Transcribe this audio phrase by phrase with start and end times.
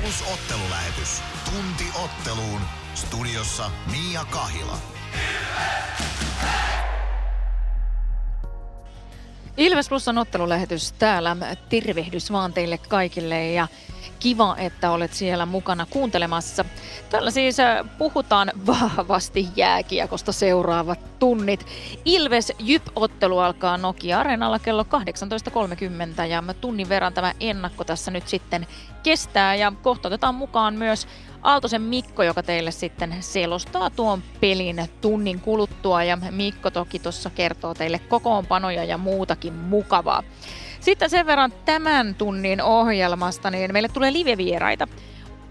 [0.00, 1.22] Plus ottelulähetys.
[1.44, 2.60] Tunti otteluun.
[2.94, 4.78] Studiossa Mia Kahila.
[9.56, 11.36] Ilves Plusan ottelulähetys täällä.
[11.68, 13.68] Tervehdys vaan teille kaikille ja
[14.22, 16.64] kiva, että olet siellä mukana kuuntelemassa.
[17.10, 21.66] Täällä siis äh, puhutaan vahvasti jääkiekosta seuraavat tunnit.
[22.04, 28.66] Ilves Jyp-ottelu alkaa Nokia-areenalla kello 18.30 ja tunnin verran tämä ennakko tässä nyt sitten
[29.02, 31.06] kestää ja kohta otetaan mukaan myös
[31.42, 37.74] Aaltosen Mikko, joka teille sitten selostaa tuon pelin tunnin kuluttua ja Mikko toki tuossa kertoo
[37.74, 40.22] teille kokoonpanoja ja muutakin mukavaa.
[40.82, 44.88] Sitten sen verran tämän tunnin ohjelmasta, niin meille tulee live-vieraita.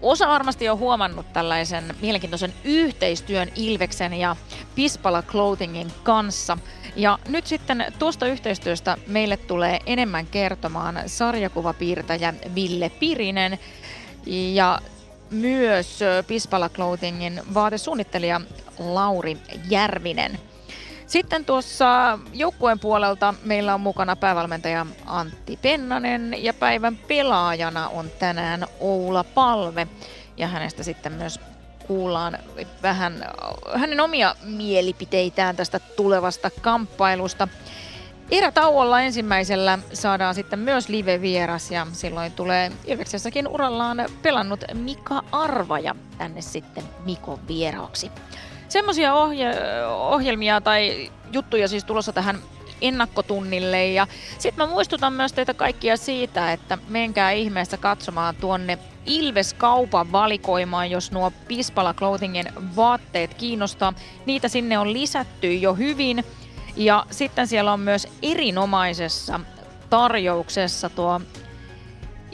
[0.02, 4.36] Osa varmasti on huomannut tällaisen mielenkiintoisen yhteistyön Ilveksen ja
[4.74, 6.58] Pispala Clothingin kanssa.
[6.96, 13.58] Ja nyt sitten tuosta yhteistyöstä meille tulee enemmän kertomaan sarjakuvapiirtäjä Ville Pirinen
[14.26, 14.78] ja
[15.30, 18.40] myös Pispala Clothingin vaatesuunnittelija
[18.78, 19.36] Lauri
[19.70, 20.38] Järvinen.
[21.12, 28.66] Sitten tuossa joukkueen puolelta meillä on mukana päävalmentaja Antti Pennanen ja päivän pelaajana on tänään
[28.80, 29.88] Oula Palve.
[30.36, 31.40] Ja hänestä sitten myös
[31.86, 32.38] kuullaan
[32.82, 33.26] vähän
[33.74, 37.48] hänen omia mielipiteitään tästä tulevasta kamppailusta.
[38.30, 46.40] Erätauolla ensimmäisellä saadaan sitten myös live-vieras ja silloin tulee Ilveksessäkin urallaan pelannut Mika Arvaja tänne
[46.40, 48.10] sitten Mikon vieraaksi.
[48.72, 52.38] Semmoisia ohje- ohjelmia tai juttuja siis tulossa tähän
[52.80, 54.06] ennakkotunnille ja
[54.38, 61.12] sitten mä muistutan myös teitä kaikkia siitä, että menkää ihmeessä katsomaan tuonne Ilves-kaupan valikoimaan, jos
[61.12, 63.92] nuo Pispala Clothingin vaatteet kiinnostaa.
[64.26, 66.24] Niitä sinne on lisätty jo hyvin
[66.76, 69.40] ja sitten siellä on myös erinomaisessa
[69.90, 71.20] tarjouksessa tuo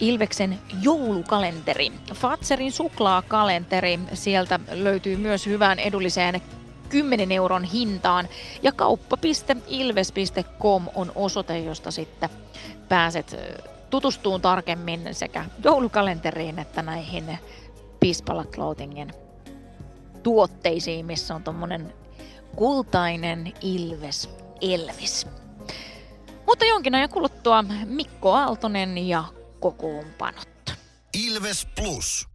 [0.00, 1.92] Ilveksen joulukalenteri.
[2.14, 3.98] Fatserin suklaakalenteri.
[4.14, 6.42] Sieltä löytyy myös hyvään edulliseen
[6.88, 8.28] 10 euron hintaan.
[8.62, 12.28] Ja kauppa.ilves.com on osoite, josta sitten
[12.88, 13.36] pääset
[13.90, 17.38] tutustuun tarkemmin sekä joulukalenteriin että näihin
[18.00, 19.12] Pispala Clothingin
[20.22, 21.92] tuotteisiin, missä on tuommoinen
[22.56, 24.30] kultainen Ilves
[24.60, 25.26] Elvis.
[26.46, 29.24] Mutta jonkin ajan kuluttua Mikko Aaltonen ja
[29.60, 30.48] kokoonpanot.
[31.14, 32.28] Ilves Plus.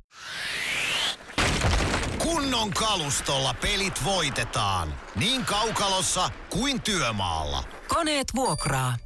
[2.17, 4.93] Kunnon kalustolla pelit voitetaan.
[5.15, 7.63] Niin kaukalossa kuin työmaalla.
[7.87, 8.97] Koneet vuokraa.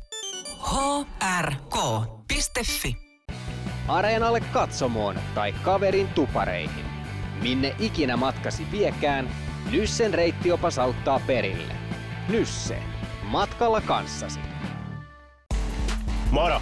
[1.42, 2.98] hrk.fi
[3.88, 6.86] Areenalle katsomoon tai kaverin tupareihin.
[7.42, 9.30] Minne ikinä matkasi viekään,
[9.72, 11.76] Nyssen reittiopas auttaa perille.
[12.30, 12.84] Nysse.
[13.24, 14.40] Matkalla kanssasi.
[16.32, 16.62] Moro!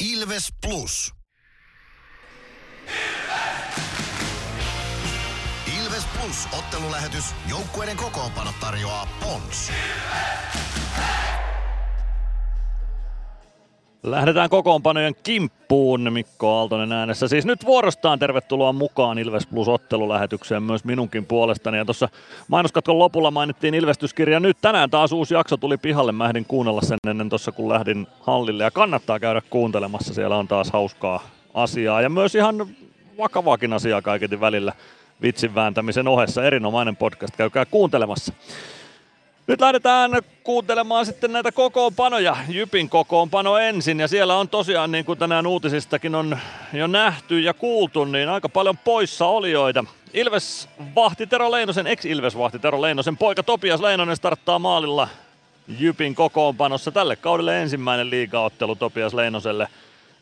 [0.00, 1.12] Ilves Plus.
[5.78, 7.24] Ilves Plus ottelulähetys.
[7.48, 9.70] Joukkueiden kokoonpano tarjoaa Pons.
[14.06, 17.28] Lähdetään kokoonpanojen kimppuun, Mikko Aaltonen äänessä.
[17.28, 21.78] Siis nyt vuorostaan tervetuloa mukaan Ilves Plus ottelulähetykseen myös minunkin puolestani.
[21.78, 22.08] Ja tuossa
[22.48, 24.56] mainoskatkon lopulla mainittiin Ilvestyskirja nyt.
[24.60, 26.12] Tänään taas uusi jakso tuli pihalle.
[26.12, 28.64] Mä ehdin kuunnella sen ennen tuossa kun lähdin hallille.
[28.64, 30.14] Ja kannattaa käydä kuuntelemassa.
[30.14, 31.20] Siellä on taas hauskaa
[31.54, 32.66] asiaa ja myös ihan
[33.18, 34.72] vakavaakin asiaa kaiketi välillä
[35.22, 36.44] vitsin vääntämisen ohessa.
[36.44, 38.32] Erinomainen podcast, käykää kuuntelemassa.
[39.46, 40.10] Nyt lähdetään
[40.42, 42.36] kuuntelemaan sitten näitä kokoonpanoja.
[42.48, 46.38] Jypin kokoonpano ensin ja siellä on tosiaan niin kuin tänään uutisistakin on
[46.72, 49.84] jo nähty ja kuultu, niin aika paljon poissa olijoita.
[50.14, 55.08] Ilves vahti Tero Leinosen, ex-Ilves vahti Tero Leinosen poika Topias Leinonen starttaa maalilla
[55.78, 56.90] Jypin kokoonpanossa.
[56.90, 59.68] Tälle kaudelle ensimmäinen liigaottelu Topias Leinoselle.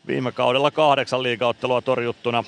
[0.07, 2.43] Viime kaudella kahdeksan liigaottelua torjuttuna.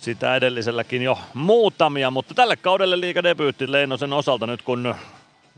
[0.00, 4.94] Sitä edelliselläkin jo muutamia, mutta tälle kaudelle liigadebyytti Leinosen osalta nyt kun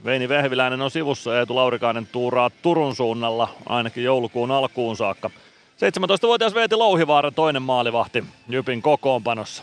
[0.04, 5.30] Veini Vehviläinen on sivussa ja Eetu Laurikainen tuuraa Turun suunnalla ainakin joulukuun alkuun saakka.
[5.76, 9.62] 17-vuotias Veeti Louhivaara toinen maalivahti Jypin kokoonpanossa.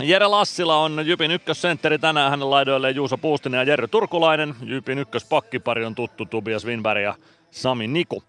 [0.00, 4.54] Jere Lassila on Jypin ykkössentteri tänään hänen laidoilleen Juuso Puustinen ja Jerry Turkulainen.
[4.62, 7.14] Jypin ykköspakkipari on tuttu Tobias Winberg ja
[7.50, 8.22] Sami Niku.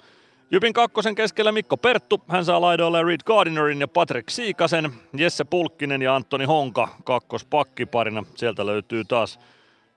[0.51, 6.01] Jypin kakkosen keskellä Mikko Perttu, hän saa laidoille Reed Gardinerin ja Patrick Siikasen, Jesse Pulkkinen
[6.01, 8.24] ja Antoni Honka kakkospakkiparina.
[8.36, 9.39] Sieltä löytyy taas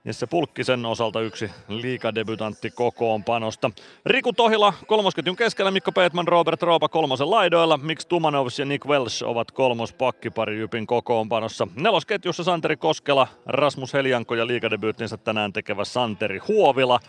[0.05, 3.71] Jesse Pulkkisen osalta yksi liikadebutantti kokoonpanosta.
[4.05, 9.23] Riku Tohila kolmosketjun keskellä, Mikko Peetman, Robert Roopa kolmosen laidoilla, Mix Tumanovs ja Nick Welsh
[9.23, 11.67] ovat kolmospakkipari Jypin kokoonpanossa.
[11.75, 16.99] Nelosketjussa Santeri Koskela, Rasmus Helianko ja liikadebyyttinsä tänään tekevä Santeri Huovila.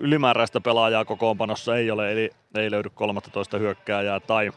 [0.00, 4.52] Ylimääräistä pelaajaa kokoonpanossa ei ole, eli ei löydy 13 hyökkääjää tai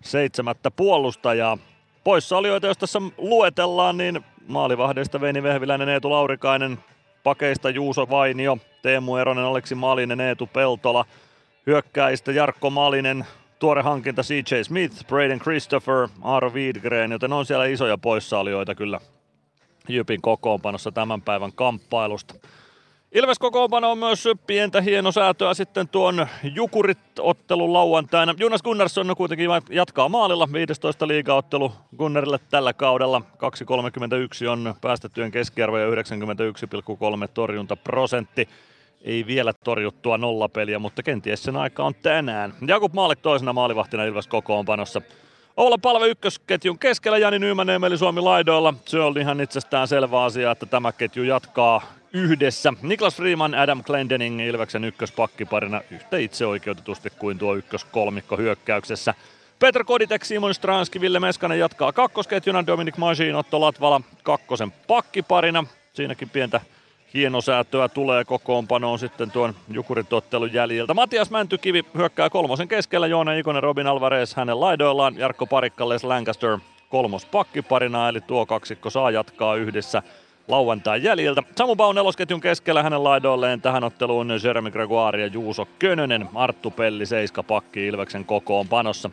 [0.00, 1.58] seitsemättä puolustajaa.
[2.04, 6.78] Poissaolijoita, jos tässä luetellaan, niin Maalivahdeista Veini Vehviläinen, Eetu Laurikainen,
[7.22, 11.04] pakeista Juuso Vainio, Teemu Eronen, Aleksi Malinen, Eetu Peltola,
[11.66, 13.26] hyökkäistä Jarkko Malinen,
[13.58, 19.00] tuore hankinta CJ Smith, Braden Christopher, Aaro Wiedgren, joten on siellä isoja poissaolijoita kyllä
[19.88, 22.34] Jypin kokoonpanossa tämän päivän kamppailusta.
[23.14, 28.34] Ilves kokoonpano on myös pientä hienosäätöä sitten tuon Jukurit-ottelun lauantaina.
[28.38, 33.22] Jonas Gunnarsson kuitenkin jatkaa maalilla 15 liigaottelu Gunnarille tällä kaudella.
[34.44, 35.92] 2.31 on päästettyjen keskiarvo ja 91,3
[37.34, 38.48] torjuntaprosentti.
[39.02, 42.54] Ei vielä torjuttua nollapeliä, mutta kenties sen aika on tänään.
[42.66, 45.02] Jakub Maalek toisena maalivahtina Ilves kokoonpanossa.
[45.56, 48.74] Olla palve ykkösketjun keskellä Jani Nyymänen eli Suomi laidoilla.
[48.84, 51.82] Se on ihan itsestään selvä asia, että tämä ketju jatkaa
[52.14, 52.72] yhdessä.
[52.82, 59.14] Niklas Freeman, Adam Glendening Ilveksen ykköspakkiparina yhtä itseoikeutetusti kuin tuo ykköskolmikko hyökkäyksessä.
[59.58, 65.64] Petr Koditek, Simon Stranski, Ville Meskanen jatkaa kakkosketjuna, Dominic Majin, Otto Latvala kakkosen pakkiparina.
[65.92, 66.60] Siinäkin pientä
[67.14, 70.94] hienosäätöä tulee kokoonpanoon sitten tuon Jukuritottelun jäljiltä.
[70.94, 76.58] Matias Mäntykivi hyökkää kolmosen keskellä, Joona Ikonen, Robin Alvarez hänen laidoillaan, Jarkko Parikka, Les Lancaster
[76.88, 80.02] kolmos pakkiparina, eli tuo kaksikko saa jatkaa yhdessä
[80.48, 81.42] lauantain jäljiltä.
[81.56, 87.06] Samu Bau nelosketjun keskellä hänen laidoilleen tähän otteluun Jeremy Gregoire ja Juuso Könönen, Arttu Pelli,
[87.06, 89.10] Seiska Pakki Ilveksen kokoonpanossa.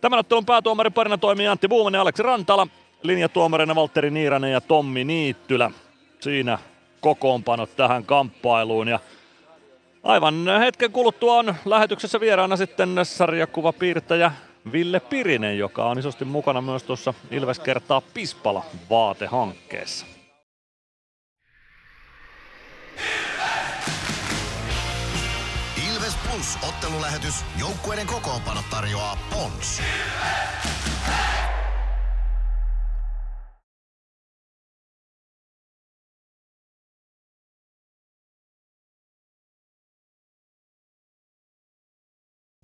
[0.00, 2.66] Tämän ottelun päätuomarin parina toimii Antti Buumanen ja Aleksi Rantala,
[3.02, 5.70] linjatuomarina Valtteri Niiranen ja Tommi Niittylä.
[6.20, 6.58] Siinä
[7.00, 9.00] kokoonpanot tähän kamppailuun ja
[10.02, 14.32] aivan hetken kuluttua on lähetyksessä vieraana sitten sarjakuvapiirtäjä
[14.72, 20.06] Ville Pirinen, joka on isosti mukana myös tuossa Ilves kertaa Pispala vaatehankkeessa.
[26.40, 27.34] Plus ottelulähetys.
[27.56, 29.82] Joukkueiden kokoonpano tarjoaa Pons.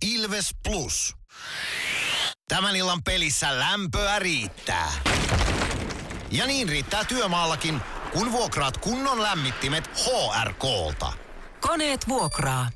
[0.04, 1.14] Ilves Plus.
[2.48, 4.92] Tämän illan pelissä lämpöä riittää.
[6.30, 7.80] Ja niin riittää työmaallakin,
[8.12, 11.12] kun vuokraat kunnon lämmittimet HRKlta.
[11.60, 12.75] Koneet vuokraa.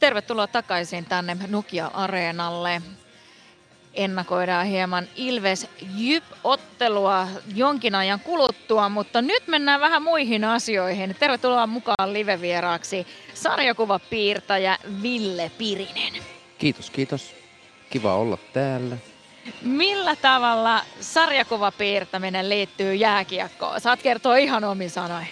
[0.00, 2.82] Tervetuloa takaisin tänne Nokia-areenalle.
[3.94, 11.16] Ennakoidaan hieman Ilves Jyp-ottelua jonkin ajan kuluttua, mutta nyt mennään vähän muihin asioihin.
[11.18, 16.12] Tervetuloa mukaan live-vieraaksi sarjakuvapiirtäjä Ville Pirinen.
[16.58, 17.34] Kiitos, kiitos.
[17.90, 18.96] Kiva olla täällä.
[19.62, 23.80] Millä tavalla sarjakuvapiirtäminen liittyy jääkiekkoon?
[23.80, 25.26] Saat kertoa ihan omin sanoin.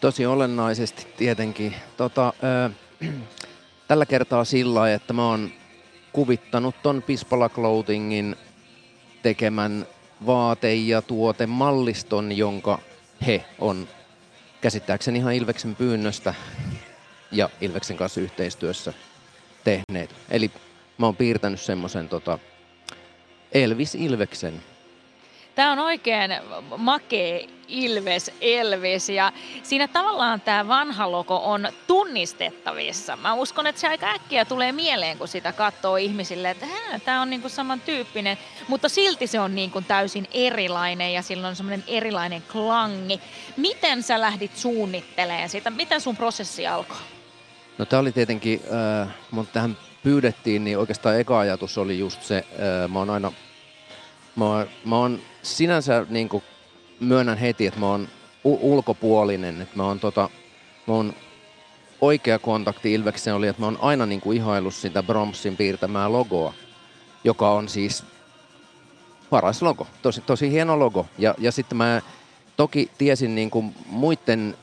[0.00, 1.76] Tosi olennaisesti tietenkin.
[1.96, 2.70] Tota, ö,
[3.88, 5.50] tällä kertaa sillä että mä oon
[6.12, 8.36] kuvittanut ton Pispala Clothingin
[9.22, 9.86] tekemän
[10.26, 12.78] vaate- ja tuotemalliston, jonka
[13.26, 13.88] he on
[14.60, 16.34] käsittääkseni ihan Ilveksen pyynnöstä
[17.32, 18.92] ja Ilveksen kanssa yhteistyössä
[19.64, 20.14] tehneet.
[20.30, 20.50] Eli
[20.98, 22.38] mä oon piirtänyt semmoisen tota
[23.52, 24.62] Elvis Ilveksen.
[25.56, 26.30] Tämä on oikein
[26.76, 29.32] makee Ilves Elvis ja
[29.62, 33.16] siinä tavallaan tämä vanha logo on tunnistettavissa.
[33.16, 36.66] Mä uskon, että se aika äkkiä tulee mieleen, kun sitä katsoo ihmisille, että
[37.04, 41.84] tämä on niinku samantyyppinen, mutta silti se on niinku täysin erilainen ja sillä on semmoinen
[41.86, 43.20] erilainen klangi.
[43.56, 45.70] Miten sä lähdit suunnittelemaan sitä?
[45.70, 46.96] Miten sun prosessi alkoi?
[47.78, 48.62] No tämä oli tietenkin,
[49.02, 53.32] äh, mun tähän pyydettiin, niin oikeastaan eka ajatus oli just se, äh, mä oon aina,
[54.36, 56.42] mä mä oon sinänsä niin kuin
[57.00, 58.08] myönnän heti, että mä oon
[58.44, 60.30] u- ulkopuolinen, että mä oon tota,
[60.86, 61.14] mä oon
[62.00, 66.54] oikea kontakti Ilvekseen oli, että mä oon aina niin kuin ihaillut sitä Bromsin piirtämää logoa,
[67.24, 68.04] joka on siis
[69.30, 71.06] paras logo, tosi, tosi hieno logo.
[71.18, 72.02] Ja, ja sitten mä
[72.56, 74.56] toki tiesin niin kuin muiden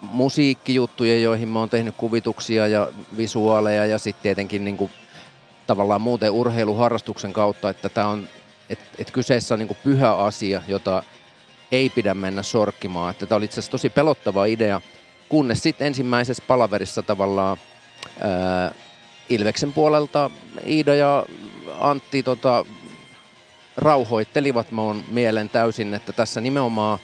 [0.00, 4.90] musiikkijuttuja, joihin mä oon tehnyt kuvituksia ja visuaaleja ja sitten tietenkin niin kuin
[5.66, 8.28] tavallaan muuten urheiluharrastuksen kautta, että tämä on,
[8.70, 11.02] että et kyseessä on niin pyhä asia, jota
[11.72, 13.14] ei pidä mennä sorkkimaan.
[13.14, 14.80] Tämä oli itse asiassa tosi pelottava idea,
[15.28, 17.56] kunnes sitten ensimmäisessä palaverissa tavallaan
[18.20, 18.74] ää,
[19.28, 20.30] Ilveksen puolelta
[20.66, 21.26] Iida ja
[21.80, 22.64] Antti tota,
[23.76, 26.98] rauhoittelivat mun mielen täysin, että tässä nimenomaan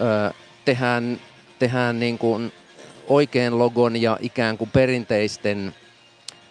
[0.00, 1.20] ää, tehdään,
[1.58, 2.52] tehdään niin kuin
[3.08, 5.74] oikein logon ja ikään kuin perinteisten,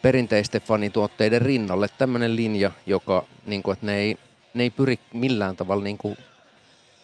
[0.02, 4.18] perinteisten fanituotteiden rinnalle tämmöinen linja, joka niin kuin, että ne ei,
[4.54, 6.18] ne ei pyri millään tavalla niin kuin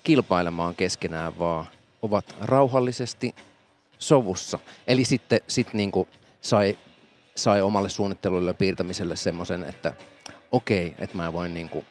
[0.04, 1.66] kilpailemaan keskenään, vaan
[2.02, 3.36] ovat rauhallisesti
[4.00, 4.60] sovussa.
[4.88, 6.08] Eli sitten sit niin kuin
[6.42, 6.78] sai,
[7.36, 9.94] sai omalle suunnittelulle ja piirtämiselle semmoisen, että
[10.52, 11.86] okei, okay, että mä voin niin kuin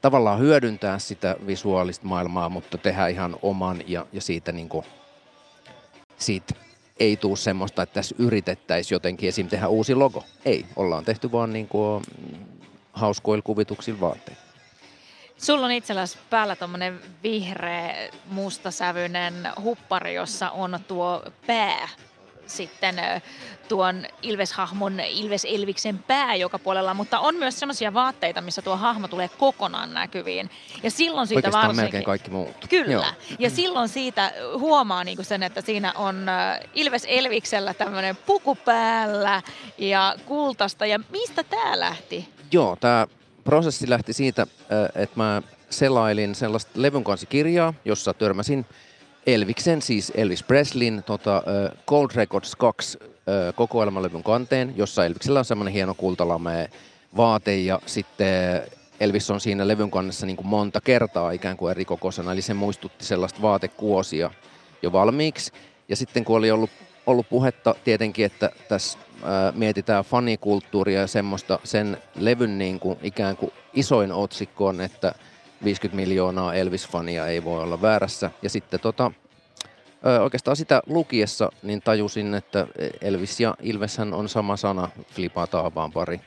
[0.00, 4.86] tavallaan hyödyntää sitä visuaalista maailmaa, mutta tehdä ihan oman ja, ja siitä, niin kuin,
[6.18, 6.54] siitä
[7.00, 9.48] ei tule semmoista, että tässä yritettäisiin jotenkin esim.
[9.48, 10.24] tehdä uusi logo.
[10.44, 12.04] Ei, ollaan tehty vaan niin kuin
[12.92, 14.47] hauskoilla kuvituksilla vaatteilla.
[15.38, 21.88] Sulla on itselläsi päällä tuommoinen vihreä, mustasävyinen huppari, jossa on tuo pää
[22.46, 22.96] sitten
[23.68, 29.08] tuon Ilves-hahmon Ilves Elviksen pää joka puolella, mutta on myös sellaisia vaatteita, missä tuo hahmo
[29.08, 30.50] tulee kokonaan näkyviin.
[30.82, 31.84] Ja silloin siitä Oikeastaan varsinkin...
[31.84, 32.56] melkein kaikki muut.
[32.68, 32.92] Kyllä.
[32.92, 33.04] Joo.
[33.38, 36.26] Ja silloin siitä huomaa niinku sen, että siinä on
[36.74, 39.42] Ilves Elviksellä tämmöinen puku päällä
[39.78, 40.86] ja kultasta.
[40.86, 42.28] Ja mistä tämä lähti?
[42.52, 43.06] Joo, tämä
[43.48, 44.46] prosessi lähti siitä,
[44.94, 48.66] että mä selailin sellaista levyn kanssa kirjaa, jossa törmäsin
[49.26, 51.42] Elviksen, siis Elvis Preslin, tota,
[51.86, 52.98] Gold Records 2
[53.54, 56.70] kokoelmalevyn kanteen, jossa Elviksellä on semmoinen hieno kultalame
[57.16, 58.62] vaate ja sitten
[59.00, 62.54] Elvis on siinä levyn kannessa niin kuin monta kertaa ikään kuin eri kokoisena, eli se
[62.54, 64.30] muistutti sellaista vaatekuosia
[64.82, 65.52] jo valmiiksi.
[65.88, 66.70] Ja sitten kun oli ollut,
[67.06, 73.36] ollut puhetta tietenkin, että tässä ää, mietitään fanikulttuuria ja semmoista, sen levyn niin kuin, ikään
[73.36, 75.14] kuin isoin otsikko on, että
[75.64, 78.30] 50 miljoonaa Elvis-fania ei voi olla väärässä.
[78.42, 79.12] Ja sitten tota,
[80.22, 82.66] oikeastaan sitä lukiessa niin tajusin, että
[83.00, 86.20] Elvis ja Ilveshän on sama sana, flipataan vaan pari,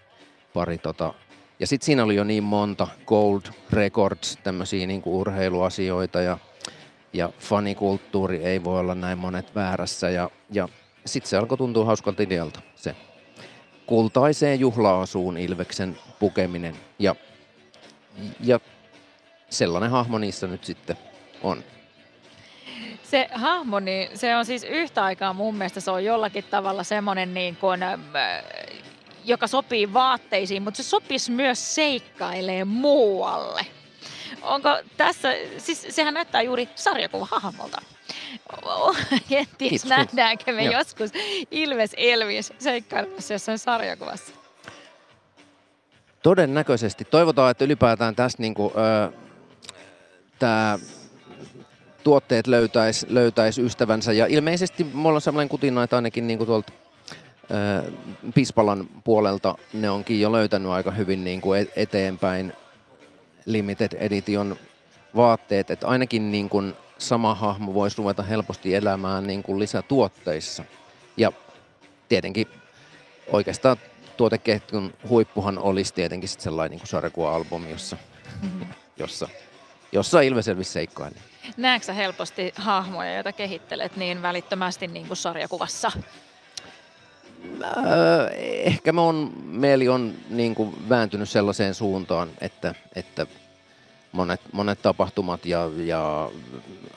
[0.54, 1.14] pari tota.
[1.60, 6.38] Ja sitten siinä oli jo niin monta Gold Records, tämmöisiä niin urheiluasioita ja,
[7.14, 10.10] ja fanikulttuuri ei voi olla näin monet väärässä.
[10.10, 10.70] Ja, ja
[11.06, 12.96] sitten se alkoi tuntua hauskalta idealta, se
[13.86, 16.76] kultaiseen juhlaasuun Ilveksen pukeminen.
[17.00, 17.16] Ja,
[18.40, 18.60] ja
[19.50, 20.98] sellainen hahmo niissä nyt sitten
[21.44, 21.64] on.
[23.04, 27.34] Se hahmo, niin se on siis yhtä aikaa mun mielestä se on jollakin tavalla semmoinen
[27.34, 28.00] niin kuin, äh,
[29.26, 33.66] joka sopii vaatteisiin, mutta se sopisi myös seikkailee muualle.
[34.42, 37.82] Onko tässä, siis sehän näyttää juuri sarjakuvahahmolta.
[39.30, 41.12] Kenties nähdäänkö me joskus
[41.52, 44.34] Ilves Elvis seikkailemassa jossain sarjakuvassa?
[46.24, 47.06] Todennäköisesti.
[47.06, 49.12] Toivotaan, että ylipäätään tässä niin kuin, ö,
[50.40, 50.80] tämä
[52.04, 54.14] tuotteet löytäisi löytäis ystävänsä.
[54.14, 56.74] Ja ilmeisesti mulla on sellainen kutina, että ainakin niin kuin tuolta
[57.52, 57.84] ää,
[58.36, 62.54] Pispalan puolelta ne onkin jo löytänyt aika hyvin niin kuin eteenpäin
[63.46, 64.56] limited edition
[65.16, 65.72] vaatteet.
[65.72, 70.64] Että ainakin niin kuin sama hahmo voisi ruveta helposti elämään niin kuin lisätuotteissa.
[71.18, 71.32] Ja
[72.10, 72.48] tietenkin
[73.32, 73.78] oikeastaan
[74.18, 77.98] tuoteketjun huippuhan olisi tietenkin sit sellainen niin sarjakuva-albumi, jossa,
[78.42, 78.66] mm-hmm.
[78.98, 79.28] jossa
[79.92, 81.22] jossa Ilves Elvis seikkailee.
[81.58, 85.92] Näetkö helposti hahmoja, joita kehittelet niin välittömästi niin kuin sarjakuvassa?
[87.64, 93.28] Öö, ehkä mun mieli on niin kuin vääntynyt sellaiseen suuntaan, että, että
[94.12, 96.32] monet, monet tapahtumat ja, ja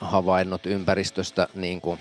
[0.01, 1.99] havainnot ympäristöstä niin kuin,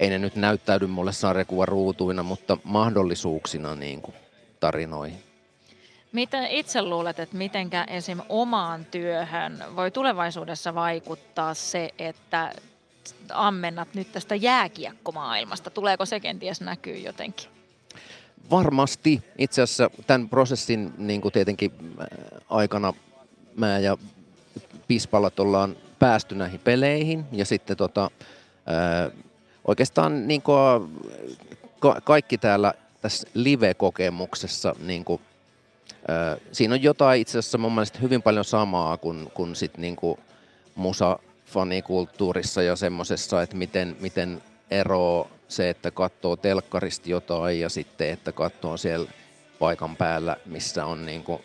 [0.00, 4.14] ei ne nyt näyttäydy mulle sarjakuvan ruutuina, mutta mahdollisuuksina niin kuin,
[4.60, 5.22] tarinoihin.
[6.12, 8.20] Miten itse luulet, että mitenkä esim.
[8.28, 12.52] omaan työhön voi tulevaisuudessa vaikuttaa se, että
[13.32, 15.70] ammennat nyt tästä jääkiekkomaailmasta?
[15.70, 17.50] Tuleeko se kenties näkyy jotenkin?
[18.50, 19.22] Varmasti.
[19.38, 22.06] Itse asiassa tämän prosessin niin kuin tietenkin äh,
[22.50, 22.92] aikana
[23.56, 23.96] mä ja
[24.88, 28.10] Pispalat ollaan päästy näihin peleihin ja sitten tota,
[28.68, 29.12] äh,
[29.64, 30.56] oikeastaan niin kuin,
[31.78, 35.20] ka- kaikki täällä tässä live-kokemuksessa niin kuin
[36.52, 40.18] siinä on jotain itse asiassa mun mielestä hyvin paljon samaa kuin, kuin sit niinku
[40.74, 48.10] musa fanikulttuurissa ja semmoisessa, että miten, miten ero se, että katsoo telkkarista jotain ja sitten,
[48.10, 49.10] että katsoo siellä
[49.58, 51.42] paikan päällä, missä on niin kuin,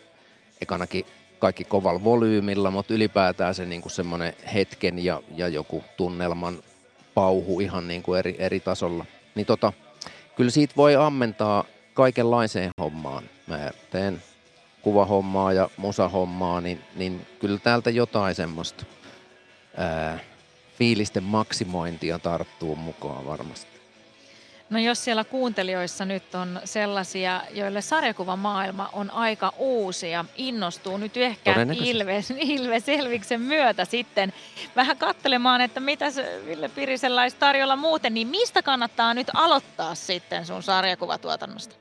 [0.62, 1.06] ekanakin
[1.38, 6.58] kaikki kovalla volyymilla, mutta ylipäätään se niin kuin semmoinen hetken ja, ja joku tunnelman
[7.14, 9.04] pauhu ihan niin kuin eri, eri tasolla.
[9.34, 9.72] Niin tota,
[10.36, 13.24] kyllä siitä voi ammentaa kaikenlaiseen hommaan.
[13.46, 14.22] Mä teen
[14.82, 18.84] kuvahommaa ja musahommaa, niin, niin kyllä täältä jotain semmoista
[19.76, 20.18] ää,
[20.78, 23.74] fiilisten maksimointia tarttuu mukaan varmasti.
[24.70, 31.16] No jos siellä kuuntelijoissa nyt on sellaisia, joille sarjakuvamaailma on aika uusi ja innostuu nyt
[31.16, 34.32] ehkä Ilves, Ilves Elviksen myötä sitten
[34.76, 39.94] vähän katselemaan, että mitä se Ville Pirisellä olisi tarjolla muuten, niin mistä kannattaa nyt aloittaa
[39.94, 41.74] sitten sun sarjakuvatuotannosta?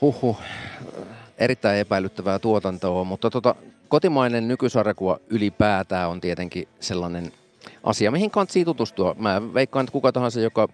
[0.00, 0.40] Huhhuh,
[1.38, 3.54] erittäin epäilyttävää tuotantoa, mutta tota,
[3.94, 7.32] kotimainen nykysarjakuva ylipäätään on tietenkin sellainen
[7.84, 9.14] asia, mihin kannattaa tutustua.
[9.18, 10.68] Mä veikkaan, että kuka tahansa, joka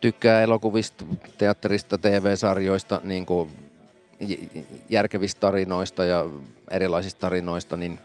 [0.00, 1.04] tykkää elokuvista,
[1.38, 3.50] teatterista, TV-sarjoista, niin kuin
[4.88, 6.26] järkevistä tarinoista ja
[6.70, 7.98] erilaisista tarinoista, niin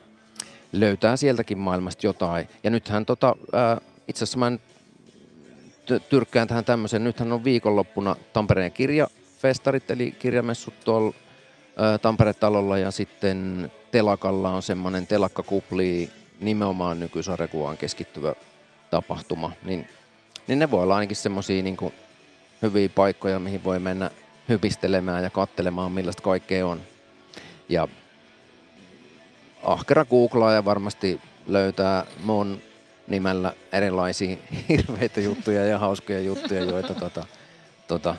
[0.71, 2.47] löytää sieltäkin maailmasta jotain.
[2.63, 4.51] Ja nythän tota, ää, itse asiassa mä
[6.09, 11.13] tyrkkään tähän tämmöisen, nythän on viikonloppuna Tampereen kirjafestarit, eli kirjamessut tuolla
[12.01, 16.09] Tampere-talolla ja sitten Telakalla on semmoinen telakkakupli
[16.39, 18.33] nimenomaan nykysarjakuvaan keskittyvä
[18.89, 19.88] tapahtuma, niin
[20.47, 21.77] niin ne voi olla ainakin semmoisia niin
[22.62, 24.12] hyviä paikkoja, mihin voi mennä
[24.50, 26.81] hypistelemään ja kattelemaan, millaista kaikkea on.
[27.69, 27.88] Ja
[29.63, 32.62] ahkera googlaa ja varmasti löytää mun
[33.07, 34.38] nimellä erilaisia
[34.69, 37.25] hirveitä juttuja ja hauskoja juttuja, joita, tota,
[37.88, 38.15] tota,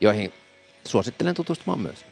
[0.00, 0.32] joihin
[0.84, 2.07] suosittelen tutustumaan myös.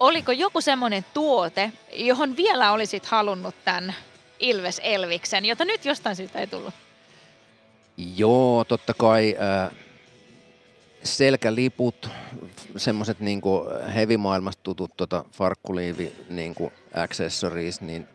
[0.00, 3.94] Oliko joku semmoinen tuote, johon vielä olisit halunnut tämän
[4.38, 6.74] Ilves Elviksen, jota nyt jostain syystä ei tullut?
[8.16, 9.76] Joo, totta kai äh,
[11.02, 12.08] selkäliput,
[12.76, 18.08] semmoiset niinku heavy-maailmasta tutut tota, farkkuliivi niinku accessories, niin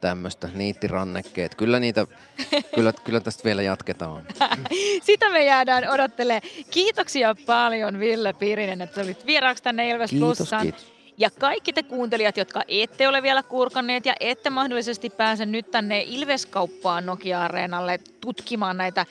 [0.00, 1.54] tämmöistä, niittirannekkeet.
[1.54, 2.06] Kyllä niitä,
[2.74, 4.26] kyllä, kyllä tästä vielä jatketaan.
[5.06, 6.40] Sitä me jäädään odottele.
[6.70, 10.62] Kiitoksia paljon Ville Pirinen, että olit vieraaksi tänne Ilves kiitos, Plussaan.
[10.62, 11.01] Kiitos.
[11.18, 16.02] Ja kaikki te kuuntelijat, jotka ette ole vielä kurkanneet ja ette mahdollisesti pääse nyt tänne
[16.06, 19.06] Ilveskauppaan Nokia-areenalle tutkimaan näitä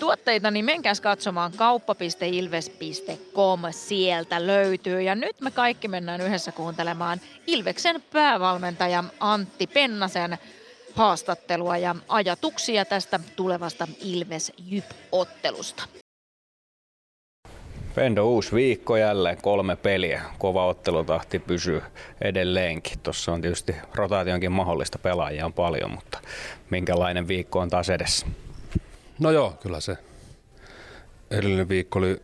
[0.00, 5.02] tuotteita, niin menkääs katsomaan kauppa.ilves.com, sieltä löytyy.
[5.02, 10.38] Ja nyt me kaikki mennään yhdessä kuuntelemaan Ilveksen päävalmentaja Antti Pennasen
[10.94, 15.82] haastattelua ja ajatuksia tästä tulevasta Ilves-Jyp-ottelusta.
[17.96, 20.22] Fendo uusi viikko jälleen, kolme peliä.
[20.38, 21.82] Kova ottelutahti pysyy
[22.20, 22.98] edelleenkin.
[22.98, 26.18] Tuossa on tietysti rotaationkin mahdollista, pelaajia on paljon, mutta
[26.70, 28.26] minkälainen viikko on taas edessä?
[29.18, 29.96] No joo, kyllä se
[31.30, 32.22] edellinen viikko oli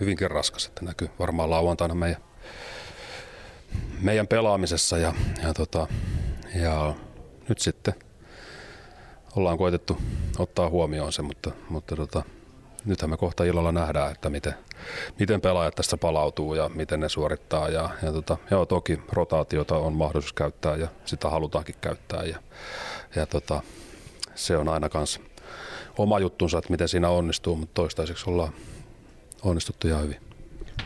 [0.00, 2.22] hyvinkin raskas, että näkyy varmaan lauantaina meidän,
[4.00, 5.86] meidän pelaamisessa ja, ja, tota,
[6.54, 6.94] ja
[7.48, 7.94] nyt sitten
[9.36, 9.98] ollaan koitettu
[10.38, 12.22] ottaa huomioon se, mutta, mutta tota,
[12.84, 14.54] nythän me kohta illalla nähdään, että miten,
[15.18, 17.68] miten pelaajat tästä palautuu ja miten ne suorittaa.
[17.68, 22.22] Ja, ja tota, joo, toki rotaatiota on mahdollisuus käyttää ja sitä halutaankin käyttää.
[22.22, 22.38] Ja,
[23.16, 23.62] ja tota,
[24.34, 25.20] se on aina kanssa
[25.98, 28.52] oma juttunsa, että miten siinä onnistuu, mutta toistaiseksi ollaan
[29.42, 30.31] onnistuttu ihan hyvin.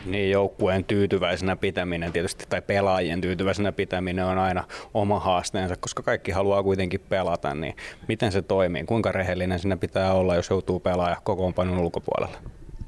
[0.05, 6.33] Niin, joukkueen tyytyväisenä pitäminen tietysti, tai pelaajien tyytyväisenä pitäminen on aina oma haasteensa, koska kaikki
[6.33, 7.77] haluaa kuitenkin pelata, niin
[8.09, 8.85] miten se toimii?
[8.85, 12.39] Kuinka rehellinen siinä pitää olla, jos joutuu pelaamaan kokoonpanon ulkopuolella?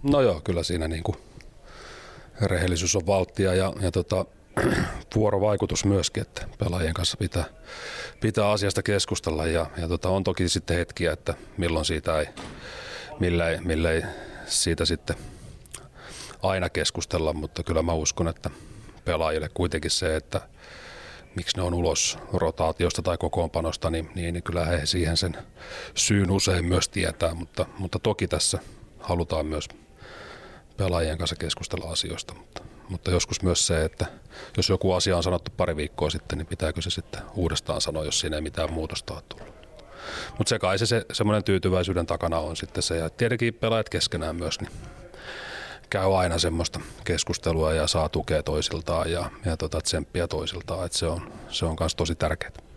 [0.02, 1.16] No joo, kyllä siinä niin kuin
[2.42, 4.24] rehellisyys on valttia ja, ja tota,
[5.14, 7.44] vuorovaikutus myöskin, että pelaajien kanssa pitää,
[8.20, 12.26] pitää asiasta keskustella ja, ja tota, on toki sitten hetkiä, että milloin siitä ei,
[13.20, 14.02] millä ei, millä ei
[14.46, 15.16] siitä sitten
[16.42, 18.50] aina keskustella, mutta kyllä mä uskon, että
[19.04, 20.40] pelaajille kuitenkin se, että
[21.36, 25.36] miksi ne on ulos rotaatiosta tai kokoonpanosta, niin, niin, niin kyllä he siihen sen
[25.94, 28.58] syyn usein myös tietää, mutta, mutta toki tässä
[29.00, 29.68] halutaan myös
[30.76, 34.06] pelaajien kanssa keskustella asioista, mutta mutta joskus myös se, että
[34.56, 38.20] jos joku asia on sanottu pari viikkoa sitten, niin pitääkö se sitten uudestaan sanoa, jos
[38.20, 39.54] siinä ei mitään muutosta ole tullut.
[40.38, 44.36] Mutta se kai se, se semmoinen tyytyväisyyden takana on sitten se, ja tietenkin pelaajat keskenään
[44.36, 44.70] myös, niin
[45.90, 51.06] käy aina semmoista keskustelua ja saa tukea toisiltaan ja, ja tota, tsemppiä toisiltaan, että se
[51.06, 52.67] on, se on myös tosi tärkeää.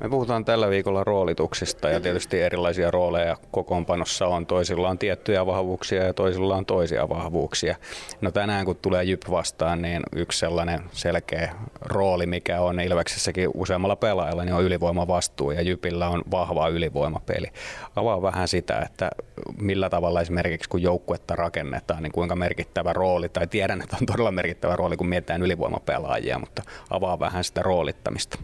[0.00, 4.46] Me puhutaan tällä viikolla roolituksista ja tietysti erilaisia rooleja kokoonpanossa on.
[4.46, 7.76] Toisilla on tiettyjä vahvuuksia ja toisilla on toisia vahvuuksia.
[8.20, 13.96] No tänään kun tulee Jyp vastaan, niin yksi sellainen selkeä rooli, mikä on Ilveksessäkin useammalla
[13.96, 17.46] pelaajalla, niin on ylivoimavastuu ja Jypillä on vahva ylivoimapeli.
[17.96, 19.10] Avaa vähän sitä, että
[19.60, 24.32] millä tavalla esimerkiksi kun joukkuetta rakennetaan, niin kuinka merkittävä rooli, tai tiedän, että on todella
[24.32, 28.38] merkittävä rooli, kun mietitään ylivoimapelaajia, mutta avaa vähän sitä roolittamista.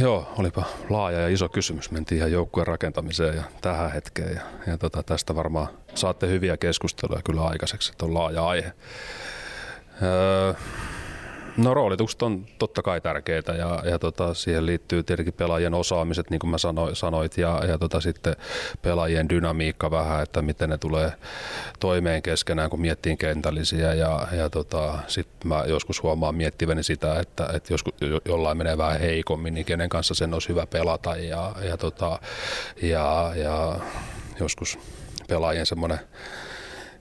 [0.00, 1.90] Joo, olipa laaja ja iso kysymys.
[1.90, 4.34] Mentiin ihan joukkueen rakentamiseen ja tähän hetkeen.
[4.34, 8.72] Ja, ja tota, tästä varmaan saatte hyviä keskusteluja kyllä aikaiseksi, että on laaja aihe.
[10.02, 10.54] Öö,
[11.56, 16.38] No roolitukset on totta kai tärkeitä ja, ja tota, siihen liittyy tietenkin pelaajien osaamiset, niin
[16.38, 18.36] kuin mä sanoit, sanoit ja, ja tota, sitten
[18.82, 21.12] pelaajien dynamiikka vähän, että miten ne tulee
[21.80, 27.48] toimeen keskenään, kun miettii kentällisiä ja, ja tota, sitten mä joskus huomaan miettiväni sitä, että,
[27.54, 31.76] että joskus jollain menee vähän heikommin, niin kenen kanssa sen olisi hyvä pelata ja, ja,
[31.76, 32.18] tota,
[32.82, 33.76] ja, ja
[34.40, 34.78] joskus
[35.28, 35.98] pelaajien semmoinen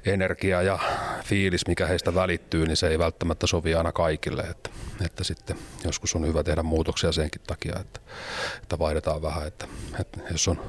[0.06, 0.80] energia ja
[1.24, 4.42] fiilis, mikä heistä välittyy, niin se ei välttämättä sovi aina kaikille.
[4.42, 4.70] Että,
[5.06, 8.00] että sitten joskus on hyvä tehdä muutoksia senkin takia, että,
[8.64, 9.48] että vaihdetaan vähän.
[9.48, 9.68] Että,
[10.00, 10.62] että jos on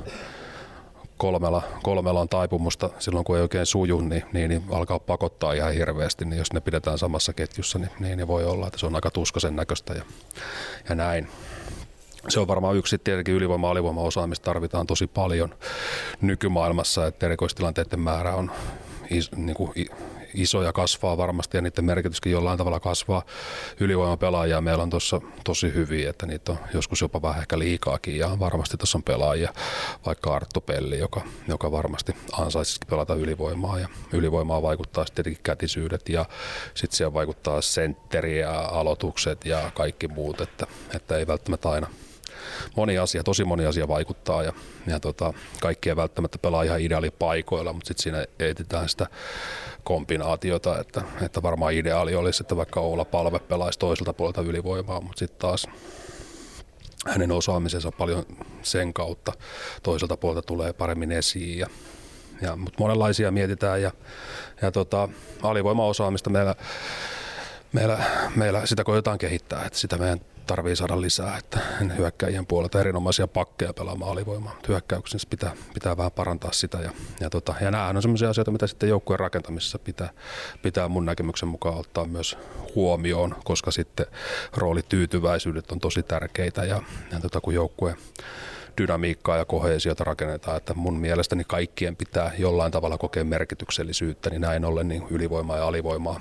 [1.16, 5.72] kolmella, kolmella on taipumusta silloin, kun ei oikein suju, niin, niin, niin alkaa pakottaa ihan
[5.72, 6.24] hirveästi.
[6.24, 9.10] Niin jos ne pidetään samassa ketjussa, niin, niin, niin voi olla, että se on aika
[9.10, 10.04] tuskasen näköistä ja,
[10.88, 11.28] ja näin.
[12.28, 15.54] Se on varmaan yksi tietenkin ylivoima- alivoima osaamista tarvitaan tosi paljon
[16.20, 18.50] nykymaailmassa, että erikoistilanteiden määrä on
[19.10, 19.72] is, niin kuin
[20.34, 23.22] iso ja kasvaa varmasti ja niiden merkityskin jollain tavalla kasvaa.
[23.80, 28.38] Ylivoimapelaajia meillä on tuossa tosi hyviä, että niitä on joskus jopa vähän ehkä liikaakin ja
[28.38, 29.52] varmasti tuossa on pelaajia,
[30.06, 36.08] vaikka Arttu Pelli, joka, joka varmasti ansaitsisikin pelata ylivoimaa ja ylivoimaa vaikuttaa sitten tietenkin kätisyydet
[36.08, 36.24] ja
[36.74, 41.86] sitten siellä vaikuttaa sentteri ja aloitukset ja kaikki muut, että, että ei välttämättä aina
[42.76, 44.52] moni asia, tosi moni asia vaikuttaa ja,
[44.86, 49.06] ja tota, kaikki ei välttämättä pelaa ihan ideaalipaikoilla, mutta sitten siinä etsitään sitä
[49.84, 55.18] kombinaatiota, että, että varmaan ideaali olisi, että vaikka Oula Palve pelaisi toiselta puolelta ylivoimaa, mutta
[55.18, 55.66] sitten taas
[57.06, 58.26] hänen osaamisensa paljon
[58.62, 59.32] sen kautta
[59.82, 61.66] toiselta puolelta tulee paremmin esiin ja,
[62.40, 63.90] ja, mutta monenlaisia mietitään ja,
[64.62, 65.08] ja tota,
[65.42, 66.54] alivoimaosaamista meillä,
[67.72, 67.98] meillä,
[68.36, 71.58] meillä sitä koetaan kehittää, että sitä meidän tarvii saada lisää, että
[71.96, 74.56] hyökkäjien puolelta erinomaisia pakkeja pelaamaan alivoimaa.
[74.68, 78.66] Hyökkäyksessä pitää, pitää vähän parantaa sitä ja, ja, tota, ja nämä on sellaisia asioita, mitä
[78.66, 80.10] sitten joukkueen rakentamisessa pitää,
[80.62, 82.38] pitää mun näkemyksen mukaan ottaa myös
[82.74, 84.06] huomioon, koska sitten
[84.56, 87.96] roolityytyväisyydet on tosi tärkeitä ja, ja tota, kun joukkue
[88.78, 94.64] dynamiikkaa ja koheesiota rakennetaan, että mun mielestäni kaikkien pitää jollain tavalla kokea merkityksellisyyttä, niin näin
[94.64, 96.20] ollen niin ylivoimaa ja alivoimaa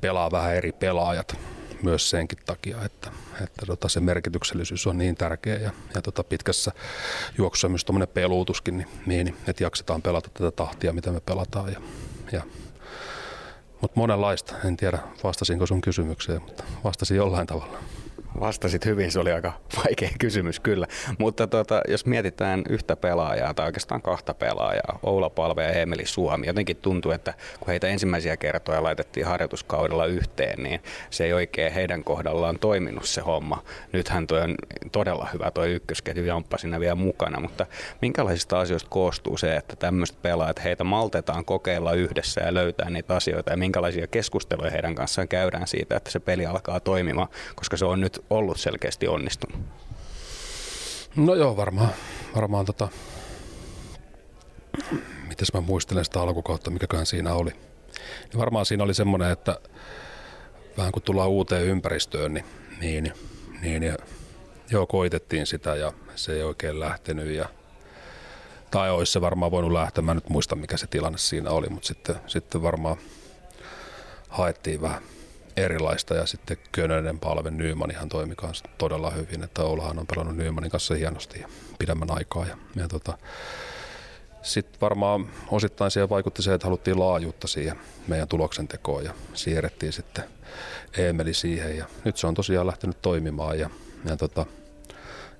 [0.00, 1.36] pelaa vähän eri pelaajat
[1.82, 3.10] myös senkin takia, että,
[3.44, 6.72] että tota, se merkityksellisyys on niin tärkeä ja, ja tota, pitkässä
[7.38, 11.72] juoksussa myös tuommoinen peluutuskin, niin, niin, että jaksetaan pelata tätä tahtia, mitä me pelataan.
[11.72, 11.80] Ja,
[12.32, 12.42] ja,
[13.80, 17.78] mutta monenlaista, en tiedä vastasinko sun kysymykseen, mutta vastasin jollain tavalla.
[18.40, 19.52] Vastasit hyvin, se oli aika
[19.84, 20.86] vaikea kysymys kyllä.
[21.18, 26.46] Mutta tota, jos mietitään yhtä pelaajaa tai oikeastaan kahta pelaajaa, Oula Palve ja Emeli Suomi,
[26.46, 32.04] jotenkin tuntuu, että kun heitä ensimmäisiä kertoja laitettiin harjoituskaudella yhteen, niin se ei oikein heidän
[32.04, 33.62] kohdallaan toiminut se homma.
[33.92, 34.54] Nythän toi on
[34.92, 37.66] todella hyvä toi ykkösketju Jamppa siinä vielä mukana, mutta
[38.02, 43.50] minkälaisista asioista koostuu se, että tämmöiset pelaajat, heitä maltetaan kokeilla yhdessä ja löytää niitä asioita
[43.50, 48.00] ja minkälaisia keskusteluja heidän kanssaan käydään siitä, että se peli alkaa toimimaan, koska se on
[48.00, 49.60] nyt ollut selkeästi onnistunut?
[51.16, 51.90] No joo, varmaan,
[52.34, 52.88] varmaan tota,
[55.28, 57.50] mitäs mä muistelen sitä alkukautta, mikäköhän siinä oli.
[57.50, 59.60] Niin varmaan siinä oli semmoinen, että
[60.76, 62.44] vähän kun tullaan uuteen ympäristöön, niin,
[62.80, 63.12] niin,
[63.62, 63.96] niin ja,
[64.70, 67.48] joo, koitettiin sitä ja se ei oikein lähtenyt ja
[68.70, 71.86] tai olisi se varmaan voinut lähteä, mä nyt muista mikä se tilanne siinä oli, mutta
[71.86, 72.96] sitten, sitten varmaan
[74.28, 75.02] haettiin vähän
[75.56, 76.14] erilaista.
[76.14, 80.70] Ja sitten Könönen palve Nyman ihan toimi kanssa todella hyvin, että Oulahan on pelannut Nymanin
[80.70, 82.46] kanssa hienosti ja pidemmän aikaa.
[82.46, 83.18] Ja, ja tota,
[84.42, 87.76] sitten varmaan osittain siihen vaikutti se, että haluttiin laajuutta siihen
[88.08, 89.04] meidän tuloksentekoon.
[89.04, 90.24] Ja siirrettiin sitten
[90.98, 91.76] Eemeli siihen.
[91.76, 93.58] Ja nyt se on tosiaan lähtenyt toimimaan.
[93.58, 93.70] Ja,
[94.04, 94.46] ja tota,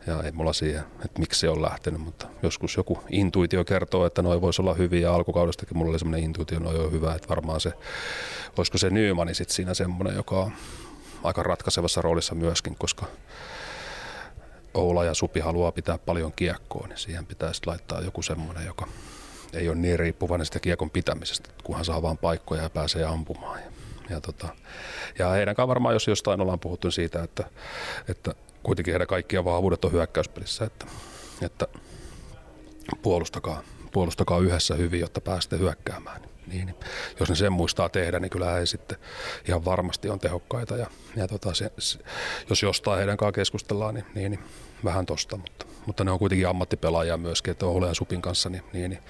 [0.06, 4.22] ja ei mulla siihen, että miksi se on lähtenyt, mutta joskus joku intuitio kertoo, että
[4.22, 5.12] noi voisi olla hyviä.
[5.12, 7.72] Alkukaudestakin mulla oli semmoinen intuitio, noi on hyvä, että varmaan se,
[8.58, 10.52] olisiko se Nymani sitten siinä semmoinen, joka on
[11.22, 13.06] aika ratkaisevassa roolissa myöskin, koska
[14.74, 18.86] Oula ja Supi haluaa pitää paljon kiekkoa, niin siihen pitäisi laittaa joku semmoinen, joka
[19.52, 23.60] ei ole niin riippuvainen sitä kiekon pitämisestä, kunhan saa vaan paikkoja ja pääsee ampumaan.
[23.60, 23.66] Ja,
[24.10, 24.48] ja, tota,
[25.18, 27.44] ja heidän kanssaan varmaan, jos jostain ollaan puhuttu siitä, että,
[28.08, 30.86] että kuitenkin heidän kaikkia vahvuudet on hyökkäyspelissä, että,
[31.42, 31.66] että
[33.02, 36.22] puolustakaa, puolustakaa yhdessä hyvin, jotta pääsette hyökkäämään.
[36.46, 36.76] Niin, niin,
[37.20, 38.98] jos ne sen muistaa tehdä, niin kyllä he sitten
[39.48, 40.76] ihan varmasti on tehokkaita.
[40.76, 41.98] Ja, ja tota, se, se,
[42.50, 44.44] jos jostain heidän kanssaan keskustellaan, niin, niin, niin
[44.84, 48.62] vähän tosta, mutta, mutta ne on kuitenkin ammattipelaajia myöskin, että Ole ja Supin kanssa, niin,
[48.72, 49.02] niin, niin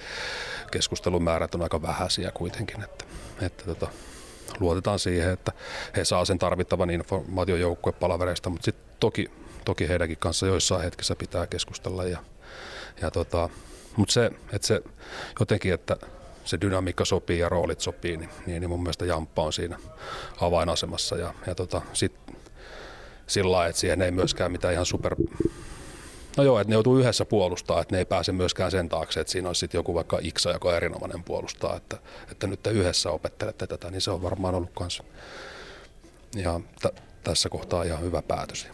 [0.71, 3.05] keskustelun määrät on aika vähäisiä kuitenkin, että,
[3.41, 3.87] että tota,
[4.59, 5.51] luotetaan siihen, että
[5.95, 9.31] he saa sen tarvittavan informaation joukkuepalavereista, mutta sitten toki,
[9.65, 12.03] toki heidänkin kanssa joissain hetkissä pitää keskustella.
[12.03, 12.19] Ja,
[13.01, 13.49] ja tota,
[13.95, 14.81] mutta se, että se
[15.39, 15.97] jotenkin, että
[16.45, 19.77] se dynamiikka sopii ja roolit sopii, niin, niin, niin mun mielestä Jamppa on siinä
[20.41, 21.15] avainasemassa.
[21.15, 22.13] Ja, ja tota, sit
[23.27, 25.15] sillä lailla, että siihen ei myöskään mitään ihan super...
[26.37, 29.31] No joo, että ne joutuu yhdessä puolustaa, että ne ei pääse myöskään sen taakse, että
[29.31, 31.97] siinä olisi sitten joku vaikka Iksa, joka on erinomainen puolustaa, että,
[32.31, 35.03] että nyt te yhdessä opettelette tätä, niin se on varmaan ollut kanssa
[36.35, 38.67] ja t- tässä kohtaa ihan hyvä päätös.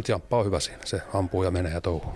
[0.00, 2.12] Mutta Jamppa on hyvä siinä, se ampuu ja menee ja touhuu.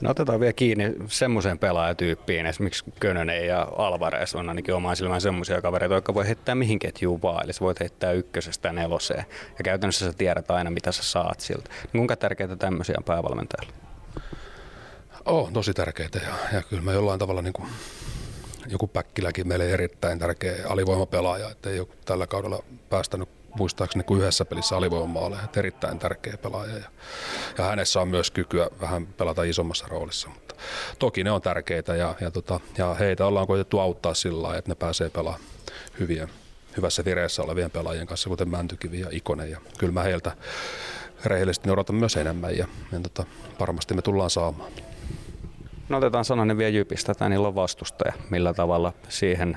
[0.00, 5.62] No otetaan vielä kiinni semmoiseen pelaajatyyppiin, esimerkiksi Könönen ja Alvarez on ainakin omaan silmään semmoisia
[5.62, 7.44] kavereita, jotka voi heittää mihin ketjuun vaan.
[7.44, 9.24] Eli sä voit heittää ykkösestä neloseen
[9.58, 11.70] ja käytännössä sä tiedät aina mitä sä saat siltä.
[11.92, 13.72] Kuinka tärkeää tämmöisiä on päävalmentajalle?
[15.24, 17.68] Oh, tosi tärkeitä ja, ja kyllä mä jollain tavalla niin kuin,
[18.68, 24.44] joku Päkkiläkin meille erittäin tärkeä alivoimapelaaja, että ei ole tällä kaudella päästänyt muistaakseni kuin yhdessä
[24.44, 26.78] pelissä alivoimaaleja, että erittäin tärkeä pelaaja.
[26.78, 26.90] Ja,
[27.58, 30.28] ja hänessä on myös kykyä vähän pelata isommassa roolissa.
[30.28, 30.54] Mutta
[30.98, 34.70] toki ne on tärkeitä ja, ja, tota, ja heitä ollaan koitettu auttaa sillä lailla, että
[34.70, 35.44] ne pääsee pelaamaan
[36.00, 36.28] hyviä,
[36.76, 39.50] hyvässä vireessä olevien pelaajien kanssa, kuten Mäntykivi ja Ikonen.
[39.50, 40.36] Ja kyllä mä heiltä
[41.24, 43.24] rehellisesti odotan myös enemmän ja, ja tota,
[43.60, 44.72] varmasti me tullaan saamaan.
[45.88, 48.12] No otetaan sananen vielä Jypistä, että niillä on vastustaja.
[48.30, 49.56] Millä tavalla siihen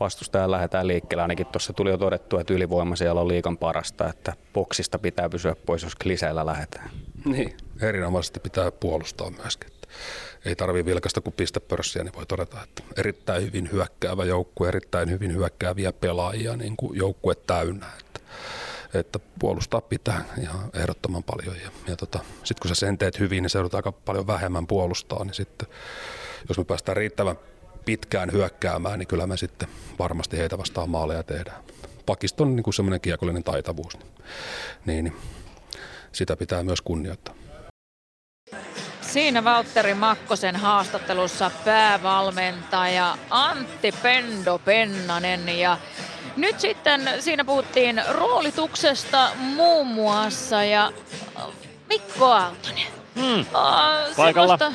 [0.00, 1.22] vastustaja lähdetään liikkeelle?
[1.22, 5.56] Ainakin tuossa tuli jo todettu, että ylivoima siellä on liikan parasta, että boksista pitää pysyä
[5.66, 6.90] pois, jos kliseillä lähdetään.
[7.24, 9.70] Niin, erinomaisesti pitää puolustaa myöskin.
[10.44, 15.34] Ei tarvii vilkasta kuin pistepörssiä, niin voi todeta, että erittäin hyvin hyökkäävä joukkue, erittäin hyvin
[15.34, 17.86] hyökkääviä pelaajia, niin kuin joukkue täynnä.
[18.00, 18.09] Että,
[18.94, 21.56] että puolustaa pitää ihan ehdottoman paljon.
[21.56, 25.24] Ja, ja tota, sitten kun sä sen teet hyvin, niin se aika paljon vähemmän puolustaa,
[25.24, 25.68] niin sitten
[26.48, 27.36] jos me päästään riittävän
[27.84, 31.62] pitkään hyökkäämään, niin kyllä me sitten varmasti heitä vastaan maaleja tehdään.
[32.06, 34.06] Pakiston niin kuin semmoinen kiekollinen taitavuus, niin,
[34.86, 35.16] niin, niin
[36.12, 37.34] sitä pitää myös kunnioittaa.
[39.00, 45.78] Siinä Valtteri Makkosen haastattelussa päävalmentaja Antti Pendo Pennanen ja
[46.36, 50.92] nyt sitten siinä puhuttiin roolituksesta muun muassa ja
[51.88, 52.86] Mikko Aaltonen.
[53.14, 53.40] Hmm.
[53.54, 54.58] Oh, Paikalla.
[54.58, 54.72] Semmoista,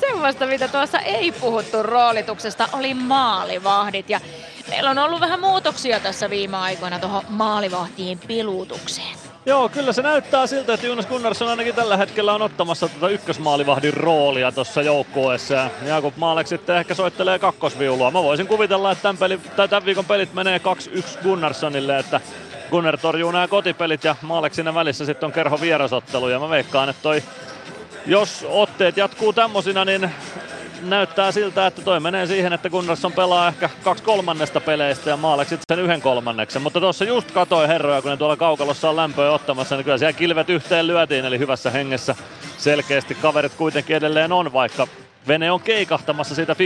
[0.06, 4.10] semmoista, mitä tuossa ei puhuttu roolituksesta, oli maalivahdit.
[4.10, 4.20] Ja
[4.68, 9.16] meillä on ollut vähän muutoksia tässä viime aikoina tuohon maalivahtien pilutukseen.
[9.46, 13.94] Joo, kyllä se näyttää siltä, että Jonas Gunnarsson ainakin tällä hetkellä on ottamassa tuota ykkösmaalivahdin
[13.94, 15.54] roolia tuossa joukkueessa.
[15.54, 18.10] Ja Jakub Maalek sitten ehkä soittelee kakkosviulua.
[18.10, 20.60] Mä voisin kuvitella, että tämän, peli, tai tämän viikon pelit menee
[20.98, 22.20] 2-1 Gunnarssonille, että
[22.70, 26.28] Gunnar torjuu nämä kotipelit ja Maalek siinä välissä sitten on kerho vierasottelu.
[26.28, 27.22] Ja mä veikkaan, että toi,
[28.06, 30.10] jos otteet jatkuu tämmosina, niin
[30.90, 35.48] näyttää siltä, että toi menee siihen, että Gunnarsson pelaa ehkä kaksi kolmannesta peleistä ja Maalek
[35.48, 36.62] sitten sen yhden kolmanneksen.
[36.62, 40.12] Mutta tuossa just katoi herroja, kun ne tuolla kaukalossa on lämpöä ottamassa, niin kyllä siellä
[40.12, 42.14] kilvet yhteen lyötiin, eli hyvässä hengessä
[42.58, 44.86] selkeästi kaverit kuitenkin edelleen on, vaikka
[45.28, 46.56] vene on keikahtamassa siitä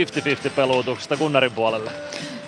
[0.47, 1.91] 50-50 peluutuksesta Gunnarin puolelle.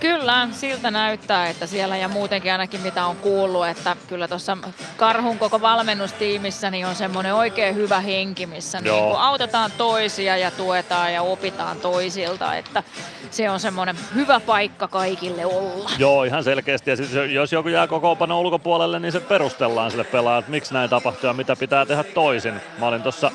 [0.01, 4.57] Kyllä, siltä näyttää, että siellä ja muutenkin ainakin mitä on kuullut, että kyllä tuossa
[4.97, 11.13] Karhun koko valmennustiimissä niin on semmoinen oikein hyvä henki, missä niin autetaan toisia ja tuetaan
[11.13, 12.83] ja opitaan toisilta, että
[13.31, 15.91] se on semmoinen hyvä paikka kaikille olla.
[15.97, 16.89] Joo, ihan selkeästi.
[16.89, 20.89] Ja siis jos joku jää kokoonpano ulkopuolelle, niin se perustellaan sille pelaajalle, että miksi näin
[20.89, 22.61] tapahtuu ja mitä pitää tehdä toisin.
[22.79, 23.31] Mä olin tuossa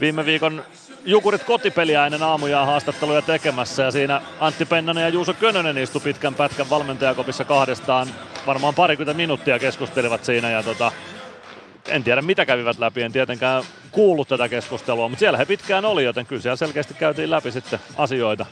[0.00, 0.64] viime viikon
[1.08, 6.34] Jukurit kotipeliä ennen aamujaan haastatteluja tekemässä ja siinä Antti Pennanen ja Juuso Könönen istu pitkän
[6.34, 8.08] pätkän valmentajakopissa kahdestaan.
[8.46, 10.92] Varmaan parikymmentä minuuttia keskustelivat siinä ja tota,
[11.86, 16.04] en tiedä mitä kävivät läpi, en tietenkään kuullut tätä keskustelua, mutta siellä he pitkään oli,
[16.04, 18.46] joten kyllä siellä selkeästi käytiin läpi sitten asioita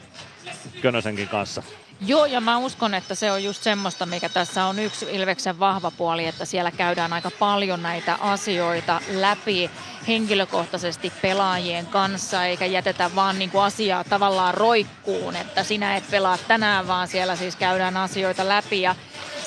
[0.81, 1.63] Könösenkin kanssa.
[2.05, 5.91] Joo, ja mä uskon, että se on just semmoista, mikä tässä on yksi Ilveksen vahva
[5.91, 9.71] puoli, että siellä käydään aika paljon näitä asioita läpi
[10.07, 16.37] henkilökohtaisesti pelaajien kanssa, eikä jätetä vaan niin kuin asiaa tavallaan roikkuun, että sinä et pelaa
[16.47, 18.81] tänään, vaan siellä siis käydään asioita läpi.
[18.81, 18.95] Ja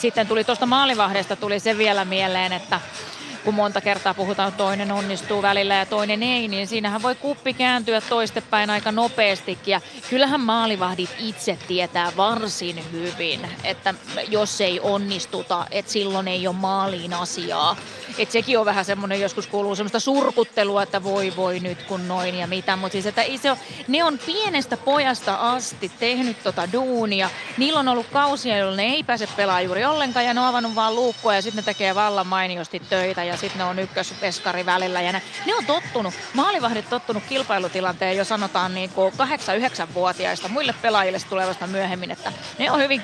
[0.00, 2.80] sitten tuli tuosta maalivahdesta tuli se vielä mieleen, että
[3.44, 7.54] kun monta kertaa puhutaan, että toinen onnistuu välillä ja toinen ei, niin siinähän voi kuppi
[7.54, 9.72] kääntyä toistepäin aika nopeastikin.
[9.72, 13.94] Ja kyllähän maalivahdit itse tietää varsin hyvin, että
[14.28, 17.76] jos ei onnistuta, että silloin ei ole maaliin asiaa.
[18.18, 22.34] Että sekin on vähän semmoinen, joskus kuuluu semmoista surkuttelua, että voi voi nyt kun noin
[22.34, 22.76] ja mitä.
[22.76, 27.30] Mutta siis, että iso, ne on pienestä pojasta asti tehnyt tota duunia.
[27.58, 30.74] Niillä on ollut kausia, jolloin ne ei pääse pelaamaan juuri ollenkaan ja ne on avannut
[30.74, 35.00] vaan luukkua ja sitten ne tekee vallan mainiosti töitä ja sitten ne on ykkösveskari välillä.
[35.00, 41.18] Ja ne, ne on tottunut, maalivahdit tottunut kilpailutilanteen jo sanotaan niin kuin 8-9-vuotiaista muille pelaajille
[41.28, 43.02] tulevasta myöhemmin, että ne on hyvin,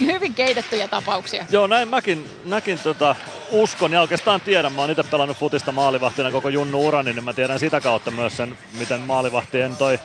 [0.00, 1.46] hyvin keitettyjä tapauksia.
[1.50, 3.16] Joo, näin mäkin, mäkin tota,
[3.50, 4.72] uskon ja oikeastaan tiedän.
[4.72, 8.36] Mä oon itse pelannut futista maalivahtina koko Junnu urani, niin mä tiedän sitä kautta myös
[8.36, 10.00] sen, miten maalivahtien toi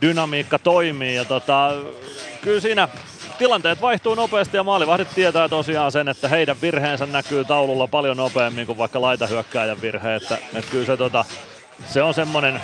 [0.00, 1.14] dynamiikka toimii.
[1.14, 1.70] Ja tota,
[2.42, 2.88] kyllä siinä
[3.38, 8.66] tilanteet vaihtuu nopeasti ja maalivahdit tietää tosiaan sen, että heidän virheensä näkyy taululla paljon nopeammin
[8.66, 10.14] kuin vaikka laitahyökkääjän virhe.
[10.14, 11.24] Että, että kyllä se, tota,
[11.86, 12.60] se on semmoinen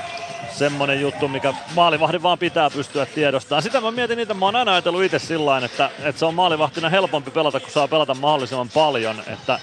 [0.52, 3.62] semmonen juttu, mikä maalivahdin vaan pitää pystyä tiedostamaan.
[3.62, 6.88] Sitä mä mietin niitä, mä oon aina ajatellut itse sillä että, että se on maalivahtina
[6.88, 9.22] helpompi pelata, kun saa pelata mahdollisimman paljon.
[9.26, 9.58] Että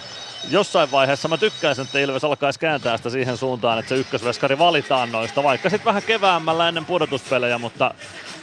[0.50, 5.12] jossain vaiheessa mä tykkäisin, että Ilves alkaisi kääntää sitä siihen suuntaan, että se ykkösveskari valitaan
[5.12, 7.94] noista, vaikka sitten vähän keväämmällä ennen pudotuspelejä, mutta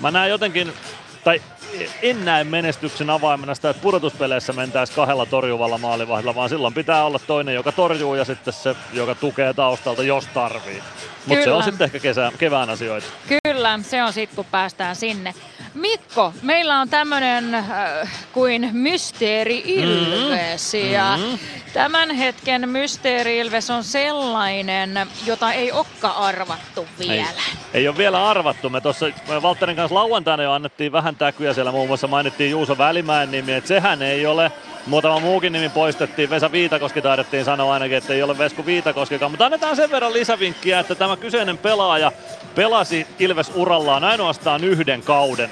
[0.01, 0.73] mä näen jotenkin,
[1.29, 1.43] tai
[2.03, 7.19] en näe menestyksen avaimena sitä, että pudotuspeleissä mentäisiin kahdella torjuvalla maalivahdilla, vaan silloin pitää olla
[7.19, 10.83] toinen, joka torjuu ja sitten se, joka tukee taustalta, jos tarvii.
[11.27, 13.07] Mutta se on sitten ehkä kesä, kevään asioita.
[13.45, 15.35] Kyllä, se on sitten kun päästään sinne.
[15.75, 17.65] Mikko, meillä on tämmöinen äh,
[18.33, 20.93] kuin Mysteeri Ilves mm-hmm.
[20.93, 21.39] ja mm-hmm.
[21.73, 27.23] tämän hetken Mysteeri Ilves on sellainen, jota ei okka arvattu vielä.
[27.23, 28.71] Ei, ei ole vielä arvattu.
[28.71, 29.07] Me tuossa
[29.43, 33.69] Valtterin kanssa lauantaina jo annettiin vähän täkyä siellä muun muassa mainittiin Juuso Välimäen nimi, että
[33.69, 34.53] sehän ei ole
[34.89, 36.31] Muutama muukin nimi poistettiin.
[36.31, 39.33] Vesa Viitakoski taidettiin sanoa ainakin, että ei ole Vesku Viitakoskikaan.
[39.33, 42.13] Mutta annetaan sen verran lisävinkkiä, että tämä kyseinen pelaaja
[42.59, 45.51] pelasi Ilves urallaan ainoastaan yhden kauden.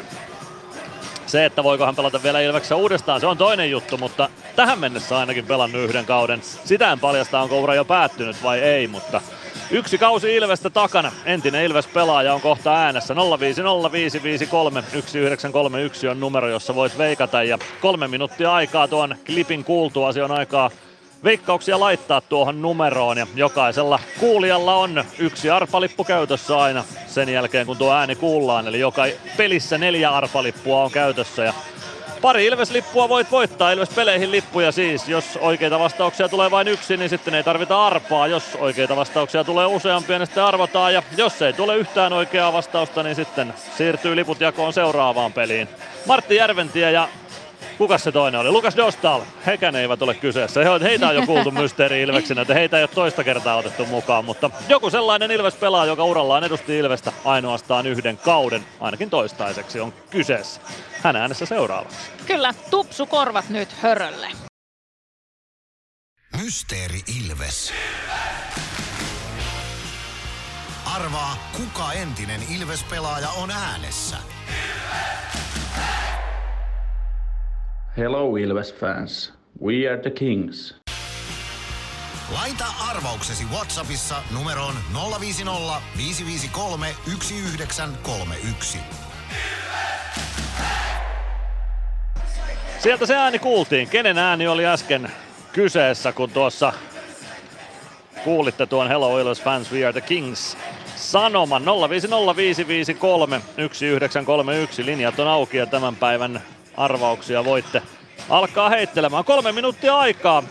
[1.27, 5.19] Se, että voiko hän pelata vielä Ilveksessä uudestaan, se on toinen juttu, mutta tähän mennessä
[5.19, 6.43] ainakin pelannut yhden kauden.
[6.65, 9.21] Sitä en paljasta, onko ura jo päättynyt vai ei, mutta
[9.71, 11.13] Yksi kausi Ilvestä takana.
[11.25, 13.15] Entinen Ilves-pelaaja on kohta äänessä.
[13.15, 13.19] 0505531931
[16.11, 17.43] on numero, jossa voit veikata.
[17.43, 20.71] Ja kolme minuuttia aikaa tuon klipin kuultuasi on aikaa
[21.27, 23.19] veikkauksia laittaa tuohon numeroon.
[23.19, 28.69] Ja jokaisella kuulijalla on yksi arpalippu käytössä aina sen jälkeen, kun tuo ääni kuullaan.
[28.69, 29.03] Eli joka
[29.37, 31.45] pelissä neljä arpalippua on käytössä.
[31.45, 31.53] Ja
[32.23, 35.09] Pari Ilves-lippua voit voittaa, Ilves-peleihin lippuja siis.
[35.09, 38.27] Jos oikeita vastauksia tulee vain yksi, niin sitten ei tarvita arpaa.
[38.27, 40.95] Jos oikeita vastauksia tulee useampia, niin sitten arvotaan.
[40.95, 45.69] Ja jos ei tule yhtään oikeaa vastausta, niin sitten siirtyy liput jakoon seuraavaan peliin.
[46.07, 47.09] Martti Järventie ja
[47.79, 48.51] Kuka se toinen oli?
[48.51, 49.21] Lukas Dostal.
[49.47, 50.61] Hekään eivät ole kyseessä.
[50.83, 54.51] Heitä on jo kuultu mysteeri Ilveksinä, että heitä ei ole toista kertaa otettu mukaan, mutta
[54.69, 60.61] joku sellainen Ilves pelaa, joka urallaan edusti Ilvestä ainoastaan yhden kauden, ainakin toistaiseksi on kyseessä.
[61.03, 61.99] Hän äänessä seuraavaksi.
[62.27, 64.29] Kyllä, tupsu korvat nyt hörölle.
[66.43, 67.73] Mysteeri Ilves.
[70.95, 74.17] Arvaa, kuka entinen Ilves-pelaaja on äänessä.
[77.97, 79.33] Hello Ilves fans.
[79.63, 80.75] We are the Kings.
[82.35, 84.75] Laita arvauksesi Whatsappissa numeroon
[85.21, 88.79] 050 553 1931.
[92.79, 93.89] Sieltä se ääni kuultiin.
[93.89, 95.11] Kenen ääni oli äsken
[95.53, 96.73] kyseessä, kun tuossa
[98.25, 100.57] kuulitte tuon Hello Ilves fans, we are the Kings
[100.97, 101.67] sanoman 05055531931.
[104.87, 106.43] Linjat on auki ja tämän päivän
[106.77, 107.83] arvauksia voitte
[108.29, 109.25] alkaa heittelemään.
[109.25, 110.43] Kolme minuuttia aikaa.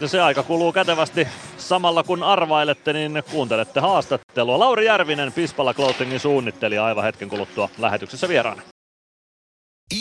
[0.00, 4.58] Ja se aika kuluu kätevästi samalla kun arvailette, niin kuuntelette haastattelua.
[4.58, 8.62] Lauri Järvinen, Pispala Clothingin suunnittelija aivan hetken kuluttua lähetyksessä vieraana.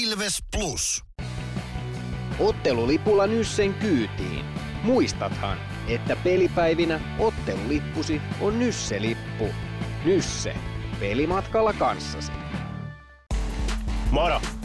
[0.03, 1.03] Ilves Plus.
[2.39, 4.45] Ottelulipulla Nyssen kyytiin.
[4.83, 5.57] Muistathan,
[5.88, 9.49] että pelipäivinä ottelulippusi on Nysse-lippu.
[10.05, 10.55] Nysse.
[10.99, 12.31] Pelimatkalla kanssasi.
[14.11, 14.41] Moro!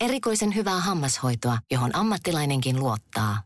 [0.00, 3.42] Erikoisen hyvää hammashoitoa, johon ammattilainenkin luottaa.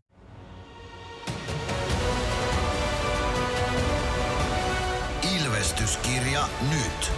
[5.38, 7.12] Ilvestyskirja nyt.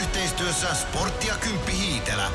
[0.00, 2.30] Yhteistyössä Sportti ja Kymppi Hiitelä.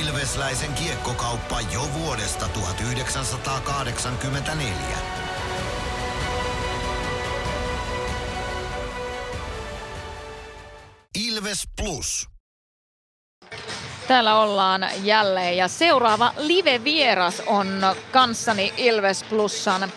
[0.00, 4.98] Ilvesläisen kiekkokauppa jo vuodesta 1984.
[11.14, 12.28] Ilves Plus.
[14.08, 17.82] Täällä ollaan jälleen ja seuraava live-vieras on
[18.12, 19.92] kanssani Ilves Plusan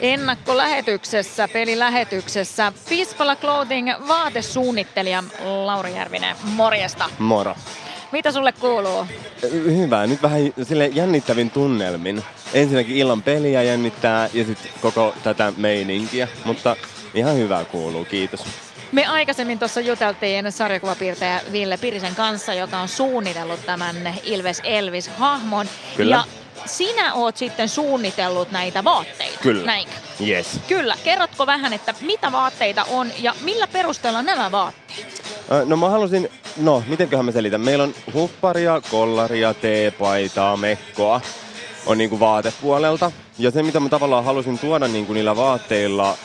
[0.00, 2.72] ennakkolähetyksessä, pelilähetyksessä.
[2.88, 7.10] Pispala Clothing vaatesuunnittelija Lauri Järvinen, morjesta.
[7.18, 7.54] Moro.
[8.12, 9.06] Mitä sulle kuuluu?
[9.52, 12.24] Hyvä, nyt vähän sille jännittävin tunnelmin.
[12.54, 16.76] Ensinnäkin illan peliä jännittää ja sitten koko tätä meininkiä, mutta
[17.14, 18.65] ihan hyvää kuuluu, kiitos.
[18.92, 25.68] Me aikaisemmin tuossa juteltiin sarjakuvapiirtäjä Ville Pirisen kanssa, joka on suunnitellut tämän Ilves Elvis-hahmon.
[25.96, 26.16] Kyllä.
[26.16, 26.24] Ja
[26.66, 29.38] sinä oot sitten suunnitellut näitä vaatteita.
[29.42, 29.66] Kyllä.
[29.66, 29.92] Näinkö?
[30.26, 30.60] Yes.
[30.68, 30.96] Kyllä.
[31.04, 35.22] Kerrotko vähän, että mitä vaatteita on ja millä perusteella nämä vaatteet?
[35.64, 37.60] No mä halusin, no mitenköhän mä selitän.
[37.60, 41.20] Meillä on hupparia, kollaria, teepaitaa, mekkoa
[41.86, 43.12] on niinku vaatepuolelta.
[43.38, 46.18] Ja se mitä mä tavallaan halusin tuoda niinku niillä vaatteilla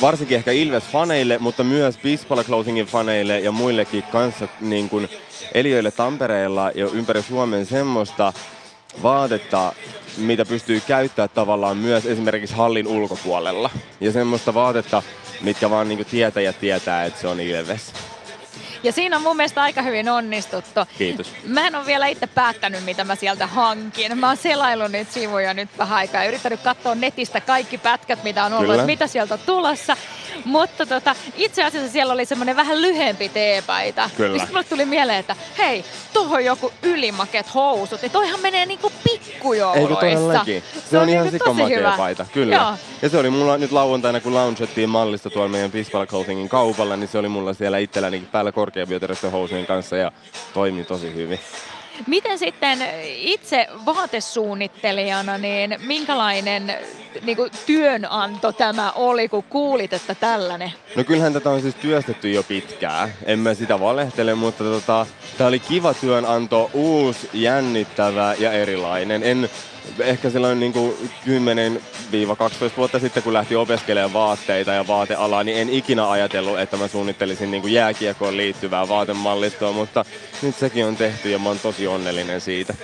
[0.00, 5.08] varsinkin ehkä Ilves-faneille, mutta myös Pispala Clothingin faneille ja muillekin kanssa niin kuin
[5.54, 8.32] eliöille Tampereella ja ympäri Suomen semmoista
[9.02, 9.72] vaatetta,
[10.16, 13.70] mitä pystyy käyttämään tavallaan myös esimerkiksi hallin ulkopuolella.
[14.00, 15.02] Ja semmoista vaatetta,
[15.40, 17.92] mitkä vaan niin tietäjät tietää, että se on Ilves.
[18.82, 20.80] Ja siinä on mun mielestä aika hyvin onnistuttu.
[20.98, 21.32] Kiitos.
[21.44, 24.18] Mä en ole vielä itse päättänyt, mitä mä sieltä hankin.
[24.18, 28.44] Mä oon selaillut niitä sivuja nyt vähän aikaa ja yrittänyt katsoa netistä kaikki pätkät, mitä
[28.44, 28.74] on ollut, Kyllä.
[28.74, 29.96] että mitä sieltä on tulossa.
[30.44, 34.10] Mutta tota, itse asiassa siellä oli semmoinen vähän lyhempi teepaita.
[34.16, 34.38] Kyllä.
[34.38, 38.02] Sitten mulle tuli mieleen, että hei, tuohon joku ylimaket housut.
[38.02, 40.06] Ja toihan menee niinku pikkujouluissa.
[40.06, 40.62] Eikö todellakin?
[40.90, 42.56] Se, on, ihan niinku sikamakea paita, kyllä.
[42.56, 42.72] Joo.
[43.02, 47.08] Ja se oli mulla nyt lauantaina, kun launchettiin mallista tuolla meidän Pispala Clothingin kaupalla, niin
[47.08, 50.12] se oli mulla siellä itselläni päällä korkeavyötäröisten housujen kanssa ja
[50.54, 51.40] toimi tosi hyvin.
[52.06, 56.72] Miten sitten itse vaatesuunnittelijana, niin minkälainen
[57.22, 60.72] niin kuin työnanto tämä oli, kun kuulit, että tällainen?
[60.96, 65.06] No kyllähän tätä on siis työstetty jo pitkään, en mä sitä valehtele, mutta tota,
[65.38, 69.22] tää oli kiva työnanto, uusi, jännittävä ja erilainen.
[69.22, 69.50] En,
[70.00, 70.76] ehkä silloin niin 10-12
[72.76, 77.50] vuotta sitten, kun lähti opiskelemaan vaatteita ja vaatealaa, niin en ikinä ajatellut, että mä suunnittelisin
[77.50, 80.04] niin jääkiekoon liittyvää vaatemallistoa, mutta
[80.42, 82.74] nyt sekin on tehty ja mä oon tosi onnellinen siitä.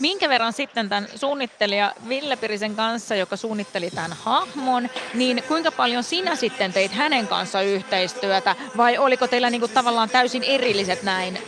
[0.00, 6.02] Minkä verran sitten tämän suunnittelija Ville Pirisen kanssa, joka suunnitteli tämän hahmon, niin kuinka paljon
[6.02, 11.38] sinä sitten teit hänen kanssa yhteistyötä vai oliko teillä niin kuin tavallaan täysin erilliset näin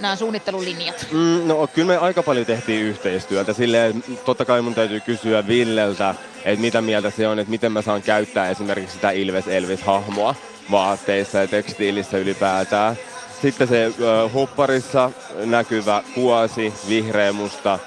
[0.00, 1.06] nämä suunnittelulinjat?
[1.12, 3.52] Mm, no kyllä me aika paljon tehtiin yhteistyötä.
[3.52, 6.14] Silleen, totta kai mun täytyy kysyä Villeltä,
[6.44, 10.34] että mitä mieltä se on, että miten mä saan käyttää esimerkiksi sitä Ilves Elvis-hahmoa
[10.70, 12.96] vaatteissa ja tekstiilissä ylipäätään.
[13.42, 15.10] Sitten se ö, hopparissa
[15.44, 17.78] näkyvä kuosi, vihreä musta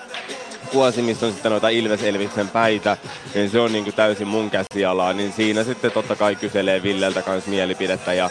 [0.71, 2.97] kuosi, missä on sitten noita Ilves Elviksen päitä,
[3.35, 5.13] niin se on niinku täysin mun käsialaa.
[5.13, 8.29] Niin siinä sitten totta kai kyselee Villeltä kanssa mielipidettä ja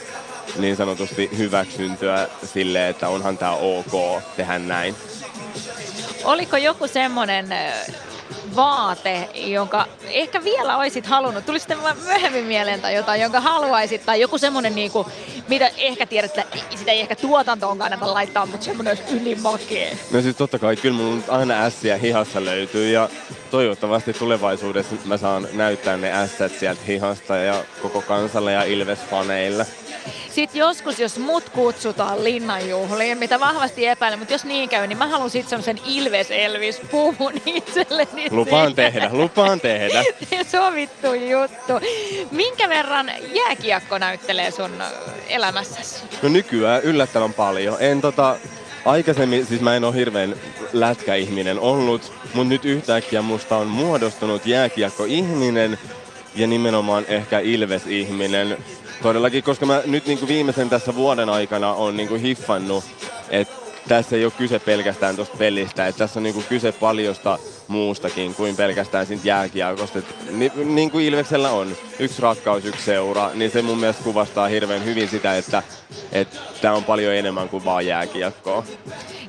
[0.58, 4.94] niin sanotusti hyväksyntyä sille, että onhan tämä ok tehdä näin.
[6.24, 7.46] Oliko joku semmoinen
[8.56, 14.20] vaate, jonka ehkä vielä olisit halunnut, tuli sitten myöhemmin mieleen tai jotain, jonka haluaisit, tai
[14.20, 15.06] joku semmoinen, niin kuin,
[15.48, 19.98] mitä ehkä tiedät, että sitä ei ehkä tuotantoon kannata laittaa, mutta semmoinen olisi ylimakee.
[20.10, 23.08] No siis totta kai, kyllä nyt aina ässiä hihassa löytyy ja
[23.50, 29.66] toivottavasti tulevaisuudessa mä saan näyttää ne ässät sieltä hihasta ja koko kansalle ja Ilves-faneille.
[30.40, 35.06] Sitten joskus, jos mut kutsutaan linnanjuhliin, mitä vahvasti epäilen, mutta jos niin käy, niin mä
[35.06, 38.26] haluan sitten semmoisen Ilves Elvis puvun itselleni.
[38.30, 38.82] Lupaan siitä.
[38.82, 40.04] tehdä, lupaan tehdä.
[40.52, 41.72] Sovittu juttu.
[42.30, 44.70] Minkä verran jääkiekko näyttelee sun
[45.28, 45.96] elämässäsi?
[46.22, 47.76] No nykyään yllättävän paljon.
[47.80, 48.36] En tota,
[48.84, 50.36] aikaisemmin, siis mä en ole hirveän
[50.72, 55.78] lätkäihminen ollut, mutta nyt yhtäkkiä musta on muodostunut jääkiekko-ihminen
[56.34, 58.56] ja nimenomaan ehkä Ilves-ihminen.
[59.02, 62.84] Todellakin, koska mä nyt niin kuin viimeisen tässä vuoden aikana on niin kuin hiffannut,
[63.30, 63.54] että
[63.88, 67.38] tässä ei ole kyse pelkästään tuosta pelistä, että tässä on niin kuin kyse paljosta
[67.70, 69.98] muustakin kuin pelkästään siitä jääkiekosta.
[70.30, 74.84] Ni, niin kuin Ilveksellä on yksi rakkaus, yksi seura, niin se mun mielestä kuvastaa hirveän
[74.84, 75.62] hyvin sitä, että
[76.60, 78.64] tämä on paljon enemmän kuin vaan jääkiekkoa.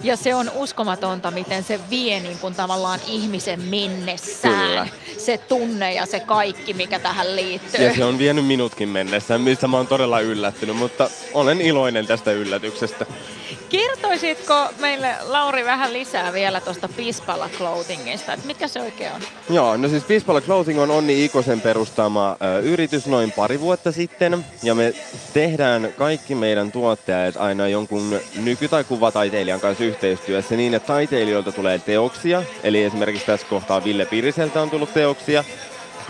[0.03, 4.67] Ja se on uskomatonta, miten se vie niin kuin tavallaan ihmisen mennessään.
[4.67, 4.87] Kyllä.
[5.17, 7.85] Se tunne ja se kaikki, mikä tähän liittyy.
[7.85, 12.31] Ja se on vienyt minutkin mennessä, mistä mä oon todella yllättynyt, mutta olen iloinen tästä
[12.31, 13.05] yllätyksestä.
[13.69, 19.21] Kertoisitko meille, Lauri, vähän lisää vielä tuosta Pispala Clothingista, että mikä se oikein on?
[19.49, 24.45] Joo, no siis Pispala Clothing on Onni Ikosen perustama ö, yritys noin pari vuotta sitten.
[24.63, 24.93] Ja me
[25.33, 31.79] tehdään kaikki meidän tuotteet aina jonkun nyky- tai kuvataiteilijan kanssa yhteistyössä niin, että taiteilijoilta tulee
[31.79, 32.43] teoksia.
[32.63, 35.43] Eli esimerkiksi tässä kohtaa Ville Piriseltä on tullut teoksia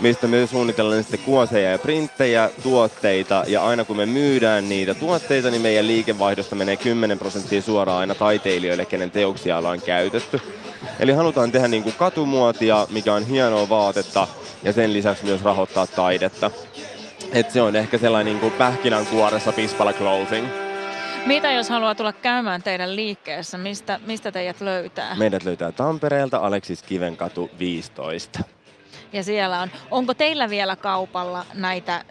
[0.00, 5.50] mistä me suunnitellaan sitten kuoseja ja printtejä, tuotteita, ja aina kun me myydään niitä tuotteita,
[5.50, 10.40] niin meidän liikevaihdosta menee 10 prosenttia suoraan aina taiteilijoille, kenen teoksia ollaan käytetty.
[10.98, 14.28] Eli halutaan tehdä niin kuin katumuotia, mikä on hienoa vaatetta,
[14.62, 16.50] ja sen lisäksi myös rahoittaa taidetta.
[17.32, 20.46] Et se on ehkä sellainen niin kuin pähkinänkuoressa Pispala Clothing.
[21.26, 23.58] Mitä jos haluaa tulla käymään teidän liikkeessä?
[23.58, 25.14] Mistä, mistä teidät löytää?
[25.14, 28.40] Meidät löytää Tampereelta Aleksis Kivenkatu 15.
[29.12, 29.70] Ja siellä on.
[29.90, 32.04] Onko teillä vielä kaupalla näitä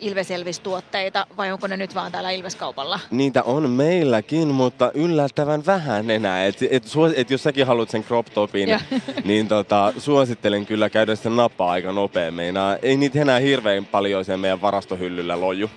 [0.00, 3.00] Ilves-Elvis-tuotteita vai onko ne nyt vaan täällä Ilves-kaupalla?
[3.10, 6.46] Niitä on meilläkin, mutta yllättävän vähän enää.
[6.46, 6.84] Et, et,
[7.16, 8.68] et jos säkin haluat sen crop topin,
[9.24, 12.30] niin tota, suosittelen kyllä käydä sen nappaa aika nopea.
[12.30, 15.70] Meinaa, ei niitä enää hirveän paljon siellä meidän varastohyllyllä loju.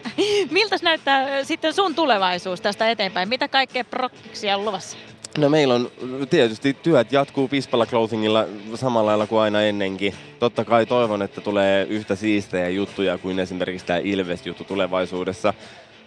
[0.50, 3.28] Miltä näyttää sitten sun tulevaisuus tästä eteenpäin?
[3.28, 4.96] Mitä kaikkea prokkiksia on luvassa?
[5.38, 5.90] No meillä on
[6.30, 10.14] tietysti työt jatkuu Pispala Clothingilla samalla lailla kuin aina ennenkin.
[10.38, 15.54] Totta kai toivon, että tulee yhtä siistejä juttuja kuin esimerkiksi tämä Ilves-juttu tulevaisuudessa.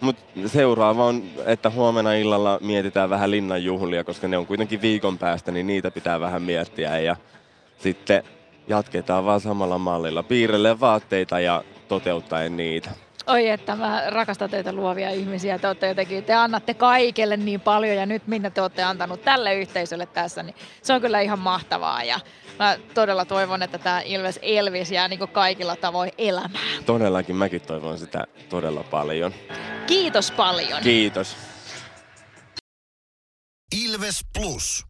[0.00, 5.18] Mutta seuraava on, että huomenna illalla mietitään vähän linnan juhlia, koska ne on kuitenkin viikon
[5.18, 6.98] päästä, niin niitä pitää vähän miettiä.
[6.98, 7.16] Ja
[7.78, 8.22] sitten
[8.68, 10.22] jatketaan vaan samalla mallilla.
[10.22, 12.90] Piirrelle vaatteita ja toteuttaen niitä.
[13.30, 15.58] Oi, että mä rakastan teitä luovia ihmisiä.
[15.58, 19.54] Te, olette jotenkin, te annatte kaikille niin paljon ja nyt minne te olette antanut tälle
[19.54, 22.04] yhteisölle tässä, niin se on kyllä ihan mahtavaa.
[22.04, 22.20] Ja
[22.58, 26.84] mä todella toivon, että tämä Ilves Elvis jää niin kaikilla tavoin elämään.
[26.86, 29.34] Todellakin mäkin toivon sitä todella paljon.
[29.86, 30.82] Kiitos paljon.
[30.82, 31.36] Kiitos.
[33.84, 34.89] Ilves Plus.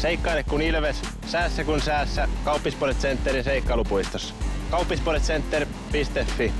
[0.00, 2.28] Seikkaile kun ilves, säässä kun säässä.
[2.44, 4.34] Kauppispoilet Centerin seikkailupuistossa.
[4.70, 6.52] Kauppispoiletcenter.fi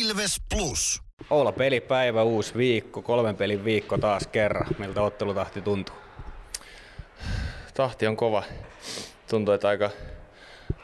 [0.00, 1.02] Ilves Plus.
[1.30, 4.66] Olla pelipäivä, uusi viikko, kolmen pelin viikko taas kerran.
[4.78, 5.96] Miltä ottelutahti tuntuu?
[7.74, 8.42] Tahti on kova.
[9.30, 9.90] Tuntuu, että aika,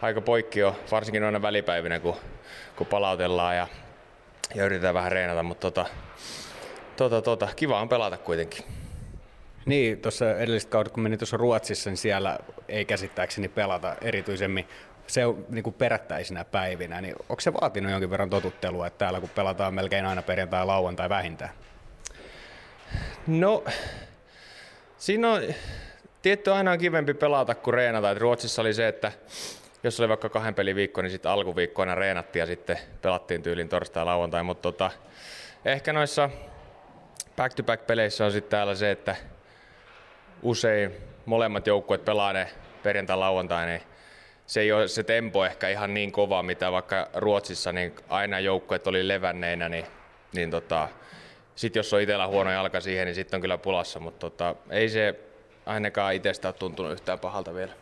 [0.02, 2.16] aika poikki on, varsinkin noina välipäivinä, kun,
[2.76, 3.66] kun palautellaan ja,
[4.54, 5.90] ja yritetään vähän reenata, mutta tota,
[6.96, 8.79] tota, tota, kiva on pelata kuitenkin.
[9.70, 14.66] Niin, tuossa edelliset kaudet, kun meni tuossa Ruotsissa, niin siellä ei käsittääkseni pelata erityisemmin
[15.06, 19.20] se on niin kuin perättäisinä päivinä, niin onko se vaatinut jonkin verran totuttelua, että täällä
[19.20, 21.50] kun pelataan melkein aina perjantai, lauantai vähintään?
[23.26, 23.64] No,
[24.98, 25.42] siinä on
[26.22, 28.10] tietty aina on kivempi pelata kuin reenata.
[28.10, 29.12] Et Ruotsissa oli se, että
[29.82, 34.04] jos oli vaikka kahden pelin viikko, niin sitten alkuviikkoina reenattiin ja sitten pelattiin tyylin torstai
[34.04, 34.90] lauantai, mutta tota,
[35.64, 36.30] ehkä noissa
[37.36, 39.16] back-to-back-peleissä on sitten täällä se, että
[40.42, 40.92] usein
[41.26, 42.48] molemmat joukkueet pelaa ne
[42.82, 43.82] perjantai lauantai, niin
[44.46, 48.86] se ei ole se tempo ehkä ihan niin kova, mitä vaikka Ruotsissa, niin aina joukkueet
[48.86, 49.84] oli levänneinä, niin,
[50.32, 50.88] niin tota,
[51.54, 54.88] sitten jos on itsellä huono jalka siihen, niin sitten on kyllä pulassa, mutta tota, ei
[54.88, 55.20] se
[55.66, 57.72] ainakaan itsestä ole tuntunut yhtään pahalta vielä.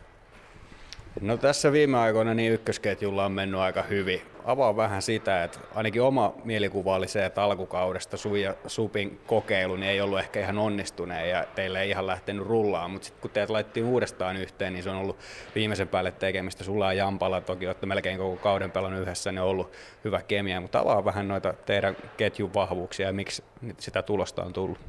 [1.21, 4.21] No tässä viime aikoina niin ykkösketjulla on mennyt aika hyvin.
[4.49, 9.75] Avaa vähän sitä, että ainakin oma mielikuva oli se, että alkukaudesta Su ja Supin kokeilu
[9.75, 13.31] niin ei ollut ehkä ihan onnistuneen ja teille ei ihan lähtenyt rullaan, mutta sitten kun
[13.31, 15.19] teet laittiin uudestaan yhteen, niin se on ollut
[15.55, 16.63] viimeisen päälle tekemistä.
[16.63, 19.71] Sulla ja Jampala toki olette melkein koko kauden pelannut yhdessä, ne on ollut
[20.03, 23.43] hyvä kemia, mutta avaa vähän noita teidän ketjun vahvuuksia ja miksi
[23.77, 24.79] sitä tulosta on tullut.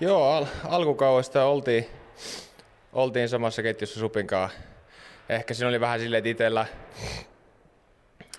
[0.00, 1.86] Joo, al- alkukaudesta oltiin
[2.92, 4.50] oltiin samassa ketjussa Supinkaan.
[5.28, 6.66] Ehkä siinä oli vähän silleen, että itellä,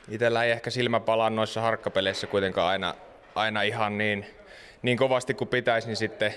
[0.10, 2.95] itellä ei ehkä silmä palaa noissa harkkapeleissä kuitenkaan aina,
[3.36, 4.26] aina ihan niin,
[4.82, 6.34] niin kovasti kuin pitäisi, niin sitten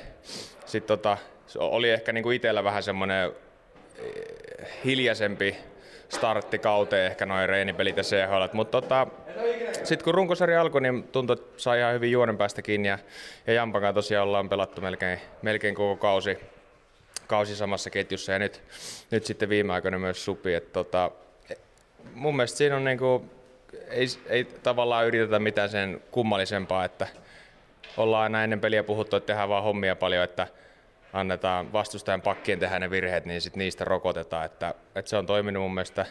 [0.66, 1.18] sit tota,
[1.58, 3.32] oli ehkä niin kuin itsellä vähän semmoinen
[3.98, 5.56] eh, hiljaisempi
[6.08, 8.44] startti kauteen ehkä noin reenipelit ja CHL.
[8.52, 9.06] Mutta tota,
[9.84, 12.98] sitten kun runkosarja alkoi, niin tuntui, että sai ihan hyvin juonen päästä kiinni ja,
[13.46, 16.38] ja Jampan tosiaan ollaan pelattu melkein, melkein koko kausi
[17.26, 18.62] kausi samassa ketjussa ja nyt,
[19.10, 20.54] nyt sitten viime aikoina myös Supi.
[20.54, 21.10] Et tota,
[22.14, 23.24] mun mielestä siinä on niinku,
[23.92, 27.06] ei, ei tavallaan yritetä mitään sen kummallisempaa, että
[27.96, 30.46] ollaan aina ennen peliä puhuttu, että tehdään vaan hommia paljon, että
[31.12, 34.44] annetaan vastustajan pakkien tehdä ne virheet, niin sit niistä rokotetaan.
[34.44, 36.06] Että, että se on toiminut mun mielestä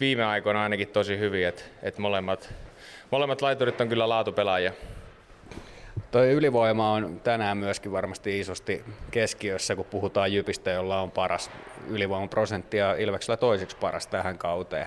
[0.00, 2.54] viime aikoina ainakin tosi hyvin, että, että molemmat,
[3.10, 4.72] molemmat laiturit on kyllä laatupelaajia.
[6.10, 11.50] Toi ylivoima on tänään myöskin varmasti isosti keskiössä, kun puhutaan Jypistä, jolla on paras
[11.88, 14.86] ylivoimaprosentti ja Ilveksellä toiseksi paras tähän kauteen.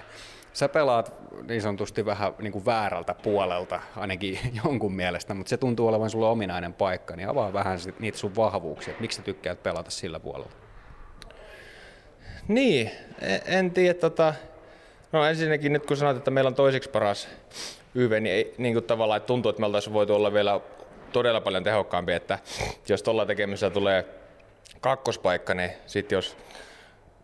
[0.59, 1.13] Sä pelaat
[1.47, 6.27] niin sanotusti vähän niin kuin väärältä puolelta, ainakin jonkun mielestä, mutta se tuntuu olevan sulle
[6.27, 10.51] ominainen paikka, niin avaa vähän niitä sun vahvuuksia, että miksi sä tykkäät pelata sillä puolella?
[12.47, 12.91] Niin,
[13.21, 13.93] en, en tiedä.
[13.93, 14.33] Tota,
[15.11, 17.29] no ensinnäkin nyt kun sanoit, että meillä on toiseksi paras
[17.95, 20.59] YV, niin, ei, niin kuin tavallaan että tuntuu, että me oltaisiin voitu olla vielä
[21.11, 22.39] todella paljon tehokkaampi, että
[22.89, 24.05] jos tuolla tekemisessä tulee
[24.81, 26.37] kakkospaikka, niin sitten jos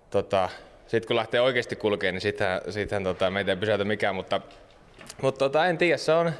[0.09, 0.49] tota,
[0.88, 4.41] sit kun lähtee oikeasti kulkemaan, niin sittenhän, sittenhän tota, meitä ei pysäytä mikään, mutta,
[5.21, 6.31] mutta tota, en tiedä, se on,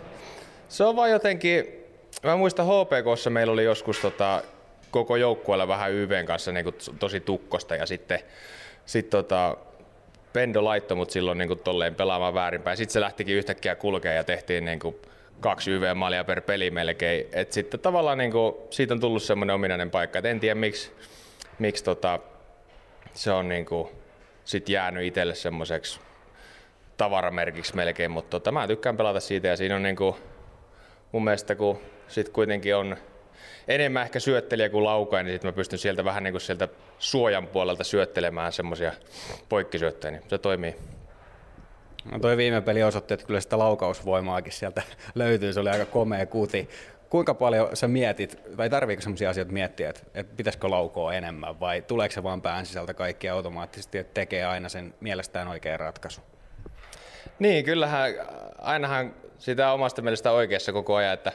[0.70, 1.86] se on vaan jotenkin,
[2.24, 4.42] mä muistan HPKssa meillä oli joskus tota,
[4.92, 8.20] koko joukkueella vähän YVn kanssa niin kuin tosi tukkosta ja sitten
[8.86, 9.58] sit, tota,
[10.34, 12.78] Pendo laittoi mut silloin niin kuin, tolleen pelaamaan väärinpäin.
[12.78, 14.96] Sitten se lähtikin yhtäkkiä kulkea ja tehtiin niin kuin,
[15.40, 17.26] kaksi YV-maalia per peli melkein.
[17.32, 20.20] Et sitten tavallaan niin kuin, siitä on tullut semmoinen ominainen paikka.
[20.20, 20.92] Et en tiedä miksi,
[21.60, 22.20] miksi tota,
[23.14, 23.90] se on niin kuin,
[24.46, 26.00] sit jäänyt itselle semmoiseksi
[26.98, 30.16] tavaramerkiksi melkein, mutta tota, mä tykkään pelata siitä ja siinä on niin kuin,
[31.12, 32.98] mun mielestä kun sit kuitenkin on
[33.68, 36.68] enemmän ehkä syöttelijä kuin laukaja, niin sitten mä pystyn sieltä vähän niin kuin sieltä
[37.00, 38.92] suojan puolelta syöttelemään semmoisia
[39.50, 40.76] poikkisyöttejä, niin se toimii.
[42.12, 44.82] No toi viime peli osoitti, että kyllä sitä laukausvoimaakin sieltä
[45.16, 46.70] löytyy, se oli aika komea kuti.
[47.10, 51.82] Kuinka paljon sä mietit, vai tarviiko sellaisia asioita miettiä, että, että pitäisikö laukoa enemmän, vai
[51.82, 56.22] tuleeko se vaan pään sisältä kaikki automaattisesti, että tekee aina sen mielestään oikean ratkaisu?
[57.40, 58.14] Niin, kyllähän
[58.58, 61.32] ainahan sitä omasta mielestä oikeassa koko ajan, että,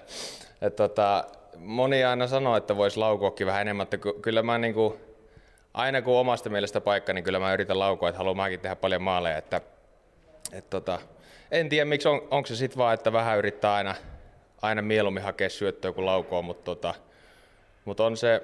[0.61, 1.25] että tota,
[1.57, 4.95] moni aina sanoo, että voisi laukoakin vähän enemmän, mutta kyllä mä niin kuin,
[5.75, 9.03] aina kun omasta mielestä paikka, niin kyllä mä yritän laukoa, että haluan mäkin tehdä paljon
[9.03, 9.61] maaleja, että
[10.53, 10.99] et tota,
[11.51, 13.95] en tiedä, miksi on, onko se sitten vaan, että vähän yrittää aina,
[14.63, 16.95] aina mieluummin hakea syöttöä kuin laukoa, mutta tota,
[17.85, 18.43] mut on se,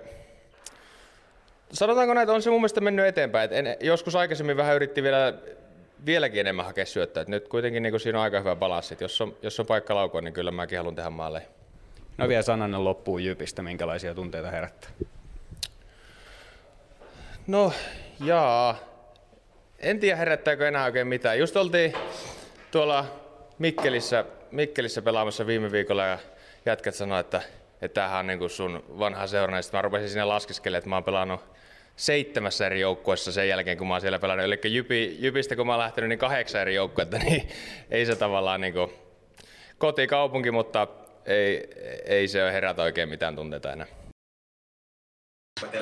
[1.72, 3.44] sanotaanko näitä, on se mun mielestä mennyt eteenpäin.
[3.44, 5.34] Et en, joskus aikaisemmin vähän yritti vielä,
[6.06, 7.22] vieläkin enemmän hakea syöttöä.
[7.22, 8.96] Et nyt kuitenkin niin siinä on aika hyvä balanssi.
[9.00, 11.46] Jos on, jos on paikka laukoa, niin kyllä mäkin haluan tehdä maaleja.
[12.18, 14.90] No vielä sananen loppuun Jypistä, minkälaisia tunteita herättää?
[17.46, 17.72] No,
[18.24, 18.78] jaa.
[19.78, 21.38] En tiedä herättääkö enää oikein mitään.
[21.38, 21.92] Just oltiin
[22.70, 23.04] tuolla
[23.58, 24.24] Mikkelissä,
[24.56, 26.18] Mikkelissä pelaamassa viime viikolla ja
[26.66, 27.42] jätkät sanoi, että,
[27.82, 29.62] että tämähän on niin sun vanha seura.
[29.62, 31.40] Sitten mä rupesin sinne laskeskelemaan, että mä oon pelannut
[31.96, 34.44] seitsemässä eri joukkueessa sen jälkeen, kun mä oon siellä pelannut.
[34.44, 37.48] Eli Jypi, Jypistä, kun mä oon lähtenyt, niin kahdeksan eri joukkuetta, niin
[37.90, 38.92] ei se tavallaan niin kuin
[39.78, 40.86] kotikaupunki, mutta
[41.26, 41.70] ei,
[42.04, 43.86] ei se herätä oikein mitään tunteita enää.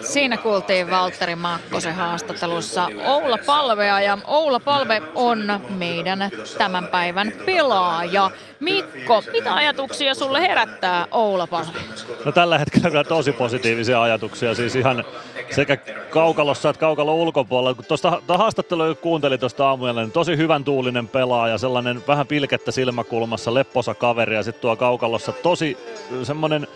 [0.00, 8.30] Siinä kuultiin Valtteri Makkosen haastattelussa Oula Palvea ja Oula Palve on meidän tämän päivän pelaaja.
[8.60, 11.78] Mikko, mitä ajatuksia sulle herättää Oula Palve?
[12.24, 15.04] No tällä hetkellä kyllä tosi positiivisia ajatuksia, siis ihan
[15.50, 15.76] sekä
[16.10, 17.74] kaukalossa että kaukalon ulkopuolella.
[17.74, 23.54] Kun tuosta haastattelua kuuntelin tuosta aamuyöllä, niin tosi hyvän tuulinen pelaaja, sellainen vähän pilkettä silmäkulmassa,
[23.54, 25.78] lepposa kaveri ja sitten tuo kaukalossa tosi
[26.22, 26.68] semmoinen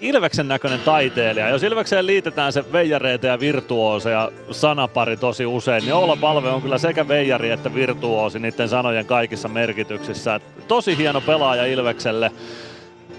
[0.00, 1.48] Ilveksen näköinen taiteilija.
[1.48, 6.78] Jos Ilvekseen liitetään se veijareita ja virtuooseja sanapari tosi usein, niin Oula Palve on kyllä
[6.78, 10.40] sekä veijari että virtuoosi niiden sanojen kaikissa merkityksissä.
[10.68, 12.32] Tosi hieno pelaaja Ilvekselle.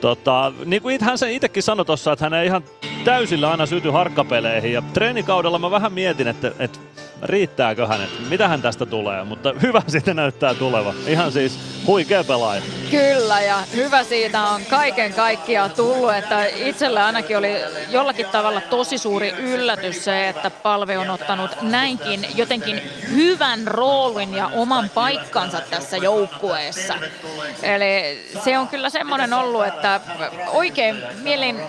[0.01, 2.63] Tota, niin kuin hän se itsekin sanoi tuossa, että hän ei ihan
[3.03, 4.73] täysillä aina syty harkkapeleihin.
[4.73, 6.79] Ja treenikaudella mä vähän mietin, että, että
[7.23, 10.93] riittääkö hänet, mitä hän tästä tulee, mutta hyvä siitä näyttää tuleva.
[11.07, 12.61] Ihan siis huikea pelaaja.
[12.91, 17.55] Kyllä ja hyvä siitä on kaiken kaikkiaan tullut, että itselle ainakin oli
[17.89, 24.47] jollakin tavalla tosi suuri yllätys se, että Palve on ottanut näinkin jotenkin hyvän roolin ja
[24.47, 26.93] oman paikkansa tässä joukkueessa.
[27.63, 30.01] Eli se on kyllä semmoinen ollut, että
[30.47, 31.61] oikein mielen,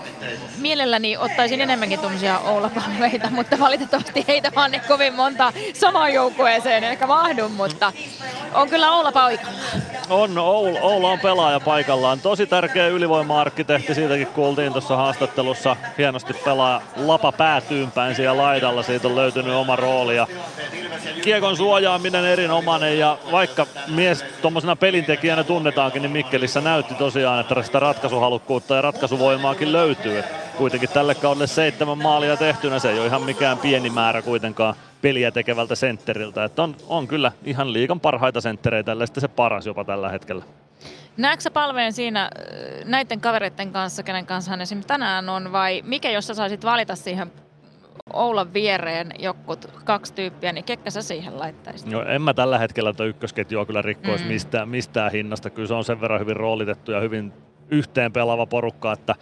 [0.57, 6.13] mielelläni ottaisin enemmänkin tuommoisia Oula Palveita, mutta valitettavasti heitä vaan ne kovin monta monta samaan
[6.13, 7.93] joukkueeseen ehkä mahdu, mutta
[8.53, 9.59] on kyllä Oula paikalla.
[10.09, 12.19] On, Oula, Oula on pelaaja paikallaan.
[12.19, 15.75] Tosi tärkeä ylivoima-arkkitehti, siitäkin kuultiin tuossa haastattelussa.
[15.97, 20.15] Hienosti pelaa lapa päätyynpäin siellä laidalla, siitä on löytynyt oma rooli.
[20.15, 20.27] Ja
[21.21, 27.79] kiekon suojaaminen erinomainen ja vaikka mies tuommoisena pelintekijänä tunnetaankin, niin Mikkelissä näytti tosiaan, että sitä
[27.79, 30.23] ratkaisuhalukkuutta ja ratkaisuvoimaakin löytyy.
[30.57, 35.31] kuitenkin tälle kaudelle seitsemän maalia tehtynä, se ei ole ihan mikään pieni määrä kuitenkaan peliä
[35.31, 36.43] tekevältä sentteriltä.
[36.43, 40.43] Että on, on kyllä ihan liikan parhaita senttereitä, tällä se paras jopa tällä hetkellä.
[41.17, 42.29] Näetkö sä palveen siinä äh,
[42.85, 46.95] näiden kavereiden kanssa, kenen kanssa hän esimerkiksi tänään on, vai mikä, jos sä saisit valita
[46.95, 47.31] siihen
[48.13, 51.91] Oulan viereen jotkut kaksi tyyppiä, niin ketkä sä siihen laittaisit?
[51.91, 54.27] No, en mä tällä hetkellä tätä ykkösketjua kyllä rikkoisi mm.
[54.27, 55.49] mistään, mistään hinnasta.
[55.49, 57.33] Kyllä se on sen verran hyvin roolitettu ja hyvin
[57.69, 59.15] yhteen pelaava porukka, että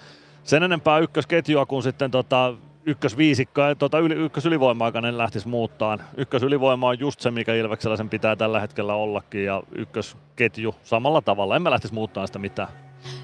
[0.44, 2.54] sen enempää ykkösketjua kuin sitten tota
[2.88, 6.00] ykkösviisikkoa ja tota yli, ykkösylivoimaakaan en lähtisi muuttaan.
[6.18, 11.56] Ykkösylivoima on just se, mikä Ilveksellä sen pitää tällä hetkellä ollakin ja ykkösketju samalla tavalla.
[11.56, 12.70] En mä lähtisi muuttaa sitä mitään.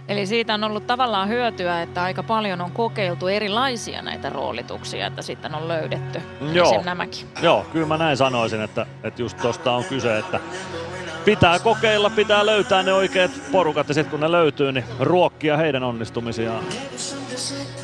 [0.07, 5.21] Eli siitä on ollut tavallaan hyötyä, että aika paljon on kokeiltu erilaisia näitä roolituksia, että
[5.21, 6.21] sitten on löydetty
[6.53, 6.81] Joo.
[6.85, 7.27] nämäkin.
[7.41, 10.39] Joo, kyllä mä näin sanoisin, että, että just tosta on kyse, että
[11.25, 15.83] pitää kokeilla, pitää löytää ne oikeat porukat ja sitten kun ne löytyy, niin ruokkia heidän
[15.83, 16.63] onnistumisiaan.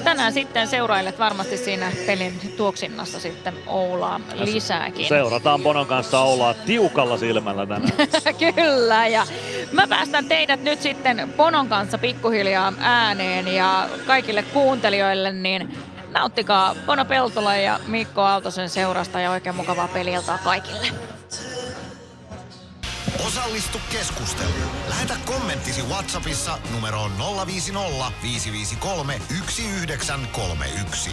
[0.04, 5.08] Tänään sitten seurailet varmasti siinä pelin tuoksinnassa sitten Oulaa lisääkin.
[5.08, 7.94] Seurataan Bonon kanssa Oulaa tiukalla silmällä tänään.
[8.56, 9.26] Kyllä, ja
[9.72, 15.78] mä päästän teidät nyt sitten Bonon kanssa pikkuhiljaa ääneen ja kaikille kuuntelijoille, niin
[16.12, 20.88] nauttikaa Bono Peltola ja Mikko Aaltosen seurasta ja oikein mukavaa peliiltaa kaikille.
[23.28, 24.72] Osallistu keskusteluun.
[24.90, 27.12] Lähetä kommenttisi Whatsappissa numeroon
[27.48, 31.10] 050 553 1931.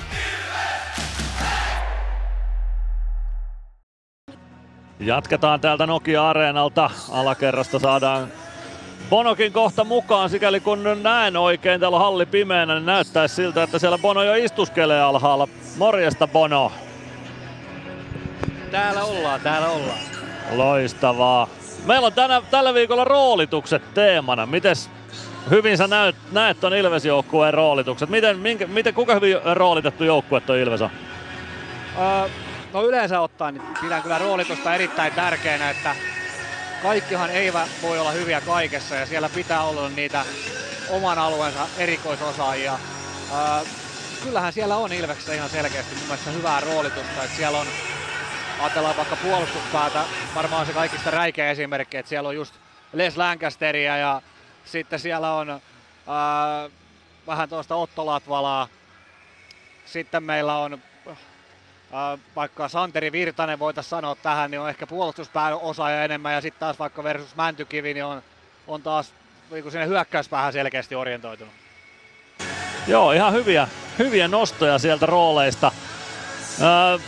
[5.00, 6.90] Jatketaan täältä Nokia-areenalta.
[7.10, 8.32] Alakerrasta saadaan
[9.10, 13.78] Bonokin kohta mukaan, sikäli kun näen oikein, täällä on halli pimeänä, niin näyttäisi siltä, että
[13.78, 15.48] siellä Bono jo istuskelee alhaalla.
[15.76, 16.72] Morjesta Bono.
[18.70, 19.98] Täällä ollaan, täällä ollaan.
[20.52, 21.48] Loistavaa.
[21.86, 24.46] Meillä on tänä, tällä viikolla roolitukset teemana.
[24.46, 24.90] Mites
[25.50, 28.08] hyvin sä näet, näet ton Ilves-joukkueen roolitukset?
[28.08, 30.90] Miten, minkä, miten, kuinka hyvin roolitettu joukkue toi Ilves on?
[31.98, 32.28] Öö,
[32.72, 35.96] no yleensä ottaen niin pidän kyllä roolitusta erittäin tärkeänä, että
[36.82, 40.24] kaikkihan eivät voi olla hyviä kaikessa ja siellä pitää olla niitä
[40.90, 42.78] oman alueensa erikoisosaajia.
[43.32, 43.64] Öö,
[44.24, 47.66] kyllähän siellä on Ilveksessä ihan selkeästi mun mielestä hyvää roolitusta, että siellä on
[48.60, 50.04] ajatellaan vaikka puolustuspäätä,
[50.34, 52.54] varmaan se kaikista räikeä esimerkki, että siellä on just
[52.92, 54.22] Les Lancasteria ja
[54.64, 55.60] sitten siellä on ää,
[57.26, 58.68] vähän tuosta Otto Latvalaa.
[59.86, 60.82] Sitten meillä on
[61.92, 66.60] ää, vaikka Santeri Virtanen voitaisiin sanoa tähän, niin on ehkä puolustuspään osaaja enemmän ja sitten
[66.60, 68.22] taas vaikka versus Mäntykivi, niin on,
[68.66, 69.14] on taas
[69.50, 71.54] niin sinne hyökkäyspäähän selkeästi orientoitunut.
[72.86, 75.72] Joo, ihan hyviä, hyviä nostoja sieltä rooleista.
[76.60, 76.98] Öö,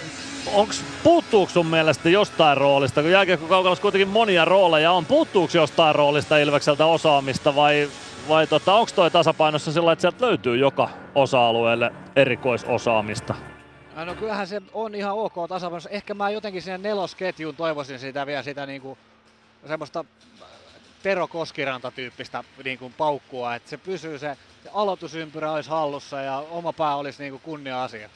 [0.47, 6.39] onks, puuttuuko sun mielestä jostain roolista, kun jääkiekkokaukalossa kuitenkin monia rooleja on, puuttuuko jostain roolista
[6.39, 7.91] Ilvekseltä osaamista vai,
[8.29, 13.35] vai tota, onko toi tasapainossa sillä että sieltä löytyy joka osa-alueelle erikoisosaamista?
[14.05, 15.91] No kyllähän se on ihan ok tasapainossa.
[15.91, 18.99] Ehkä mä jotenkin sinne nelosketjuun toivoisin sitä vielä sitä niinku,
[19.67, 20.05] semmoista
[21.03, 26.97] Tero Koskiranta-tyyppistä niinku paukkua, että se pysyy se, se aloitusympyrä olisi hallussa ja oma pää
[26.97, 28.09] olisi niinku kunnia-asia.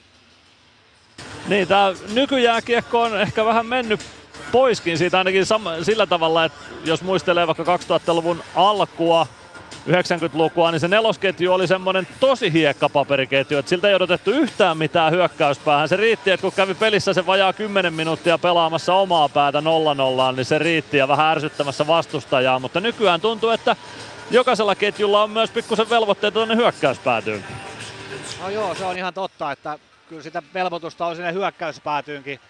[1.48, 4.00] Niin, tää nykyjääkiekko on ehkä vähän mennyt
[4.52, 9.26] poiskin siitä ainakin sam- sillä tavalla, että jos muistelee vaikka 2000-luvun alkua,
[9.88, 15.88] 90-lukua, niin se nelosketju oli semmoinen tosi hiekkapaperiketju, että siltä ei odotettu yhtään mitään hyökkäyspäähän.
[15.88, 20.44] Se riitti, että kun kävi pelissä se vajaa 10 minuuttia pelaamassa omaa päätä 0-0, niin
[20.44, 23.76] se riitti ja vähän ärsyttämässä vastustajaa, mutta nykyään tuntuu, että
[24.30, 27.44] jokaisella ketjulla on myös pikkusen velvoitteita tuonne hyökkäyspäätyyn.
[28.42, 29.78] No joo, se on ihan totta, että
[30.12, 32.40] kyllä sitä velvoitusta on sinne hyökkäyspäätyynkin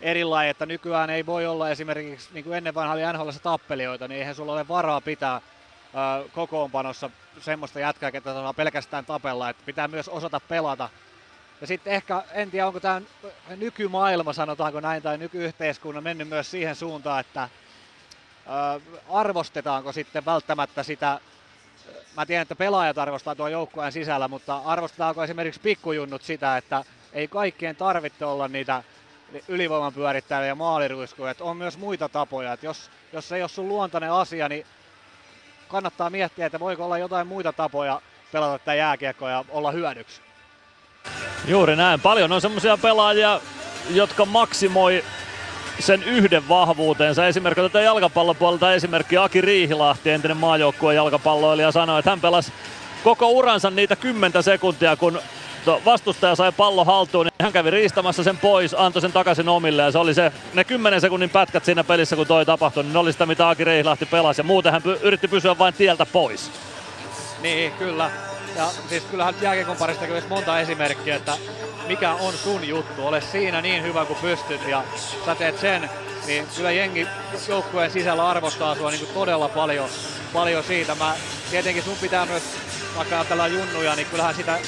[0.00, 4.18] erilainen, että nykyään ei voi olla esimerkiksi, niin kuin ennen vanha oli nhl tappelijoita, niin
[4.18, 9.88] eihän sulla ole varaa pitää ö, kokoonpanossa semmoista jätkää, ketä saa pelkästään tapella, että pitää
[9.88, 10.88] myös osata pelata.
[11.60, 13.00] Ja sitten ehkä, en tiedä onko tämä
[13.56, 17.48] nykymaailma, sanotaanko näin, tai nykyyhteiskunnan mennyt myös siihen suuntaan, että
[18.46, 18.80] ö,
[19.10, 21.20] arvostetaanko sitten välttämättä sitä
[22.16, 27.28] mä tiedän, että pelaajat arvostaa tuon joukkueen sisällä, mutta arvostetaanko esimerkiksi pikkujunnut sitä, että ei
[27.28, 28.82] kaikkien tarvitse olla niitä
[29.48, 33.68] ylivoiman pyörittäjiä ja maaliruiskuja, että on myös muita tapoja, että jos, jos ei ole sun
[33.68, 34.66] luontainen asia, niin
[35.68, 38.00] kannattaa miettiä, että voiko olla jotain muita tapoja
[38.32, 40.20] pelata tätä jääkiekkoa ja olla hyödyksi.
[41.46, 42.00] Juuri näin.
[42.00, 43.40] Paljon on semmoisia pelaajia,
[43.90, 45.04] jotka maksimoi
[45.78, 47.26] sen yhden vahvuutensa.
[47.26, 52.52] Esimerkiksi otetaan jalkapallon puolelta esimerkki Aki Riihilahti, entinen maajoukkueen jalkapalloilija, sanoi, että hän pelasi
[53.04, 55.20] koko uransa niitä kymmentä sekuntia, kun
[55.84, 59.90] vastustaja sai pallo haltuun, niin hän kävi riistämässä sen pois, antoi sen takaisin omille ja
[59.90, 63.12] se oli se, ne 10 sekunnin pätkät siinä pelissä, kun toi tapahtui, niin ne oli
[63.12, 66.50] sitä, mitä Aki Riihilahti pelasi ja muuten hän py- yritti pysyä vain tieltä pois.
[67.42, 68.10] Niin, kyllä.
[68.56, 71.36] Ja siis kyllähän jääkiekon parista olisi monta esimerkkiä, että
[71.86, 73.06] mikä on sun juttu.
[73.06, 74.84] Ole siinä niin hyvä kuin pystyt ja
[75.26, 75.90] sä teet sen,
[76.26, 77.06] niin kyllä jengi
[77.48, 79.88] joukkueen sisällä arvostaa sua niin kuin todella paljon,
[80.32, 80.94] paljon siitä.
[80.94, 81.16] Mä,
[81.50, 82.42] tietenkin sun pitää myös,
[82.96, 84.58] vaikka ajatellaan junnuja, niin kyllähän sitä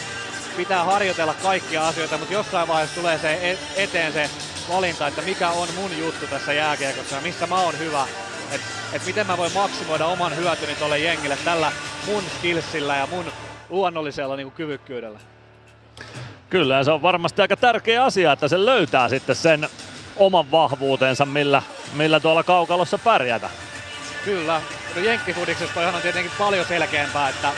[0.57, 4.30] pitää harjoitella kaikkia asioita, mutta jossain vaiheessa tulee se e- eteen se
[4.68, 8.07] valinta, että mikä on mun juttu tässä jääkiekossa ja missä mä oon hyvä.
[8.53, 11.72] Että et miten mä voin maksimoida oman hyötyni tolle jengille tällä
[12.07, 13.32] mun skillsillä ja mun
[13.69, 15.19] luonnollisella niin kuin kyvykkyydellä.
[16.51, 19.69] Kyllä, se on varmasti aika tärkeä asia, että se löytää sitten sen
[20.17, 21.62] oman vahvuutensa, millä,
[21.93, 23.51] millä tuolla kaukalossa pärjätä.
[24.25, 24.61] Kyllä.
[24.95, 27.53] No Jenkkifudiksessa on tietenkin paljon selkeämpää, että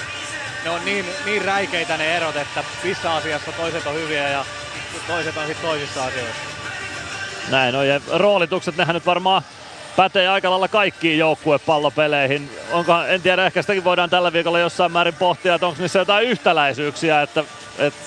[0.65, 4.45] ne on niin, niin räikeitä ne erot, että missä asiassa toiset on hyviä ja
[5.07, 6.43] toiset on sitten toisissa asioissa.
[7.51, 9.43] Näin on, ja roolitukset, nehän nyt varmaan
[9.99, 12.51] pätee aika lailla kaikkiin joukkuepallopeleihin.
[12.73, 16.29] Onko, en tiedä, ehkä sitäkin voidaan tällä viikolla jossain määrin pohtia, että onko niissä jotain
[16.29, 17.45] yhtäläisyyksiä, että,
[17.79, 18.01] että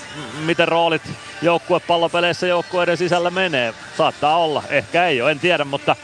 [0.46, 1.02] miten roolit
[1.42, 3.74] joukkuepallopeleissä joukkueiden sisällä menee.
[3.98, 5.96] Saattaa olla, ehkä ei ole, en tiedä, mutta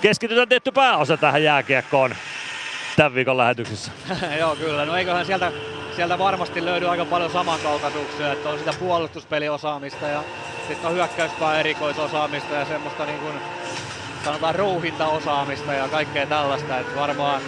[0.00, 2.14] keskitytään tietty pääosa tähän jääkiekkoon
[2.96, 3.92] tämän viikon lähetyksessä.
[4.40, 4.84] Joo, kyllä.
[4.84, 5.52] No eiköhän sieltä,
[5.96, 10.24] sieltä varmasti löydy aika paljon samankaltaisuuksia, että on sitä puolustuspeliosaamista ja
[10.68, 13.34] sitten on hyökkäyspää erikoisosaamista ja semmoista niin kuin,
[14.24, 16.78] sanotaan rouhintaosaamista ja kaikkea tällaista.
[16.78, 17.42] Että varmaan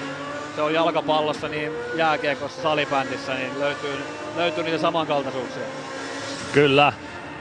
[0.56, 4.04] se on jalkapallossa, niin jääkiekossa, salibändissä, niin löytyy,
[4.36, 5.62] löytyy niitä samankaltaisuuksia.
[6.52, 6.92] Kyllä.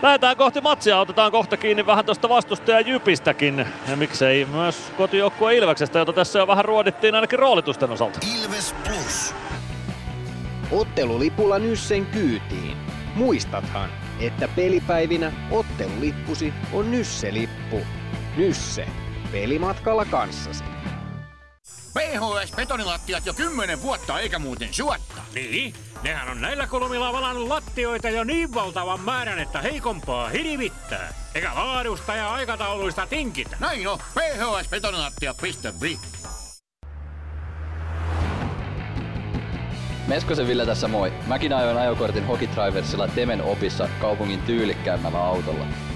[0.02, 3.66] Lähdetään kohti matsia, otetaan kohta kiinni vähän tuosta vastustaja Jypistäkin.
[3.90, 8.20] Ja miksei myös kotijoukkue Ilveksestä, jota tässä jo vähän ruodittiin ainakin roolitusten osalta.
[8.42, 9.36] Ilves Plus.
[10.72, 12.78] Ottelulipulla Nyssen kyytiin.
[13.16, 17.82] Muistathan, että pelipäivinä ottelulippusi on Nysse-lippu.
[18.38, 18.88] Nysse.
[19.34, 20.64] Pelimatkalla kanssasi.
[21.94, 25.22] PHS-betonilattiat jo kymmenen vuotta eikä muuten suotta.
[25.34, 25.74] Niin,
[26.04, 31.14] nehän on näillä kolmilla valannut lattioita jo niin valtavan määrän, että heikompaa hirvittää.
[31.36, 33.58] Eikä laadusta ja aikatauluista tinkitä.
[33.60, 36.00] Näin on, phsbetonilattia.fi.
[40.08, 41.14] Meskosen Ville tässä moi.
[41.28, 45.93] Mäkin ajoin ajokortin Hokitriversilla Temen opissa kaupungin tyylikkäämmällä autolla.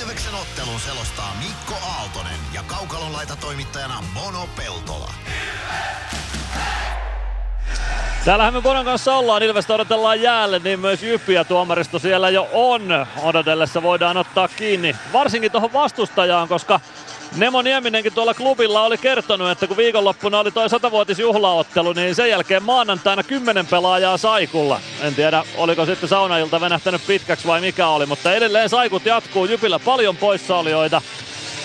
[0.00, 5.10] Ilveksen ottelun selostaa Mikko Aaltonen ja Kaukalon laita toimittajana Mono Peltola.
[8.24, 13.06] Täällähän me Bonon kanssa ollaan, Ilvestä odotellaan jäälle, niin myös Jyppiä tuomaristo siellä jo on.
[13.22, 16.80] Odotellessa voidaan ottaa kiinni, varsinkin tuohon vastustajaan, koska
[17.36, 22.62] Nemo Nieminenkin tuolla klubilla oli kertonut, että kun viikonloppuna oli toi satavuotisjuhlaottelu, niin sen jälkeen
[22.62, 24.80] maanantaina kymmenen pelaajaa Saikulla.
[25.00, 29.44] En tiedä, oliko sitten saunailta venähtänyt pitkäksi vai mikä oli, mutta edelleen Saikut jatkuu.
[29.44, 31.02] Jypillä paljon poissaolijoita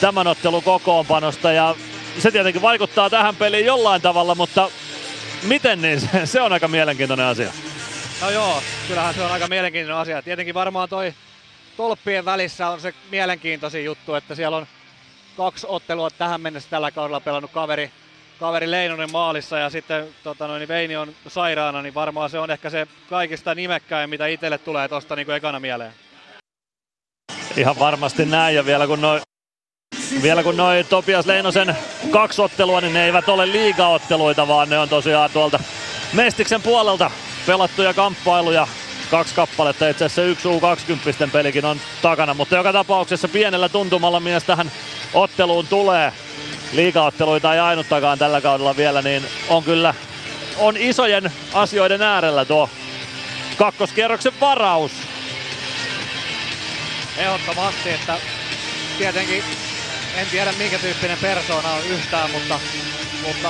[0.02, 1.76] tämän ottelun kokoonpanosta ja
[2.20, 4.70] se tietenkin vaikuttaa tähän peliin jollain tavalla, mutta
[5.44, 7.52] miten niin, se, on aika mielenkiintoinen asia.
[8.22, 10.22] No joo, kyllähän se on aika mielenkiintoinen asia.
[10.22, 11.14] Tietenkin varmaan toi
[11.78, 14.68] tolppien välissä on se mielenkiintoisin juttu, että siellä on
[15.38, 17.92] kaksi ottelua tähän mennessä tällä kaudella pelannut kaveri,
[18.40, 22.70] kaveri Leinonen maalissa ja sitten tota noin, Veini on sairaana, niin varmaan se on ehkä
[22.70, 25.94] se kaikista nimekkäin, mitä itselle tulee tuosta niin ekana mieleen.
[27.58, 29.22] Ihan varmasti näin ja vielä kun noin
[30.22, 31.78] vielä kun noin Topias Leinosen
[32.12, 35.60] kaksi ottelua, niin ne eivät ole liigaotteluita, vaan ne on tosiaan tuolta
[36.14, 37.12] Mestiksen puolelta
[37.46, 38.68] pelattuja kamppailuja.
[39.12, 44.44] Kaksi kappaletta, itse asiassa yksi U20 pelikin on takana, mutta joka tapauksessa pienellä tuntumalla mies
[44.44, 44.72] tähän
[45.14, 46.14] otteluun tulee.
[46.72, 49.94] Liigaotteluita ei ainuttakaan tällä kaudella vielä, niin on kyllä
[50.58, 52.70] on isojen asioiden äärellä tuo
[53.58, 54.92] kakkoskierroksen varaus.
[57.18, 58.18] Ehdottomasti, että
[58.98, 59.44] tietenkin
[60.16, 62.60] en tiedä minkä tyyppinen persoona on yhtään, mutta,
[63.28, 63.50] mutta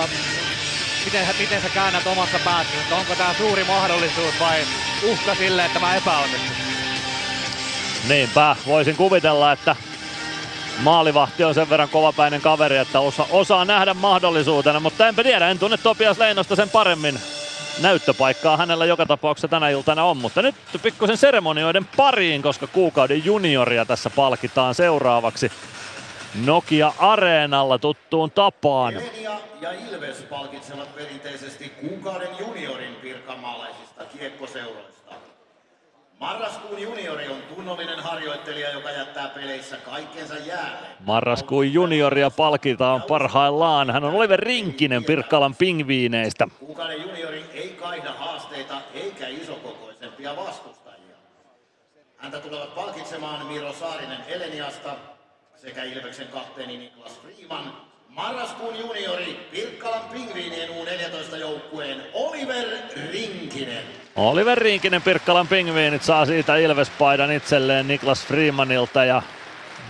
[1.06, 4.66] miten, miten sä käännät omassa päässä, että onko tämä suuri mahdollisuus vai
[5.04, 6.56] uhka sille, että mä epäonnistun?
[8.08, 9.76] Niinpä, voisin kuvitella, että
[10.84, 15.60] maalivahti on sen verran kovapäinen kaveri, että osa, osaa nähdä mahdollisuutena, mutta enpä tiedä, en
[15.60, 17.20] tunne Topias Leinosta sen paremmin.
[17.82, 23.86] Näyttöpaikkaa hänellä joka tapauksessa tänä iltana on, mutta nyt pikkusen seremonioiden pariin, koska kuukauden junioria
[23.86, 25.52] tässä palkitaan seuraavaksi.
[26.46, 28.94] Nokia Areenalla tuttuun tapaan.
[28.94, 35.14] Elenia ja Ilves palkitsevat perinteisesti kuukauden juniorin pirkanmaalaisista kiekkoseuroista.
[36.20, 40.88] Marraskuun juniori on tunnollinen harjoittelija, joka jättää peleissä kaikkensa jäälle.
[41.00, 43.90] Marraskuun junioria palkitaan parhaillaan.
[43.92, 46.48] Hän on Oliver Rinkinen Pirkkalan pingviineistä.
[46.60, 51.16] Kuukauden juniori ei kaihda haasteita eikä isokokoisempia vastustajia.
[52.18, 54.90] Häntä tulevat palkitsemaan Miro Saarinen Eleniasta
[55.64, 57.74] sekä Ilveksen kapteeni Niklas Freeman.
[58.10, 62.66] Marraskuun juniori Pirkkalan pingviinien U14 joukkueen Oliver
[63.12, 63.84] Rinkinen.
[64.16, 69.22] Oliver Rinkinen Pirkkalan pingviinit saa siitä Ilvespaidan itselleen Niklas Freemanilta ja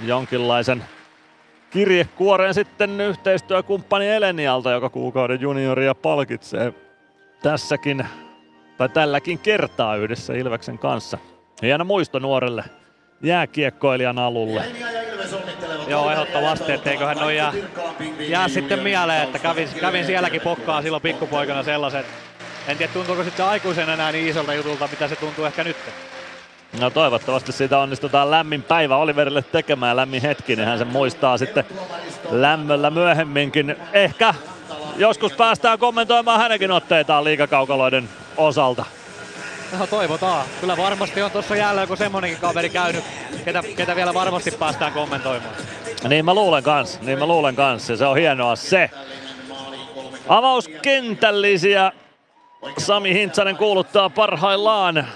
[0.03, 0.83] jonkinlaisen
[1.69, 6.73] kirjekuoreen sitten yhteistyökumppani Elenialta, joka kuukauden junioria palkitsee
[7.41, 8.07] tässäkin
[8.77, 11.17] tai tälläkin kertaa yhdessä Ilveksen kanssa.
[11.61, 12.63] Hieno muisto nuorelle
[13.21, 14.63] jääkiekkoilijan alulle.
[15.87, 17.53] Joo, ehdottomasti, etteiköhän noin jää,
[18.19, 22.05] jää sitten mieleen, että kävin, kävin sielläkin pokkaa silloin pikkupoikana sellaiset.
[22.67, 25.77] En tiedä, tuntuuko sitten aikuisen enää niin isolta jutulta, mitä se tuntuu ehkä nyt.
[26.79, 31.63] No toivottavasti siitä onnistutaan lämmin päivä Oliverille tekemään lämmin hetki, niin hän sen muistaa sitten
[32.29, 33.75] lämmöllä myöhemminkin.
[33.93, 34.33] Ehkä
[34.97, 38.85] joskus päästään kommentoimaan hänenkin otteitaan liikakaukaloiden osalta.
[39.79, 40.45] No toivotaan.
[40.61, 43.03] Kyllä varmasti on tuossa jälleen joku semmonenkin kaveri käynyt,
[43.45, 45.55] ketä, ketä vielä varmasti päästään kommentoimaan.
[46.09, 48.89] Niin mä luulen kans, niin mä luulen kans se on hienoa se.
[50.27, 51.91] Avauskentällisiä
[52.77, 55.07] Sami Hintsanen kuuluttaa parhaillaan.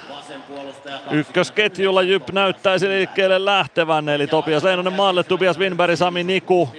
[1.11, 6.69] Ykkösketjulla Jyp näyttäisi liikkeelle lähtevän, eli Topias Leinonen maalle, Tobias Winberg, Sami Niku.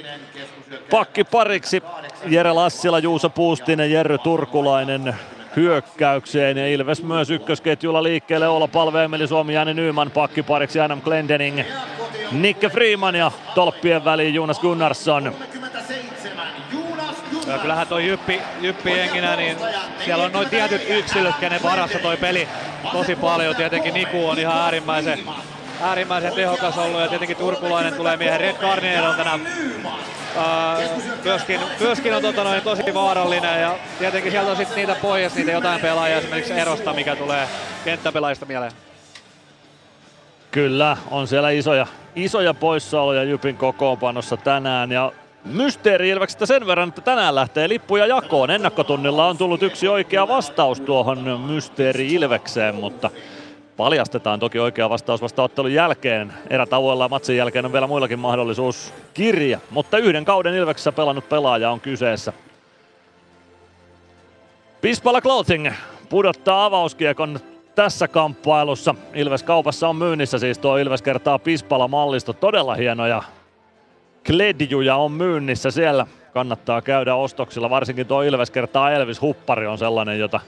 [0.90, 1.82] Pakki pariksi
[2.26, 5.14] Jere Lassila, Juuso Puustinen, Jerry Turkulainen
[5.56, 11.60] hyökkäykseen ja Ilves myös ykkösketjulla liikkeelle Oula Palve, Emeli Suomi, Jani Nyman pakkipariksi, Adam Glendening,
[12.32, 15.32] Nikke Freeman ja tolppien väliin Jonas Gunnarsson.
[17.46, 19.56] Ja kyllähän toi Jyppi, Jyppi jenginä, niin
[20.04, 22.48] siellä on noin tietyt yksilöt, kenen varassa toi peli
[22.92, 23.56] tosi paljon.
[23.56, 25.18] Tietenkin Niku on ihan äärimmäisen,
[25.80, 28.40] äärimmäisen tehokas ollut ja tietenkin Turkulainen tulee miehen.
[28.40, 29.40] Red Garnier on tänään
[30.36, 30.78] ää,
[31.24, 35.52] myöskin, myöskin on tota noin, tosi vaarallinen ja tietenkin sieltä on sitten niitä pois, niitä
[35.52, 37.48] jotain pelaajia esimerkiksi Erosta, mikä tulee
[37.84, 38.72] kenttäpelaajista mieleen.
[40.50, 45.12] Kyllä, on siellä isoja, isoja poissaoloja Jypin kokoonpanossa tänään ja
[45.44, 48.50] Mysteeri Ilveksestä sen verran, että tänään lähtee lippuja jakoon.
[48.50, 53.10] Ennakkotunnilla on tullut yksi oikea vastaus tuohon Mysteeri Ilvekseen, mutta
[53.78, 56.32] paljastetaan toki oikea vastaus vasta ottelun jälkeen.
[56.50, 61.70] Erätauoilla ja matsin jälkeen on vielä muillakin mahdollisuus kirja, mutta yhden kauden Ilveksessä pelannut pelaaja
[61.70, 62.32] on kyseessä.
[64.80, 65.70] Pispala Clothing
[66.08, 67.40] pudottaa avauskiekon
[67.74, 68.94] tässä kamppailussa.
[69.14, 72.32] Ilves kaupassa on myynnissä siis tuo Ilves kertaa Pispala mallisto.
[72.32, 73.22] Todella hienoja
[74.26, 76.06] kledjuja on myynnissä siellä.
[76.34, 80.40] Kannattaa käydä ostoksilla, varsinkin tuo Ilves kertaa Elvis Huppari on sellainen, jota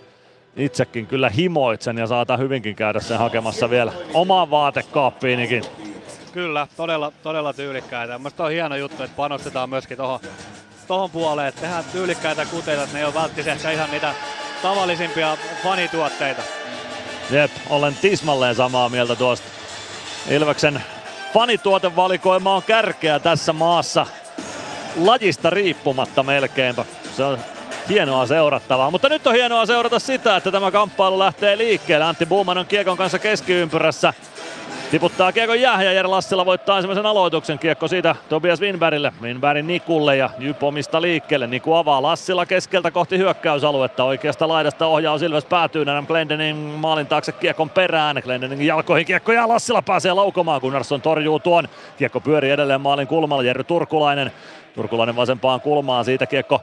[0.57, 5.65] itsekin kyllä himoitsen ja saatan hyvinkin käydä sen hakemassa vielä omaan vaatekaappiinikin.
[6.33, 8.19] Kyllä, todella, todella tyylikkäitä.
[8.19, 10.21] Mielestäni on hieno juttu, että panostetaan myöskin tuohon
[10.89, 14.15] tohon puoleen, että tehdään tyylikkäitä kuteita, että ne ei ole välttämättä ihan niitä
[14.63, 16.43] tavallisimpia fanituotteita.
[17.31, 19.47] Jep, olen tismalleen samaa mieltä tuosta.
[20.31, 20.83] Ilveksen
[21.35, 24.07] fanituotevalikoima on kärkeä tässä maassa
[24.97, 26.85] lajista riippumatta melkeinpä.
[27.17, 27.39] Se on
[27.89, 28.91] hienoa seurattavaa.
[28.91, 32.05] Mutta nyt on hienoa seurata sitä, että tämä kamppailu lähtee liikkeelle.
[32.05, 34.15] Antti Buuman on kiekon kanssa keskiympyrässä.
[34.91, 37.59] Tiputtaa kiekon jäähän ja Jere Lassila voittaa ensimmäisen aloituksen.
[37.59, 39.13] Kiekko siitä Tobias Winbergille.
[39.23, 41.47] Winbergin Nikulle ja Jyp omista liikkeelle.
[41.47, 44.05] Niku avaa Lassila keskeltä kohti hyökkäysaluetta.
[44.05, 45.83] Oikeasta laidasta ohjaa Silves päätyy.
[45.83, 48.17] Adam Glendening maalin taakse kiekon perään.
[48.25, 50.61] Glendening jalkoihin kiekko ja Lassila pääsee laukomaan.
[50.61, 51.69] Gunnarsson torjuu tuon.
[51.99, 53.43] Kiekko pyörii edelleen maalin kulmalla.
[53.43, 54.33] Jerry Turkulainen.
[54.75, 56.05] Turkulainen vasempaan kulmaan.
[56.05, 56.61] Siitä kiekko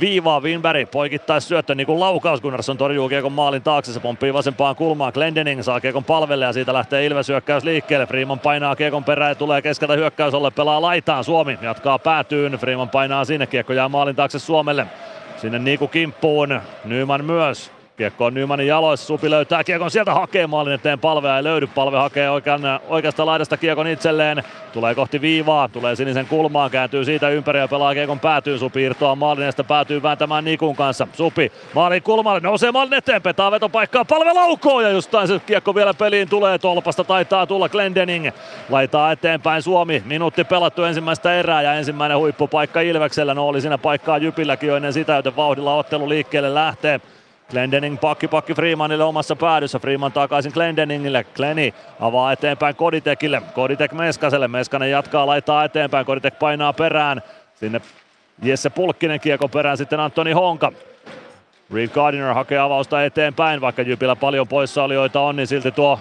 [0.00, 4.76] viivaa Winberg, poikittais syöttö niin kuin laukaus, Gunnarsson torjuu kiekon maalin taakse, se pomppii vasempaan
[4.76, 9.30] kulmaan, Glendening saa kiekon palvelle ja siitä lähtee Ilves hyökkäys liikkeelle, Freeman painaa kiekon perään
[9.30, 14.16] ja tulee keskeltä hyökkäysolle, pelaa laitaan, Suomi jatkaa päätyyn, Freeman painaa sinne, kiekko jää maalin
[14.16, 14.86] taakse Suomelle,
[15.36, 17.70] sinne Niku kimppuun, Nyman myös,
[18.02, 21.66] Kiekko on Nymanin jaloissa, Supi löytää kiekon sieltä hakee maalin eteen palvea ei löydy.
[21.66, 24.42] Palve hakee oikean, oikeasta laidasta kiekon itselleen.
[24.72, 28.58] Tulee kohti viivaa, tulee sinisen kulmaan, kääntyy siitä ympäri ja pelaa kiekon päätyyn.
[28.58, 31.06] Supi irtoaa maalin edestä, päätyy vääntämään Nikun kanssa.
[31.12, 35.94] Supi maalin kulmalle, nousee maalin eteen, petaa vetopaikkaa, palve laukoo ja jostain se kiekko vielä
[35.94, 38.28] peliin tulee tolpasta, taitaa tulla Glendening.
[38.68, 43.34] Laitaa eteenpäin Suomi, minuutti pelattu ensimmäistä erää ja ensimmäinen huippupaikka Ilveksellä.
[43.34, 47.00] No oli siinä paikkaa Jypilläkin jo ennen sitä, joten vauhdilla ottelu liikkeelle lähtee.
[47.52, 49.78] Glendening pakki pakki Freemanille omassa päädyssä.
[49.78, 51.24] Freeman takaisin Glendeningille.
[51.24, 53.42] Gleni avaa eteenpäin Koditekille.
[53.54, 54.48] Koditek Meskaselle.
[54.48, 56.06] Meskanen jatkaa, laittaa eteenpäin.
[56.06, 57.22] Koditek painaa perään.
[57.54, 57.80] Sinne
[58.42, 60.72] Jesse Pulkkinen kiekko perään sitten Antoni Honka.
[61.74, 65.98] Reed Gardiner hakee avausta eteenpäin, vaikka Jypillä paljon poissaolijoita on, niin silti tuo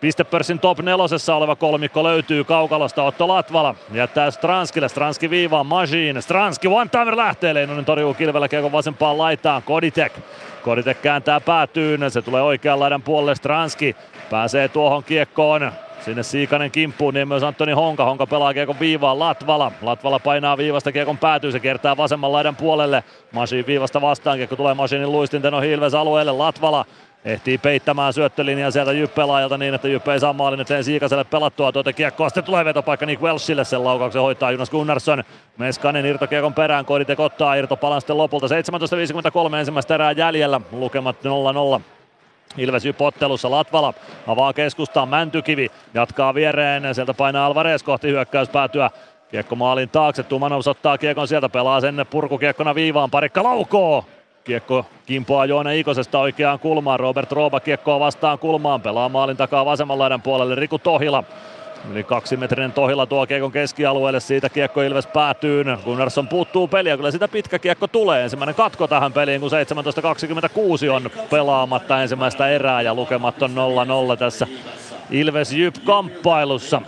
[0.00, 3.74] Pistepörssin top nelosessa oleva kolmikko löytyy Kaukalosta Otto Latvala.
[3.92, 6.22] Jättää Stranskille, Stranski viivaan Majin.
[6.22, 9.62] Stranski one-timer lähtee, Leinonen torjuu kilvellä kiekon vasempaan laitaan.
[9.62, 10.12] Koditek.
[10.62, 13.34] Koditek kääntää päätyyn, se tulee oikean laidan puolelle.
[13.34, 13.96] Stranski
[14.30, 15.72] pääsee tuohon kiekkoon.
[16.04, 18.04] Sinne Siikanen kimppuun, niin myös Antoni Honka.
[18.04, 19.72] Honka pelaa kiekon viivaan Latvala.
[19.82, 23.04] Latvala painaa viivasta kiekon päätyy, se kertaa vasemman laidan puolelle.
[23.32, 26.32] Masin viivasta vastaan, kiekko tulee Masinin luistinten on Hilves alueelle.
[26.32, 26.84] Latvala
[27.24, 31.92] Ehtii peittämään syöttölinjaa sieltä Jyppelaajalta niin, että Jyppe ei saa maalin eteen Siikaselle pelattua tuota
[31.92, 32.28] kiekkoa.
[32.28, 35.24] Sitten tulee vetopaikka Nick Welshille, sen laukauksen hoitaa Jonas Gunnarsson.
[35.56, 38.46] Meskanen irtokiekon perään, Koditek ottaa irtopalan sitten lopulta.
[39.50, 41.16] 17.53 ensimmäistä erää jäljellä, lukemat
[41.78, 41.80] 0-0.
[42.56, 43.94] Ilves ottelussa Latvala
[44.26, 48.90] avaa keskustaan Mäntykivi, jatkaa viereen, sieltä painaa Alvarez kohti hyökkäyspäätyä.
[49.30, 54.04] Kiekko maalin taakse, Tumanovs ottaa kiekon sieltä, pelaa sen purkukiekkona viivaan, parikka laukoo.
[54.44, 57.00] Kiekko kimpoaa Joona Ikosesta oikeaan kulmaan.
[57.00, 58.80] Robert Rooba kiekkoa vastaan kulmaan.
[58.80, 61.24] Pelaa maalin takaa vasemman laidan puolelle Riku Tohila.
[61.90, 65.64] Yli kaksimetrinen Tohila tuo kiekon keskialueelle, siitä kiekko Ilves päätyy.
[65.84, 68.22] Gunnarsson puuttuu peliä, kyllä sitä pitkä kiekko tulee.
[68.22, 69.50] Ensimmäinen katko tähän peliin, kun
[70.86, 73.50] 17.26 on pelaamatta ensimmäistä erää ja lukemat on
[74.14, 74.46] 0-0 tässä
[75.10, 76.82] Ilves Jyp kamppailussa.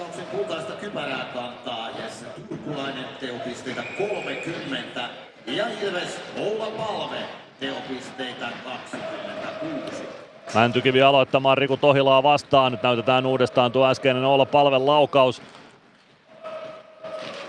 [5.47, 6.22] ja Ilves
[8.23, 10.03] teopisteitä 26.
[10.55, 12.73] Mäntykivi aloittamaan Riku Tohilaa vastaan.
[12.73, 15.43] Nyt näytetään uudestaan tuo äskeinen olla palven laukaus.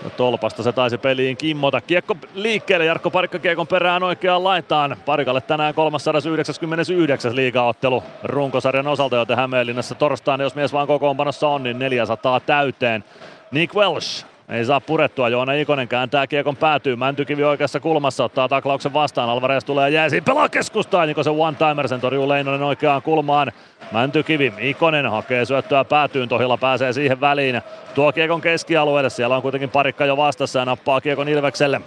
[0.04, 1.80] Ja tolpasta se taisi peliin kimmota.
[1.80, 4.96] Kiekko liikkeelle, Jarkko Parikka kiekon perään oikeaan laitaan.
[5.06, 11.78] Parikalle tänään 399 liigaottelu runkosarjan osalta, joten Hämeenlinnassa torstaina, jos mies vaan kokoonpanossa on, niin
[11.78, 13.04] 400 täyteen.
[13.50, 18.92] Nick Welsh ei saa purettua, Joona Ikonen kääntää kiekon päätyy, Mäntykivi oikeassa kulmassa, ottaa taklauksen
[18.94, 23.52] vastaan, Alvarez tulee jääsiin, pelaa keskustaan, se one-timer, sen torjuu Leinonen oikeaan kulmaan.
[23.92, 27.62] Mäntykivi, Ikonen hakee syöttöä päätyyn, Tohilla pääsee siihen väliin,
[27.94, 31.80] tuo kiekon keskialueelle, siellä on kuitenkin parikka jo vastassa ja nappaa kiekon Ilvekselle.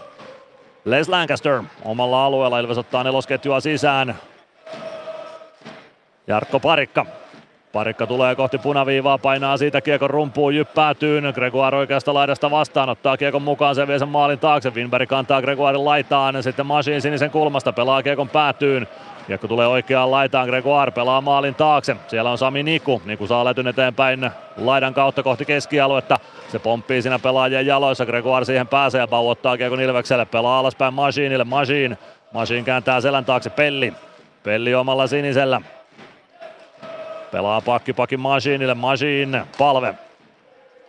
[0.86, 4.16] Les Lancaster omalla alueella, Ilves ottaa nelosketjua sisään.
[6.28, 7.06] Jarkko Parikka
[7.78, 11.34] Parikka tulee kohti punaviivaa, painaa siitä kiekon rumpuun, jyppäätyyn.
[11.36, 14.74] Gregoire oikeasta laidasta vastaan, ottaa kiekon mukaan, se vie sen maalin taakse.
[14.74, 18.88] Winberg kantaa Gregoirin laitaan, sitten Machine sinisen kulmasta, pelaa kiekon päätyyn.
[19.28, 21.96] Kiekko tulee oikeaan laitaan, Gregoire pelaa maalin taakse.
[22.08, 23.02] Siellä on Sami Niku.
[23.06, 26.20] Niku saa lätyn eteenpäin laidan kautta kohti keskialuetta.
[26.52, 28.06] Se pomppii siinä pelaajien jaloissa.
[28.06, 30.26] Gregoire siihen pääsee ja ottaa kiekon Ilvekselle.
[30.26, 31.44] Pelaa alaspäin Machineille.
[31.44, 31.98] Machine.
[32.34, 33.94] Machine kääntää selän taakse Pelli.
[34.44, 35.62] Pelli omalla sinisellä.
[37.32, 39.96] Pelaa pakki pakin Masiinille, Masiin palve.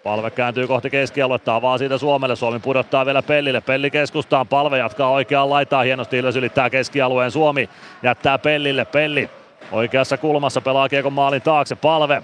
[0.04, 2.36] Palve kääntyy kohti keskialuetta, avaa siitä Suomelle.
[2.36, 3.60] Suomi pudottaa vielä Pellille.
[3.60, 5.84] Pelli keskustaan, Palve jatkaa oikeaan laitaan.
[5.84, 7.30] Hienosti Ilves ylittää keskialueen.
[7.30, 7.68] Suomi
[8.02, 8.84] jättää Pellille.
[8.84, 9.30] Pelli
[9.72, 11.76] oikeassa kulmassa pelaa kiekon maalin taakse.
[11.76, 12.22] Palve.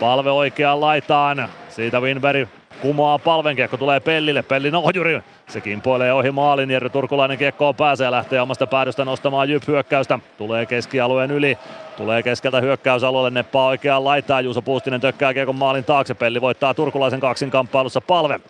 [0.00, 1.48] Palve oikeaan laitaan.
[1.68, 2.48] Siitä Winberg
[2.82, 4.42] kumoaa palven kiekko tulee Pellille.
[4.42, 5.20] Pellin ohjuri.
[5.48, 6.70] Se kimpoilee ohi maalin.
[6.70, 10.18] Jerry Turkulainen kiekkoon pääsee lähtee omasta päädystä nostamaan Jyp hyökkäystä.
[10.38, 11.58] Tulee keskialueen yli.
[11.96, 14.44] Tulee keskeltä hyökkäysalueelle, neppaa oikeaan laitaan.
[14.44, 16.14] Juuso Puustinen tökkää kiekon maalin taakse.
[16.14, 18.40] Pelli voittaa turkulaisen kaksin kamppailussa palve.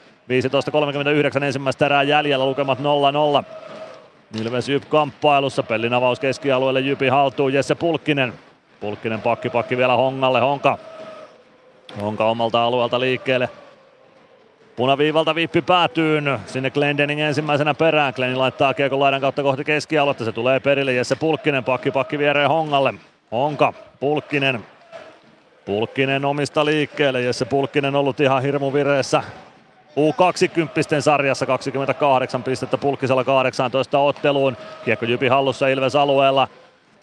[1.38, 3.44] 15.39 ensimmäistä erää jäljellä, lukemat 0-0.
[4.40, 8.32] Ilves Jyp kamppailussa, Pellin avaus keskialueelle, Jypi haltuun, Jesse Pulkkinen.
[8.80, 10.78] Pulkkinen pakki pakki vielä Hongalle, Honka.
[12.00, 13.48] Honka omalta alueelta liikkeelle.
[14.76, 16.38] Punaviivalta vippi päätyyn.
[16.46, 18.12] Sinne Glendening ensimmäisenä perään.
[18.16, 20.24] Glennin laittaa kiekon laidan kautta kohti keskialuetta.
[20.24, 20.92] Se tulee perille.
[20.92, 22.94] Jesse Pulkkinen pakki pakki viereen Hongalle.
[23.32, 24.64] Honka, Pulkkinen.
[25.64, 27.22] Pulkkinen omista liikkeelle.
[27.22, 29.22] Jesse Pulkkinen ollut ihan hirmu vireessä.
[29.96, 34.56] U20 sarjassa 28 pistettä Pulkkisella 18 otteluun.
[34.84, 36.48] Kiekko Jypi hallussa Ilves alueella.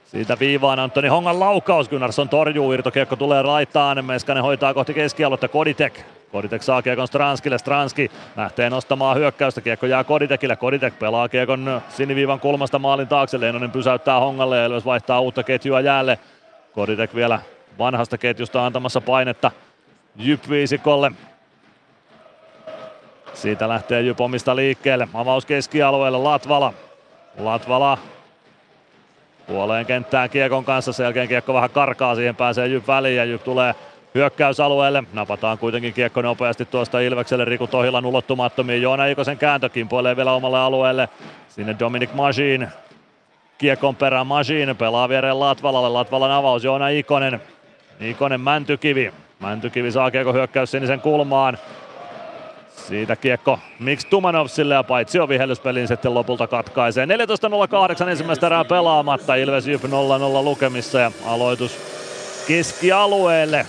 [0.06, 1.90] Siitä viivaan Antoni Hongan laukaus.
[1.90, 4.06] Gunnarsson torjuu, irtokiekko tulee laitaan.
[4.06, 6.02] Meskanen hoitaa kohti keskialuetta Koditek.
[6.32, 7.58] Koditek saa kiekon Stranskille.
[7.58, 9.62] Stranski lähtee nostamaan hyökkäystä.
[9.62, 10.56] Kiekko jää Koditekille.
[10.56, 13.40] Koditek pelaa kiekon siniviivan kulmasta maalin taakse.
[13.40, 16.20] Leinonen pysäyttää Hongalle ja Ilves vaihtaa uutta ketjua jäälle.
[16.74, 17.40] Koditek vielä
[17.80, 19.52] vanhasta ketjusta antamassa painetta
[20.16, 21.12] Jyp viisikolle.
[23.34, 25.08] Siitä lähtee Jyp omista liikkeelle.
[25.14, 26.74] Avaus keskialueelle Latvala.
[27.38, 27.98] Latvala
[29.48, 30.94] puoleen kenttään Kiekon kanssa.
[30.94, 33.76] Sen jälkeen Kiekko vähän karkaa, siihen pääsee Jyp väliin ja Jyp tulee
[34.16, 35.04] hyökkäysalueelle.
[35.14, 38.82] Napataan kuitenkin kiekko nopeasti tuosta Ilvekselle Riku Tohilan ulottumattomiin.
[38.82, 41.10] Joona Ikosen kääntö kimpoilee vielä omalle alueelle.
[41.50, 42.68] Sinne Dominic Majin.
[43.58, 45.90] Kiekon perään Majin pelaa viereen Latvalalle.
[45.90, 47.42] Latvalan avaus Joona Ikonen.
[48.00, 49.14] Ikonen Mäntykivi.
[49.40, 51.58] Mäntykivi saa kiekko hyökkäys sinisen kulmaan.
[52.88, 57.06] Siitä kiekko Mix Tumanovsille ja paitsi on vihellyspelin sitten lopulta katkaisee.
[57.06, 59.36] 14.08 ensimmäistä erää pelaamatta.
[59.36, 59.88] Ilves Jyp 0-0
[60.44, 61.78] lukemissa ja aloitus
[62.48, 63.66] keskialueelle.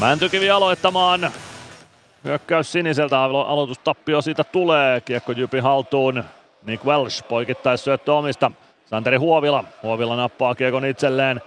[0.00, 1.30] Mäntykivi aloittamaan.
[2.24, 5.00] Hyökkäys siniseltä, alo- aloitustappio siitä tulee.
[5.00, 6.24] Kiekko Jypi haltuun.
[6.66, 8.50] Nick Welsh poikittais syöttö omista.
[8.86, 9.64] Santeri Huovila.
[9.82, 11.40] Huovila nappaa kiekon itselleen.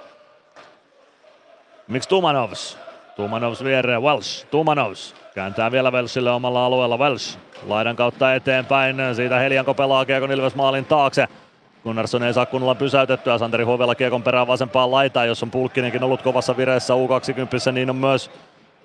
[1.87, 2.77] Miksi Tumanovs?
[3.15, 4.45] Tumanovs viereen Welsh.
[4.45, 6.97] Tumanovs kääntää vielä Welshille omalla alueella.
[6.97, 7.37] Welsh
[7.67, 8.95] laidan kautta eteenpäin.
[9.15, 11.27] Siitä Helianko pelaa kiekon Ilves maalin taakse.
[11.83, 13.37] Gunnarsson ei saa kunnolla pysäytettyä.
[13.37, 17.95] Santeri Huovela kiekon perään vasempaan laitaan, jos on Pulkkinenkin ollut kovassa vireessä U20, niin on
[17.95, 18.31] myös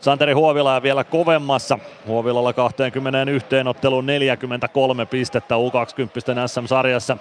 [0.04, 1.78] Santeri Huovila ja vielä kovemmassa.
[2.06, 7.16] Huovilalla 21 otteluun 43 pistettä U20 SM-sarjassa.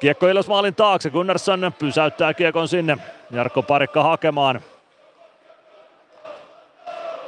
[0.00, 1.10] Kiekko Ilves maalin taakse.
[1.10, 2.98] Gunnarsson pysäyttää kiekon sinne.
[3.30, 4.60] Jarkko Parikka hakemaan.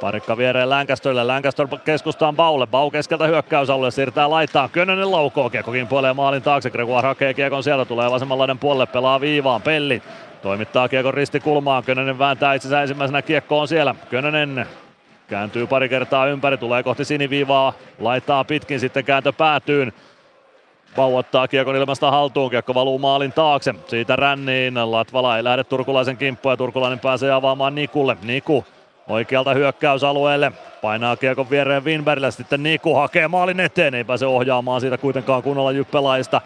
[0.01, 1.27] Parikka viereen Länkästölle.
[1.27, 2.67] Länkästö keskustaan Baulle.
[2.67, 4.69] Bau keskeltä hyökkäysalueelle siirtää laittaa.
[4.69, 5.49] Könönen laukoo.
[5.49, 6.69] Kiekkokin puoleen maalin taakse.
[6.69, 7.85] Gregoire hakee kiekon sieltä.
[7.85, 8.85] Tulee vasemmanlainen puolelle.
[8.85, 9.61] Pelaa viivaan.
[9.61, 10.01] Pelli.
[10.41, 11.83] Toimittaa kiekon ristikulmaan.
[11.83, 13.21] Könönen vääntää itsensä ensimmäisenä.
[13.21, 13.95] Kiekko on siellä.
[14.09, 14.65] Könönen
[15.27, 16.57] kääntyy pari kertaa ympäri.
[16.57, 17.73] Tulee kohti siniviivaa.
[17.99, 18.79] Laittaa pitkin.
[18.79, 19.93] Sitten kääntö päätyyn.
[20.95, 23.75] Bau ottaa kiekon ilmasta haltuun, kiekko valuu maalin taakse.
[23.87, 28.17] Siitä ränniin, Latvala ei lähde Turkulaisen kimppuun ja Turkulainen pääsee avaamaan Nikulle.
[28.23, 28.65] Niku
[29.07, 30.51] oikealta hyökkäysalueelle.
[30.81, 35.71] Painaa kiekon viereen Winbergille, sitten Niku hakee maalin eteen, ei pääse ohjaamaan siitä kuitenkaan kunnolla
[35.71, 36.41] jyppelaista.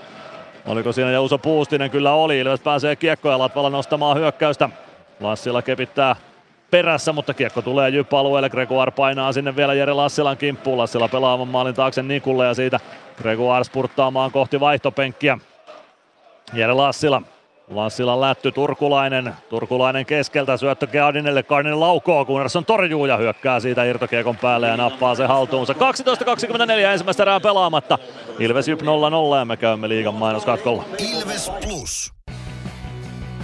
[0.66, 1.92] Oliko siinä Jouso Puustinen?
[1.92, 2.40] Kyllä oli.
[2.40, 4.70] Ilves pääsee kiekkoja Latvala nostamaan hyökkäystä.
[5.20, 6.16] Lassila kepittää
[6.72, 8.50] perässä, mutta kiekko tulee Jyp-alueelle.
[8.50, 10.78] Gregoire painaa sinne vielä Jere Lassilan kimppuun.
[10.78, 12.80] Lassila pelaavan maalin taakse Nikulle ja siitä
[13.22, 15.38] Gregoire spurttaamaan kohti vaihtopenkkiä.
[16.54, 17.22] Jere Lassila.
[17.72, 19.34] Lassilan lätty Turkulainen.
[19.50, 21.44] Turkulainen keskeltä syöttö Gardinelle.
[21.44, 25.74] Gardinen laukoo, Gunnarsson torjuu ja hyökkää siitä irtokiekon päälle ja nappaa se haltuunsa.
[25.74, 27.98] 12.24 ensimmäistä erää pelaamatta.
[28.40, 28.86] Ilves Jyp 0-0
[29.40, 30.84] ja me käymme liigan mainoskatkolla.
[30.98, 32.14] Ilves Plus.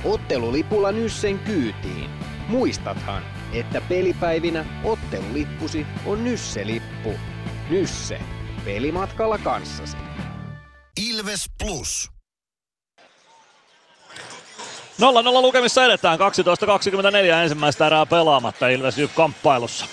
[0.06, 2.10] Ottelulipulla Nyssen kyytiin.
[2.48, 3.24] Muistathan,
[3.54, 7.14] että pelipäivinä ottelulippusi on Nysse-lippu.
[7.70, 8.20] Nysse.
[8.66, 9.98] Pelimatkalla kanssasi.
[11.10, 12.17] Ilves Plus.
[15.02, 16.20] 0-0 lukemissa edetään.
[16.20, 19.86] 12.24 ensimmäistä erää pelaamatta Ilves Jyp kamppailussa.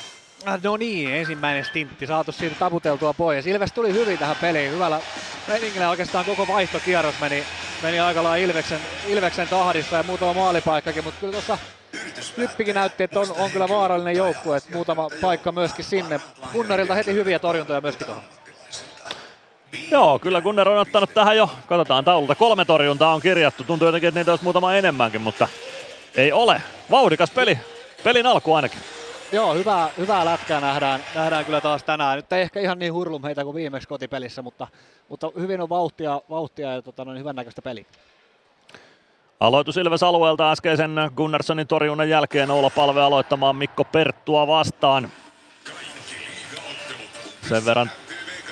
[0.63, 3.47] No niin, ensimmäinen stintti saatu siitä taputeltua pois.
[3.47, 5.01] Ilves tuli hyvin tähän peliin, hyvällä
[5.49, 7.45] meningillä oikeastaan koko vaihtokierros meni,
[7.83, 11.59] meni aika lailla Ilveksen, Ilveksen tahdissa ja muutama maalipaikkakin, mutta kyllä tuossa
[12.37, 16.21] Jyppikin näytti, että on, on kyllä vaarallinen joukkue, että muutama paikka myöskin sinne.
[16.53, 18.25] Kunnarilta heti hyviä torjuntoja myöskin tuohon.
[19.91, 23.65] Joo, kyllä Gunnar on ottanut tähän jo, katsotaan taululta, kolme torjuntaa on kirjattu.
[23.65, 25.49] Tuntuu jotenkin, että niitä olisi muutama enemmänkin, mutta
[26.15, 26.63] ei ole.
[26.91, 27.59] Vauhdikas peli,
[28.05, 28.79] pelin alku ainakin.
[29.33, 32.17] Joo, hyvää, hyvää lätkää nähdään, nähdään kyllä taas tänään.
[32.17, 34.67] Nyt ei ehkä ihan niin hurlum heitä kuin viimeksi kotipelissä, mutta,
[35.09, 37.85] mutta hyvin on vauhtia, vauhtia ja tota, noin hyvän näköistä peliä.
[39.41, 45.09] Aloitus Ilves alueelta äskeisen Gunnarssonin torjunnan jälkeen Oula Palve aloittamaan Mikko Perttua vastaan.
[47.49, 47.91] Sen verran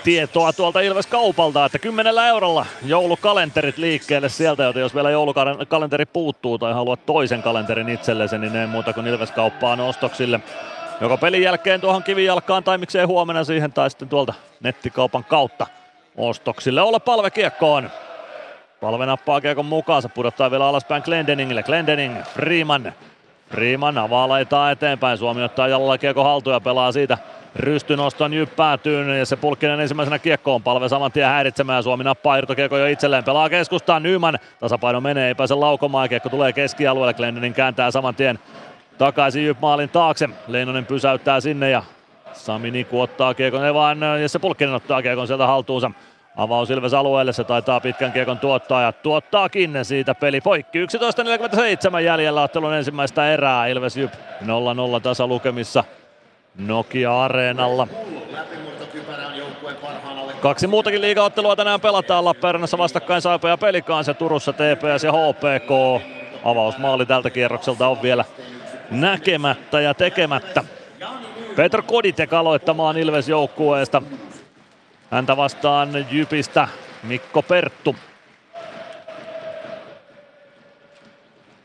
[0.04, 6.58] tietoa tuolta Ilves kaupalta, että kymmenellä eurolla joulukalenterit liikkeelle sieltä, joten jos vielä joulukalenteri puuttuu
[6.58, 10.40] tai haluat toisen kalenterin itsellesi, niin ei muuta kuin Ilves kauppaan ostoksille.
[11.00, 15.66] Joko pelin jälkeen tuohon kivijalkaan tai miksei huomenna siihen tai sitten tuolta nettikaupan kautta
[16.16, 16.82] ostoksille.
[16.82, 17.90] Olla palve kiekkoon.
[18.80, 21.62] Palve nappaa kiekon mukaansa, pudottaa vielä alaspäin Glendeningille.
[21.62, 22.92] Glendening, Freeman.
[23.50, 25.18] Freeman avaa laitaa eteenpäin.
[25.18, 27.18] Suomi ottaa jalalla kiekko haltuun ja pelaa siitä
[27.56, 31.82] rystynoston jyppäätyyn ja se pulkkinen ensimmäisenä kiekkoon palve saman tien häiritsemään.
[31.82, 34.38] Suomi nappaa irtokiekko jo itselleen, pelaa keskustaan Nyman.
[34.60, 36.08] Tasapaino menee, ei pääse laukomaan.
[36.08, 38.38] Kiekko tulee keskialueelle, Glendening kääntää saman tien
[38.98, 40.28] takaisin Jyp maalin taakse.
[40.48, 41.82] Leinonen pysäyttää sinne ja
[42.32, 45.90] Sami Niku ottaa kiekon, ei vaan Jesse Pulkkinen ottaa kiekon sieltä haltuunsa.
[46.36, 50.86] Avaus Ilves alueelle, se taitaa pitkän kiekon tuottaa ja tuottaakin siitä peli poikki.
[50.86, 53.66] 11.47 jäljellä ottelun ensimmäistä erää.
[53.66, 55.84] Ilves Jyp 0-0 tasalukemissa
[56.58, 57.88] Nokia-areenalla.
[60.40, 66.02] Kaksi muutakin liigaottelua tänään pelataan Lappeenrannassa vastakkain Saipa ja Pelikaans ja Turussa TPS ja HPK.
[66.44, 68.24] Avausmaali tältä kierrokselta on vielä
[68.90, 70.64] näkemättä ja tekemättä.
[71.56, 74.02] Petr Koditek aloittamaan Ilves joukkueesta.
[75.10, 76.68] Häntä vastaan Jypistä
[77.02, 77.96] Mikko Perttu.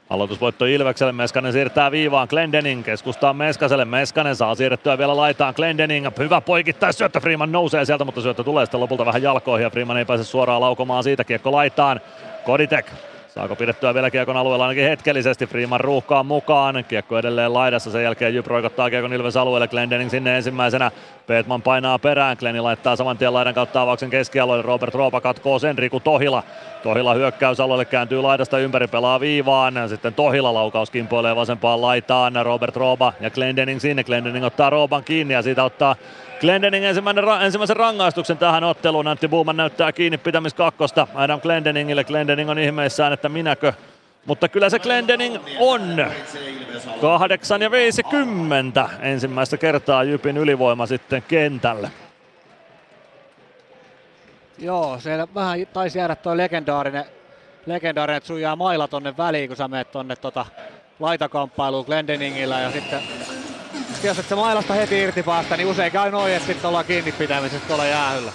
[0.10, 5.54] Aloitusvoitto Ilvekselle, Meskanen siirtää viivaan Glendening, keskustaa Meskaselle, Meskanen saa siirrettyä vielä laitaan.
[5.56, 9.70] Glendening, hyvä poikittais syöttö, Freeman nousee sieltä, mutta syöttö tulee sitten lopulta vähän jalkoihin ja
[9.70, 12.02] Freeman ei pääse suoraan laukomaan siitä, kiekko laitaan,
[12.46, 12.92] Koditek
[13.38, 15.48] Saako pidettyä vielä Kiekon alueella ainakin hetkellisesti.
[15.48, 16.86] Freeman ruuhkaa mukaan.
[16.88, 17.92] Kiekko edelleen laidassa.
[17.92, 19.68] Sen jälkeen Jyp roikottaa Kiekon Ilves alueelle.
[19.68, 20.92] Glendening sinne ensimmäisenä.
[21.28, 22.38] Peetman painaa perään.
[22.40, 24.62] Glenni laittaa saman tien laidan kautta avauksen keskialueelle.
[24.62, 25.78] Robert Roopa katkoo sen.
[25.78, 26.44] Riku Tohila.
[26.84, 28.88] Tohila hyökkäysalueelle kääntyy laidasta ympäri.
[28.88, 29.74] Pelaa viivaan.
[29.90, 32.34] Sitten Tohila laukaus kimpoilee vasempaan laitaan.
[32.44, 34.04] Robert Roopa ja Glendening sinne.
[34.04, 35.96] Glendening ottaa Roopan kiinni ja siitä ottaa
[36.40, 39.08] Glendening ensimmäinen, ensimmäisen rangaistuksen tähän otteluun.
[39.08, 42.04] Antti Buuman näyttää kiinni pitämis kakkosta Adam Glendeningille.
[42.04, 43.74] Glendening on ihmeissään, että minäkö.
[44.26, 46.06] Mutta kyllä se Glendening on.
[47.02, 51.92] 8 ja 50 ensimmäistä kertaa Jypin ylivoima sitten kentälle.
[54.58, 57.06] Joo, siellä vähän taisi jäädä tuo legendaarinen,
[57.66, 60.46] legendaarinen, että sun jää mailla tonne väliin, kun sä menet tonne tota
[61.00, 63.00] laitakamppailuun Glendeningillä ja sitten
[64.04, 67.12] jos et se mailasta heti irti päästä, niin usein käy noin, että sitten ollaan kiinni
[67.12, 68.32] pitämisestä tuolla jäähyllä.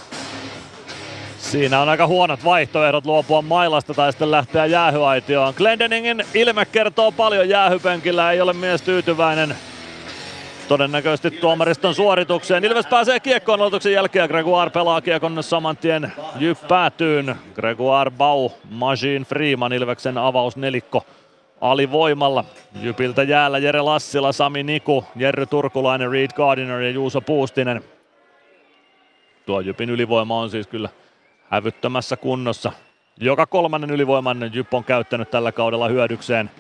[1.39, 5.55] Siinä on aika huonot vaihtoehdot luopua mailasta tai sitten lähteä jäähyaitioon.
[5.57, 9.57] Glendeningin ilme kertoo paljon jäähypenkillä, ei ole mies tyytyväinen
[10.69, 12.65] todennäköisesti tuomariston suoritukseen.
[12.65, 14.29] Ilves pääsee kiekkoon aloituksen jälkeen.
[14.29, 17.37] Gregoire pelaa kiekon saman tien jyppäätyyn.
[17.55, 21.07] Gregoire, Bau, Machine, Freeman, Ilveksen avaus nelikko
[21.63, 22.45] alivoimalla.
[22.81, 27.85] Jypiltä jäällä Jere Lassila, Sami Niku, Jerry Turkulainen, Reed Gardiner ja Juuso Puustinen.
[29.47, 30.89] Tuo Jypin ylivoima on siis kyllä
[31.51, 32.73] hävyttömässä kunnossa.
[33.21, 36.51] Joka kolmannen ylivoiman Jyp on käyttänyt tällä kaudella hyödykseen.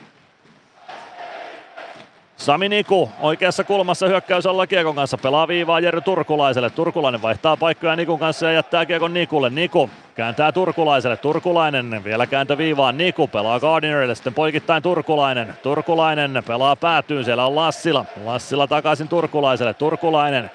[2.42, 6.70] Sami Niku oikeassa kulmassa hyökkäys alla Kiekon kanssa pelaa viivaa Jerry Turkulaiselle.
[6.70, 9.50] Turkulainen vaihtaa paikkoja Nikun kanssa ja jättää Kiekon Nikulle.
[9.50, 11.16] Niku kääntää Turkulaiselle.
[11.16, 12.98] Turkulainen vielä kääntö viivaan.
[12.98, 14.14] Niku pelaa Gardinerille.
[14.14, 15.54] Sitten poikittain Turkulainen.
[15.62, 17.24] Turkulainen pelaa päätyyn.
[17.24, 18.04] Siellä on Lassila.
[18.24, 19.74] Lassila takaisin Turkulaiselle.
[19.74, 20.50] Turkulainen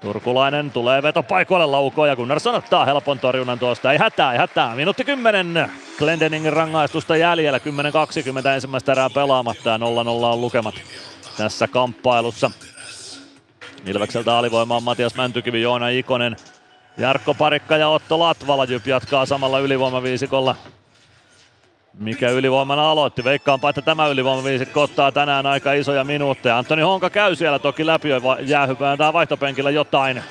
[0.00, 3.92] Turkulainen tulee vetopaikoille laukoon ja Gunnarsson ottaa helpon torjunnan tuosta.
[3.92, 4.74] Ei hätää, ei hätää.
[4.74, 5.70] Minuutti 10.
[5.98, 7.58] Glendeningin rangaistusta jäljellä.
[7.58, 9.80] 10-20 ensimmäistä erää pelaamatta ja 0-0
[10.24, 10.74] on lukemat
[11.36, 12.50] tässä kamppailussa.
[13.86, 16.36] Ilvekseltä alivoimaan Matias Mäntykivi, Joona Ikonen,
[16.98, 18.64] Jarkko Parikka ja Otto Latvala.
[18.64, 20.56] Jyp jatkaa samalla ylivoimaviisikolla.
[21.94, 23.24] Mikä ylivoiman aloitti?
[23.24, 26.58] Veikkaanpa, että tämä ylivoimaviisikko ottaa tänään aika isoja minuutteja.
[26.58, 28.08] Antoni Honka käy siellä toki läpi
[28.40, 30.22] jäähypään tai vaihtopenkillä jotain,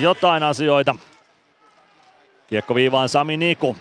[0.00, 0.94] jotain asioita.
[2.46, 3.76] Kiekko viivaan Sami Niku.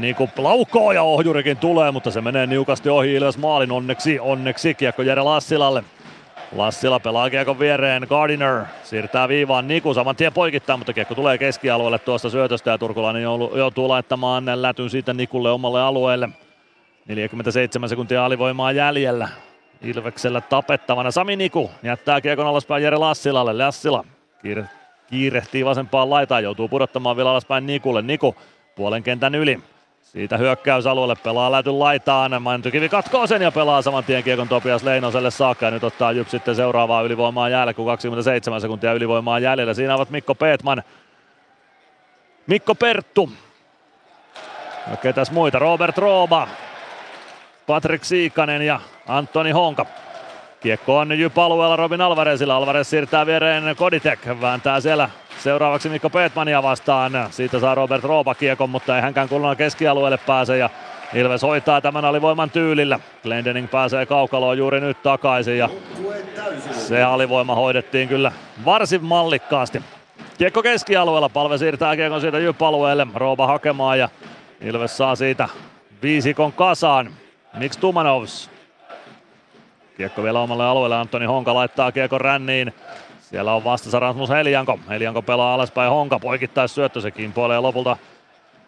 [0.00, 4.20] Niku laukoo ja ohjurikin tulee, mutta se menee niukasti ohi Ilves maalin onneksi.
[4.20, 5.84] Onneksi kiekko Jere Lassilalle.
[6.56, 11.98] Lassila pelaa kiekon viereen, Gardiner siirtää viivaan Niku saman tien poikittaa, mutta kiekko tulee keskialueelle
[11.98, 13.22] tuosta syötöstä ja Turkulainen
[13.56, 16.28] joutuu laittamaan lätyn siitä Nikulle omalle alueelle.
[17.08, 19.28] 47 sekuntia alivoimaa jäljellä.
[19.82, 23.52] Ilveksellä tapettavana Sami Niku jättää kiekon alaspäin Jere Lassilalle.
[23.52, 24.04] Lassila
[24.42, 24.64] kiire,
[25.10, 28.02] kiirehtii vasempaan laitaan, joutuu pudottamaan vielä alaspäin Nikulle.
[28.02, 28.36] Niku
[28.76, 29.60] puolen kentän yli.
[30.02, 32.42] Siitä hyökkäysalueelle pelaa lätyn laitaan.
[32.42, 35.66] Mäntykivi katkoo sen ja pelaa saman tien kiekon Topias Leinoselle saakka.
[35.66, 39.74] Ja nyt ottaa Jyp sitten seuraavaa ylivoimaa jäällä, kun 27 sekuntia ylivoimaa jäljellä.
[39.74, 40.82] Siinä ovat Mikko Peetman,
[42.46, 43.32] Mikko Perttu.
[44.90, 45.58] Ja ketäs muita?
[45.58, 46.48] Robert Rooba,
[47.66, 49.86] Patrick Siikanen ja Antoni Honka.
[50.62, 52.56] Kiekko on Jyp alueella Robin Alvarezilla.
[52.56, 54.18] Alvarez siirtää viereen Koditek.
[54.40, 57.12] Vääntää siellä Seuraavaksi Mikko Peetmania vastaan.
[57.30, 60.58] Siitä saa Robert Roopa kiekon, mutta ei hänkään kulunut keskialueelle pääse.
[60.58, 60.70] Ja
[61.14, 63.00] Ilves hoitaa tämän alivoiman tyylillä.
[63.22, 65.68] Glendening pääsee kaukaloon juuri nyt takaisin ja
[66.72, 68.32] se alivoima hoidettiin kyllä
[68.64, 69.82] varsin mallikkaasti.
[70.38, 74.08] Kiekko keskialueella, palve siirtää kiekon siitä Jyp-alueelle, Rooba hakemaan ja
[74.60, 75.48] Ilves saa siitä
[76.02, 77.10] viisikon kasaan.
[77.58, 78.51] Miksi Tumanovs?
[79.96, 82.74] Kiekko vielä omalle alueelle, Antoni Honka laittaa kiekon ränniin.
[83.20, 84.78] Siellä on vastassa Rasmus Helianko.
[84.88, 87.96] Helianko pelaa alaspäin Honka, poikittais syöttö, se kimpoilee lopulta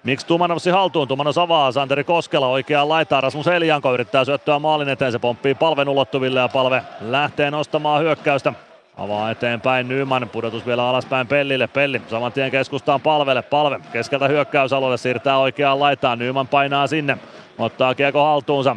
[0.04, 1.08] Miksi Tumanovsi haltuun?
[1.08, 3.22] Tumanos avaa Santeri Koskela oikeaan laitaan.
[3.22, 5.12] Rasmus Helianko yrittää syöttöä maalin eteen.
[5.12, 8.52] Se pomppii palven ulottuville ja palve lähtee nostamaan hyökkäystä.
[8.96, 11.66] Avaa eteenpäin Nyman, pudotus vielä alaspäin Pellille.
[11.66, 13.42] Pelli saman tien keskustaan palvelle.
[13.42, 16.18] Palve keskeltä hyökkäysalueelle siirtää oikeaan laitaan.
[16.18, 17.18] Nyman painaa sinne,
[17.58, 18.76] ottaa kiekko haltuunsa.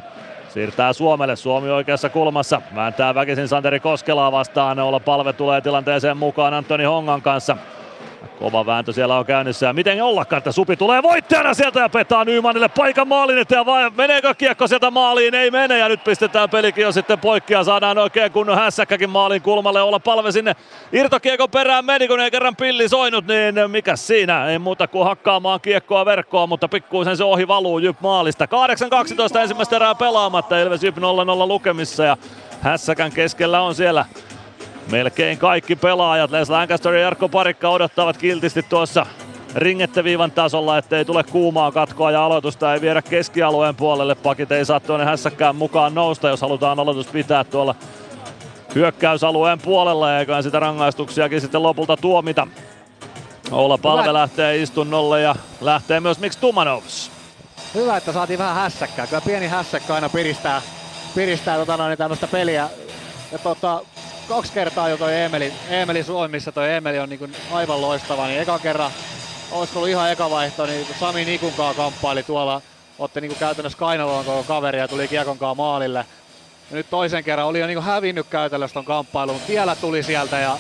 [0.50, 2.62] Siirtää Suomelle, Suomi oikeassa kulmassa.
[2.76, 4.80] Vääntää väkisin Santeri Koskelaa vastaan.
[4.80, 7.58] Olla palve tulee tilanteeseen mukaan Antoni Hongan kanssa.
[8.40, 12.70] Kova vääntö siellä on käynnissä miten ollakaan, että Supi tulee voittajana sieltä ja petaa Nymanille
[12.70, 15.36] paikan maalin eteen vai meneekö kiekko sieltä maaliin?
[15.36, 19.42] Ei mene ja nyt pistetään pelikin jo sitten poikki ja saadaan oikein kunnon hässäkkäkin maalin
[19.42, 19.82] kulmalle.
[19.82, 20.56] Olla palve sinne
[20.94, 24.46] irtokiekon perään meni, kun ei kerran pilli soinut, niin mikä siinä?
[24.46, 28.46] Ei muuta kuin hakkaamaan kiekkoa verkkoon, mutta pikkuisen se ohi valuu Jyp maalista.
[29.38, 31.02] 8-12 ensimmäistä erää pelaamatta, Ilves Jyp 0-0
[31.48, 32.18] lukemissa ja
[32.62, 34.06] hässäkän keskellä on siellä
[34.92, 39.06] Melkein kaikki pelaajat, Les Lancaster ja Jarkko Parikka odottavat kiltisti tuossa
[39.56, 44.16] ringetteviivan tasolla, ettei tule kuumaa katkoa ja aloitusta ei viedä keskialueen puolelle.
[44.16, 47.76] Pakit ei saa tuonne hässäkään mukaan nousta, jos halutaan aloitus pitää tuolla
[48.76, 52.48] hyökkäysalueen puolella ja eiköhän sitä rangaistuksiakin sitten lopulta tuomita.
[53.52, 57.12] Oula Palve lähtee istunnolle ja lähtee myös Miksi Tumanovs.
[57.76, 59.08] Hyvä, että saatiin vähän hässäkkää.
[59.08, 60.62] Kyllä pieni hässäkkä aina piristää,
[61.16, 62.70] piristää tota noin, tämmöistä peliä.
[63.32, 63.82] Ja tota,
[64.28, 68.42] kaksi kertaa jo toi Emeli, Emeli Suomi, missä toi Emeli on niin aivan loistava, niin
[68.42, 68.92] eka kerran,
[69.52, 72.62] olisiko ollut ihan eka vaihto, niin kun Sami Nikunkaa kamppaili tuolla,
[73.00, 76.06] otti niin käytännössä kainaloon koko kaveri ja tuli Kiekonkaa maalille.
[76.72, 80.40] Ja nyt toisen kerran oli jo niin hävinnyt käytännössä ton kamppailun, mutta vielä tuli sieltä
[80.40, 80.58] ja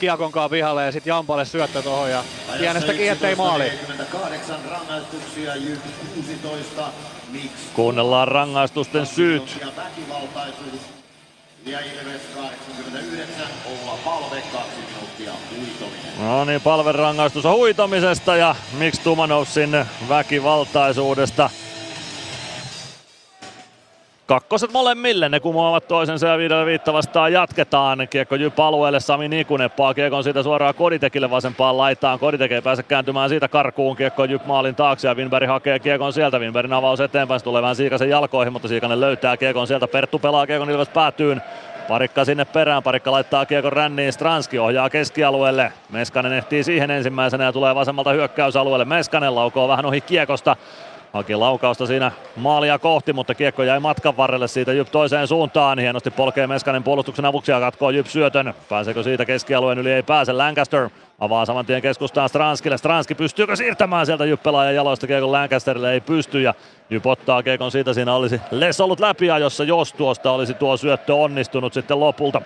[0.00, 2.24] Kiekonkaa pihalle ja sitten Jampalle syöttö tuohon ja
[2.58, 3.64] pienestäkin ettei maali.
[3.64, 5.80] 48 rangaistuksia, Jyp
[6.14, 6.88] 16,
[7.32, 9.58] Mix Kuunnellaan rangaistusten syyt.
[11.66, 11.96] Ja väkivaltaisuus.
[11.96, 16.18] Ja Ilves 89, Oula Palve 2 minuuttia huitominen.
[16.18, 17.46] No niin, palven rangaistus
[18.36, 21.50] ja miksi Tumanovsin väkivaltaisuudesta.
[24.26, 28.08] Kakkoset molemmille, ne kumoavat toisensa ja viidellä viitta vastaan jatketaan.
[28.10, 32.18] Kiekko Jyp alueelle, Sami Nikunen paa kiekon siitä suoraan Koditekille vasempaan laitaan.
[32.18, 36.38] Koditek ei pääse kääntymään siitä karkuun, kiekko Jyp maalin taakse ja Winberg hakee kiekon sieltä.
[36.38, 39.88] Winbergin avaus eteenpäin, se tulee vähän Siikasen jalkoihin, mutta Siikanen löytää kiekon sieltä.
[39.88, 41.42] Perttu pelaa kiekon Ilves päätyyn.
[41.88, 45.72] Parikka sinne perään, Parikka laittaa kiekon ränniin, Stranski ohjaa keskialueelle.
[45.90, 48.84] Meskanen ehtii siihen ensimmäisenä ja tulee vasemmalta hyökkäysalueelle.
[48.84, 50.56] Meskanen laukoo vähän ohi kiekosta.
[51.12, 55.78] Haki laukausta siinä maalia kohti, mutta kiekko jäi matkan varrelle siitä Jyp toiseen suuntaan.
[55.78, 58.54] Hienosti polkee Meskanen puolustuksen avuksi ja katkoo Jyp syötön.
[58.68, 59.92] Pääseekö siitä keskialueen yli?
[59.92, 60.32] Ei pääse.
[60.32, 62.78] Lancaster avaa saman tien keskustaan Stranskille.
[62.78, 65.92] Stranski pystyykö siirtämään sieltä Jyp pelaajan jaloista kiekon Lancasterille?
[65.92, 66.54] Ei pysty ja
[66.90, 67.92] Jyp ottaa kiekon siitä.
[67.92, 72.42] Siinä olisi Les ollut läpi jossa jos tuosta olisi tuo syöttö onnistunut sitten lopulta.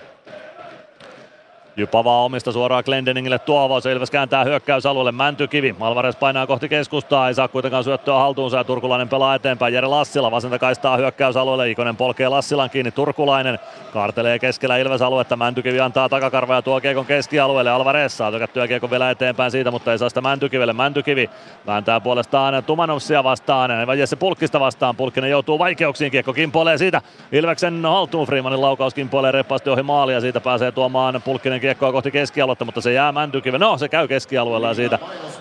[1.81, 3.87] Jyp avaa omista suoraan Glendeningille tuo avaus.
[3.87, 5.13] Ilves kääntää hyökkäysalueelle.
[5.13, 5.77] Mäntykivi.
[5.81, 7.29] Alvarez painaa kohti keskustaa.
[7.29, 9.75] Ei saa kuitenkaan syöttöä haltuunsa ja Turkulainen pelaa eteenpäin.
[9.75, 11.71] Jere Lassila vasenta kaistaa hyökkäysalueelle.
[11.71, 12.91] Ikonen polkee Lassilan kiinni.
[12.91, 13.59] Turkulainen
[13.93, 15.37] kaartelee keskellä Ilves aluetta.
[15.37, 17.71] Mäntykivi antaa takakarva ja tuo kiekon keskialueelle.
[17.71, 20.73] Alvarez saa tökättyä kiekon vielä eteenpäin siitä, mutta ei saa sitä Mäntykivelle.
[20.73, 21.31] Mäntykivi
[21.67, 23.87] vääntää puolestaan Tumanovsia vastaan.
[23.87, 24.97] Vai Jesse Pulkkista vastaan.
[24.97, 26.11] Pulkkinen joutuu vaikeuksiin.
[26.11, 27.03] Kiekko kimpoilee siitä.
[27.33, 28.27] Ilveksen haltuun.
[28.27, 30.21] Freemanin laukaus kimpoilee reippaasti ohi maalia.
[30.21, 33.59] Siitä pääsee tuomaan Pulkkinen kiekkoa kohti keskialuetta, mutta se jää Mäntykive.
[33.59, 34.99] No, se käy keskialueella ja siitä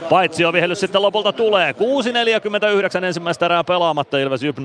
[0.10, 1.72] paitsi jo vihellys sitten lopulta tulee.
[1.72, 4.62] 6.49 ensimmäistä erää pelaamatta Ilves Jyp 0-0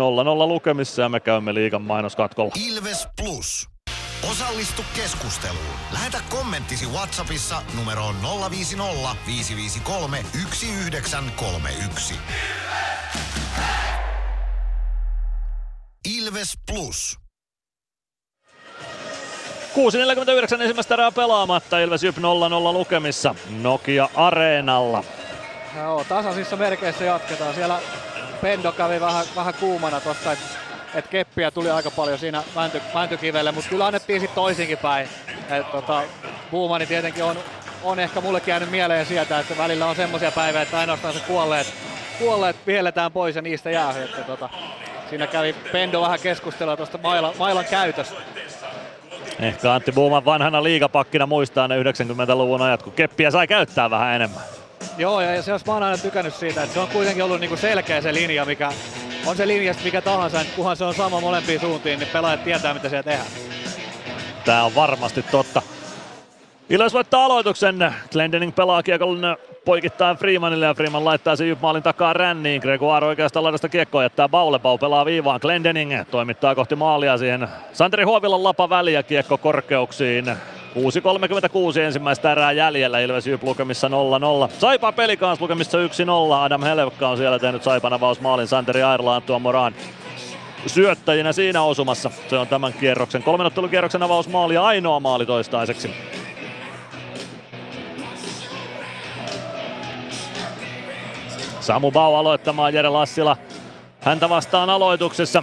[0.48, 2.52] lukemissa ja me käymme liigan mainoskatkolla.
[2.68, 3.68] Ilves Plus.
[4.30, 5.64] Osallistu keskusteluun.
[5.92, 8.14] Lähetä kommenttisi Whatsappissa numeroon
[8.50, 12.14] 050 553 1931.
[16.18, 17.23] Ilves Plus.
[19.74, 22.20] 6.49 ensimmäistä erää pelaamatta, Ilves Jyp 0-0
[22.72, 25.04] lukemissa Nokia Areenalla.
[25.76, 27.54] Joo, tasaisissa merkeissä jatketaan.
[27.54, 27.80] Siellä
[28.40, 30.44] Pendo kävi vähän, vähän kuumana tuosta, että
[30.94, 35.08] et keppiä tuli aika paljon siinä mänty, mäntykivelle, mutta kyllä annettiin sitten toisinkin päin.
[35.50, 36.02] Et, tota,
[36.50, 37.36] Buumani tietenkin on,
[37.82, 41.74] on ehkä mullekin jäänyt mieleen sieltä, että välillä on semmoisia päiviä, että ainoastaan se kuolleet,
[42.18, 43.94] kuolleet vihelletään pois ja niistä jää.
[44.04, 44.48] Että, tota,
[45.10, 48.16] siinä kävi Pendo vähän keskustelua tuosta mailan, mailan käytöstä.
[49.40, 54.42] Ehkä Antti Buuman vanhana liigapakkina muistaa ne 90-luvun ajat, kun keppiä sai käyttää vähän enemmän.
[54.98, 57.56] Joo, ja se olisi, mä oon aina tykännyt siitä, että se on kuitenkin ollut niinku
[57.56, 58.72] selkeä se linja, mikä
[59.26, 62.74] on se linja mikä tahansa, niin kunhan se on sama molempiin suuntiin, niin pelaajat tietää,
[62.74, 63.28] mitä siellä tehdään.
[64.44, 65.62] Tää on varmasti totta.
[66.70, 67.94] Ilves voittaa aloituksen.
[68.12, 72.60] Glendening pelaa kiekon poikittain Freemanille ja Freeman laittaa sen maalin takaa ränniin.
[72.60, 74.58] Gregoire oikeasta laidasta kiekkoa jättää Baule.
[74.58, 75.40] Bau pelaa viivaan.
[75.42, 77.48] Glendening toimittaa kohti maalia siihen.
[77.72, 80.26] Santeri Huovilan lapa väliä kiekko korkeuksiin.
[80.26, 83.90] 6.36 ensimmäistä erää jäljellä Ilves Jyp lukemissa 0-0.
[84.58, 85.80] Saipa peli kanssa lukemissa 1-0.
[86.34, 88.46] Adam Helvekka on siellä tehnyt Saipan avausmaalin.
[88.46, 89.74] Santeri Airlaan tuo Moran
[90.66, 92.10] syöttäjinä siinä osumassa.
[92.30, 95.90] Se on tämän kierroksen, kolmenottelukierroksen avausmaali ja ainoa maali toistaiseksi.
[101.64, 103.36] Samu Bau aloittamaan Jere Lassila
[104.00, 105.42] häntä vastaan aloituksessa.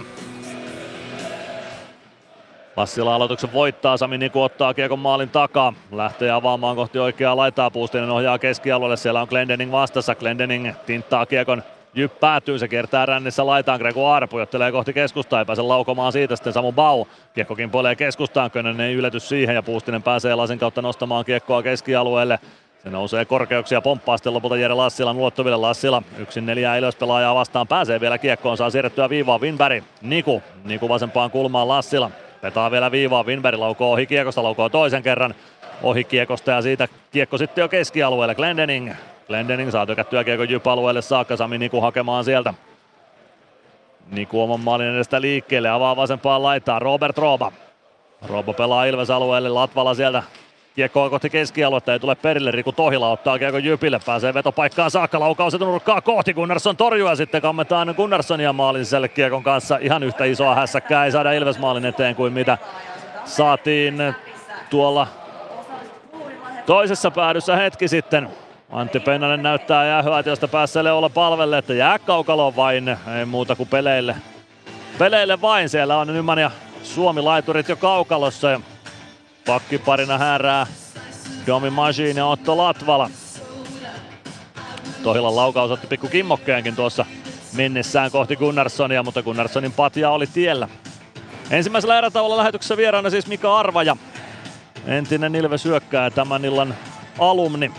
[2.76, 5.72] Lassila aloituksen voittaa, Sami Niku ottaa kiekon maalin takaa.
[5.92, 10.14] Lähtee avaamaan kohti oikeaa laitaa, Puustinen ohjaa keskialueelle, siellä on Glendening vastassa.
[10.14, 11.62] Glendening tinttaa kiekon
[11.94, 16.52] Jyp päätyy, se kiertää rännissä laitaan, Gregoire pujottelee kohti keskustaa, ei pääse laukomaan siitä sitten
[16.52, 17.04] Samu Bau.
[17.34, 22.38] Kiekko kimpoilee keskustaan, Könönen ei ylety siihen ja Puustinen pääsee lasin kautta nostamaan kiekkoa keskialueelle.
[22.82, 25.56] Se nousee korkeuksia, pomppaa sitten lopulta Jere Lassilan ulottuville.
[25.56, 29.84] Lassila yksin neljää Ilves pelaajaa vastaan, pääsee vielä kiekkoon, saa siirrettyä viivaa Winberg.
[30.02, 32.10] Niku, Niku vasempaan kulmaan Lassila.
[32.40, 35.34] Petaa vielä viivaa, Winberg laukoo ohi kiekosta, laukoo toisen kerran
[35.82, 38.34] ohi kiekosta ja siitä kiekko sitten jo keskialueelle.
[38.34, 38.92] Glendening
[39.26, 42.54] Glendening saa tykättyä kiekon Jyp-alueelle saakka, Sami Niku hakemaan sieltä.
[44.10, 47.52] Niku oman maalin edestä liikkeelle, avaa vasempaan laittaa Robert Rooba.
[48.28, 50.22] Rooba pelaa Ilves alueelle, Latvala sieltä
[50.74, 52.50] Kiekkoa kohti keskialuetta, ei tule perille.
[52.50, 56.34] Riku Tohila ottaa kiekko Jypille, pääsee vetopaikkaan saakka, laukaus nurkkaa kohti.
[56.34, 59.78] Gunnarsson torjuu ja sitten kammetaan Gunnarssonia maalin sisälle kiekon kanssa.
[59.80, 62.58] Ihan yhtä isoa hässäkkää ei saada Ilves maalin eteen kuin mitä
[63.24, 64.14] saatiin
[64.70, 65.06] tuolla
[66.66, 68.28] toisessa päädyssä hetki sitten.
[68.70, 74.16] Antti Pennanen näyttää jäähyätiöstä päässeelle olla palvelle, että jää kaukaloon vain, ei muuta kuin peleille.
[74.98, 76.50] Peleille vain, siellä on Nyman ja
[76.82, 78.60] Suomi-laiturit jo kaukalossa ja
[79.46, 80.66] Pakkiparina häärää
[81.46, 83.10] Domi Majin ja Otto Latvala.
[85.02, 87.06] Tohilan laukaus otti pikku kimmokkeenkin tuossa
[87.52, 90.68] mennessään kohti Gunnarssonia, mutta Gunnarssonin patja oli tiellä.
[91.50, 93.96] Ensimmäisellä erätauolla lähetyksessä vieraana siis Mika Arvaja.
[94.86, 96.74] Entinen Ilves hyökkää tämän illan
[97.18, 97.72] alumni.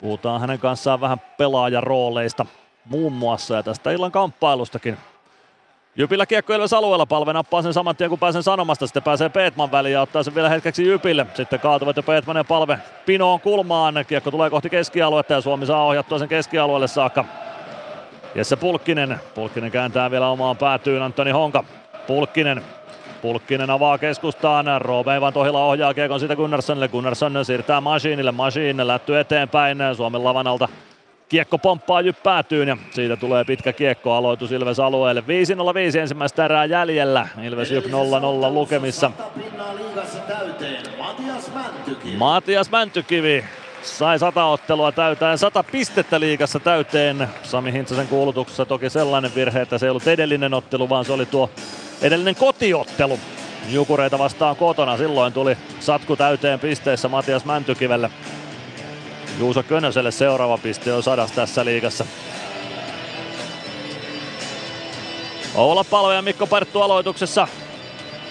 [0.00, 2.46] Puhutaan hänen kanssaan vähän pelaajarooleista
[2.84, 4.98] muun muassa ja tästä illan kamppailustakin.
[5.98, 9.72] Jypillä kiekko Ilves alueella, palve nappaa sen saman tien kun pääsen sanomasta, sitten pääsee Peetman
[9.72, 11.26] väliin ja ottaa sen vielä hetkeksi Jypille.
[11.34, 15.84] Sitten kaatuvat jo Peetman ja palve pinoon kulmaan, kiekko tulee kohti keskialuetta ja Suomi saa
[15.84, 17.24] ohjattua sen keskialueelle saakka.
[18.34, 21.02] Jesse Pulkkinen, Pulkkinen kääntää vielä omaan päätyyn.
[21.02, 21.64] Antoni Honka.
[22.06, 22.62] Pulkkinen.
[23.22, 29.18] Pulkkinen avaa keskustaan, Roope Van Tohila ohjaa kiekon siitä Gunnarssonille, Gunnarsson siirtää Masiinille, Masiin lätty
[29.18, 29.78] eteenpäin.
[29.96, 30.68] Suomen lavan alta
[31.28, 35.20] Kiekko pomppaa jyppäätyyn ja siitä tulee pitkä kiekko aloitus Ilves alueelle.
[35.96, 37.28] 5-0-5 ensimmäistä erää jäljellä.
[37.42, 37.88] Ilves Jyp 0-0
[38.52, 39.10] lukemissa.
[42.16, 43.44] Matias Mäntykivi
[43.82, 47.28] sai sata ottelua täyteen, sata pistettä liigassa täyteen.
[47.42, 51.26] Sami Hintsasen kuulutuksessa toki sellainen virhe, että se ei ollut edellinen ottelu, vaan se oli
[51.26, 51.50] tuo
[52.02, 53.18] edellinen kotiottelu.
[53.70, 54.96] Jukureita vastaan kotona.
[54.96, 58.10] Silloin tuli satku täyteen pisteissä Matias Mäntykivelle.
[59.38, 62.04] Juuso Könöselle seuraava piste on sadas tässä liigassa.
[65.54, 67.48] Oula Palve ja Mikko Perttu aloituksessa.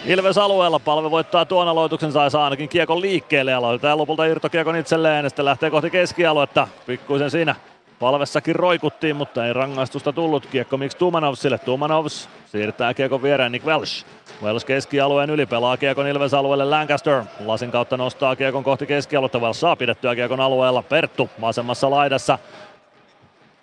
[0.05, 5.23] Ilves alueella palve voittaa tuon aloituksen, saa ainakin kiekon liikkeelle ja aloitetaan lopulta irtokiekon itselleen
[5.23, 6.67] ja sitten lähtee kohti keskialuetta.
[6.85, 7.55] Pikkuisen siinä
[7.99, 10.45] palvessakin roikuttiin, mutta ei rangaistusta tullut.
[10.45, 11.57] Kiekko miksi Tumanovsille.
[11.57, 14.05] Tumanovs siirtää kiekon viereen Nick Welsh.
[14.43, 17.23] Wells keskialueen yli pelaa kiekon Ilves alueelle Lancaster.
[17.45, 19.39] Lasin kautta nostaa kiekon kohti keskialuetta.
[19.39, 20.81] Wells saa pidettyä kiekon alueella.
[20.81, 22.39] Perttu vasemmassa laidassa.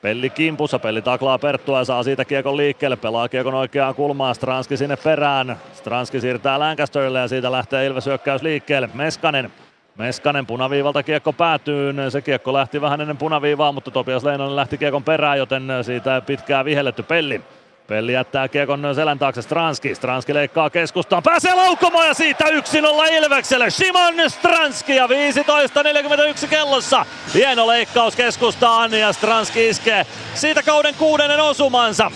[0.03, 4.77] Pelli kimpussa, Pelli taklaa Perttua ja saa siitä kiekon liikkeelle, pelaa kiekon oikeaan kulmaan, Stranski
[4.77, 5.57] sinne perään.
[5.73, 8.91] Stranski siirtää Lancasterille ja siitä lähtee Ilves hyökkäys liikkeelle.
[8.95, 9.53] Meskanen
[9.99, 11.95] Meskanen punaviivalta kiekko päätyy.
[12.11, 16.65] Se kiekko lähti vähän ennen punaviivaa, mutta Topias Leinonen lähti kiekon perään, joten siitä pitkää
[16.65, 17.41] vihelletty Pelli.
[17.87, 19.95] Pelli jättää kiekon selän taakse Stranski.
[19.95, 21.23] Stranski leikkaa keskustaan.
[21.23, 22.49] Pääsee laukomaan ja siitä 1-0
[23.13, 23.71] Ilvekselle.
[23.71, 27.07] Simon Stranski ja 15.41 kellossa.
[27.35, 32.11] Hieno leikkaus keskustaan ja Stranski iskee siitä kauden kuudennen osumansa.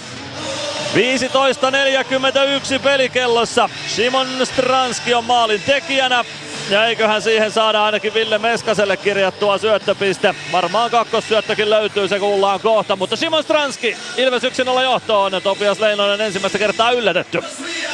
[0.94, 3.68] 15.41 pelikellossa.
[3.86, 6.24] Simon Stranski on maalin tekijänä.
[6.70, 10.34] Ja eiköhän siihen saada ainakin Ville Meskaselle kirjattua syöttöpiste.
[10.52, 12.96] Varmaan kakkossyöttökin löytyy, se kuullaan kohta.
[12.96, 15.32] Mutta Simon Stranski, Ilves 1-0 johtoon.
[15.42, 17.42] Topias Leinonen ensimmäistä kertaa yllätetty.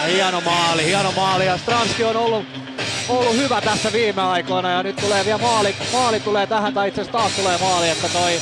[0.07, 1.47] Hieno maali, hieno maali.
[1.47, 2.45] Ja Stranski on ollut,
[3.09, 4.71] ollut hyvä tässä viime aikoina.
[4.71, 7.89] Ja nyt tulee vielä maali, maali tulee tähän, tai itse asiassa taas tulee maali.
[7.89, 8.33] Että toi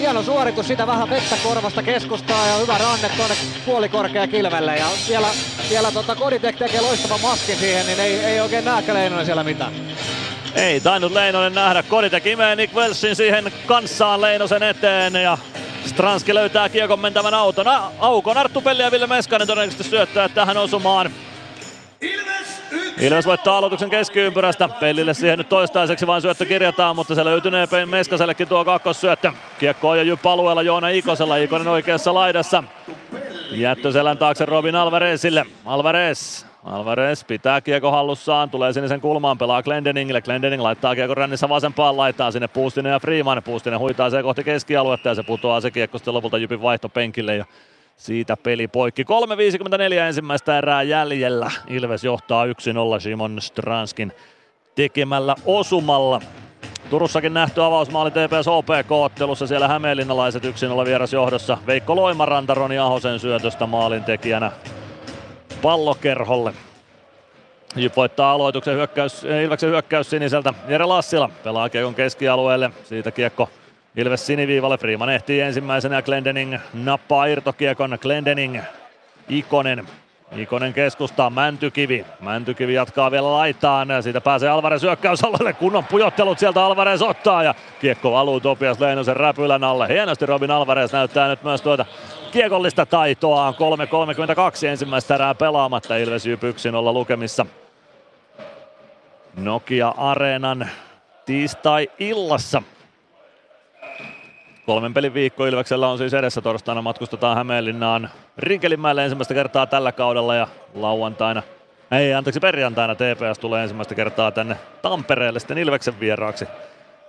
[0.00, 3.36] hieno suoritus, sitä vähän vettä korvasta keskustaa ja hyvä ranne tuonne
[3.66, 4.76] puolikorkea kilvelle.
[4.76, 5.28] Ja vielä,
[5.70, 9.72] vielä tota Koditek tekee loistavan maskin siihen, niin ei, ei oikein näkään Leinonen siellä mitään.
[10.54, 11.82] Ei tainnut Leinonen nähdä.
[11.82, 15.38] Koditek imee Nick Welsin siihen kanssaan Leinosen eteen ja
[15.86, 17.66] Stranski löytää kiekon mentävän auton.
[17.98, 21.10] Aukon Arttu Pelli ja Ville Meskanen todennäköisesti syöttää tähän osumaan.
[22.00, 22.39] Ilves
[23.26, 24.68] voittaa aloituksen keskiympyrästä.
[24.68, 29.32] Pellille siihen nyt toistaiseksi vain syöttö kirjataan, mutta se löytynee Meskasellekin tuo kakkossyöttö.
[29.58, 31.36] Kiekko on jo Jyp alueella Joona Ikosella.
[31.36, 32.64] Ikonen oikeassa laidassa.
[33.50, 35.46] Jättö selän taakse Robin Alvarezille.
[35.64, 40.20] Alvarez Alvarez pitää kiekko hallussaan, tulee sinisen kulmaan, pelaa Glendeningille.
[40.20, 43.42] Glendening laittaa kiekko rännissä vasempaan, laittaa sinne Puustinen ja Freeman.
[43.42, 47.36] Puustinen huitaa se kohti keskialuetta ja se putoaa se kiekko sitten lopulta Jypin vaihtopenkille.
[47.36, 47.44] Ja
[48.00, 49.02] siitä peli poikki.
[49.02, 51.50] 3.54 ensimmäistä erää jäljellä.
[51.68, 52.50] Ilves johtaa 1-0
[52.98, 54.12] Simon Stranskin
[54.74, 56.20] tekemällä osumalla.
[56.90, 59.46] Turussakin nähty avausmaali TPS OPK-ottelussa.
[59.46, 60.48] Siellä hämeenlinnalaiset 1-0
[60.84, 61.58] vieras johdossa.
[61.66, 64.52] Veikko Loimaranta Roni Ahosen syötöstä maalintekijänä
[65.62, 66.52] pallokerholle.
[67.76, 70.54] Jyp voittaa aloituksen hyökkäys, Ilveksen hyökkäys siniseltä.
[70.68, 72.70] Jere Lassila pelaa kiekon keskialueelle.
[72.84, 73.48] Siitä kiekko
[73.96, 77.98] Ilves siniviivalle, Freeman ehtii ensimmäisenä Glendening nappaa irtokiekon.
[78.00, 78.58] Glendening,
[79.28, 79.86] Ikonen,
[80.36, 82.06] Ikonen keskustaa, Mäntykivi.
[82.20, 83.88] Mäntykivi jatkaa vielä laitaan.
[84.02, 85.52] Siitä pääsee Alvarez hyökkäysalueelle.
[85.52, 89.88] Kunnon pujottelut sieltä Alvarez ottaa ja kiekko valuu Topias Leinosen räpylän alle.
[89.88, 91.86] Hienosti Robin Alvarez näyttää nyt myös tuota
[92.32, 93.54] kiekollista taitoaan.
[93.54, 95.96] 3.32 ensimmäistä erää pelaamatta.
[95.96, 96.46] Ilves Jyp 1-0
[96.92, 97.46] lukemissa.
[99.36, 100.70] Nokia Areenan
[101.26, 102.62] tiistai-illassa.
[104.70, 106.40] Kolmen pelin viikko Ilveksellä on siis edessä.
[106.40, 111.42] Torstaina matkustetaan Hämeenlinnaan Rinkelinmäelle ensimmäistä kertaa tällä kaudella ja lauantaina,
[111.90, 116.46] ei anteeksi perjantaina TPS tulee ensimmäistä kertaa tänne Tampereelle sitten Ilveksen vieraaksi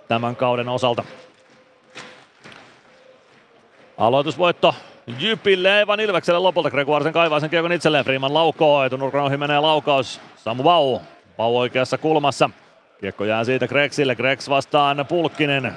[0.08, 1.04] tämän kauden osalta.
[3.98, 4.74] Aloitusvoitto
[5.18, 6.70] Jypille, Evan Ilvekselle lopulta.
[6.70, 8.04] Gregoirsen kaivaa sen kiekon itselleen.
[8.04, 10.20] Freeman laukoo, etunurkan ohi menee laukaus.
[10.36, 10.98] Samu Vau,
[11.38, 12.50] Vau oikeassa kulmassa.
[13.00, 15.72] Kiekko jää siitä Gregsille, Gregs vastaan Pulkkinen.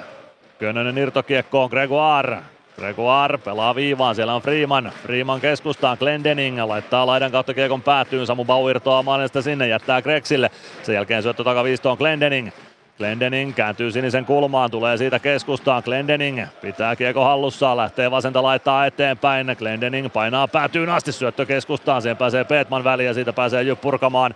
[0.58, 2.38] Könönen irtokiekkoon Gregoire.
[2.76, 4.92] Gregoire pelaa viivaan, siellä on Freeman.
[5.02, 8.26] Freeman keskustaan, Glendening laittaa laidan kautta kiekon päätyyn.
[8.26, 10.50] Samu Bau irtoaa maalista sinne, jättää Gregsille.
[10.82, 12.50] Sen jälkeen syöttö takaviistoon Glendening.
[12.98, 15.82] Glendening kääntyy sinisen kulmaan, tulee siitä keskustaan.
[15.84, 19.56] Glendening pitää kiekko hallussaan, lähtee vasenta laittaa eteenpäin.
[19.58, 22.02] Glendening painaa päätyyn asti, syöttö keskustaan.
[22.02, 24.34] Siihen pääsee Peetman väliin ja siitä pääsee Jyp purkamaan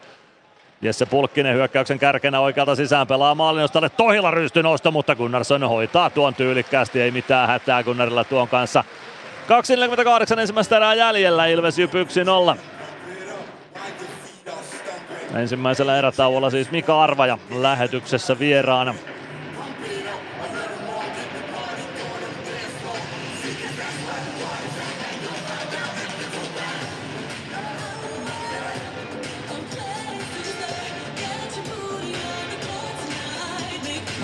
[0.82, 7.00] Jesse Pulkkinen hyökkäyksen kärkenä oikealta sisään pelaa maalinostalle Tohila rystynosto, mutta Gunnarsson hoitaa tuon tyylikkäästi,
[7.00, 8.84] ei mitään hätää Gunnarilla tuon kanssa.
[10.34, 11.92] 2.48 ensimmäistä erää jäljellä, Ilves Jyp
[12.54, 12.58] 1-0.
[15.34, 18.94] Ensimmäisellä erätauolla siis Mika Arvaja lähetyksessä vieraana.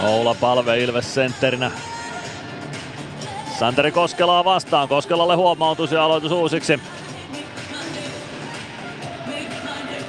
[0.03, 1.71] Oula Palve Ilves sentterinä.
[3.59, 4.89] Santeri Koskelaa vastaan.
[4.89, 6.81] Koskelalle huomautus ja aloitus uusiksi.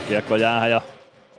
[0.07, 0.81] Kiekko jää ja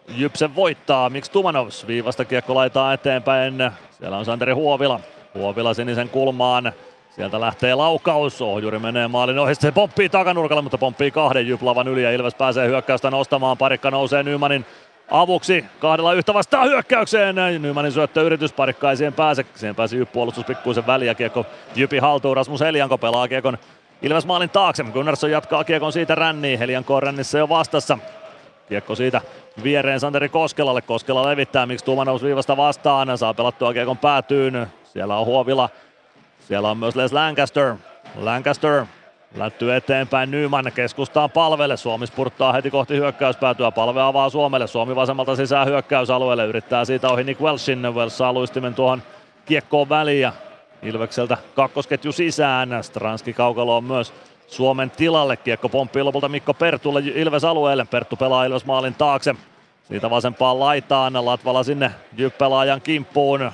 [0.09, 1.11] Jypsen voittaa.
[1.11, 3.71] Miksi Tumanovs viivasta kiekko laitaa eteenpäin.
[3.99, 5.01] Siellä on Santeri Huovila.
[5.35, 6.73] Huovila sinisen kulmaan.
[7.17, 8.43] Sieltä lähtee laukaus.
[8.43, 9.55] Ohjuri menee maalin ohi.
[9.55, 13.59] Se pomppii takanurkalle, mutta pomppii kahden Jyplavan yli ja Ilves pääsee hyökkäystä nostamaan.
[13.59, 14.67] Parikka nousee Nymanin
[15.11, 17.37] avuksi kahdella yhtä vastaan hyökkäykseen.
[17.59, 17.93] Nymanin
[18.25, 19.47] yritys parikka ei siihen pääse.
[19.55, 21.15] Siihen pääsi Jyp puolustus pikkuisen väliä.
[21.15, 22.37] Kiekko Jypi haltuun.
[22.37, 23.59] Rasmus Elianko pelaa kiekon
[24.03, 24.85] Ilves maalin taakse.
[24.85, 26.59] Gunnarsson jatkaa kiekon siitä ränniin.
[26.59, 27.99] Helianko on rännissä jo vastassa.
[28.69, 29.21] Kiekko siitä
[29.63, 30.83] viereen Santeri Koskelalle.
[30.83, 33.19] Koskela levittää, miksi Tuuma nousi viivasta vastaan.
[33.19, 34.67] Saa pelattua kiekon päätyyn.
[34.85, 35.69] Siellä on Huovila.
[36.49, 37.75] Siellä on myös Les Lancaster.
[38.17, 38.85] Lancaster
[39.37, 41.77] Lätty eteenpäin Nyman keskustaa palvelle.
[41.77, 43.71] Suomi spurttaa heti kohti hyökkäyspäätyä.
[43.71, 44.67] Palve avaa Suomelle.
[44.67, 46.47] Suomi vasemmalta sisään hyökkäysalueelle.
[46.47, 47.95] Yrittää siitä ohi Nick Welshin.
[47.95, 49.03] Welsh saa luistimen tuohon
[49.47, 50.21] kiekkoon väliin.
[50.21, 50.33] Ja
[50.83, 52.85] Ilvekseltä kakkosketju sisään.
[52.85, 54.13] Stranski kaukalo on myös
[54.47, 55.37] Suomen tilalle.
[55.37, 57.85] Kiekko pomppii lopulta Mikko Pertulle Ilves alueelle.
[57.85, 59.35] Perttu pelaa Ilves maalin taakse.
[59.89, 61.25] Siitä vasempaan laitaan.
[61.27, 63.53] Latvala sinne Jyppelaajan kimppuun.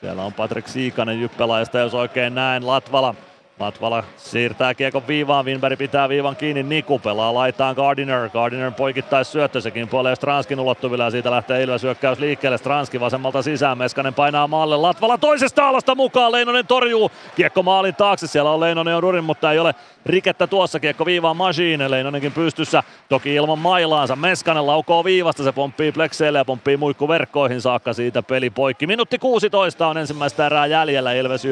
[0.00, 2.66] Siellä on Patrick Siikanen Jyppelaajasta, jos oikein näen.
[2.66, 3.14] Latvala
[3.60, 8.30] Latvala siirtää kiekon viivaan, Winberg pitää viivan kiinni, Niku pelaa laitaan Gardiner.
[8.30, 12.58] Gardiner poikittais syöttö, sekin puolee Stranskin ulottuvilla ja siitä lähtee Ilves hyökkäys liikkeelle.
[12.58, 17.10] Stranski vasemmalta sisään, Meskanen painaa maalle, Latvala toisesta alasta mukaan, Leinonen torjuu.
[17.36, 19.74] Kiekko maalin taakse, siellä on Leinonen on Durin, mutta ei ole
[20.06, 20.80] rikettä tuossa.
[20.80, 24.16] Kiekko viivaan Machine, Leinonenkin pystyssä, toki ilman mailaansa.
[24.16, 28.86] Meskanen laukoo viivasta, se pomppii plekseille ja pomppii muikkuverkkoihin saakka siitä peli poikki.
[28.86, 31.48] Minuutti 16 on ensimmäistä erää jäljellä, Ilves 1-0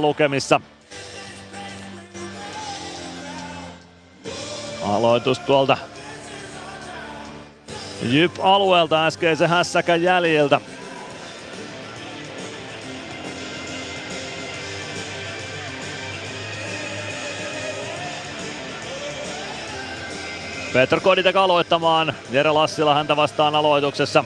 [0.00, 0.60] lukemissa.
[4.82, 5.76] Aloitus tuolta
[8.02, 10.60] Jyp alueelta äskeisen hässäkän jäljiltä.
[20.72, 22.14] Petr Koditek aloittamaan.
[22.30, 24.24] Jere Lassila häntä vastaan aloituksessa.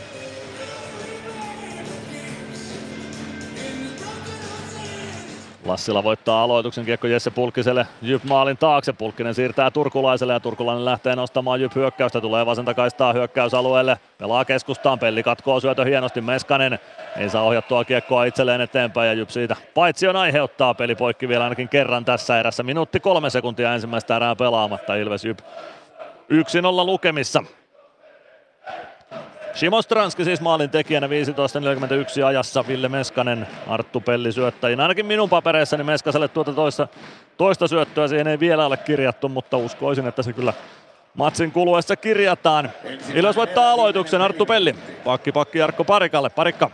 [5.67, 8.93] Lassila voittaa aloituksen kiekko Jesse Pulkkiselle Jyp maalin taakse.
[8.93, 12.21] Pulkkinen siirtää Turkulaiselle ja Turkulainen lähtee nostamaan Jyp hyökkäystä.
[12.21, 13.99] Tulee vasenta kaistaa hyökkäysalueelle.
[14.19, 14.99] Pelaa keskustaan.
[14.99, 16.21] Pelli katkoo syötö hienosti.
[16.21, 16.79] Meskanen
[17.17, 21.45] ei saa ohjattua kiekkoa itselleen eteenpäin ja Jyp siitä paitsi on aiheuttaa peli poikki vielä
[21.45, 22.63] ainakin kerran tässä erässä.
[22.63, 24.95] Minuutti kolme sekuntia ensimmäistä erää pelaamatta.
[24.95, 25.45] Ilves Jyp 1-0
[26.87, 27.45] lukemissa.
[29.57, 34.83] Shimo Stranski siis maalin tekijänä 15.41 ajassa, Ville Meskanen, Arttu Pelli syöttäjinä.
[34.83, 36.89] Ainakin minun papereissani Meskaselle tuota toista,
[37.37, 40.53] toista syöttöä siihen ei vielä ole kirjattu, mutta uskoisin, että se kyllä
[41.15, 42.71] matsin kuluessa kirjataan.
[43.15, 44.75] Ilves voittaa aloituksen, Arttu Pelli.
[45.05, 46.71] Pakki pakki Jarkko Parikalle, Parikka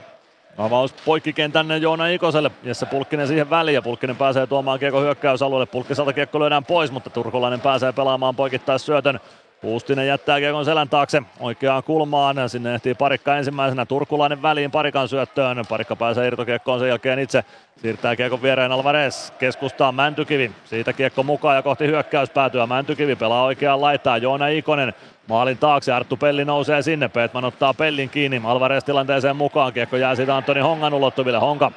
[0.59, 2.51] Avaus poikkikentän Joona Ikoselle.
[2.63, 5.67] Jesse Pulkkinen siihen väliin ja Pulkkinen pääsee tuomaan kiekko hyökkäysalueelle.
[5.67, 9.21] Pulkkiselta kiekko lyödään pois, mutta turkulainen pääsee pelaamaan poikittais syötön.
[9.63, 12.49] Puustinen jättää kiekon selän taakse oikeaan kulmaan.
[12.49, 13.87] Sinne ehtii parikka ensimmäisenä.
[13.87, 15.65] Turkulainen väliin parikan syöttöön.
[15.69, 17.45] Parikka pääsee irtokiekkoon sen jälkeen itse.
[17.77, 19.31] Siirtää kiekon viereen Alvarez.
[19.31, 20.53] Keskustaa Mäntykivi.
[20.65, 22.67] Siitä kiekko mukaan ja kohti hyökkäyspäätyä.
[22.67, 24.19] Mäntykivi pelaa oikeaan laitaa.
[24.19, 24.95] Joona Ikonen
[25.29, 25.93] maalin taakse.
[25.93, 27.09] Arttu Pelli nousee sinne.
[27.09, 28.43] Petman ottaa Pellin kiinni.
[28.45, 29.73] Alvarez tilanteeseen mukaan.
[29.73, 31.39] Kiekko jää siitä Antoni Hongan ulottuville.
[31.39, 31.73] Honka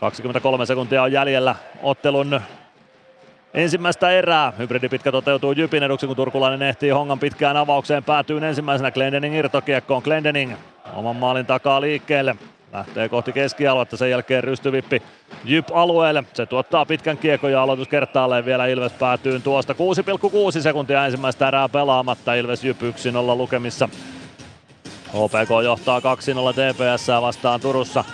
[0.00, 2.40] 23 sekuntia on jäljellä ottelun
[3.54, 4.52] ensimmäistä erää.
[4.58, 8.04] Hybridi pitkä toteutuu Jypin eduksi, kun turkulainen ehtii Hongan pitkään avaukseen.
[8.04, 10.02] Päätyy ensimmäisenä Glendening irtokiekkoon.
[10.02, 10.52] Glendening
[10.94, 12.36] oman maalin takaa liikkeelle.
[12.72, 15.02] Lähtee kohti keskialuetta, sen jälkeen rystyvippi
[15.44, 16.24] Jyp alueelle.
[16.34, 19.72] Se tuottaa pitkän kiekon ja aloitus kertaalleen vielä Ilves päätyy tuosta.
[20.56, 22.34] 6,6 sekuntia ensimmäistä erää pelaamatta.
[22.34, 23.88] Ilves Jyp 1-0 lukemissa.
[25.08, 28.04] HPK johtaa 2-0 TPS vastaan Turussa.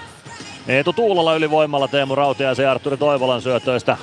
[0.69, 3.97] Eetu Tuulola ylivoimalla Teemu Rautia ja Arturi Toivolan syötöistä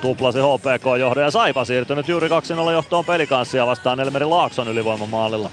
[0.00, 5.50] tuplasi HPK johdon ja Saipa siirtynyt juuri 2-0 johtoon pelikanssia vastaan Elmeri Laakson ylivoimamaalilla.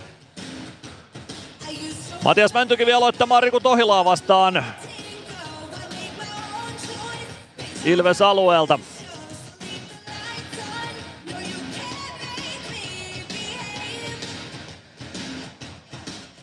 [2.23, 4.65] Matias Mäntykivi aloittamaan Riku Tohilaa vastaan
[7.85, 8.79] Ilves alueelta.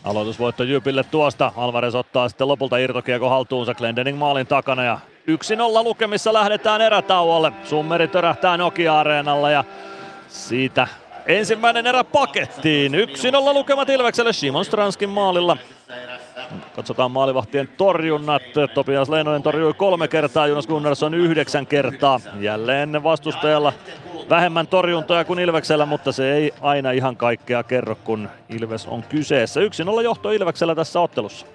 [0.05, 1.53] Aloitusvoitto Jypille tuosta.
[1.57, 4.99] Alvarez ottaa sitten lopulta irtokiekko haltuunsa Glendening maalin takana ja
[5.29, 7.53] 1-0 lukemissa lähdetään erätauolle.
[7.65, 9.65] Summeri törähtää Nokia-areenalla ja
[10.29, 10.87] siitä
[11.27, 12.93] ensimmäinen erä pakettiin.
[12.95, 15.57] 1-0 lukemat Ilvekselle Simon Stranskin maalilla.
[16.77, 18.43] Katsotaan maalivahtien torjunnat.
[18.75, 22.21] Topias Leinonen torjui kolme kertaa, Jonas Gunnarsson yhdeksän kertaa.
[22.41, 23.73] Jälleen vastustajalla
[24.31, 29.61] vähemmän torjuntoja kuin Ilveksellä, mutta se ei aina ihan kaikkea kerro, kun Ilves on kyseessä.
[29.61, 31.47] 1-0 johto Ilveksellä tässä ottelussa.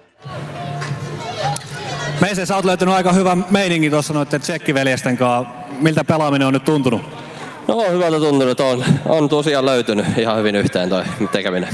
[2.22, 5.54] Meise, sä oot löytänyt aika hyvän meiningin tuossa noiden tsekkiveljesten kanssa.
[5.80, 7.02] Miltä pelaaminen on nyt tuntunut?
[7.68, 8.60] No hyvältä tuntunut.
[8.60, 11.70] On, on tosiaan löytynyt ihan hyvin yhteen toi tekeminen.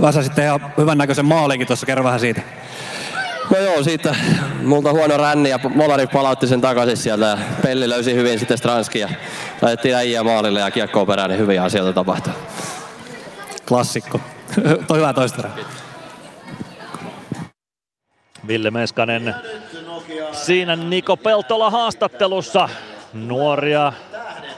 [0.00, 2.40] Vasa sitten ihan hyvän näköisen maalinkin tuossa, kerro vähän siitä.
[3.50, 4.14] No joo, siitä
[4.62, 8.98] multa huono ränni ja Molari palautti sen takaisin sieltä ja Pelli löysi hyvin sitten Stranski
[8.98, 9.08] ja
[9.62, 12.32] laitettiin äijä maalille ja kiekkoon perään, niin hyviä asioita tapahtui.
[13.68, 14.20] Klassikko.
[14.86, 15.48] Toi hyvä toista
[18.46, 19.34] Ville Meskanen
[20.32, 22.68] siinä Niko Peltola haastattelussa.
[23.12, 23.92] Nuoria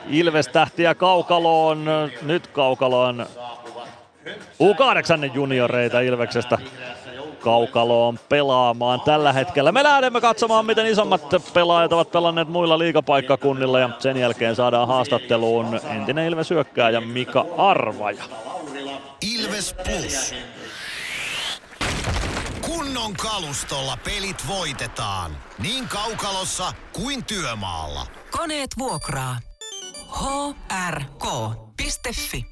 [0.09, 1.85] Ilves-tähtiä kaukaloon.
[2.23, 3.27] Nyt kaukaloon
[4.62, 6.59] U8 junioreita Ilveksestä
[7.43, 9.73] kaukaloon pelaamaan tällä hetkellä.
[9.73, 11.23] Me lähdemme katsomaan, miten isommat
[11.55, 18.24] pelaajat ovat pelanneet muilla liigapaikkakunnilla ja sen jälkeen saadaan haastatteluun entinen Ilves hyökkääjä Mika Arvaja.
[19.35, 20.35] Ilves Plus.
[22.61, 25.36] Kunnon kalustolla pelit voitetaan.
[25.59, 28.07] Niin kaukalossa kuin työmaalla.
[28.31, 29.36] Koneet vuokraa.
[30.90, 32.52] hrk.fi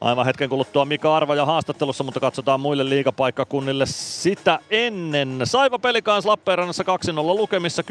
[0.00, 5.40] Aivan hetken kuluttua Mika Arvaja haastattelussa, mutta katsotaan muille liigapaikkakunnille sitä ennen.
[5.44, 6.86] Saiva Pelikans Lappeenrannassa 2-0
[7.16, 7.82] lukemissa,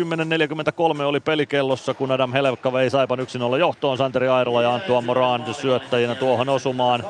[0.95, 3.97] 10.43 oli pelikellossa, kun Adam Helvekka vei Saipan 1-0 johtoon.
[3.97, 7.03] Santeri Airola ja Antua Moran syöttäjinä tuohon osumaan.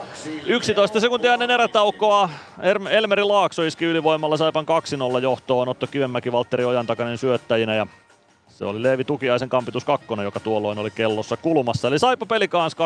[0.46, 2.30] 11 sekuntia ennen erätaukoa
[2.90, 4.66] Elmeri Laakso iski ylivoimalla Saipan
[5.18, 5.70] 2-0 johtoon.
[5.70, 7.88] Otto Kivenmäki, Valtteri Ojantakainen syöttäjinä ja
[8.56, 11.88] se oli Leevi Tukiaisen kampitus kakkonen, joka tuolloin oli kellossa kulmassa.
[11.88, 12.78] Eli Saipa Pelikaans 2-0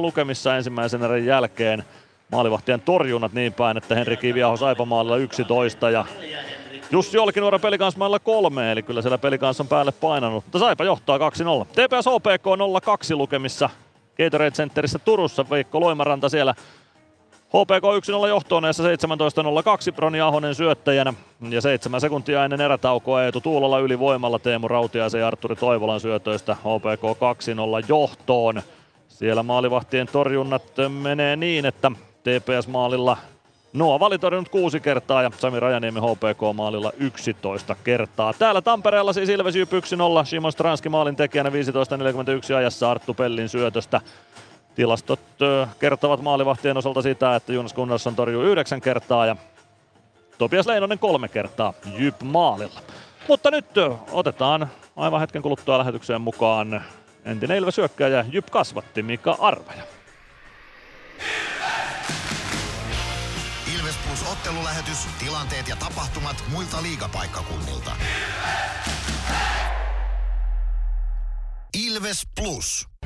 [0.00, 1.84] lukemissa ensimmäisen erän jälkeen.
[2.32, 6.04] Maalivahtien torjunnat niin päin, että Henri Kiviaho Saipa maalilla 11 ja
[6.90, 10.44] Jussi Olkinuora Pelikans maalilla kolme, eli kyllä siellä Pelikans on päälle painanut.
[10.44, 11.20] Mutta Saipa johtaa 2-0.
[11.64, 12.46] TPS OPK
[13.12, 13.70] 0-2 lukemissa
[14.16, 15.46] Gatorade Centerissä Turussa.
[15.50, 16.54] Veikko Loimaranta siellä
[17.48, 17.84] HPK
[18.24, 21.14] 1-0 johtoon näissä 17.02 Broni Ahonen syöttäjänä
[21.50, 27.02] ja 7 sekuntia ennen erätaukoa Eetu Tuulolla ylivoimalla Teemu Rautiaisen ja Arturi Toivolan syötöistä HPK
[27.82, 28.62] 2-0 johtoon.
[29.08, 31.90] Siellä maalivahtien torjunnat menee niin, että
[32.22, 33.16] TPS-maalilla
[33.72, 38.32] Nuo vali torjunut kuusi kertaa ja Sami Rajaniemi HPK maalilla 11 kertaa.
[38.32, 39.58] Täällä Tampereella siis Ilves 1-0,
[40.24, 44.00] Simon Stranski maalin tekijänä 15.41 ajassa Arttu Pellin syötöstä.
[44.78, 45.20] Tilastot
[45.78, 49.36] kertovat maalivahtien osalta sitä, että Jonas Gunnarsson torjuu yhdeksän kertaa ja
[50.38, 52.80] Topias Leinonen kolme kertaa Jyp maalilla.
[53.28, 53.66] Mutta nyt
[54.12, 56.84] otetaan aivan hetken kuluttua lähetykseen mukaan
[57.24, 59.82] entinen Ilves-hyökkääjä Jyp kasvatti Mika Arvaja.
[63.78, 67.90] Ilves Plus ottelulähetys, tilanteet ja tapahtumat muilta liigapaikkakunnilta.
[71.86, 72.97] Ilves Plus.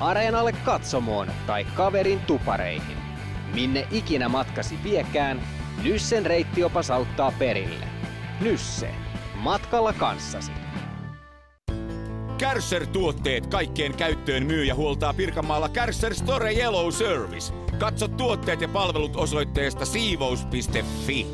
[0.00, 2.96] Areenalle katsomoon tai kaverin tupareihin.
[3.54, 5.40] Minne ikinä matkasi viekään,
[5.82, 7.86] Nyssen reittiopas auttaa perille.
[8.40, 8.90] Nysse.
[9.34, 10.52] Matkalla kanssasi.
[12.38, 17.54] Kärsser-tuotteet kaikkeen käyttöön myy ja huoltaa Pirkanmaalla Kärsser Store Yellow Service.
[17.78, 21.26] Katso tuotteet ja palvelut osoitteesta siivous.fi.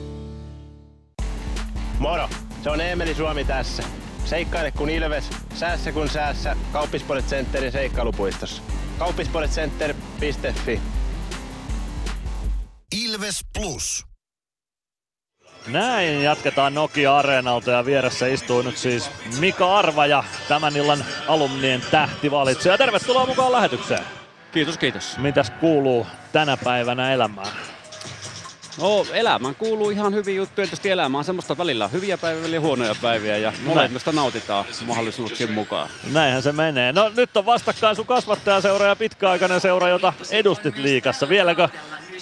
[1.98, 2.28] Moro!
[2.62, 3.82] Se on Eemeli Suomi tässä.
[4.24, 6.56] Seikkaile kun ilves, säässä kun säässä.
[6.72, 8.62] Kauppispoilet Centerin seikkailupuistossa.
[8.98, 10.80] Kauppispoiletcenter.fi
[13.04, 14.06] Ilves Plus.
[15.66, 22.78] Näin jatketaan Nokia-areenalta ja vieressä istuu nyt siis Mika Arvaja, tämän illan alumnien tähtivalitsija.
[22.78, 24.04] Tervetuloa mukaan lähetykseen.
[24.52, 25.18] Kiitos, kiitos.
[25.18, 27.71] Mitäs kuuluu tänä päivänä elämään?
[28.80, 30.66] No, elämään kuuluu ihan hyviä juttuja.
[30.66, 35.88] Tietysti elämä on semmoista välillä hyviä päiviä, välillä huonoja päiviä ja molemmista nautitaan mahdollisuuksien mukaan.
[36.12, 36.92] Näinhän se menee.
[36.92, 41.28] No nyt on vastakkain sun kasvattajaseura ja pitkäaikainen seura, jota edustit liikassa.
[41.28, 41.68] Vieläkö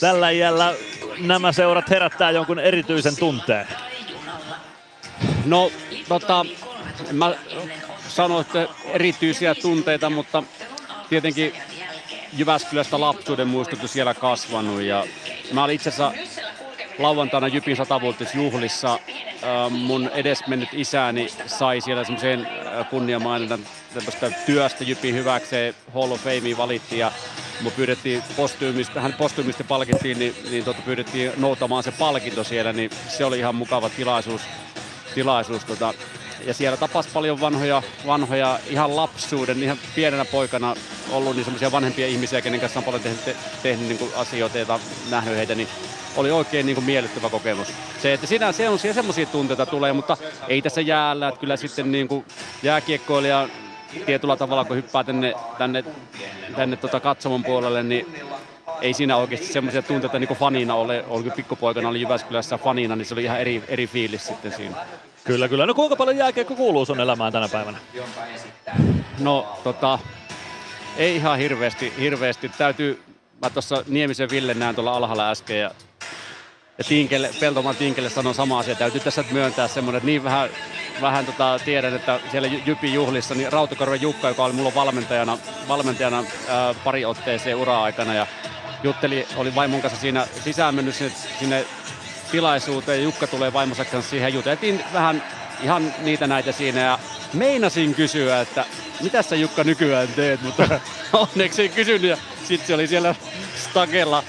[0.01, 0.74] tällä iällä
[1.20, 3.66] nämä seurat herättää jonkun erityisen tunteen?
[5.44, 5.72] No,
[6.09, 6.47] tota,
[7.10, 7.35] en mä
[8.09, 10.43] sano, että erityisiä tunteita, mutta
[11.09, 11.52] tietenkin
[12.32, 15.07] Jyväskylästä lapsuuden muistutus siellä kasvanut ja
[15.52, 16.12] mä olin itse asiassa
[16.98, 18.98] lauantaina Jypin satavuotisjuhlissa.
[19.70, 22.48] Mun edesmennyt isäni sai siellä semmoisen
[22.90, 23.61] kunniamaininnan
[23.94, 27.12] tämmöistä työstä Jypin hyväkseen Hall of Fameen valittiin ja
[27.61, 32.90] mut pyydettiin postuumista, hän postuumista palkittiin, niin, niin tota, pyydettiin noutamaan se palkinto siellä, niin
[33.09, 34.43] se oli ihan mukava tilaisuus.
[35.15, 35.94] tilaisuus tota.
[36.46, 40.76] Ja siellä tapas paljon vanhoja, vanhoja ihan lapsuuden, ihan pienenä poikana
[41.10, 44.58] ollut niin semmoisia vanhempia ihmisiä, kenen kanssa on paljon tehnyt, te, tehnyt niin kuin asioita
[44.58, 44.80] ja
[45.10, 45.68] nähnyt heitä, niin
[46.16, 47.68] oli oikein niin kuin miellyttävä kokemus.
[48.02, 50.16] Se, että siinä se on semmoisia tunteita tulee, mutta
[50.48, 52.24] ei tässä jäällä, että kyllä sitten niin kuin
[52.62, 53.48] jääkiekkoilija
[54.06, 55.84] tietyllä tavalla, kun hyppää tänne, tänne,
[56.56, 58.06] tänne tota katsomon puolelle, niin
[58.80, 61.04] ei siinä oikeasti semmoisia tunteita niin kuin fanina ole.
[61.08, 64.76] Oli pikkupoikana oli Jyväskylässä fanina, niin se oli ihan eri, eri fiilis sitten siinä.
[65.24, 65.66] Kyllä, kyllä.
[65.66, 67.78] No kuinka paljon jääkiekko kuuluu sun elämään tänä päivänä?
[69.18, 69.98] No tota,
[70.97, 72.48] ei ihan hirveästi, hirveästi.
[72.48, 73.02] Täytyy,
[73.42, 75.70] mä tuossa Niemisen Ville näen tuolla alhaalla äsken ja,
[76.78, 78.74] ja Tinkelle, Peltoman Tinkelle sanon sama asia.
[78.74, 80.51] Täytyy tässä myöntää semmoinen, että niin vähän,
[81.01, 85.38] vähän tota, tiedän, että siellä Jypin juhlissa, niin Rautakorven Jukka, joka oli mulla valmentajana,
[85.68, 88.26] valmentajana ää, pari otteeseen ura-aikana ja
[88.82, 91.64] jutteli, oli vaimon kanssa siinä sisään mennyt sinne, sinne
[92.31, 94.35] tilaisuuteen Jukka tulee vaimonsa kanssa siihen.
[94.35, 95.23] Juteltiin vähän
[95.62, 96.98] ihan niitä näitä siinä ja
[97.32, 98.65] meinasin kysyä, että
[99.01, 100.81] mitä sä Jukka nykyään teet, mutta
[101.12, 103.15] onneksi ei kysynyt ja sitten se oli siellä
[103.57, 104.24] stakella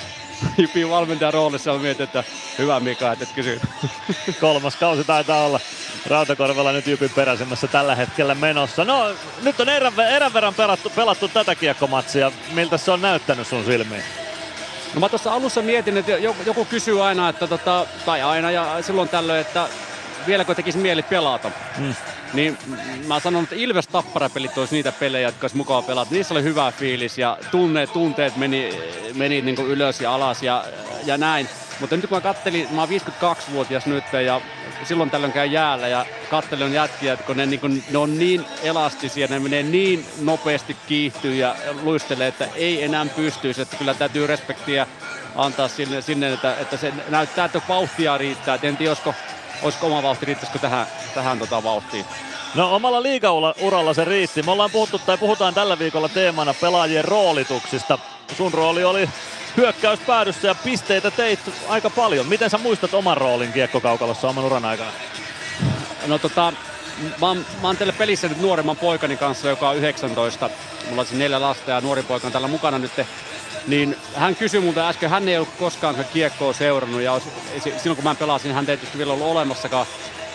[0.58, 2.24] Jypin valmentajan roolissa ja mietin, että
[2.58, 3.62] hyvä Mika, että et kysy.
[4.42, 5.60] Kolmas kausi taitaa olla
[6.06, 8.86] Rautakorvella nyt Jypin peräisemmässä tällä hetkellä menossa.
[8.86, 12.32] No nyt on erän, erän verran pelattu, pelattu tätä kiekkomatsia.
[12.54, 14.04] Miltä se on näyttänyt sun silmiin?
[14.94, 16.12] No mä tuossa alussa mietin, että
[16.46, 19.68] joku, kysyy aina, että tota, tai aina ja silloin tällöin, että
[20.28, 21.52] vieläkö tekisi mieli pelata.
[21.78, 21.96] Mm.
[22.34, 22.58] Niin
[23.08, 26.14] mä sanon, että Ilves Tappara-pelit olisi niitä pelejä, jotka olisi mukava pelata.
[26.14, 28.80] Niissä oli hyvä fiilis ja tunne, tunteet meni,
[29.14, 30.66] meni niin ylös ja alas ja,
[31.06, 31.50] ja näin.
[31.80, 34.42] Mutta nyt kun mä kattelin, mä oon 52-vuotias nyt ja
[34.84, 39.28] silloin tällöin käy jäällä ja katselen jätkiä, kun ne, niin kun, ne on niin elastisia,
[39.28, 43.62] ne menee niin nopeasti kiihtyy ja luistelee, että ei enää pystyisi.
[43.62, 44.88] Että kyllä täytyy respektiä
[45.36, 48.56] antaa sinne, sinne että, että se näyttää, että vauhtia riittää.
[48.56, 49.14] Et en tiedä, olisiko,
[49.62, 52.06] olisiko oma vauhti, riittäisikö tähän, tähän tota vauhtiin.
[52.56, 54.44] No omalla liigauralla se riitti.
[54.44, 58.00] Me ollaan puhuttu tai puhutaan tällä viikolla teemana pelaajien roolituksista.
[58.38, 59.10] Sun rooli oli
[59.58, 62.28] hyökkäyspäädyssä ja pisteitä teit aika paljon.
[62.28, 64.92] Miten sä muistat oman roolin kiekkokaukalossa oman uran aikana?
[66.08, 66.54] No tota,
[67.22, 70.50] mä oon, mä oon teille pelissä nyt nuoremman poikani kanssa, joka on 19.
[70.90, 72.92] Mulla on siis neljä lasta ja nuori poika on täällä mukana nyt.
[73.68, 77.22] Niin hän kysyi multa äsken, hän ei ollut koskaan kiekkoa seurannut ja
[77.78, 79.86] silloin kun mä pelasin, hän ei tietysti vielä ollut olemassakaan.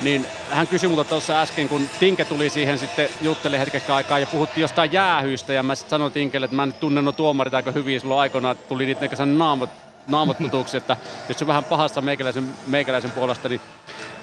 [0.01, 4.27] Niin hän kysyi multa tuossa äsken, kun Tinke tuli siihen sitten jutteli hetkeksi aikaa ja
[4.27, 5.53] puhuttiin jostain jäähyistä.
[5.53, 8.57] Ja mä sitten sanoin Tinkelle, että mä en tunnen no tuomarit aika hyvin, silloin aikoinaan
[8.69, 9.71] tuli niitä kanssa naamot,
[10.09, 10.97] naamot tutuksi, että
[11.29, 13.61] jos se vähän pahassa meikäläisen, meikäläisen puolesta, niin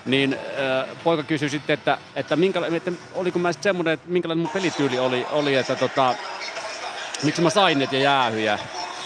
[0.06, 4.41] niin äh, poika kysyi sitten, että, että, minkäla- että oliko mä sitten semmoinen, että minkälainen
[4.41, 6.16] mun pelityyli oli, oli että tota,
[7.24, 8.60] miksi mä sain niitä jäähyjä,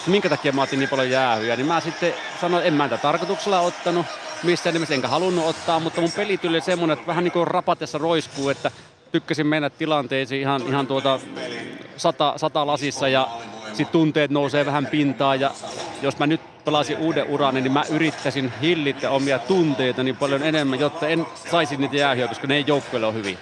[0.06, 3.60] minkä takia mä otin niin paljon jäähyjä, niin mä sitten sanoin, en mä tätä tarkoituksella
[3.60, 4.06] ottanut,
[4.42, 7.98] missään nimessä enkä halunnut ottaa, mutta mun pelityyli oli semmoinen, että vähän niin kuin rapatessa
[7.98, 8.70] roiskuu, että
[9.12, 11.20] tykkäsin mennä tilanteisiin ihan, ihan tuota
[11.96, 13.28] sata, sata lasissa ja
[13.68, 15.50] sitten tunteet nousee vähän pintaan ja
[16.02, 20.80] jos mä nyt pelasin uuden uran, niin mä yrittäisin hillitä omia tunteita niin paljon enemmän,
[20.80, 23.38] jotta en saisi niitä jäähyä, koska ne ei joukkueelle ole hyviä.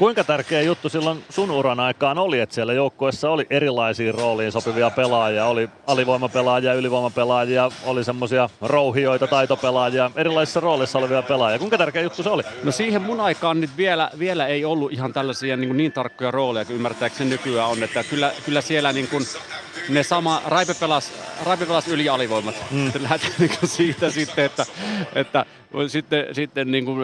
[0.00, 4.90] Kuinka tärkeä juttu silloin sun uran aikaan oli, että siellä joukkueessa oli erilaisiin rooliin sopivia
[4.90, 11.58] pelaajia, oli alivoimapelaajia, ylivoimapelaajia, oli semmoisia rouhioita, taitopelaajia, erilaisissa roolissa olevia pelaajia.
[11.58, 12.42] Kuinka tärkeä juttu se oli?
[12.64, 16.64] No siihen mun aikaan nyt vielä, vielä ei ollut ihan tällaisia niin, niin tarkkoja rooleja
[16.64, 19.24] kuin ymmärtääkseni nykyään on, että kyllä, kyllä siellä niin kuin
[19.88, 21.12] ne sama, Raipe pelasi,
[21.44, 22.54] Raipe pelasi yli alivoimat.
[22.70, 22.92] Mm.
[23.00, 24.66] Lähdetään niin siitä sitten, että,
[25.14, 25.46] että
[25.88, 26.98] sitten, sitten niin kuin,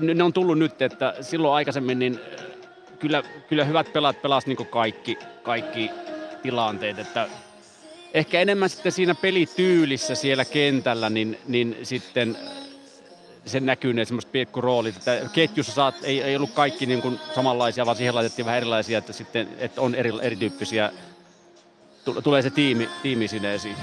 [0.00, 2.20] ne on tullut nyt, että silloin aikaisemmin niin
[2.98, 5.90] kyllä, kyllä hyvät pelaat pelasivat niin kaikki, kaikki
[6.42, 7.28] tilanteet, että
[8.14, 12.36] ehkä enemmän sitten siinä pelityylissä siellä kentällä, niin, niin sitten
[13.46, 17.86] sen näkyy ne semmoiset piekkuroolit, että ketjussa saat, ei, ei ollut kaikki niin kuin samanlaisia,
[17.86, 20.92] vaan siihen laitettiin vähän erilaisia, että, sitten, että on eri, erityyppisiä
[22.24, 23.76] tulee se tiimi, tiimi sinne esiin.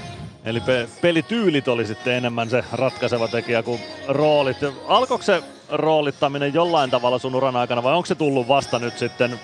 [0.44, 4.56] Eli pe- pelityylit oli sitten enemmän se ratkaiseva tekijä kuin roolit.
[4.86, 9.40] Alkoiko se roolittaminen jollain tavalla sun uran aikana vai onko se tullut vasta nyt sitten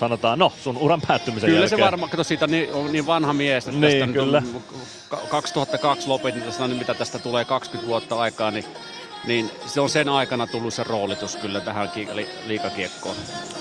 [0.00, 1.78] sanotaan, no sun uran päättymisen Kyllä jälkeen?
[1.78, 4.40] se varmaan, kato siitä niin, on niin vanha mies, että niin, tästä kyllä.
[4.40, 4.54] Nyt
[5.12, 8.64] on 2002 lopetin tässä, niin mitä tästä tulee 20 vuotta aikaa, niin
[9.24, 13.16] niin se on sen aikana tullut se roolitus kyllä tähän li- liikakiekkoon.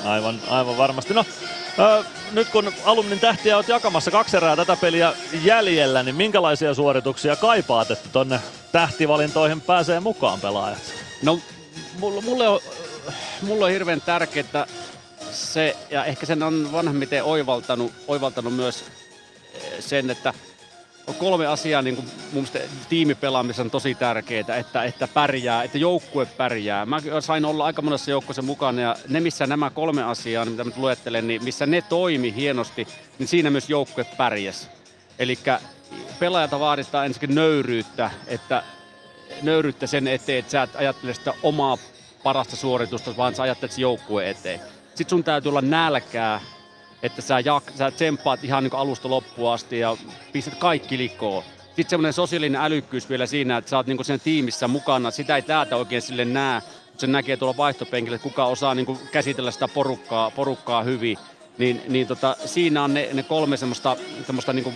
[0.06, 1.14] Aivan, aivan varmasti.
[1.14, 1.26] No,
[1.80, 5.14] ö, nyt kun alumnin tähtiä olet jakamassa kaksi erää tätä peliä
[5.44, 8.40] jäljellä, niin minkälaisia suorituksia kaipaat, että tonne
[8.72, 10.94] tähtivalintoihin pääsee mukaan pelaajat?
[11.24, 11.40] No,
[12.00, 12.60] mulle, mulle, on,
[13.42, 14.68] mulle on hirveän tärkeää
[15.32, 18.84] se, ja ehkä sen on vanhemmiten oivaltanut, oivaltanut myös
[19.80, 20.34] sen, että
[21.10, 22.60] on kolme asiaa niin kuin mun mielestä
[22.90, 26.86] tiimipelaamisessa on tosi tärkeää, että, että pärjää, että joukkue pärjää.
[26.86, 30.72] Mä sain olla aika monessa joukkueessa mukana ja ne, missä nämä kolme asiaa, mitä mä
[30.76, 32.88] luettelen, niin missä ne toimi hienosti,
[33.20, 34.70] niin siinä myös joukkue pärjäs.
[35.20, 35.40] Eli
[36.20, 38.64] pelaajalta vaaditaan ensinnäkin nöyryyttä, että
[39.42, 41.78] nöyryyttä sen eteen, että sä et ajattele sitä omaa
[42.24, 44.60] parasta suoritusta, vaan sä ajattelet se joukkue eteen.
[44.96, 46.42] Sitten sun täytyy olla nälkää
[47.04, 49.98] että sä, jak, sä tsemppaat ihan niin alusta loppuun asti ja
[50.32, 51.44] pistät kaikki likoon.
[51.66, 55.12] Sitten semmoinen sosiaalinen älykkyys vielä siinä, että sä oot niin sen tiimissä mukana.
[55.12, 59.00] Sitä ei täältä oikein sille näe, mutta se näkee tuolla vaihtopenkillä, että kuka osaa niin
[59.12, 61.18] käsitellä sitä porukkaa, porukkaa hyvin.
[61.58, 64.76] Niin, niin tota, siinä on ne, ne kolme semmoista, semmoista niin kuin,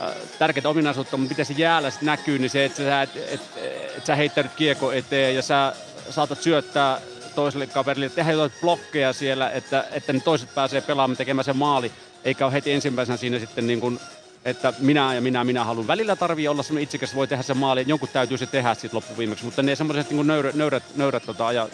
[0.00, 3.96] äh, tärkeää ominaisuutta, mutta miten se jäällä näkyy, niin se, että sä, et, et, et,
[3.96, 5.72] et sä heittäydyt kiekko eteen ja sä
[6.10, 7.00] saatat syöttää
[7.38, 11.92] toiselle kaverille, tehdä jotain blokkeja siellä, että, että ne toiset pääsee pelaamaan tekemään sen maali,
[12.24, 14.00] eikä ole heti ensimmäisenä siinä sitten niin kuin,
[14.44, 15.86] että minä ja minä, minä haluan.
[15.86, 19.44] Välillä tarvii olla semmoinen itsekäs, voi tehdä sen maali, jonkun täytyy se tehdä sitten loppuviimeksi,
[19.44, 21.68] mutta ne semmoiset niin nöyrät, nöyrät, nöyrät, tota, aja,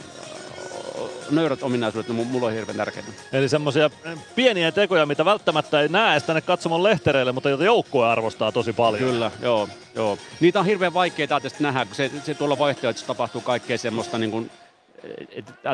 [1.31, 3.09] nöyrät ominaisuudet, niin mulla on hirveän tärkeitä.
[3.33, 3.91] Eli semmoisia
[4.35, 9.03] pieniä tekoja, mitä välttämättä ei näe tänne katsomon lehtereille, mutta joita joukkue arvostaa tosi paljon.
[9.03, 10.19] Kyllä, joo, joo.
[10.41, 14.31] Niitä on hirveän vaikea täältä nähdä, kun se, se tuolla vaihtoehtoissa tapahtuu kaikkea semmoista niin
[14.31, 14.51] kuin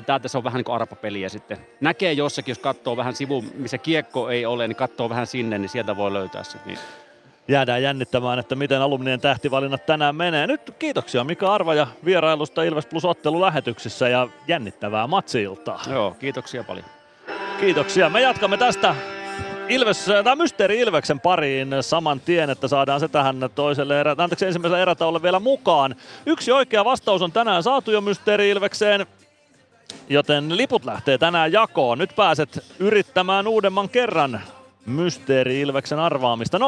[0.06, 1.58] täältä se on vähän niin kuin arpapeliä sitten.
[1.80, 5.68] Näkee jossakin, jos katsoo vähän sivu, missä kiekko ei ole, niin katsoo vähän sinne, niin
[5.68, 6.58] sieltä voi löytää se.
[6.66, 6.78] Niin.
[7.48, 10.46] Jäädään jännittämään, että miten alumnien tähtivalinnat tänään menee.
[10.46, 15.82] Nyt kiitoksia Mika Arvaja vierailusta Ilves Plus ottelulähetyksissä ja jännittävää matsi-iltaa.
[15.90, 16.86] Joo, kiitoksia paljon.
[17.60, 18.10] Kiitoksia.
[18.10, 18.94] Me jatkamme tästä
[19.68, 24.82] Ilves, tai Mysteeri Ilveksen pariin saman tien, että saadaan se tähän toiselle erä, anteeksi ensimmäisellä
[24.82, 25.96] erätauolle vielä mukaan.
[26.26, 29.06] Yksi oikea vastaus on tänään saatu jo Mysteeri Ilvekseen,
[30.10, 31.98] joten liput lähtee tänään jakoon.
[31.98, 34.40] Nyt pääset yrittämään uudemman kerran
[34.86, 36.58] Mysteeri Ilveksen arvaamista.
[36.58, 36.62] 0505531931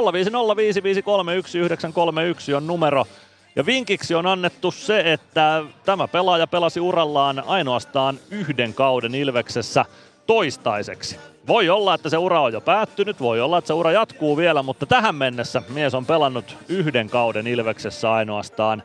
[2.57, 3.05] on numero.
[3.57, 9.85] Ja vinkiksi on annettu se, että tämä pelaaja pelasi urallaan ainoastaan yhden kauden Ilveksessä
[10.27, 11.19] toistaiseksi.
[11.47, 14.63] Voi olla, että se ura on jo päättynyt, voi olla, että se ura jatkuu vielä,
[14.63, 18.83] mutta tähän mennessä mies on pelannut yhden kauden Ilveksessä ainoastaan.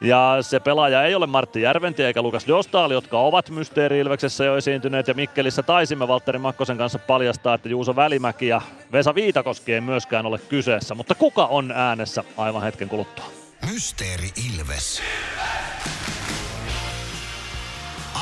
[0.00, 4.56] Ja se pelaaja ei ole Martti Järventi eikä Lukas Dostal, jotka ovat Mysteeri Ilveksessä jo
[4.56, 5.08] esiintyneet.
[5.08, 8.60] Ja Mikkelissä taisimme Valtteri Makkosen kanssa paljastaa, että Juuso Välimäki ja
[8.92, 10.94] Vesa Viitakoski ei myöskään ole kyseessä.
[10.94, 13.24] Mutta kuka on äänessä aivan hetken kuluttua?
[13.72, 15.02] Mysteeri Ilves.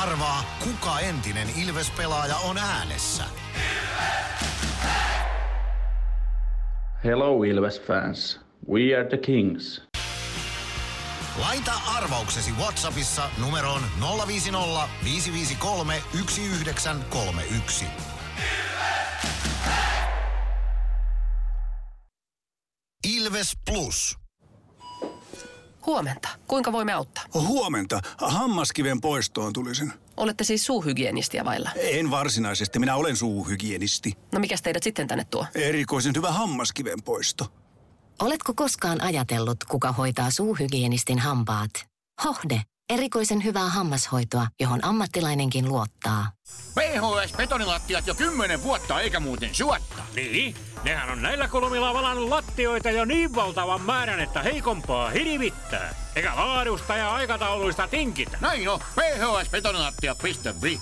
[0.03, 3.25] Arvaa, kuka entinen Ilves-pelaaja on äänessä.
[7.05, 8.41] Hello Ilves fans.
[8.69, 9.87] We are the Kings.
[11.39, 13.83] Laita arvauksesi Whatsappissa numeroon
[14.27, 17.85] 050 553 1931.
[23.15, 24.17] Ilves Plus.
[25.87, 26.29] Huomenta.
[26.47, 27.25] Kuinka voimme auttaa?
[27.35, 28.01] Huomenta.
[28.19, 29.93] Hammaskiven poistoon tulisin.
[30.17, 31.71] Olette siis suuhygienistiä vailla?
[31.77, 32.79] En varsinaisesti.
[32.79, 34.13] Minä olen suuhygienisti.
[34.33, 35.47] No mikä teidät sitten tänne tuo?
[35.55, 37.53] Erikoisen hyvä hammaskiven poisto.
[38.21, 41.71] Oletko koskaan ajatellut, kuka hoitaa suuhygienistin hampaat?
[42.25, 42.63] Hohde.
[42.91, 46.31] Erikoisen hyvää hammashoitoa, johon ammattilainenkin luottaa.
[46.75, 50.03] PHS-betonilattiat jo kymmenen vuotta eikä muuten suotta.
[50.15, 55.95] Niin, nehän on näillä kolmilla valannut lattioita jo niin valtavan määrän, että heikompaa hirvittää.
[56.17, 58.39] Eikä laadusta ja aikatauluista tinkitä.
[58.41, 60.81] Näin on, phsbetonilattia.fi.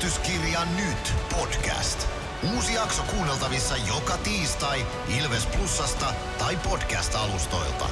[0.00, 2.08] Ilvestyskirja nyt podcast.
[2.54, 4.86] Uusi jakso kuunneltavissa joka tiistai
[5.18, 7.86] Ilves Plusasta tai podcast-alustoilta.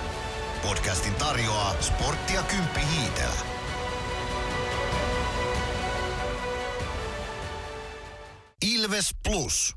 [0.63, 3.41] Podcastin tarjoaa sporttia Kymppi Hiitellä.
[8.63, 9.75] Ilves Plus.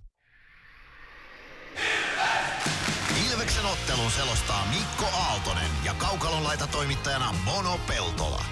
[3.28, 8.46] Ilveksen ottelun selostaa Mikko Aaltonen ja Kaukalon laitatoimittajana Mono Peltola.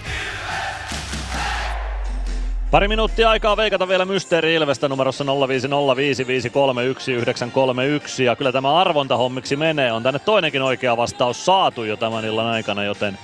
[2.72, 5.28] Pari minuuttia aikaa veikata vielä Mysteeri Ilvestä numerossa 0505531931
[8.24, 9.92] ja kyllä tämä arvontahommiksi menee.
[9.92, 13.18] On tänne toinenkin oikea vastaus saatu jo tämän illan aikana, joten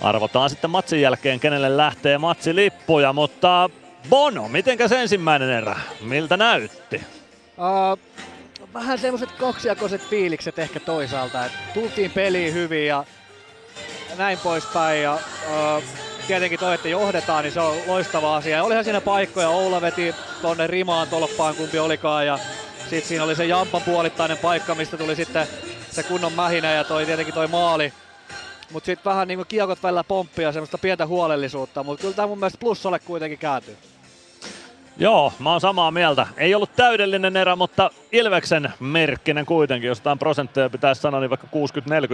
[0.00, 3.70] arvotaan sitten matsin jälkeen, kenelle lähtee matsilippuja, mutta
[4.08, 5.76] Bono, mitenkäs ensimmäinen erä?
[6.00, 7.02] Miltä näytti?
[7.58, 7.98] Uh,
[8.74, 13.04] vähän semmoiset kaksijakoiset fiilikset ehkä toisaalta, että tultiin peliin hyvin ja
[14.18, 15.82] näin poispäin ja uh,
[16.26, 18.56] tietenkin toi, että johdetaan, niin se on loistava asia.
[18.56, 22.38] Ja olihan siinä paikkoja, Oula veti tonne rimaan tolppaan kumpi olikaan ja
[22.80, 25.46] sitten siinä oli se Jampan puolittainen paikka, mistä tuli sitten
[25.90, 27.92] se kunnon mähinä ja toi tietenkin toi maali.
[28.72, 32.58] Mutta sitten vähän niinku kiekot välillä pomppia semmoista pientä huolellisuutta, mutta kyllä tämä mun mielestä
[32.60, 33.76] plussalle kuitenkin kääntyy.
[34.96, 36.26] Joo, mä oon samaa mieltä.
[36.36, 39.88] Ei ollut täydellinen erä, mutta Ilveksen merkkinen kuitenkin.
[39.88, 41.48] Jos jotain prosentteja pitäisi sanoa, niin vaikka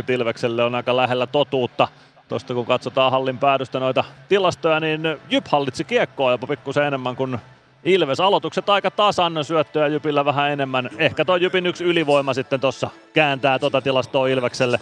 [0.09, 1.89] 60-40 Ilvekselle on aika lähellä totuutta.
[2.31, 5.01] Tuosta kun katsotaan hallin päädystä noita tilastoja, niin
[5.31, 7.39] Jyp hallitsi kiekkoa jopa pikkusen enemmän kuin
[7.85, 8.21] Ilves.
[8.21, 10.91] Aloitukset aika tasan, syöttöjä Jypillä vähän enemmän.
[10.99, 14.81] Ehkä tuo Jypin yksi ylivoima sitten tuossa kääntää tota tilastoa Ilvekselle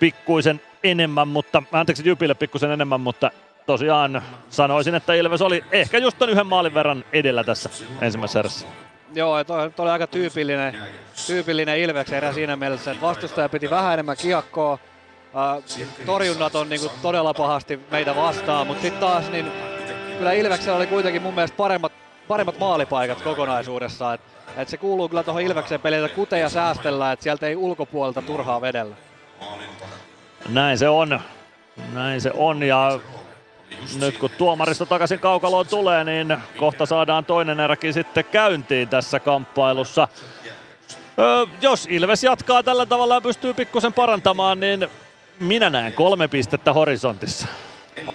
[0.00, 3.30] pikkuisen enemmän, mutta anteeksi Jypille pikkusen enemmän, mutta
[3.66, 7.70] tosiaan sanoisin, että Ilves oli ehkä just ton yhden maalin verran edellä tässä
[8.00, 8.66] ensimmäisessä erässä.
[9.14, 10.74] Joo, toi, toi oli aika tyypillinen,
[11.26, 14.78] tyypillinen Ilveksen erä siinä mielessä, että vastustaja piti vähän enemmän kiekkoa,
[16.06, 19.52] torjunnat on niin kuin, todella pahasti meitä vastaan, mutta sitten taas niin
[20.18, 21.92] kyllä Ilveksellä oli kuitenkin mun mielestä paremmat,
[22.28, 24.14] paremmat maalipaikat kokonaisuudessaan.
[24.14, 24.20] Et,
[24.56, 28.96] et se kuuluu kyllä tuohon Ilveksen peliin, kuteja säästellään, että sieltä ei ulkopuolelta turhaa vedellä.
[30.48, 31.20] Näin se on.
[31.92, 32.98] Näin se on ja
[34.00, 40.08] nyt kun tuomarista takaisin kaukaloon tulee, niin kohta saadaan toinen eräkin sitten käyntiin tässä kamppailussa.
[41.18, 44.88] Öö, jos Ilves jatkaa tällä tavalla ja pystyy pikkusen parantamaan, niin
[45.40, 47.46] minä näen kolme pistettä horisontissa.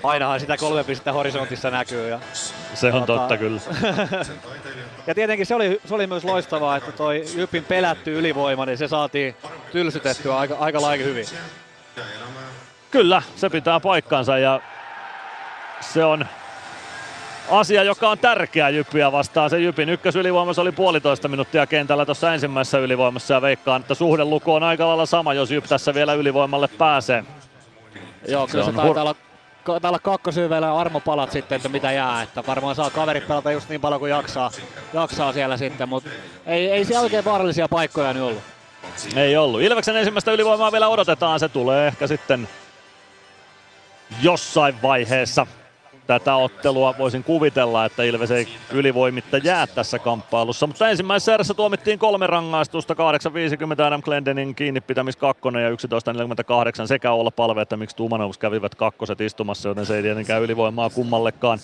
[0.04, 2.10] Ainahan sitä kolme pistettä horisontissa näkyy.
[2.10, 2.20] Ja,
[2.74, 3.20] se on tuota...
[3.20, 3.62] totta kyllä.
[5.08, 8.88] ja tietenkin se oli, se oli myös loistavaa, että toi Jypin pelätty ylivoima, niin se
[8.88, 9.36] saatiin
[9.72, 11.26] tylsytettyä aika, aika lailla hyvin.
[12.92, 14.60] Kyllä, se pitää paikkansa ja
[15.82, 16.26] se on
[17.52, 19.50] asia, joka on tärkeä Jyppiä vastaan.
[19.50, 24.64] Se Jypin ykkösylivoimassa oli puolitoista minuuttia kentällä tuossa ensimmäisessä ylivoimassa ja veikkaan, että suhdeluku on
[24.64, 27.24] aika lailla sama, jos Jyp tässä vielä ylivoimalle pääsee.
[28.28, 29.16] Joo, kyllä se, se taitaa olla
[29.82, 32.22] täällä kakkosyydellä armopalat sitten, että mitä jää.
[32.22, 34.52] Että varmaan saa kaverit pelata just niin paljon kuin jaksaa,
[34.94, 36.10] jaksaa siellä sitten, mutta
[36.46, 38.44] ei, ei siellä oikein vaarallisia paikkoja nyt ollut.
[39.16, 39.62] Ei ollut.
[39.62, 41.40] Ilveksen ensimmäistä ylivoimaa vielä odotetaan.
[41.40, 42.50] Se tulee ehkä sitten
[44.22, 45.48] jossain vaiheessa
[46.08, 50.68] tätä ottelua voisin kuvitella, että Ilves ei ylivoimitta jää tässä kamppailussa.
[50.68, 57.12] Mutta ensimmäisessä erässä tuomittiin kolme rangaistusta, 8.50 Adam Glendenin kiinni pitämis kakkonen ja 11.48 sekä
[57.12, 61.60] olla palve, että miksi Tumanovs kävivät kakkoset istumassa, joten se ei tietenkään ylivoimaa kummallekaan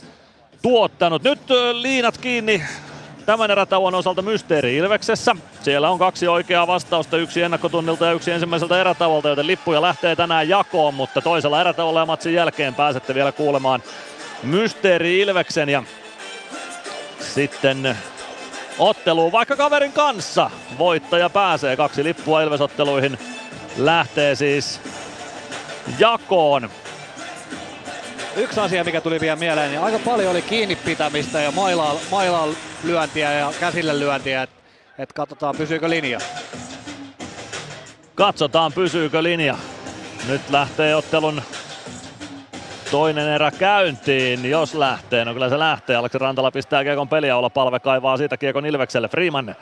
[0.62, 1.24] tuottanut.
[1.24, 1.40] Nyt
[1.74, 2.64] liinat kiinni
[3.26, 5.36] tämän erätauon osalta Mysteeri Ilveksessä.
[5.62, 10.50] Siellä on kaksi oikeaa vastausta, yksi ennakkotunnilta ja yksi ensimmäiseltä erätauolta, joten lippuja lähtee tänään
[10.50, 13.84] jakoon, mutta toisella erätauolla ja matsin jälkeen pääsette vielä kuulemaan
[14.44, 15.84] Mysteeri Ilveksen ja
[17.20, 17.98] sitten
[18.80, 20.52] otteluun vaikka kaverin kanssa.
[20.78, 21.78] Voittaja pääsee.
[21.78, 23.18] Kaksi lippua Ilvesotteluihin
[23.78, 24.82] lähtee siis
[26.00, 26.70] jakoon.
[28.36, 32.48] Yksi asia, mikä tuli vielä mieleen, niin aika paljon oli kiinni pitämistä ja mailaa, mailaa
[32.84, 34.44] lyöntiä ja käsille lyöntiä.
[34.44, 34.56] Että
[34.98, 36.20] et katsotaan, pysyykö linja.
[38.16, 39.58] Katsotaan, pysyykö linja.
[40.28, 41.42] Nyt lähtee ottelun
[42.92, 45.26] toinen erä käyntiin, jos lähtee.
[45.26, 45.96] No kyllä se lähtee.
[45.96, 49.08] Aleksi Rantala pistää Kiekon peliä olla palve kaivaa siitä Kiekon Ilvekselle.
[49.08, 49.56] Freeman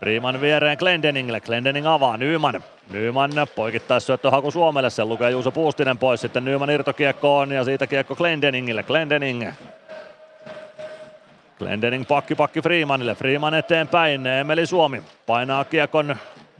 [0.00, 1.40] Freeman viereen Glendeningille.
[1.40, 2.16] Glendening avaa.
[2.16, 2.62] Nyman.
[2.90, 4.90] Nyman poikittais syöttöhaku Suomelle.
[4.90, 6.20] Sen lukee Juuso Puustinen pois.
[6.20, 8.82] Sitten Nyman irtokiekkoon ja siitä kiekko Glendeningille.
[8.82, 9.50] Glendening.
[11.58, 13.14] Glendening pakki pakki Freemanille.
[13.14, 14.26] Freeman eteenpäin.
[14.26, 16.16] Emeli Suomi painaa kiekon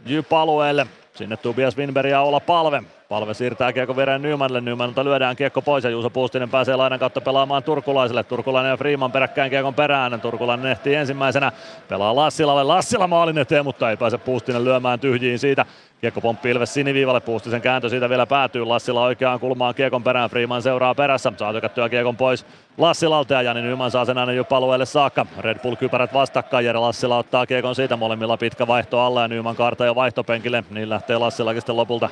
[0.06, 0.86] Jyp-alueelle.
[1.14, 2.82] Sinne Tobias Winberg ja olla palve.
[3.12, 4.60] Palve siirtää kiekko viereen Nymanille.
[4.60, 8.22] Nymanilta lyödään kiekko pois ja Juuso Puustinen pääsee lainan kautta pelaamaan Turkulaiselle.
[8.22, 10.20] Turkulainen ja Freeman peräkkäin kiekon perään.
[10.20, 11.52] Turkulainen ehtii ensimmäisenä.
[11.88, 12.62] Pelaa Lassilalle.
[12.62, 15.66] Lassila maalin eteen, mutta ei pääse Puustinen lyömään tyhjiin siitä.
[16.00, 18.64] Kiekko pomppii Ilves siniviivalle, Puustisen kääntö siitä vielä päätyy.
[18.64, 22.46] Lassila oikeaan kulmaan kiekon perään, Freeman seuraa perässä, saa tykättyä kiekon pois
[22.78, 25.26] Lassilalta ja Jani Nyman saa sen aina jo palueelle saakka.
[25.38, 29.56] Red Bull kypärät vastakkain, Jere Lassila ottaa kiekon siitä, molemmilla pitkä vaihto alla ja Nyman
[29.56, 32.08] kaarta jo vaihtopenkille, niin lähtee Lassilakin sitten lopulta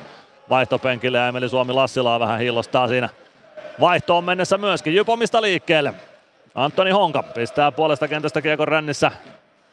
[0.49, 3.09] vaihtopenkille ja Emeli Suomi Lassilaa vähän hiillostaa siinä
[3.79, 4.95] vaihtoon mennessä myöskin.
[4.95, 5.93] Jypomista liikkeelle.
[6.55, 9.11] Antoni Honka pistää puolesta kentästä kiekon rännissä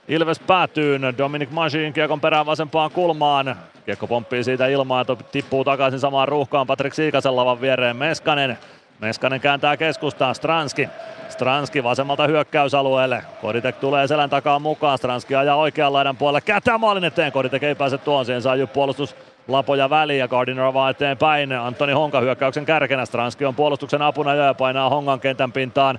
[0.08, 3.56] Ilves päätyy, Dominic Majin kiekon perään vasempaan kulmaan.
[3.86, 8.58] Kiekko pomppii siitä ilmaan, tippuu takaisin samaan ruuhkaan Patrik Siikasen lavan viereen Meskanen.
[8.98, 10.88] Meskanen kääntää keskustaan, Stranski.
[11.28, 13.24] Stranski vasemmalta hyökkäysalueelle.
[13.40, 17.74] Koditek tulee selän takaa mukaan, Stranski ajaa oikean laidan puolelle, kääntää maalin eteen, Koditek ei
[17.74, 19.16] pääse tuon, siihen saa puolustus
[19.48, 21.52] Lapoja väliin ja Gardiner vaan eteenpäin.
[21.52, 25.98] Antoni Honka hyökkäyksen kärkenä, Stranski on puolustuksen apuna ja painaa Hongan kentän pintaan.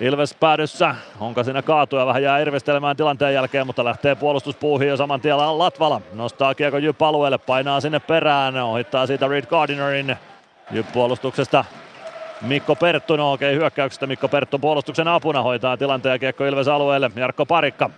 [0.00, 0.94] Ilves päädyssä.
[1.20, 5.38] Honka siinä kaatuu ja vähän jää irvistelemään tilanteen jälkeen, mutta lähtee puolustuspuuhiin jo saman tien
[5.38, 6.00] Latvala.
[6.12, 10.16] Nostaa kiekko Jyp alueelle, painaa sinne perään, ohittaa siitä Reed Gardinerin
[10.70, 11.64] Jyp puolustuksesta.
[12.40, 17.10] Mikko Perttu, no okei okay, hyökkäyksestä Mikko Perttu puolustuksen apuna hoitaa tilanteen kiekko Ilves alueelle.
[17.16, 17.90] Jarkko Parikka.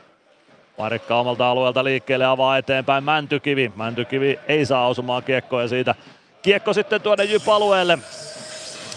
[0.76, 3.72] Parikka omalta alueelta liikkeelle avaa eteenpäin Mäntykivi.
[3.76, 5.94] Mäntykivi ei saa osumaan kiekkoa ja siitä
[6.42, 7.98] kiekko sitten tuonne Jyp alueelle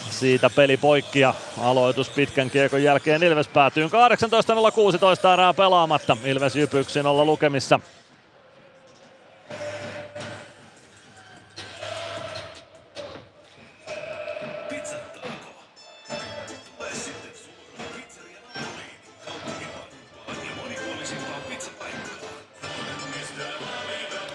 [0.10, 6.18] siitä peli poikki ja aloitus pitkän kiekon jälkeen Ilves päätyy 18.016 erää pelaamatta.
[6.26, 7.80] Ilves Jypyksin olla lukemissa.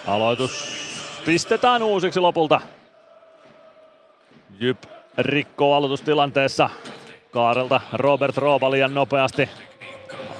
[0.06, 0.84] Aloitus
[1.26, 2.60] pistetään uusiksi lopulta.
[4.58, 4.82] Jyp
[5.18, 6.70] rikkoo aloitustilanteessa.
[7.30, 9.48] Kaarelta Robert Roopa liian nopeasti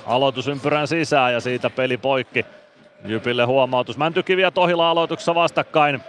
[0.06, 2.46] aloitusympyrän sisään ja siitä peli poikki.
[3.04, 3.96] Jypille huomautus.
[3.96, 6.00] Mäntykivi ja Tohila aloituksessa vastakkain.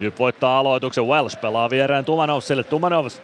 [0.00, 1.04] Jyp voittaa aloituksen.
[1.04, 2.64] Wells pelaa viereen Tumanovsille.
[2.64, 3.22] Tumanovs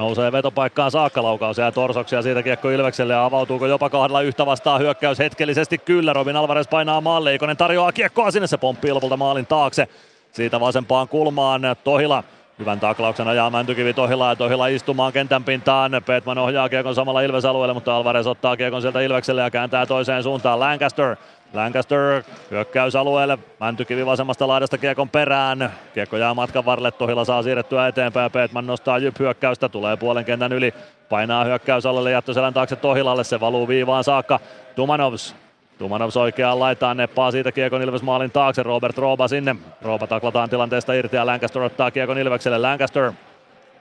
[0.00, 4.80] Nousee vetopaikkaan saakka laukaus ja torsoksia siitä kiekko Ilvekselle ja avautuuko jopa kahdella yhtä vastaan
[4.80, 6.12] hyökkäys hetkellisesti kyllä.
[6.12, 9.88] Robin Alvarez painaa maalle, Ikonen tarjoaa kiekkoa sinne, se pomppii lopulta maalin taakse.
[10.32, 12.24] Siitä vasempaan kulmaan Tohila
[12.60, 15.92] Hyvän taklauksen ajaa Mäntykivi Tohila ja Tohila istumaan kentän pintaan.
[16.06, 20.60] Petman ohjaa kiekon samalla Ilves-alueelle, mutta Alvarez ottaa kiekon sieltä Ilvekselle ja kääntää toiseen suuntaan.
[20.60, 21.16] Lancaster
[21.52, 25.72] Lancaster hyökkäysalueelle, Mäntykivi vasemmasta laidasta kiekon perään.
[25.94, 30.52] Kiekko jää matkan varrelle, Tohila saa siirrettyä eteenpäin, Petman nostaa Jyp hyökkäystä, tulee puolen kentän
[30.52, 30.74] yli,
[31.08, 34.40] painaa hyökkäysalueelle, jättöselän taakse Tohilalle, se valuu viivaan saakka.
[34.76, 35.34] Tumanovs
[35.78, 39.56] Tumanovs oikeaan laitaan, neppaa siitä Kiekon Ilves maalin taakse, Robert Rooba sinne.
[39.82, 42.58] Rooba taklataan tilanteesta irti ja Lancaster ottaa Kiekon Ilvekselle.
[42.58, 43.12] Lancaster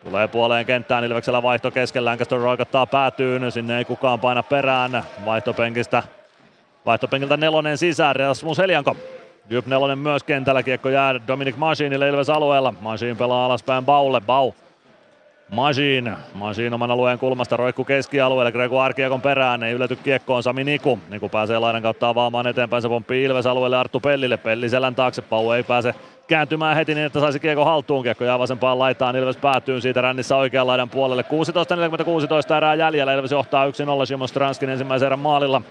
[0.03, 5.03] tulee puoleen kenttään, Ilveksellä vaihto kesken, Lancaster roikottaa päätyyn, sinne ei kukaan paina perään.
[5.25, 6.03] Vaihtopenkistä
[6.89, 8.95] Vaihtopenkiltä nelonen sisään, Rasmus Helianko.
[9.49, 12.73] Jyp nelonen myös kentällä, kiekko jää Dominic Machinille Ilves alueella.
[12.81, 14.51] Machin pelaa alaspäin Baulle, Bau.
[15.51, 20.99] Machin, Machin oman alueen kulmasta roikku keskialueelle, Gregoire kiekon perään, ei ylety kiekkoon Sami Niku.
[21.09, 25.21] Niku pääsee laidan kautta avaamaan eteenpäin, se pomppii Ilves alueelle Arttu Pellille, Pelli selän taakse,
[25.21, 25.95] Pau ei pääse
[26.27, 28.03] kääntymään heti niin, että saisi kiekko haltuun.
[28.03, 31.25] Kiekko jää vasempaan laitaan, Ilves päätyy siitä rännissä oikean laidan puolelle.
[32.49, 33.71] 16.46 erää jäljellä, Ilves johtaa 1-0
[34.05, 35.61] Simon Stranskin ensimmäisen erän maalilla.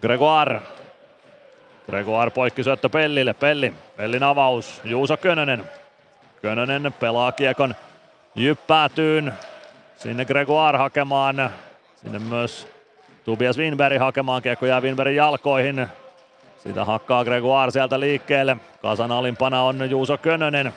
[0.00, 0.60] Gregoire.
[1.90, 3.34] Gregoire poikki syöttö Pellille.
[3.34, 3.74] Pelli.
[3.96, 4.80] Pellin avaus.
[4.84, 5.64] Juuso Könönen.
[6.42, 7.74] Könönen pelaa kiekon
[8.34, 9.32] jyppäätyyn.
[9.96, 11.50] Sinne Gregoire hakemaan.
[11.96, 12.68] Sinne myös
[13.24, 14.42] Tobias Winberg hakemaan.
[14.42, 15.88] Kiekko jää Winbergin jalkoihin.
[16.62, 18.56] Sitä hakkaa Gregoire sieltä liikkeelle.
[18.82, 20.72] Kasan alimpana on Juuso Könönen.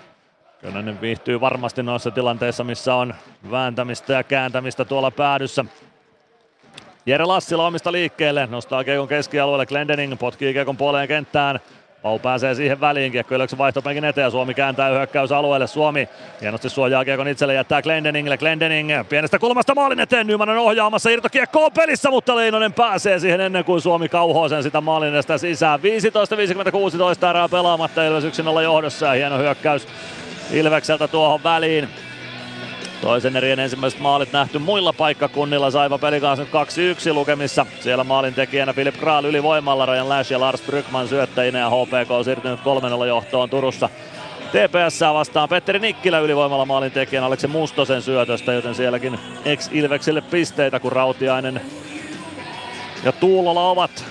[0.62, 3.16] Könönen viihtyy varmasti noissa tilanteissa, missä on
[3.52, 5.66] vääntämistä ja kääntämistä tuolla päädyssä.
[7.06, 11.60] Jere Lassila omista liikkeelle, nostaa Kiekon keskialueelle, Glendening potkii Kiekon puoleen kenttään.
[12.02, 16.10] Pau pääsee siihen väliin, Kiekko Ilveksen vaihtopenkin eteen, Suomi kääntää hyökkäysalueelle, Suomi
[16.42, 21.66] hienosti suojaa Kiekon itselle, jättää Glendeningille, Glendening pienestä kulmasta maalin eteen, Nyman on ohjaamassa, Kiekko
[21.66, 25.80] on pelissä, mutta Leinonen pääsee siihen ennen kuin Suomi kauhoo sen sitä maalin edestä sisään.
[25.80, 29.88] 15-56 erää pelaamatta, Ilves 1 johdossa ja hieno hyökkäys
[30.52, 31.90] Ilvekseltä tuohon väliin.
[33.02, 35.72] Toisen erien ensimmäiset maalit nähty muilla paikkakunnilla.
[35.72, 36.46] Saipa peli kanssa
[37.10, 37.66] 2-1 lukemissa.
[37.80, 42.24] Siellä maalin tekijänä Filip Kral ylivoimalla, Ryan Lash ja Lars Brygman syöttäjinä ja HPK on
[42.24, 43.90] siirtynyt 3-0 johtoon Turussa.
[44.52, 50.92] TPS vastaan Petteri Nikkilä ylivoimalla maalin tekijän Aleksi Mustosen syötöstä, joten sielläkin ex-Ilvekselle pisteitä, kun
[50.92, 51.62] Rautiainen
[53.04, 54.06] ja Tuulola ovat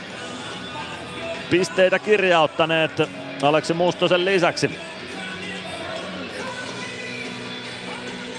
[1.51, 3.03] pisteitä kirjauttaneet
[3.43, 4.71] Aleksi Mustosen lisäksi.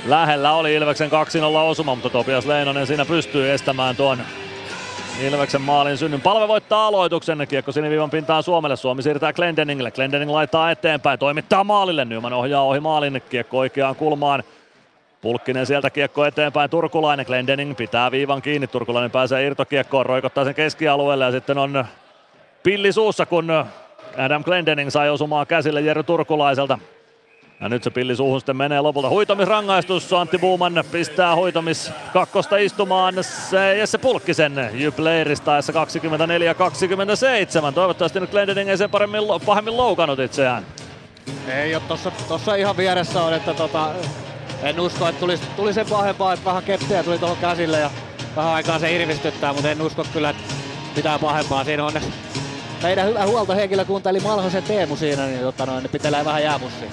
[0.05, 1.13] Lähellä oli Ilveksen 2-0
[1.55, 4.19] osuma, mutta Topias Leinonen siinä pystyy estämään tuon
[5.21, 6.21] Ilveksen maalin synnyn.
[6.21, 7.47] Palve voittaa aloituksen.
[7.49, 8.75] Kiekko siniviivan pintaan Suomelle.
[8.75, 9.91] Suomi siirtää Glendeningille.
[9.91, 11.19] Glendening laittaa eteenpäin.
[11.19, 12.05] Toimittaa maalille.
[12.05, 13.21] Nyman ohjaa ohi maalin.
[13.29, 14.43] Kiekko oikeaan kulmaan.
[15.21, 16.69] Pulkkinen sieltä kiekko eteenpäin.
[16.69, 17.25] Turkulainen.
[17.25, 18.67] Glendening pitää viivan kiinni.
[18.67, 20.05] Turkulainen pääsee irtokiekkoon.
[20.05, 21.85] Roikottaa sen keskialueelle ja sitten on
[22.63, 23.65] pilli suussa, kun
[24.17, 26.79] Adam Glendening sai osumaan käsille Jere Turkulaiselta.
[27.61, 29.09] Ja nyt se pilli suuhun sitten menee lopulta.
[29.09, 30.13] Huitomisrangaistus.
[30.13, 33.23] Antti Buuman pistää huitomis kakkosta istumaan.
[33.23, 37.73] Se Jesse Pulkkisen Jyp Leiristaessa 24-27.
[37.73, 40.65] Toivottavasti nyt Glendening ei sen paremmin, pahemmin loukannut itseään.
[41.47, 43.89] Ei ole tossa, tossa ihan vieressä on, että tota,
[44.63, 47.89] en usko, että tuli, tuli sen pahempaa, että vähän keppiä tuli tuohon käsille ja
[48.35, 50.43] vähän aikaa se irvistyttää, mutta en usko kyllä, että
[50.95, 51.63] pitää pahempaa.
[51.63, 51.93] Siinä on
[52.83, 56.91] meidän hyvä huoltohenkilökunta, eli Malhosen Teemu siinä, niin, tota noin, niin pitelee vähän jäämussiin.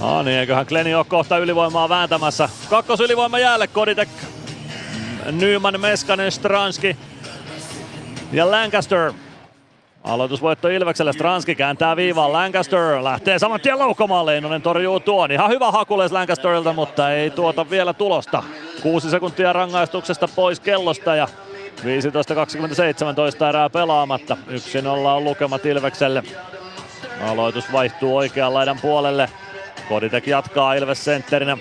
[0.00, 2.48] No niin, eiköhän Kleni ole kohta ylivoimaa vääntämässä.
[2.70, 4.08] Kakkos ylivoima jäälle Koditek,
[5.32, 6.96] Nyman, Meskanen, Stranski
[8.32, 9.12] ja Lancaster.
[10.04, 15.32] Aloitusvoitto Ilvekselle, Stranski kääntää viivaan, Lancaster lähtee saman tien laukomaan, Leinonen torjuu tuon.
[15.32, 18.42] Ihan hyvä hakules Lancasterilta, mutta ei tuota vielä tulosta.
[18.82, 21.28] Kuusi sekuntia rangaistuksesta pois kellosta ja
[23.44, 24.36] 15-27 erää pelaamatta.
[24.84, 26.22] 1-0 on lukemat Ilvekselle.
[27.28, 29.28] Aloitus vaihtuu oikean laidan puolelle.
[29.88, 31.56] Koditek jatkaa Ilves sentterinä.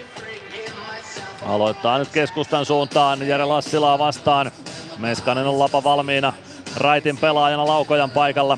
[1.45, 4.51] Aloittaa nyt keskustan suuntaan Jere Lassilaa vastaan.
[4.97, 6.33] Meskanen on lapa valmiina.
[6.77, 8.57] Raitin pelaajana Laukojan paikalla.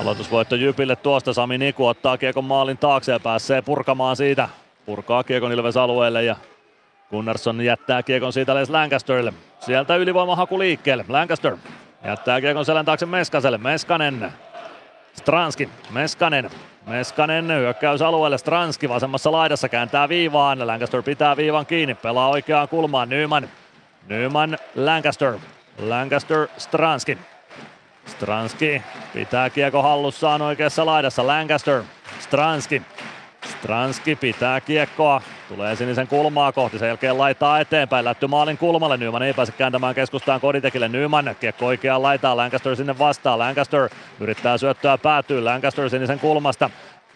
[0.00, 1.32] Aloitusvoitto Jypille tuosta.
[1.32, 4.48] Sami Niku ottaa kiekon maalin taakse ja pääsee purkamaan siitä.
[4.86, 6.36] Purkaa kiekon Ilves alueelle ja
[7.10, 9.32] Gunnarsson jättää kiekon siitä Les Lancasterille.
[9.60, 11.04] Sieltä ylivoimahaku liikkeelle.
[11.08, 11.56] Lancaster
[12.04, 13.58] jättää kiekon selän taakse Meskaselle.
[13.58, 14.32] Meskanen
[15.14, 16.50] Stranski, Meskanen,
[16.86, 23.48] Meskanen hyökkäysalueelle, Stranski vasemmassa laidassa kääntää viivaan, Lancaster pitää viivan kiinni, pelaa oikeaan kulmaan, Nyman,
[24.06, 25.38] Nyman, Lancaster,
[25.78, 27.18] Lancaster, Stranski,
[28.06, 28.82] Stranski
[29.12, 31.82] pitää kiekko hallussaan oikeassa laidassa, Lancaster,
[32.20, 32.82] Stranski,
[33.50, 39.22] Stranski pitää kiekkoa, tulee sinisen kulmaa kohti, sen jälkeen laittaa eteenpäin, lätty maalin kulmalle, Nyman
[39.22, 43.88] ei pääse kääntämään keskustaan Koditekille, Nyman kiekko oikeaan laitaan, Lancaster sinne vastaan, Lancaster
[44.20, 46.70] yrittää syöttöä päätyy, Lancaster sinisen kulmasta,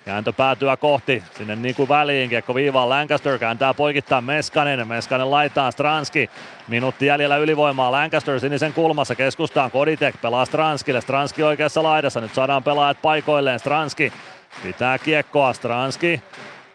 [0.04, 2.88] Kääntö päätyä kohti, sinne niinku väliin, kiekko viivaan.
[2.88, 6.30] Lancaster kääntää poikittaa Meskanen, Meskanen laitaa Stranski,
[6.68, 7.92] minuutti jäljellä ylivoimaa.
[7.92, 9.70] Lancaster sinisen kulmassa, keskustaan.
[9.70, 14.12] Koditek pelaa Stranskille, Stranski oikeassa laidassa, nyt saadaan pelaajat paikoilleen, Stranski
[14.62, 16.22] pitää kiekkoa, Stranski.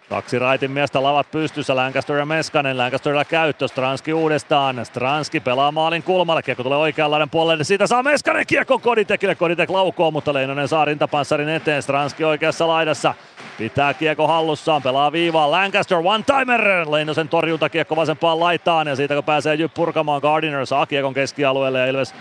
[0.10, 6.04] Kaksi raitin miestä lavat pystyssä, Lancaster ja Meskanen, Lancasterilla käyttö, Stranski uudestaan, Stranski pelaa maalin
[6.04, 10.86] kulmalle, kiekko tulee oikeanlainen puolelle, siitä saa Meskanen kiekko Koditekille, Koditek laukoo, mutta Leinonen saa
[10.86, 13.14] rintapanssarin eteen, Stranski oikeassa laidassa,
[13.58, 19.24] pitää kiekko hallussaan, pelaa viivaan, Lancaster one-timer, Leinosen torjunta kiekko vasempaan laitaan ja siitä kun
[19.24, 22.16] pääsee Jyp purkamaan, Gardiner saa kiekon keskialueelle ja Ilves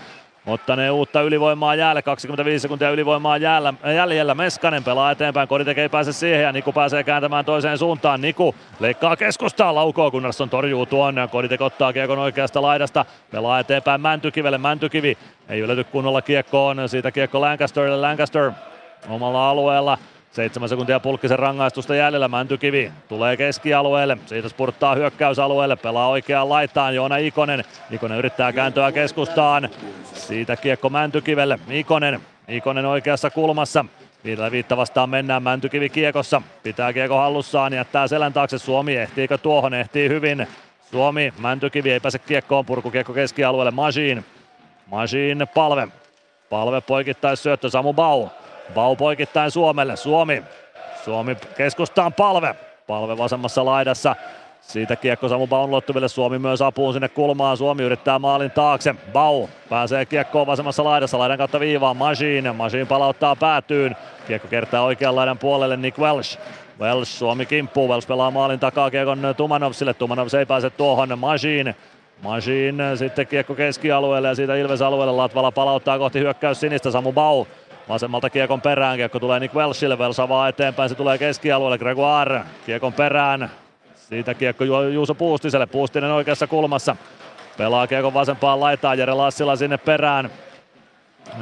[0.47, 4.35] Ottanee uutta ylivoimaa jäälle, 25 sekuntia ylivoimaa jäällä, jäljellä.
[4.35, 8.21] Meskanen pelaa eteenpäin, Koditek ei pääse siihen ja Niku pääsee kääntämään toiseen suuntaan.
[8.21, 11.15] Niku leikkaa keskustaa, laukoo Gunnarsson torjuu tuon.
[11.31, 14.57] Koditek ottaa kiekon oikeasta laidasta, pelaa eteenpäin Mäntykivelle.
[14.57, 15.17] Mäntykivi
[15.49, 17.97] ei ylety kunnolla kiekkoon, siitä kiekko Lancasterille.
[17.97, 18.51] Lancaster
[19.09, 19.97] omalla alueella
[20.33, 22.27] Seitsemän sekuntia pulkkisen rangaistusta jäljellä.
[22.27, 24.17] Mäntykivi tulee keskialueelle.
[24.25, 25.75] Siitä spurttaa hyökkäysalueelle.
[25.75, 27.63] Pelaa oikeaan laitaan Joona Ikonen.
[27.91, 29.69] Ikonen yrittää kääntöä keskustaan.
[30.13, 31.59] Siitä kiekko Mäntykivelle.
[31.69, 32.21] Ikonen.
[32.47, 33.85] Ikonen oikeassa kulmassa.
[34.23, 36.41] Viidellä viitta vastaan mennään Mäntykivi kiekossa.
[36.63, 38.57] Pitää kiekko hallussaan, jättää selän taakse.
[38.57, 39.73] Suomi ehtiikö tuohon?
[39.73, 40.47] Ehtii hyvin.
[40.91, 42.65] Suomi, Mäntykivi ei pääse kiekkoon.
[42.65, 43.71] Purkukiekko keskialueelle.
[43.71, 44.25] Majin.
[44.87, 45.87] Majin palve.
[46.49, 48.27] Palve poikittais syöttö Samu Bau.
[48.73, 49.95] Bau poikittain Suomelle.
[49.95, 50.43] Suomi.
[51.05, 52.55] Suomi keskustaan palve.
[52.87, 54.15] Palve vasemmassa laidassa.
[54.61, 56.07] Siitä kiekko Samu Baun luottuville.
[56.07, 57.57] Suomi myös apuun sinne kulmaan.
[57.57, 58.95] Suomi yrittää maalin taakse.
[59.13, 61.19] Bau pääsee kiekkoon vasemmassa laidassa.
[61.19, 62.51] Laidan kautta viivaan Machine.
[62.51, 63.95] Machine palauttaa päätyyn.
[64.27, 66.39] Kiekko kertaa oikean laidan puolelle Nick Welsh.
[66.79, 67.89] Welsh Suomi kimppuu.
[67.89, 69.93] Welsh pelaa maalin takaa kiekon Tumanovsille.
[69.93, 71.19] Tumanovs ei pääse tuohon.
[71.19, 71.75] Machine
[72.23, 76.91] Machine sitten kiekko keskialueelle ja siitä Ilves alueelle Latvala palauttaa kohti hyökkäys sinistä.
[76.91, 77.45] Samu Bau
[77.89, 82.93] Vasemmalta Kiekon perään, Kiekko tulee Nick Welshille, Welsh avaa eteenpäin, se tulee keskialueelle, Gregoire Kiekon
[82.93, 83.51] perään.
[83.95, 86.95] Siitä Kiekko Ju- Juuso Puustiselle, Puustinen oikeassa kulmassa.
[87.57, 90.29] Pelaa Kiekon vasempaan laitaan, Jere Lassila sinne perään.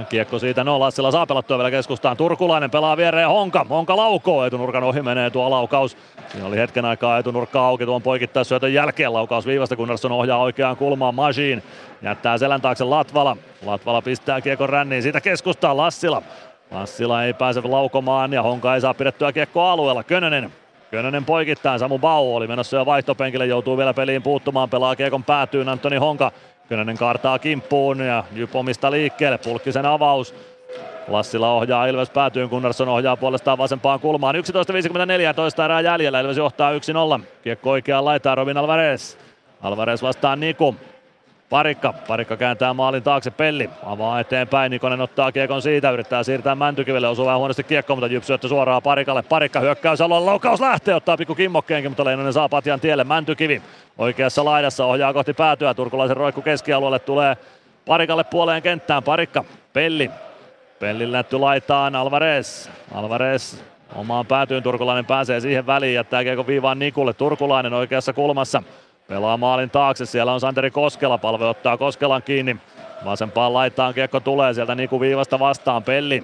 [0.09, 2.17] Kiekko siitä, no Lassila saa pelattua vielä keskustaan.
[2.17, 3.65] Turkulainen pelaa viereen Honka.
[3.69, 5.97] Honka laukoo, etunurkan ohi menee tuo laukaus.
[6.31, 9.13] Siinä oli hetken aikaa etunurkka auki tuon poikittaisyötön jälkeen.
[9.13, 11.63] Laukaus viivasta, Gunnarsson ohjaa oikeaan kulmaan Majin.
[12.01, 13.37] Jättää selän taakse Latvala.
[13.65, 16.21] Latvala pistää kiekon ränniin, siitä keskustaa Lassila.
[16.71, 20.03] Lassila ei pääse laukomaan ja Honka ei saa pidettyä kiekkoa alueella.
[20.03, 20.51] Könönen
[20.91, 25.69] Könönen poikittain, Samu Bau oli menossa jo vaihtopenkille, joutuu vielä peliin puuttumaan, pelaa kiekon päätyyn
[25.69, 26.31] Antoni Honka.
[26.71, 30.35] Könönen kaartaa kimppuun ja Jypomista liikkeelle, Pulkkisen avaus.
[31.07, 34.35] Lassila ohjaa Ilves päätyyn, Gunnarsson ohjaa puolestaan vasempaan kulmaan.
[34.35, 34.41] 11.54
[35.35, 36.71] toista erää jäljellä, Ilves johtaa
[37.19, 37.23] 1-0.
[37.43, 39.15] Kiekko oikeaan laitaan Robin Alvarez.
[39.61, 40.75] Alvarez vastaan Niku.
[41.51, 47.07] Parikka, Parikka kääntää maalin taakse, Pelli avaa eteenpäin, Nikonen ottaa kiekon siitä, yrittää siirtää Mäntykivelle,
[47.07, 51.17] osuu vähän huonosti kiekko, mutta Jyp syöttö suoraan Parikalle, Parikka hyökkäys alueella, laukaus lähtee, ottaa
[51.17, 53.61] pikku kimmokkeenkin, mutta Leinonen saa patjan tielle, Mäntykivi
[53.97, 57.37] oikeassa laidassa ohjaa kohti päätyä, turkulaisen roikku keskialueelle tulee
[57.85, 60.11] Parikalle puoleen kenttään, Parikka, Pelli,
[60.79, 63.55] Pelli lätty laitaan, Alvarez, Alvarez
[63.95, 68.63] omaan päätyyn, Turkulainen pääsee siihen väliin, jättää kiekko viivaan Nikulle, Turkulainen oikeassa kulmassa,
[69.11, 72.57] Pelaa maalin taakse, siellä on Santeri Koskela, palve ottaa Koskelan kiinni.
[73.05, 76.23] Vasempaan laitaan kiekko tulee sieltä Niku Viivasta vastaan, Pelli.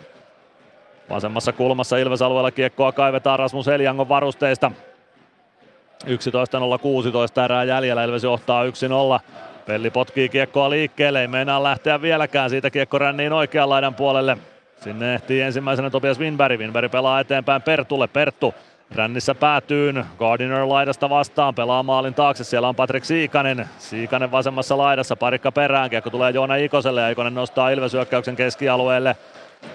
[1.09, 4.72] Vasemmassa kulmassa Ilves-alueella kiekkoa kaivetaan Rasmus Heliangon varusteista.
[6.05, 6.09] 11.016
[7.45, 8.69] erää jäljellä, Ilves johtaa 1-0.
[9.65, 14.38] Pelli potkii kiekkoa liikkeelle, ei meinaa lähteä vieläkään, siitä kiekko ränniin oikean laidan puolelle.
[14.84, 18.53] Sinne ehtii ensimmäisenä Topias Winberg, Winberg pelaa eteenpäin Pertulle, Perttu
[18.95, 25.15] Rännissä päätyyn, Gardiner laidasta vastaan, pelaa maalin taakse, siellä on Patrick Siikanen, Siikanen vasemmassa laidassa,
[25.15, 29.15] parikka perään, kiekko tulee Joona Ikoselle ja Ikonen nostaa Ilves hyökkäyksen keskialueelle.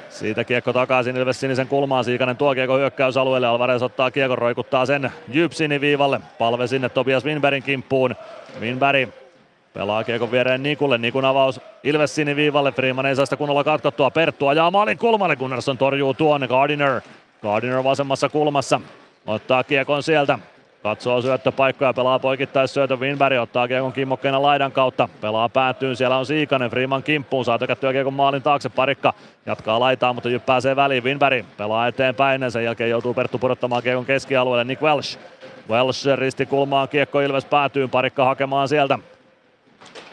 [0.08, 5.12] Siitä kiekko takaisin Ilves sinisen kulmaan, Siikanen tuo kiekko hyökkäysalueelle, Alvarez ottaa kiekon, roikuttaa sen
[5.28, 8.14] Jyp viivalle, palve sinne Tobias Winbergin kimppuun,
[8.60, 9.08] Winberg
[9.74, 14.46] Pelaa kiekon viereen Nikulle, Nikun avaus Ilves viivalle, Freeman ei saa sitä kunnolla katkottua, Perttu
[14.48, 17.00] ajaa maalin kulmalle, Gunnarsson torjuu tuonne, Gardiner,
[17.42, 18.80] Gardiner vasemmassa kulmassa,
[19.26, 20.38] Ottaa kiekon sieltä.
[20.82, 25.08] Katsoo syöttöpaikkoja, pelaa poikittais syötön Winberg, ottaa kiekon kimmokkeena laidan kautta.
[25.20, 28.68] Pelaa päätyyn, siellä on Siikanen, Freeman kimppuun, saa tökättyä kiekon maalin taakse.
[28.68, 29.14] Parikka
[29.46, 31.04] jatkaa laitaa, mutta Jyp pääsee väliin.
[31.04, 34.64] Winberg pelaa eteenpäin, sen jälkeen joutuu Perttu pudottamaan kiekon keskialueelle.
[34.64, 35.18] Nick Welsh.
[35.70, 38.98] Welsh ristikulmaan, kiekko Ilves päätyyn, Parikka hakemaan sieltä.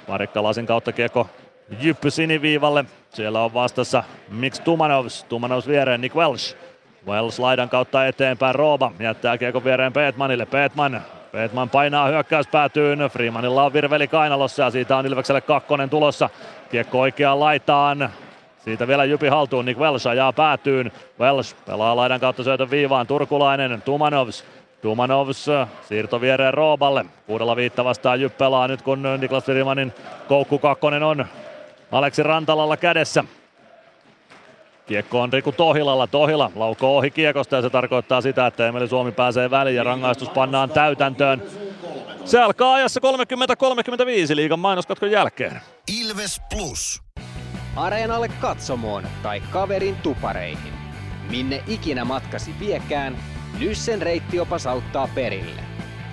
[0.07, 1.29] Parikka lasin kautta kiekko
[1.81, 2.85] Jyppy siniviivalle.
[3.09, 5.23] Siellä on vastassa Mix Tumanovs.
[5.23, 6.55] Tumanovs viereen Nick Welsh.
[7.07, 10.45] Wells laidan kautta eteenpäin Rooba jättää kiekon viereen Peetmanille.
[10.45, 11.01] Peetman
[11.31, 12.99] Peetman painaa hyökkäys päätyyn.
[12.99, 16.29] Freemanilla on virveli kainalossa ja siitä on Ilvekselle kakkonen tulossa.
[16.71, 18.09] Kiekko oikeaan laitaan.
[18.63, 20.91] Siitä vielä Jypi haltuun, Nick Welsh ajaa päätyyn.
[21.19, 23.07] Welsh pelaa laidan kautta syötön viivaan.
[23.07, 24.45] Turkulainen, Tumanovs.
[24.81, 25.45] Tumanovs
[25.87, 27.05] siirto viereen Rooballe.
[27.27, 29.93] Kuudella viitta vastaan Jyp pelaa nyt kun Niklas Freemanin
[30.27, 31.25] koukku kakkonen on
[31.91, 33.23] Aleksi Rantalalla kädessä.
[34.89, 36.07] Kiekko on Riku Tohilalla.
[36.07, 40.29] Tohila laukoo ohi kiekosta ja se tarkoittaa sitä, että Emeli Suomi pääsee väliin ja rangaistus
[40.29, 41.43] pannaan täytäntöön.
[42.25, 42.99] Se alkaa ajassa
[44.31, 45.61] 30-35 liigan mainoskatkon jälkeen.
[46.01, 47.01] Ilves Plus.
[47.75, 50.73] Areenalle katsomoon tai kaverin tupareihin.
[51.29, 53.17] Minne ikinä matkasi viekään,
[53.59, 55.61] Nyssen reittiopas auttaa perille.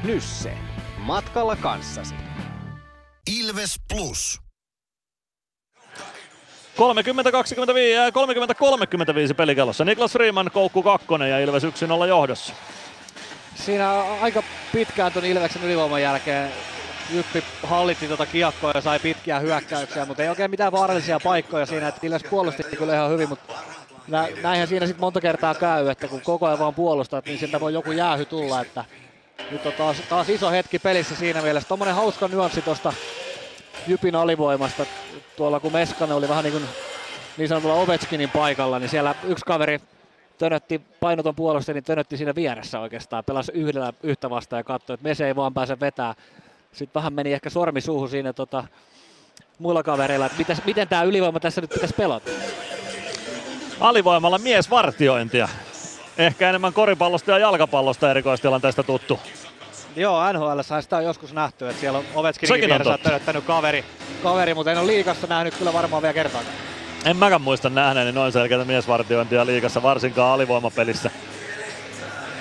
[0.04, 0.52] Nysse.
[0.98, 2.14] Matkalla kanssasi.
[3.38, 4.45] Ilves Plus.
[6.76, 6.78] 30-35
[9.30, 9.84] 30-35 pelikellossa.
[9.84, 11.66] Niklas Freeman koukku kakkonen ja Ilves 1-0
[12.08, 12.52] johdossa.
[13.54, 14.42] Siinä aika
[14.72, 16.50] pitkään tuon Ilveksen ylivoiman jälkeen
[17.10, 21.88] Jyppi hallitti tuota kiekkoa ja sai pitkiä hyökkäyksiä, mutta ei oikein mitään vaarallisia paikkoja siinä,
[21.88, 23.52] että Ilves puolusti kyllä ihan hyvin, mutta
[24.08, 27.60] nä, näinhän siinä sitten monta kertaa käy, että kun koko ajan vaan puolustat, niin sieltä
[27.60, 28.84] voi joku jäähy tulla, että
[29.50, 31.68] nyt on taas, taas iso hetki pelissä siinä mielessä.
[31.68, 32.92] Tuommoinen hauska nyanssi tuosta
[33.86, 34.86] Jypin alivoimasta.
[35.36, 36.64] Tuolla kun Meskanen oli vähän niin kuin
[37.36, 39.80] niin sanotulla Ovechkinin paikalla, niin siellä yksi kaveri
[40.38, 43.24] tönötti painoton puolustaja, niin tönötti siinä vieressä oikeastaan.
[43.24, 46.14] Pelasi yhdellä yhtä vastaan ja katsoi, että Mese ei vaan pääse vetää.
[46.72, 48.64] Sitten vähän meni ehkä sormi suuhun siinä tota,
[49.58, 52.30] muilla kavereilla, että mitäs, miten tämä ylivoima tässä nyt pitäisi pelata.
[53.80, 55.48] Alivoimalla miesvartiointia.
[56.18, 59.20] Ehkä enemmän koripallosta ja jalkapallosta erikoistilanteesta tuttu.
[59.96, 62.98] Joo, NHL sitä on joskus nähty, että siellä on Ovechkinin vieressä
[63.46, 63.84] kaveri,
[64.22, 66.54] kaveri, mutta en ole liikassa nähnyt kyllä varmaan vielä kertaakaan.
[67.04, 71.10] En mäkään muista nähneeni noin selkeätä miesvartiointia liikassa, varsinkaan alivoimapelissä.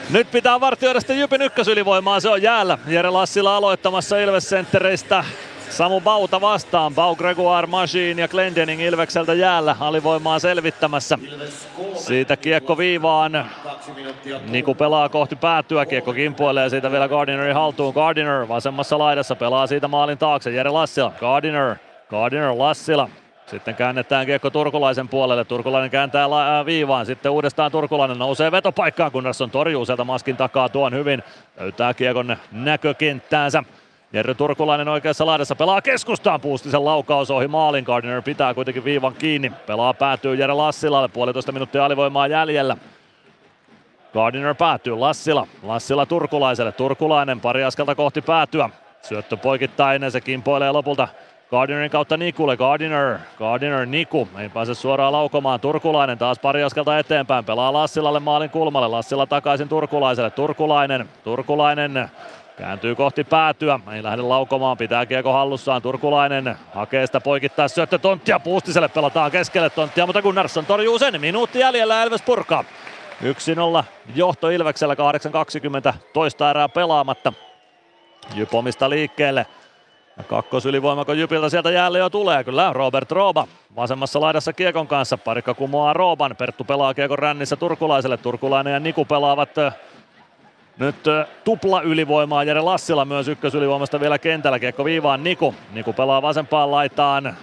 [0.09, 2.77] Nyt pitää vartioida sitten Jypin ykkösylivoimaa, se on jäällä.
[2.87, 5.25] Jere Lassila aloittamassa Ilves Centeristä.
[5.69, 6.95] Samu Bauta vastaan.
[6.95, 11.19] Bau Gregoire Machine ja Glendening Ilvekseltä jäällä alivoimaa selvittämässä.
[11.95, 13.45] Siitä kiekko viivaan.
[14.49, 15.85] Niku pelaa kohti päätyä.
[15.85, 17.93] Kiekko kimpoilee siitä vielä Gardinerin haltuun.
[17.93, 20.51] Gardiner vasemmassa laidassa pelaa siitä maalin taakse.
[20.51, 21.11] Jere Lassila.
[21.19, 21.75] Gardiner.
[22.09, 23.09] Gardiner Lassila.
[23.47, 25.45] Sitten käännetään kiekko Turkulaisen puolelle.
[25.45, 27.05] Turkulainen kääntää la- viivaan.
[27.05, 29.11] Sitten uudestaan Turkulainen nousee vetopaikkaan.
[29.11, 31.23] Gunnarsson torjuu sieltä maskin takaa tuon hyvin.
[31.59, 33.63] Löytää kiekon näkökenttäänsä.
[34.15, 36.41] Jerry Turkulainen oikeassa laidassa pelaa keskustaan.
[36.41, 37.83] Puustisen laukaus ohi maalin.
[37.83, 39.51] Gardiner pitää kuitenkin viivan kiinni.
[39.67, 41.07] Pelaa päätyy Jere Lassilalle.
[41.07, 42.77] Puolitoista minuuttia alivoimaa jäljellä.
[44.13, 45.47] Gardiner päätyy Lassila.
[45.63, 46.71] Lassila Turkulaiselle.
[46.71, 48.69] Turkulainen pari askelta kohti päätyä.
[49.01, 50.11] Syöttö poikittainen.
[50.11, 51.07] Se kimpoilee lopulta
[51.49, 52.57] Gardinerin kautta Nikulle.
[52.57, 54.27] Gardiner, Gardiner, Niku.
[54.37, 55.59] Ei pääse suoraan laukomaan.
[55.59, 57.45] Turkulainen taas pari askelta eteenpäin.
[57.45, 58.87] Pelaa Lassilalle maalin kulmalle.
[58.87, 60.29] Lassila takaisin Turkulaiselle.
[60.29, 62.09] Turkulainen, Turkulainen
[62.57, 65.81] Kääntyy kohti päätyä, ei lähde laukomaan, pitää kiekko hallussaan.
[65.81, 68.39] Turkulainen hakee sitä poikittaa syöttö Tonttia.
[68.39, 71.21] Puustiselle pelataan keskelle Tonttia, mutta Gunnarsson torjuu sen.
[71.21, 72.63] Minuutti jäljellä Elves purkaa.
[73.81, 73.83] 1-0
[74.15, 74.95] johto Ilveksellä
[75.89, 77.33] 8.20 toista erää pelaamatta.
[78.35, 79.45] Jypomista liikkeelle.
[80.17, 82.43] Ja kakkosylivoimako Jypiltä sieltä jälleen jo tulee.
[82.43, 85.17] Kyllä Robert Rooba vasemmassa laidassa Kiekon kanssa.
[85.17, 86.35] Parikka kumoaa Rooban.
[86.35, 88.17] Perttu pelaa Kiekon rännissä Turkulaiselle.
[88.17, 89.49] Turkulainen ja Niku pelaavat
[90.77, 90.95] nyt
[91.43, 94.59] tupla ylivoimaa Jere Lassila myös ykkösylivoimasta vielä kentällä.
[94.59, 95.55] Kiekko viivaan Niku.
[95.73, 97.35] Niku pelaa vasempaan laitaan.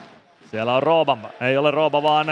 [0.50, 1.18] Siellä on Rooba.
[1.40, 2.26] Ei ole Rooba vaan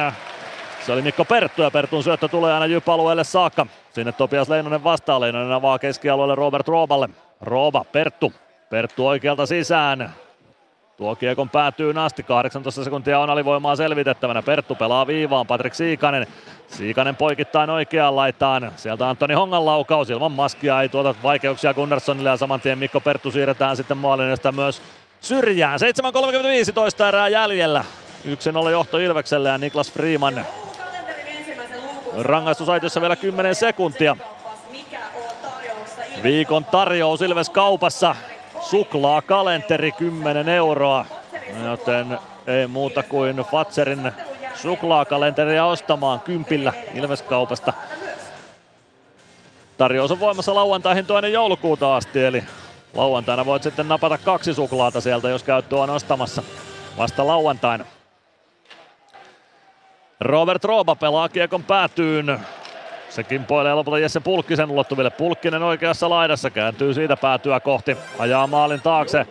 [0.87, 3.67] se oli Mikko Perttu ja Pertun syöttö tulee aina Jyp-alueelle saakka.
[3.93, 5.21] Sinne Topias Leinonen vastaa.
[5.21, 7.09] Leinonen avaa keskialueelle Robert Rooballe.
[7.41, 8.33] Rooba, Perttu.
[8.71, 10.11] Perttu oikealta sisään.
[11.01, 14.43] Tuo kiekon päätyy asti, 18 sekuntia on alivoimaa selvitettävänä.
[14.43, 16.27] Perttu pelaa viivaan, Patrik Siikanen.
[16.69, 18.73] Siikanen poikittain oikeaan laitaan.
[18.77, 23.31] Sieltä Antoni Hongan laukaus ilman maskia, ei tuota vaikeuksia Gunnarssonille ja saman tien Mikko Perttu
[23.31, 24.83] siirretään sitten maalin myös
[25.21, 25.81] syrjään.
[26.67, 27.85] 7.35 toista erää jäljellä.
[28.67, 30.45] 1-0 johto Ilvekselle ja Niklas Freeman
[32.19, 34.17] rangaistusaitiossa vielä 10 sekuntia.
[36.23, 38.17] Viikon tarjous Ilves kaupassa.
[38.61, 41.05] Suklaa kalenteri 10 euroa.
[41.65, 44.13] Joten ei muuta kuin Fatserin
[44.55, 47.73] suklaakalenteria ostamaan kympillä Ilveskaupasta.
[49.77, 52.45] Tarjous on voimassa lauantaihin toinen joulukuuta asti, eli
[52.95, 56.43] lauantaina voit sitten napata kaksi suklaata sieltä, jos käyttö on ostamassa
[56.97, 57.85] vasta lauantaina.
[60.21, 62.41] Robert Rooba pelaa kiekon päätyyn.
[63.11, 65.11] Se kimpoilee lopulta Jesse Pulkkisen ulottuville.
[65.11, 67.97] Pulkkinen oikeassa laidassa kääntyy siitä päätyä kohti.
[68.19, 69.27] Ajaa maalin taakse.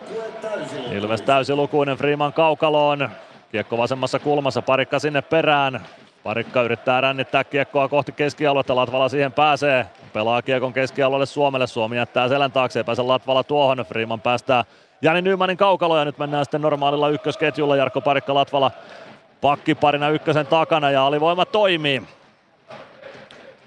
[0.92, 3.08] Ilves täysilukuinen Freeman kaukaloon.
[3.52, 5.80] Kiekko vasemmassa kulmassa, parikka sinne perään.
[6.22, 9.86] Parikka yrittää rännittää kiekkoa kohti keskialuetta, Latvala siihen pääsee.
[10.12, 13.78] Pelaa kiekon keskialueelle Suomelle, Suomi jättää selän taakse, ei pääse Latvala tuohon.
[13.88, 14.64] Freeman päästää
[15.02, 17.76] Jani Nymanin kaukalo ja nyt mennään sitten normaalilla ykkösketjulla.
[17.76, 18.70] Jarkko Parikka Latvala
[19.40, 22.02] pakkiparina ykkösen takana ja alivoima toimii.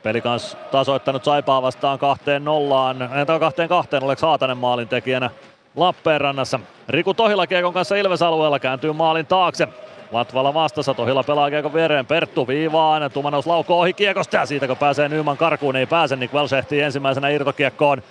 [0.03, 5.29] Peli kans tasoittanut Saipaa vastaan kahteen nollaan, entä kahteen kahteen Oleks Haatanen maalin tekijänä
[5.75, 6.59] Lappeenrannassa.
[6.89, 9.67] Riku Tohila Kiekon kanssa Ilves-alueella kääntyy maalin taakse.
[10.11, 14.77] Latvala vastassa, Tohila pelaa Kiekon viereen, Perttu viivaan, Tumanos laukoo ohi Kiekosta ja siitä kun
[14.77, 18.03] pääsee Nyman karkuun, ei pääse, niin Welsh ehtii ensimmäisenä irtokiekkoon.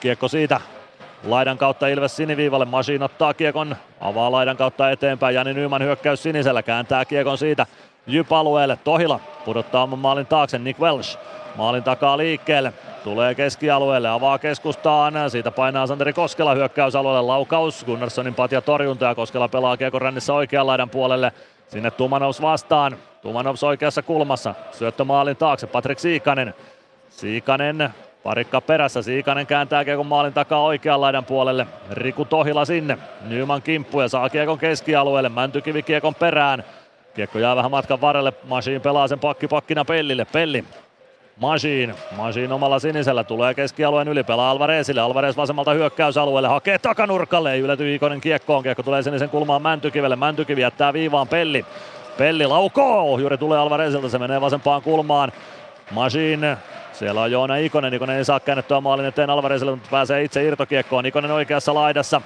[0.00, 0.60] Kiekko siitä
[1.24, 6.62] laidan kautta Ilves siniviivalle, Machine ottaa Kiekon, avaa laidan kautta eteenpäin, Jani Nyman hyökkäys sinisellä,
[6.62, 7.66] kääntää Kiekon siitä
[8.08, 11.18] Jyp-alueelle, Tohila pudottaa maalin taakse, Nick Welsh
[11.56, 12.72] maalin takaa liikkeelle,
[13.04, 19.48] Tulee keskialueelle, avaa keskustaan, siitä painaa Santeri Koskela hyökkäysalueelle, laukaus, Gunnarssonin patja torjunta ja Koskela
[19.48, 21.32] pelaa kiekon rännissä oikean laidan puolelle.
[21.68, 26.54] Sinne Tumanovs vastaan, Tumanovs oikeassa kulmassa, syöttö maalin taakse, Patrik Siikanen.
[27.10, 27.90] Siikanen
[28.22, 31.66] Parikka perässä, Siikanen kääntää kiekon maalin takaa oikean laidan puolelle.
[31.90, 32.98] Riku Tohila sinne,
[33.28, 36.64] Nyman kimppu ja saa kiekon keskialueelle, Mäntykivi kiekon perään.
[37.18, 40.64] Kiekko jää vähän matkan varrelle, Masiin pelaa sen pakki pakkina Pellille, Pelli
[41.36, 41.94] Machine.
[42.16, 45.00] Machine omalla sinisellä tulee keskialueen yli, pelaa Alvarezille.
[45.00, 48.62] Alvarez vasemmalta hyökkäysalueelle, hakee takanurkalle, ei ylety Ikonen kiekkoon.
[48.62, 50.16] Kiekko tulee sinisen kulmaan Mäntykivelle.
[50.16, 51.64] Mäntykivi jättää viivaan Pelli.
[52.18, 55.32] Pelli laukoo, juuri tulee Alvarezilta, se menee vasempaan kulmaan.
[55.90, 56.58] Machine
[56.92, 61.06] siellä on Joona Ikonen, Ikonen ei saa käännettyä maalin eteen Alvarezille, mutta pääsee itse irtokiekkoon.
[61.06, 62.22] Ikonen oikeassa laidassa.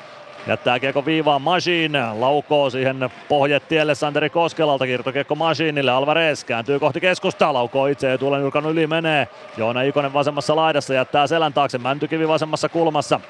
[0.47, 7.53] Jättää kiekko viivaan Machine, laukoo siihen pohjetielle Santeri Koskelalta, kirtokiekko Machinille, Alvarez kääntyy kohti keskustaa,
[7.53, 9.29] laukoo itse tuolla nurkan yli menee.
[9.57, 13.21] Joona Ikonen vasemmassa laidassa jättää selän taakse, Mäntykivi vasemmassa kulmassa.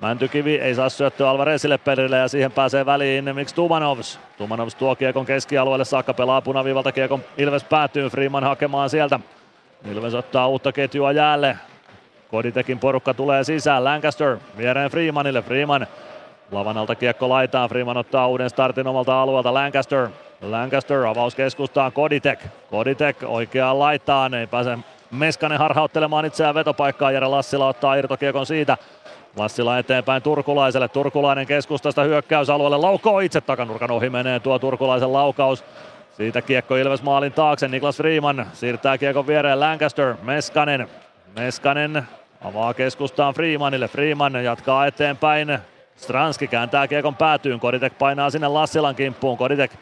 [0.00, 4.20] Mäntykivi ei saa syöttöä Alvarezille perille ja siihen pääsee väliin miksi Tumanovs.
[4.38, 9.20] Tumanovs tuo kiekon keskialueelle saakka, pelaa punaviivalta kiekon Ilves päätyy, Freeman hakemaan sieltä.
[9.90, 11.56] Ilves ottaa uutta ketjua jäälle.
[12.30, 15.86] Koditekin porukka tulee sisään, Lancaster viereen Freemanille, Freeman
[16.50, 20.08] Lavan alta kiekko laitaan, Freeman ottaa uuden startin omalta alueelta, Lancaster.
[20.40, 22.40] Lancaster avaus keskustaan, Koditek.
[22.70, 24.78] Koditek oikeaan laitaan, ei pääse
[25.10, 28.76] Meskanen harhauttelemaan itseään vetopaikkaa, Jere Lassila ottaa irtokiekon siitä.
[29.36, 35.64] Lassila eteenpäin Turkulaiselle, Turkulainen keskustasta hyökkäysalueelle, laukoo itse takanurkan ohi menee tuo Turkulaisen laukaus.
[36.12, 39.60] Siitä kiekko Ilves maalin taakse, Niklas Freeman siirtää kiekon viereen.
[39.60, 40.88] Lancaster, Meskanen.
[41.36, 42.02] Meskanen
[42.44, 45.58] avaa keskustaan Freemanille, Freeman jatkaa eteenpäin,
[45.98, 49.72] Stranski kääntää kiekon päätyyn, Koditek painaa sinne Lassilan kimppuun, Koditek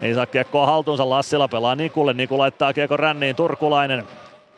[0.00, 4.06] ei saa kiekkoa haltuunsa, Lassila pelaa Nikulle, Niku laittaa kiekon ränniin, Turkulainen.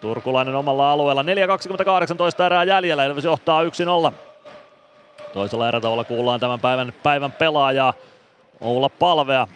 [0.01, 3.63] Turkulainen omalla alueella, 4.28 erää jäljellä, Ilves johtaa
[4.11, 4.13] 1-0.
[5.33, 7.95] Toisella erätavalla kuullaan tämän päivän, päivän pelaajaa,
[8.61, 9.47] Oula Palvea.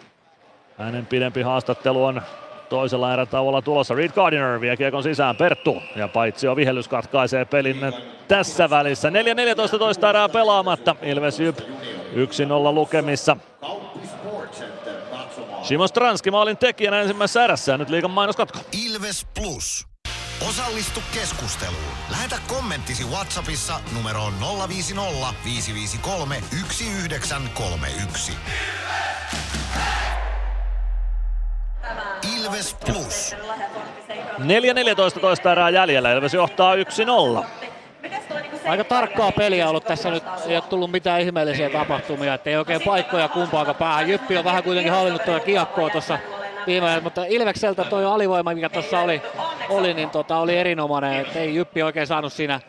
[0.77, 2.21] Hänen pidempi haastattelu on
[2.73, 3.95] toisella erätauolla tulossa.
[3.95, 5.35] Reed Gardiner vie kiekon sisään.
[5.35, 7.77] Perttu ja paitsi jo vihellys katkaisee pelin
[8.27, 9.09] tässä välissä.
[9.09, 10.95] 4.14 toista erää pelaamatta.
[11.01, 11.63] Ilves Jyp 1-0
[12.73, 13.37] lukemissa.
[15.61, 18.59] Simo Stranski maalin tekijänä ensimmäisessä erässä ja nyt liikan mainoskatko.
[18.85, 19.87] Ilves Plus.
[20.49, 21.93] Osallistu keskusteluun.
[22.11, 24.33] Lähetä kommenttisi Whatsappissa numeroon
[24.69, 28.31] 050 553 1931.
[28.31, 29.62] Ilves
[32.85, 33.35] Plus.
[34.39, 36.11] 4.14 toista erää jäljellä.
[36.11, 37.45] Ilves johtaa 1-0.
[38.67, 42.81] Aika tarkkaa peliä ollut tässä nyt, ei ole tullut mitään ihmeellisiä tapahtumia, että ei oikein
[42.81, 44.09] paikkoja kumpaakaan päähän.
[44.09, 46.19] Jyppi on vähän kuitenkin hallinnut tuota kiekkoa tuossa
[46.67, 49.21] viime mutta Ilvekseltä toi alivoima, mikä tuossa oli,
[49.69, 52.59] oli, niin tota, oli erinomainen, että ei Jyppi oikein saanut siinä,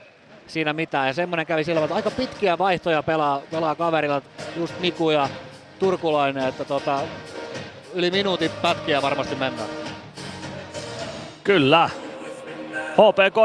[0.46, 1.06] siinä mitään.
[1.06, 4.22] Ja semmoinen kävi silloin, että aika pitkiä vaihtoja pelaa, pelaa kaverilla,
[4.56, 5.28] just Niku ja
[5.78, 7.00] Turkulainen, että tota,
[7.94, 9.83] yli minuutin pätkiä varmasti mennään.
[11.44, 11.90] Kyllä.
[12.92, 13.36] HPK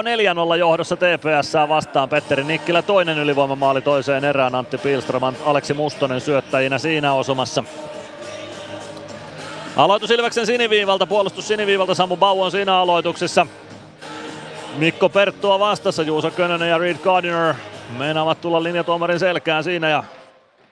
[0.53, 2.09] 4-0 johdossa TPS vastaan.
[2.09, 4.55] Petteri Nikkilä toinen ylivoimamaali toiseen erään.
[4.55, 7.63] Antti Pilström, Aleksi Mustonen syöttäjinä siinä osumassa.
[9.75, 13.47] Aloitus Ilveksen siniviivalta, puolustus siniviivalta, Samu Bau on siinä aloituksessa.
[14.77, 17.55] Mikko Perttua vastassa, Juuso Könönen ja Reed Gardiner
[17.97, 20.03] meinaavat tulla linjatuomarin selkään siinä ja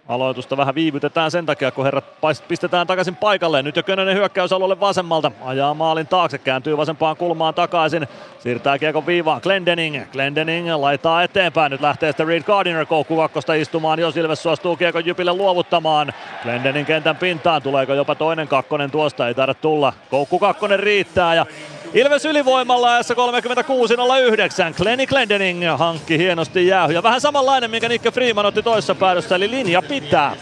[0.08, 2.06] Aloitusta vähän viivytetään sen takia, kun herrat
[2.48, 3.66] pistetään takaisin paikalleen.
[3.66, 5.32] Nyt jo Könönen hyökkäysalueelle vasemmalta.
[5.46, 8.08] Ajaa maalin taakse, kääntyy vasempaan kulmaan takaisin.
[8.40, 10.12] Siirtää kiekon viivaan Glendening.
[10.12, 11.72] Glendening laittaa eteenpäin.
[11.72, 16.14] Nyt lähtee sitten Reed Gardiner koukku kakkosta istumaan, jos Ilves suostuu kiekon Jypille luovuttamaan.
[16.44, 17.62] Glendening kentän pintaan.
[17.62, 19.28] Tuleeko jopa toinen kakkonen tuosta?
[19.28, 19.94] Ei taida tulla.
[20.10, 21.46] Koukku kakkonen riittää ja
[21.94, 24.78] Ilves ylivoimalla ajassa 36.09.
[24.78, 26.94] Glenny Glendening hankki hienosti jäähy.
[26.94, 30.36] Ja vähän samanlainen, minkä Nikke Freeman otti toisessa päädyssä, eli linja pitää.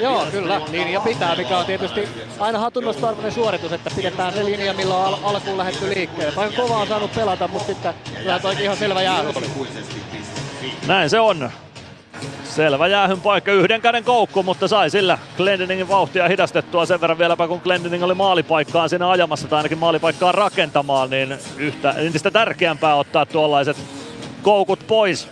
[0.00, 2.08] Joo, kyllä, linja pitää, mikä on tietysti
[2.38, 6.32] aina hatunnostarvoinen suoritus, että pidetään se linja, millä on al- alkuun lähetty liikkeelle.
[6.32, 9.32] Tai kova on saanut pelata, mutta sitten kyllä toikin ihan selvä jäähy
[10.86, 11.50] Näin se on.
[12.44, 17.48] Selvä jäähyn paikka, yhden käden koukku, mutta sai sillä Glendeningin vauhtia hidastettua sen verran vieläpä,
[17.48, 23.26] kun Glendening oli maalipaikkaan siinä ajamassa tai ainakin maalipaikkaa rakentamaan, niin yhtä entistä tärkeämpää ottaa
[23.26, 23.76] tuollaiset
[24.42, 25.28] koukut pois.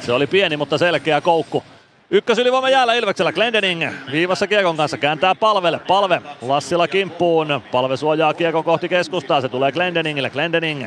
[0.00, 1.62] Se oli pieni, mutta selkeä koukku.
[2.10, 5.78] Ykkösylivoima jäällä Ilveksellä Glendening viivassa Kiekon kanssa kääntää palvelle.
[5.78, 7.62] Palve Lassila kimppuun.
[7.72, 9.40] Palve suojaa Kiekon kohti keskustaa.
[9.40, 10.30] Se tulee Glendeningille.
[10.30, 10.86] Glendening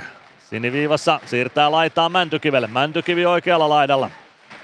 [0.50, 2.68] siniviivassa siirtää laitaa Mäntykivelle.
[2.68, 4.10] Mäntykivi oikealla laidalla.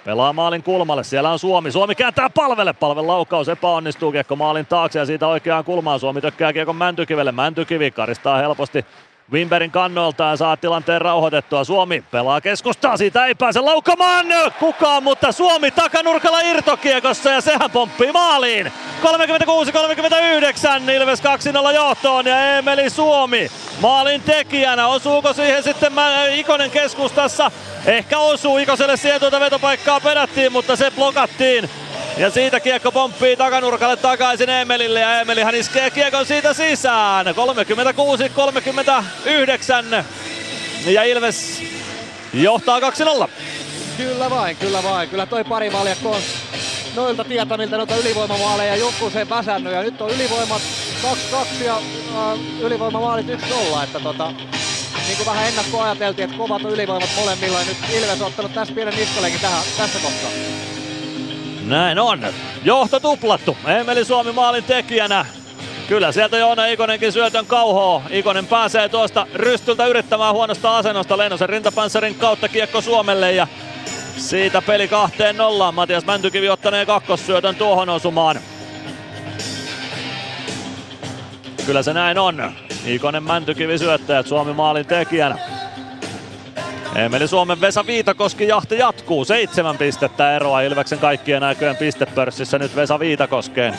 [0.07, 1.71] Pelaa maalin kulmalle, siellä on Suomi.
[1.71, 5.99] Suomi kääntää palvelle, palven laukaus epäonnistuu, kiekko maalin taakse ja siitä oikeaan kulmaan.
[5.99, 8.85] Suomi tökkää kiekon Mäntykivelle, Mäntykivi karistaa helposti
[9.31, 11.63] Wimberin kannoilta ja saa tilanteen rauhoitettua.
[11.63, 14.25] Suomi pelaa keskustaa, siitä ei pääse laukamaan
[14.59, 18.71] kukaan, mutta Suomi takanurkalla irtokiekossa ja sehän pomppii maaliin.
[19.03, 21.23] 36-39, Ilves
[21.69, 24.87] 2-0 johtoon ja Emeli Suomi maalin tekijänä.
[24.87, 25.93] Osuuko siihen sitten
[26.33, 27.51] Ikonen keskustassa?
[27.85, 31.69] Ehkä osuu Ikoselle siihen tuota vetopaikkaa perättiin, mutta se blokattiin.
[32.17, 37.25] Ja siitä kiekko pomppii takanurkalle takaisin Emelille ja Emelihän iskee kiekon siitä sisään.
[37.27, 37.31] 36-39
[40.85, 41.63] ja Ilves
[42.33, 42.83] johtaa 2-0.
[43.97, 45.09] Kyllä vain, kyllä vain.
[45.09, 46.21] Kyllä toi pari maalia on
[46.95, 50.61] noilta tietämiltä noita ylivoimamaaleja joku sen väsännyt ja nyt on ylivoimat
[51.61, 54.31] 2-2 ja äh, ylivoimamaalit 1-0, että tota,
[55.07, 58.73] niin kuin vähän ennakko ajateltiin, että kovat ylivoimat molemmilla ja nyt Ilves on ottanut tässä
[58.73, 60.31] pienen niskalenkin tähän, tässä kohtaa.
[61.67, 62.27] Näin on.
[62.63, 63.57] Johto tuplattu.
[63.67, 65.25] Emeli Suomi maalin tekijänä.
[65.87, 68.03] Kyllä sieltä Joona Ikonenkin syötön kauhoo.
[68.09, 73.47] Ikonen pääsee tuosta rystyltä yrittämään huonosta asennosta Leinosen rintapanssarin kautta kiekko Suomelle ja
[74.17, 75.75] siitä peli kahteen nollaan.
[75.75, 78.39] Matias Mäntykivi ottanee kakkossyötön tuohon osumaan.
[81.65, 82.51] Kyllä se näin on.
[82.85, 85.56] Ikonen Mäntykivi syöttäjät Suomi maalin tekijänä.
[86.95, 89.25] Emeli Suomen Vesa Viitakoski jahti jatkuu.
[89.25, 93.73] Seitsemän pistettä eroa Ilveksen kaikkien aikojen pistepörssissä nyt Vesa Viitakoskeen.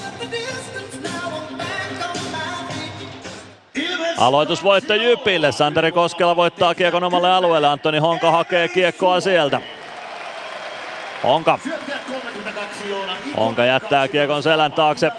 [4.18, 5.52] Aloitusvoitto Jypille.
[5.52, 7.68] Santeri Koskela voittaa kiekon omalle alueelle.
[7.68, 9.60] Antoni Honka hakee kiekkoa sieltä.
[11.24, 11.58] Honka.
[13.36, 15.10] Honka jättää kiekon selän taakse.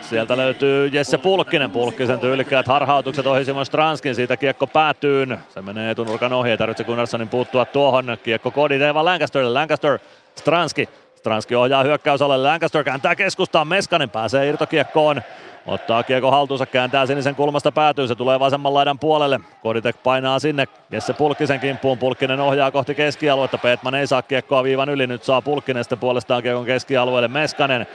[0.00, 1.70] Sieltä löytyy Jesse Pulkkinen.
[1.70, 4.14] Pulkkisen tyylikkäät harhautukset ohi Simon Stranskin.
[4.14, 5.26] Siitä kiekko päätyy.
[5.48, 6.50] Se menee etunurkan ohi.
[6.50, 8.16] Ei tarvitse Gunnarssonin puuttua tuohon.
[8.22, 9.52] Kiekko kodi Deva Lancasterille.
[9.52, 9.98] Lancaster,
[10.36, 10.88] Stranski.
[11.14, 12.36] Stranski ohjaa hyökkäysalle.
[12.36, 13.68] Lancaster kääntää keskustaan.
[13.68, 15.22] Meskanen pääsee irtokiekkoon.
[15.66, 19.40] Ottaa kiekko haltuunsa, kääntää sinisen kulmasta päätyy, se tulee vasemman laidan puolelle.
[19.62, 24.88] Koditek painaa sinne, Jesse Pulkkisen kimppuun, Pulkkinen ohjaa kohti keskialuetta, Petman ei saa kiekkoa viivan
[24.88, 27.86] yli, nyt saa Pulkkinen sitten puolestaan kiekon keskialueelle, Meskanen.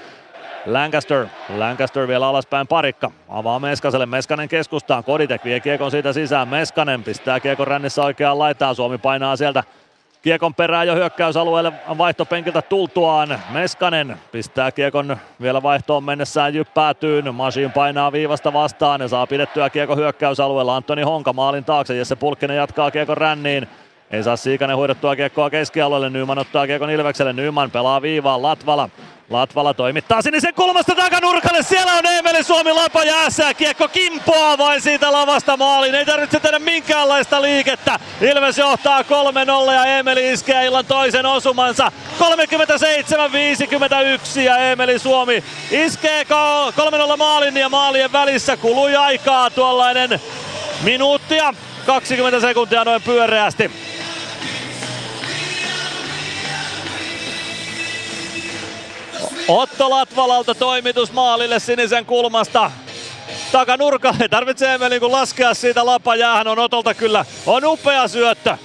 [0.65, 1.25] Lancaster,
[1.57, 7.39] Lancaster vielä alaspäin parikka, avaa Meskaselle, Meskanen keskustaan, Koditek vie kiekon siitä sisään, Meskanen pistää
[7.39, 9.63] kiekon rännissä oikeaan laitaan, Suomi painaa sieltä
[10.21, 13.39] Kiekon perään jo hyökkäysalueelle vaihtopenkiltä tultuaan.
[13.49, 17.35] Meskanen pistää Kiekon vielä vaihtoon mennessään jyppäätyyn.
[17.35, 20.75] Masin painaa viivasta vastaan ja saa pidettyä Kiekon hyökkäysalueella.
[20.75, 21.95] Antoni Honka maalin taakse.
[21.95, 23.67] Jesse Pulkkinen jatkaa Kiekon ränniin.
[24.11, 26.09] Ei saa Siikanen hoidettua kiekkoa keskialueelle.
[26.09, 27.33] Nyman ottaa kiekon Ilvekselle.
[27.33, 28.41] Nyman pelaa viivaan.
[28.41, 28.89] Latvala
[29.31, 31.63] Latvala toimittaa sinisen kulmasta takanurkalle.
[31.63, 33.53] Siellä on Emeli Suomi lapa jäässä.
[33.53, 35.95] Kiekko kimpoaa vain siitä lavasta maaliin.
[35.95, 37.99] Ei tarvitse tehdä minkäänlaista liikettä.
[38.21, 39.05] Ilves johtaa 3-0
[39.73, 41.91] ja Emeli iskee illan toisen osumansa.
[42.19, 46.27] 37-51 ja Emeli Suomi iskee 3-0
[47.17, 48.57] maalin ja maalien välissä.
[48.57, 50.21] Kului aikaa tuollainen
[50.83, 51.53] minuuttia
[51.85, 53.71] 20 sekuntia noin pyöreästi.
[59.47, 62.71] Otto Latvalalta toimitus maalille sinisen kulmasta.
[63.51, 67.25] Takanurka, ei tarvitse Emeli kun laskea siitä lapa jäähän on Otolta kyllä.
[67.45, 68.57] On upea syöttö.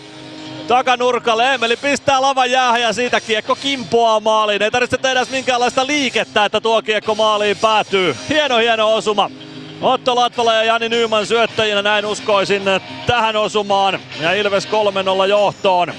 [0.68, 4.62] Takanurkalle Emeli pistää lavan jäähän ja siitä kiekko kimpoaa maaliin.
[4.62, 8.16] Ei tarvitse tehdä minkäänlaista liikettä, että tuo kiekko maaliin päätyy.
[8.28, 9.30] Hieno hieno osuma.
[9.80, 12.62] Otto Latvala ja Jani Nyyman syöttäjinä näin uskoisin
[13.06, 14.00] tähän osumaan.
[14.20, 14.68] Ja Ilves
[15.24, 15.92] 3-0 johtoon.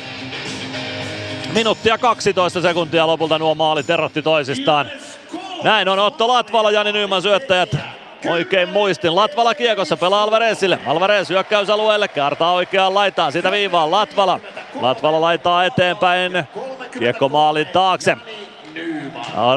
[1.58, 4.92] Minuuttia 12 sekuntia lopulta nuo maalit erotti toisistaan.
[5.64, 7.77] Näin on Otto Latvala, Jani Nyman syöttäjät.
[8.30, 9.16] Oikein muistin.
[9.16, 10.80] Latvala kiekossa pelaa Alvarezille.
[10.86, 13.32] Alvarez hyökkäysalueelle, kaartaa oikeaan laitaan.
[13.32, 14.40] Siitä viivaan Latvala.
[14.82, 16.44] Latvala laitaa eteenpäin.
[17.00, 18.18] Kiekko maalin taakse.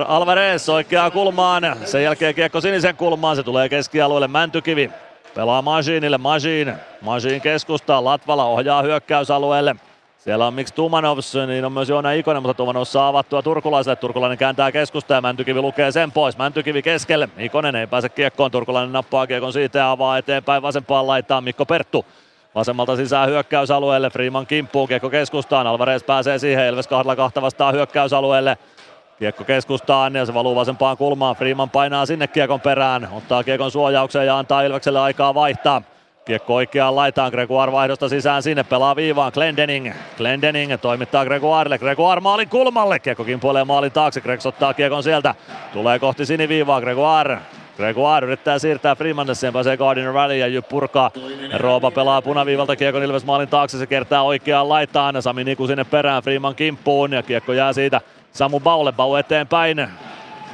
[0.09, 1.77] Alvarez oikeaa kulmaan.
[1.85, 3.37] Sen jälkeen kiekko sinisen kulmaan.
[3.37, 4.91] Se tulee keskialueelle Mäntykivi.
[5.35, 6.19] Pelaa Masinille.
[6.19, 6.75] Masin.
[7.01, 8.05] Masin keskustaa.
[8.05, 9.77] Latvala ohjaa hyökkäysalueelle.
[10.21, 13.97] Siellä on Miksi Tumanovs, niin on myös Joona Ikonen, mutta Tumanovs saa avattua turkulaiselle.
[13.97, 16.39] Turkulainen kääntää keskusta ja Mäntykivi lukee sen pois.
[16.39, 17.29] Mäntykivi keskelle.
[17.39, 18.51] Ikonen ei pääse kiekkoon.
[18.51, 22.07] Turkulainen nappaa kiekon siitä ja avaa eteenpäin vasempaan laittaa Mikko Perttu.
[22.55, 24.11] Vasemmalta sisään hyökkäysalueelle.
[24.11, 25.67] Freeman kimppuu kiekko keskustaan.
[25.67, 26.67] Alvarez pääsee siihen.
[26.67, 28.59] Elves kahdella kahta vastaan hyökkäysalueelle.
[29.19, 31.37] Kiekko keskustaan ja se valuu vasempaan kulmaan.
[31.37, 33.09] Freeman painaa sinne kiekon perään.
[33.13, 35.83] Ottaa kiekon suojaukseen ja antaa Ilvekselle aikaa vaihtaa.
[36.31, 39.93] Kiekko oikeaan laitaan, Gregoire vaihdosta sisään sinne, pelaa viivaan, Glendening.
[40.17, 45.35] Glendening toimittaa Gregoirelle, Gregoire maalin kulmalle, kiekko kimpoilee maalin taakse, Gregs ottaa kiekon sieltä,
[45.73, 47.39] tulee kohti siniviivaa, Gregoire.
[47.77, 51.11] Gregoire yrittää siirtää Freemanille, sen pääsee Gardiner väliin ja Jyp purkaa.
[51.57, 55.23] Roopa pelaa punaviivalta kiekon Ilves maalin taakse, se kertaa oikeaan laitaan.
[55.23, 58.01] Sami Niku sinne perään, Freeman kimppuun ja kiekko jää siitä
[58.33, 59.89] Samu Baulle, Bau eteenpäin.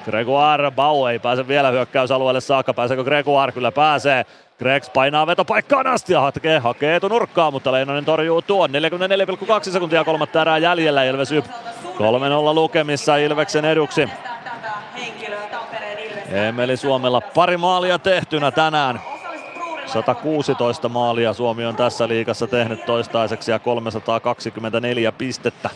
[0.04, 3.52] Gregoire, Bau ei pääse vielä hyökkäysalueelle saakka, pääseekö Gregoire?
[3.52, 4.26] Kyllä pääsee.
[4.58, 8.70] Gregs painaa vetopaikkaan asti ja hakee, hakee etunurkkaa, mutta Leinonen torjuu tuon.
[8.70, 11.34] 44,2 sekuntia kolmatta erää jäljellä Ilves 3-0
[12.54, 14.08] lukemissa Ilveksen eduksi.
[16.28, 19.00] Emeli Suomella pari maalia tehtynä tänään.
[19.86, 25.70] 116 maalia Suomi on tässä liigassa tehnyt toistaiseksi ja 324 pistettä.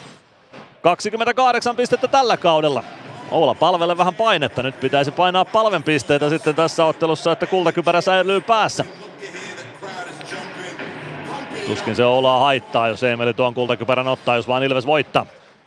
[0.82, 2.84] 28 pistettä tällä kaudella.
[3.30, 4.62] Oula palvelle vähän painetta.
[4.62, 8.84] Nyt pitäisi painaa palven pisteitä sitten tässä ottelussa, että kultakypärä säilyy päässä.
[11.66, 15.26] Tuskin se Oulaa haittaa, jos Eemeli tuon kultakypärän ottaa, jos vaan Ilves voittaa.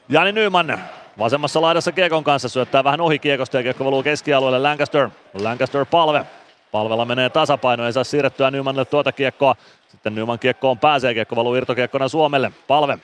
[0.10, 0.80] Jani Nyman
[1.20, 5.10] vasemmassa laidassa Kiekon kanssa syöttää vähän ohi Kiekosta ja Kiekko valuu keskialueelle Lancaster.
[5.42, 6.26] Lancaster palve.
[6.72, 9.56] Palvella menee tasapaino, ei saa siirrettyä Nymanille tuota kiekkoa.
[9.88, 12.52] Sitten Nyman kiekkoon pääsee, kiekko valuu irtokiekkona Suomelle.
[12.68, 13.00] Palve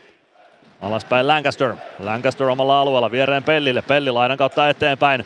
[0.81, 1.75] Alaspäin Lancaster.
[1.99, 3.81] Lancaster omalla alueella viereen Pellille.
[3.81, 5.25] Pelli laidan kautta eteenpäin.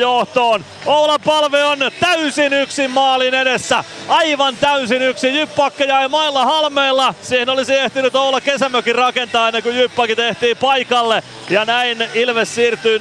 [0.00, 0.64] johtoon.
[0.86, 3.84] Oula Palve on täysin yksin maalin edessä.
[4.08, 5.34] Aivan täysin yksin.
[5.34, 7.14] Jyppakka jäi mailla halmeilla.
[7.22, 11.22] Siihen olisi ehtinyt Oula kesämökin rakentaa ennen kuin Jyppakin tehtiin paikalle.
[11.50, 13.00] Ja näin Ilves siirtyy 4-0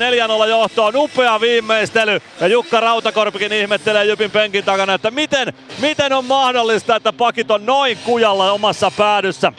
[0.50, 0.96] johtoon.
[0.96, 2.22] Upea viimeistely.
[2.42, 7.66] Ja Jukka Rautakorpikin ihmettelee Jypin penkin takana, että miten, miten on mahdollista, että pakit on
[7.66, 9.54] noin kujalla omassa päädyssä.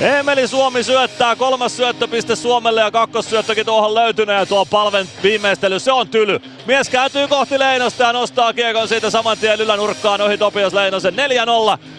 [0.00, 5.92] Emeli Suomi syöttää, kolmas syöttöpiste Suomelle ja kakkossyöttökin tuohon löytyneen ja tuo palven viimeistely, se
[5.92, 6.40] on tyly.
[6.66, 11.18] Mies kääntyy kohti Leinosta ja nostaa kiekon siitä saman tien ylänurkkaan ohi Topias Leinosen 4-0.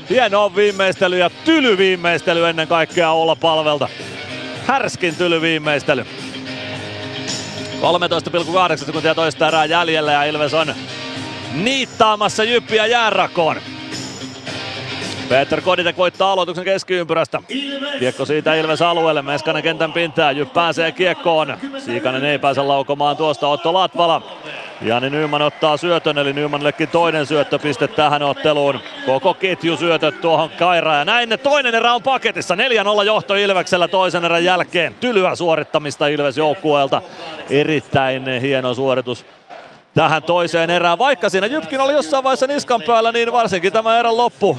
[0.10, 3.90] Hieno viimeistely ja tyly viimeistely ennen kaikkea olla palvelta.
[4.66, 6.06] Härskin tyly viimeistely.
[8.72, 10.76] 13,8 sekuntia toista erää jäljellä ja Ilves on
[11.54, 13.62] niittaamassa Jyppiä jäänrakoon.
[15.30, 17.42] Peter Koditek voittaa aloituksen keskiympyrästä.
[18.00, 21.58] Kiekko siitä Ilves alueelle, Meskanen kentän pintaa, Jyp pääsee kiekkoon.
[21.78, 24.22] Siikanen ei pääse laukomaan tuosta Otto Latvala.
[24.82, 28.80] Jani Nyman ottaa syötön, eli Nymanillekin toinen syöttöpiste tähän otteluun.
[29.06, 30.98] Koko ketju syötöt tuohon Kairaan.
[30.98, 32.56] Ja näin toinen erä on paketissa.
[32.56, 34.94] 4-0 johto Ilveksellä toisen erän jälkeen.
[34.94, 37.02] Tylyä suorittamista Ilves joukkueelta.
[37.50, 39.26] Erittäin hieno suoritus
[39.96, 40.98] tähän toiseen erään.
[40.98, 44.58] Vaikka siinä Jypkin oli jossain vaiheessa niskan päällä, niin varsinkin tämä erän loppu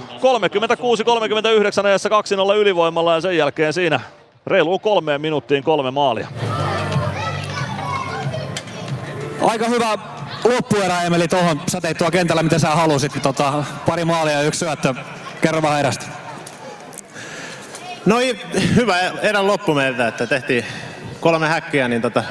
[1.83, 4.01] 36-39 ajassa 2-0 ylivoimalla ja sen jälkeen siinä
[4.47, 6.29] reiluun kolmeen minuuttiin kolme maalia.
[9.43, 9.99] Aika hyvä
[10.45, 11.61] loppuerä Emeli tuohon.
[11.69, 13.13] Sä teit tuo kentällä mitä sä halusit.
[13.23, 14.95] Tota, pari maalia ja yksi syöttö.
[15.41, 16.07] Kerro vähän erästä.
[18.07, 18.17] No
[18.77, 20.65] hyvä erän loppu meiltä, että tehtiin
[21.21, 22.25] kolme häkkiä, niin tota,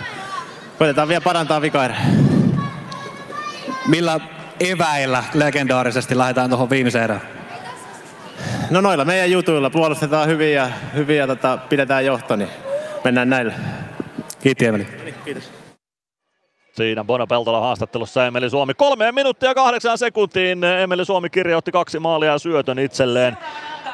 [0.77, 2.06] koitetaan vielä parantaa vikaerää.
[3.88, 4.19] Millä
[4.59, 7.22] eväillä legendaarisesti lähdetään tuohon viimeiseen erään?
[8.69, 12.49] No noilla meidän jutuilla puolustetaan hyvin ja, hyvin ja tota, pidetään johto, niin
[13.03, 13.53] mennään näillä.
[14.41, 14.88] Kiitos Emeli.
[15.25, 15.51] Kiitos.
[16.73, 18.73] Siinä Bono Peltola haastattelussa Emeli Suomi.
[18.73, 23.38] Kolme minuuttia kahdeksan sekuntiin Emeli Suomi kirjoitti kaksi maalia ja syötön itselleen.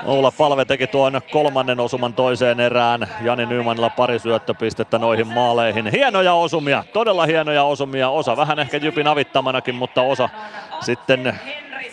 [0.06, 3.08] Oula Palve teki tuon kolmannen osuman toiseen erään.
[3.22, 5.88] Jani Nymanilla pari syöttöpistettä noihin maaleihin.
[5.88, 8.10] Hienoja osumia, todella hienoja osumia.
[8.10, 10.30] Osa vähän ehkä Jypin avittamanakin, mutta osa
[10.80, 11.40] sitten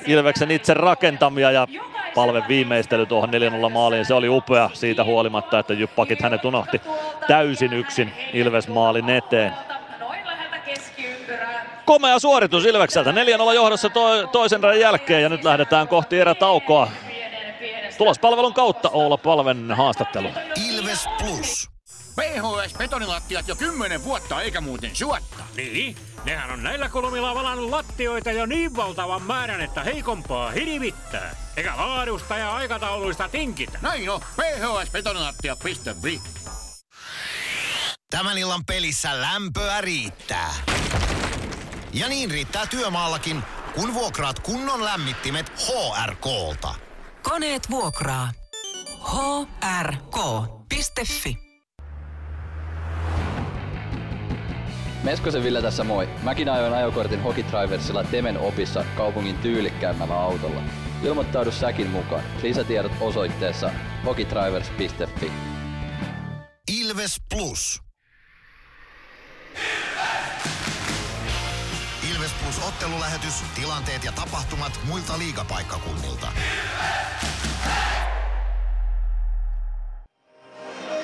[0.07, 1.67] Ilveksen itse rakentamia ja
[2.15, 3.31] palve viimeistely tuohon
[3.67, 4.05] 4-0 maaliin.
[4.05, 6.81] Se oli upea siitä huolimatta, että Jyppakit hänet unohti
[7.28, 9.53] täysin yksin Ilves maalin eteen.
[11.85, 13.12] Komea suoritus Ilvekseltä.
[13.12, 13.15] 4-0
[13.55, 16.89] johdossa to- toisen erän jälkeen ja nyt lähdetään kohti erätaukoa.
[17.99, 20.28] Tulospalvelun kautta Oula Palven haastattelu.
[20.68, 21.70] Ilves Plus.
[22.20, 25.44] PHS-betonilattiat jo kymmenen vuotta eikä muuten suotta.
[25.57, 31.36] Niin, nehän on näillä kolmilla valannut lattioita jo niin valtavan määrän, että heikompaa hirvittää.
[31.57, 33.78] Eikä laadusta ja aikatauluista tinkitä.
[33.83, 36.20] Näin on, phsbetonilattia.fi.
[38.10, 40.55] Tämän illan pelissä lämpöä riittää.
[41.93, 43.43] Ja niin riittää työmaallakin,
[43.75, 46.88] kun vuokraat kunnon lämmittimet HRKlta.
[47.23, 48.31] Koneet vuokraa.
[49.83, 51.39] hrk.fi
[55.03, 56.09] Meskosen Ville tässä moi.
[56.23, 60.63] Mäkin ajoin ajokortin Hokitriversilla Temen opissa kaupungin tyylikkäämmällä autolla.
[61.03, 62.23] Ilmoittaudu säkin mukaan.
[62.43, 63.71] Lisätiedot osoitteessa
[64.05, 65.33] hokitrivers.fi.
[66.81, 67.83] Ilves Plus.
[72.49, 76.27] Plus ottelulähetys, tilanteet ja tapahtumat muilta liigapaikkakunnilta.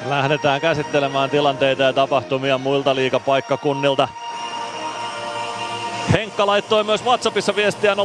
[0.04, 4.08] Lähdetään käsittelemään tilanteita ja tapahtumia muilta liigapaikkakunnilta.
[6.12, 7.98] Henkka laittoi myös WhatsAppissa viestiä 0505531931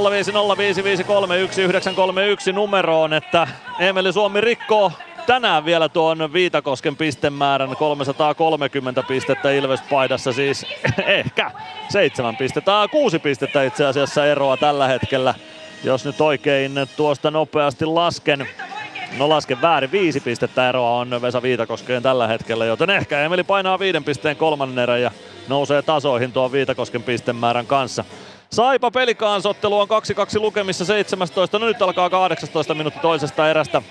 [2.53, 3.47] numeroon, että
[3.79, 4.91] Emeli Suomi rikkoo
[5.29, 7.75] tänään vielä tuon Viitakosken pistemäärän.
[7.75, 10.65] 330 pistettä Ilves-paidassa, siis.
[11.05, 11.51] Ehkä.
[11.89, 15.33] Seitsemän pistettä, kuusi pistettä itse asiassa eroa tällä hetkellä,
[15.83, 18.47] jos nyt oikein tuosta nopeasti lasken.
[19.17, 23.79] No lasken väärin, viisi pistettä eroa on Vesa Viitakoskeen tällä hetkellä, joten ehkä Emeli painaa
[23.79, 25.11] viiden pisteen kolmannen erän ja
[25.47, 28.05] nousee tasoihin tuon Viitakosken pistemäärän kanssa.
[28.49, 29.87] Saipa pelikaanssottelu on
[30.37, 33.81] 2-2 lukemissa 17, no nyt alkaa 18 minuutti toisesta erästä.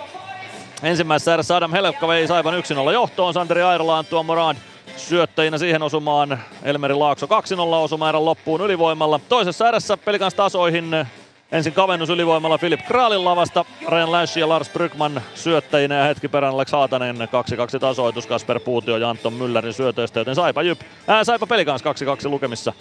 [0.82, 2.54] Ensimmäisessä erässä Adam Helpka vei Saipan
[2.88, 4.56] 1-0 johtoon, Santeri Airola Antuan Morad
[4.96, 7.28] syöttäjinä siihen osumaan Elmeri Laakso 2-0
[7.74, 9.20] osuma erän loppuun ylivoimalla.
[9.28, 11.06] Toisessa erässä pelikans tasoihin
[11.52, 16.54] Ensin kavennus ylivoimalla Filip Kraalin lavasta, Ryan Lash ja Lars Brygman syöttäjinä ja hetki perään
[16.54, 21.46] Alex Haatanen 2-2 tasoitus Kasper Puutio ja Anton Müllerin syötöistä, joten Saipa, Jyp, ää, Saipa
[21.46, 21.84] pelikans 2-2
[22.28, 22.72] lukemissa.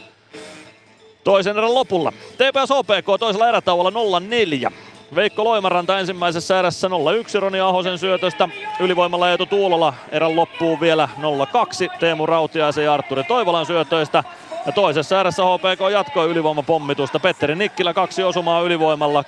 [1.23, 2.11] Toisen erän lopulla.
[2.11, 4.19] TPS OPK toisella erätauolla
[4.69, 4.71] 0-4.
[5.15, 6.91] Veikko Loimaranta ensimmäisessä erässä 0-1
[7.39, 8.49] Roni Ahosen syötöstä.
[8.79, 14.23] Ylivoimalla Eetu Tuulola erän loppuun vielä 0-2 Teemu Rautiaisen ja Arturi Toivolan syötöistä.
[14.65, 17.19] Ja toisessa erässä HPK jatkoi ylivoimapommitusta.
[17.19, 19.25] Petteri Nikkilä kaksi osumaa ylivoimalla 22-11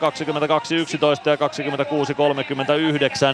[1.30, 1.36] ja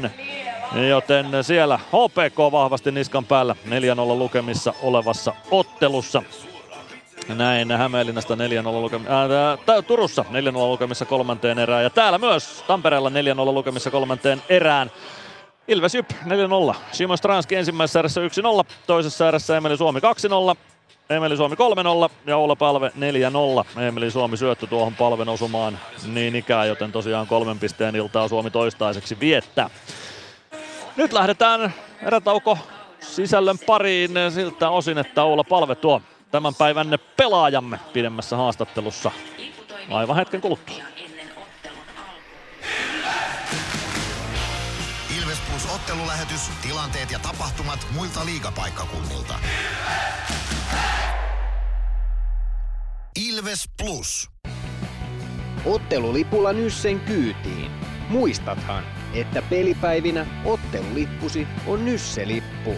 [0.06, 0.80] 26-39.
[0.90, 3.69] Joten siellä HPK vahvasti niskan päällä 4-0
[4.17, 6.24] lukemissa olevassa ottelussa.
[7.28, 8.38] Näin Hämeenlinnasta 4-0
[8.82, 13.14] lukemissa, äh, Turussa 4-0 lukemissa kolmanteen erään ja täällä myös Tampereella 4-0
[13.54, 14.92] lukemissa kolmanteen erään.
[15.68, 16.12] Ilves Jyp
[16.72, 16.76] 4-0.
[16.92, 18.24] Simo Stranski ensimmäisessä erässä 1-0,
[18.88, 20.00] toisessa erässä Emeli Suomi
[20.54, 20.58] 2-0,
[21.10, 22.92] Emeli Suomi 3-0 ja Oula Palve
[23.78, 23.82] 4-0.
[23.82, 29.20] Emeli Suomi syöttö tuohon palven osumaan niin ikään, joten tosiaan kolmen pisteen iltaa Suomi toistaiseksi
[29.20, 29.70] viettää.
[30.95, 31.74] Nyt lähdetään
[32.04, 32.58] erätauko
[33.00, 39.12] sisällön pariin siltä osin, että Oula Palve tuo tämän päivän pelaajamme pidemmässä haastattelussa
[39.92, 40.76] aivan hetken kuluttua.
[45.18, 49.34] Ilves Plus ottelulähetys, tilanteet ja tapahtumat muilta liigapaikkakunnilta.
[53.28, 54.30] Ilves Plus.
[55.66, 57.72] Ottelulipulla Nyssen kyytiin.
[58.10, 62.76] Muistathan, että pelipäivinä ottelulippusi on Nysse-lippu.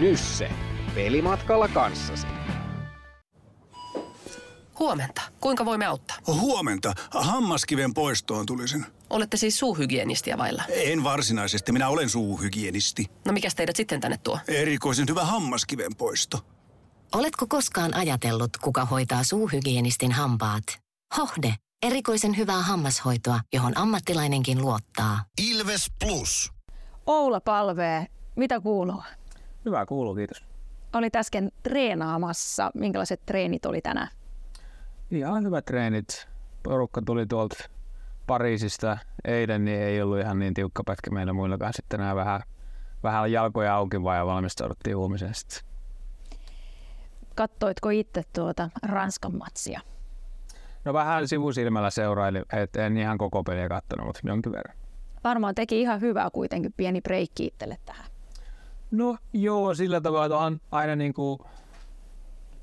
[0.00, 0.50] Nysse.
[0.94, 2.26] Pelimatkalla kanssasi.
[4.84, 5.22] Huomenta.
[5.40, 6.16] Kuinka voimme auttaa?
[6.26, 6.94] Huomenta.
[7.10, 8.86] Hammaskiven poistoon tulisin.
[9.10, 10.62] Olette siis suuhygienistiä vailla?
[10.68, 11.72] En varsinaisesti.
[11.72, 13.06] Minä olen suuhygienisti.
[13.26, 14.38] No mikä teidät sitten tänne tuo?
[14.48, 16.38] Erikoisen hyvä hammaskiven poisto.
[17.14, 20.64] Oletko koskaan ajatellut, kuka hoitaa suuhygienistin hampaat?
[21.16, 21.54] Hohde.
[21.82, 25.24] Erikoisen hyvää hammashoitoa, johon ammattilainenkin luottaa.
[25.50, 26.52] Ilves Plus.
[27.06, 28.06] Oula Palvee,
[28.36, 29.02] mitä kuuluu?
[29.64, 30.44] Hyvä kuuluu, kiitos.
[30.92, 32.70] Olit äsken treenaamassa.
[32.74, 34.08] Minkälaiset treenit oli tänään?
[35.18, 36.28] Ihan hyvät treenit.
[36.62, 37.56] Porukka tuli tuolta
[38.26, 41.72] Pariisista eilen, niin ei ollut ihan niin tiukka pätkä meillä muillakaan.
[41.72, 42.40] Sitten nämä vähän,
[43.02, 45.58] vähän jalkoja auki vaan ja valmistauduttiin huomiseen sitten.
[47.34, 49.80] Kattoitko itse tuota Ranskan matsia?
[50.84, 54.76] No vähän sivusilmällä seuraili, et en ihan koko peliä kattonut, mutta jonkin verran.
[55.24, 58.06] Varmaan teki ihan hyvää kuitenkin pieni breikki itselle tähän.
[58.90, 61.38] No joo, sillä tavalla että on aina niin kuin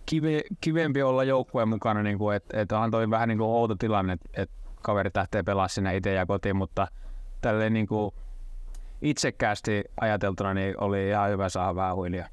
[0.05, 3.75] kive, kivempi olla joukkueen mukana, niin kuin, että, että on toi vähän niin kuin outo
[3.75, 6.87] tilanne, että, että kaverit lähtee pelaamaan sinne itse ja kotiin, mutta
[7.41, 8.11] tälleen niin kuin
[9.01, 12.27] itsekkäästi ajateltuna niin oli ihan hyvä saada vähän huilia.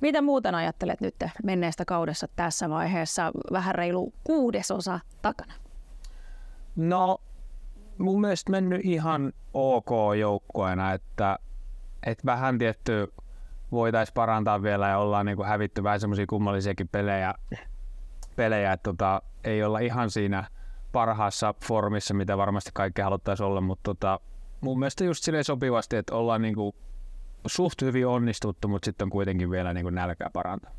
[0.00, 5.54] Mitä muuten ajattelet nyt menneestä kaudessa tässä vaiheessa vähän reilu kuudesosa takana?
[6.76, 7.18] No,
[7.98, 11.38] mun mielestä mennyt ihan ok joukkueena, että,
[12.06, 13.12] että vähän tietty
[13.72, 17.34] voitaisiin parantaa vielä ja ollaan niin kuin hävitty vähän semmoisia kummallisiakin pelejä,
[18.36, 20.44] pelejä että tota, ei olla ihan siinä
[20.92, 24.20] parhaassa formissa, mitä varmasti kaikki haluttaisiin olla, mutta tota,
[24.60, 26.74] mun mielestä just silleen sopivasti, että ollaan niin kuin
[27.46, 30.70] suht hyvin onnistuttu, mutta sitten on kuitenkin vielä niin kuin nälkää parantaa.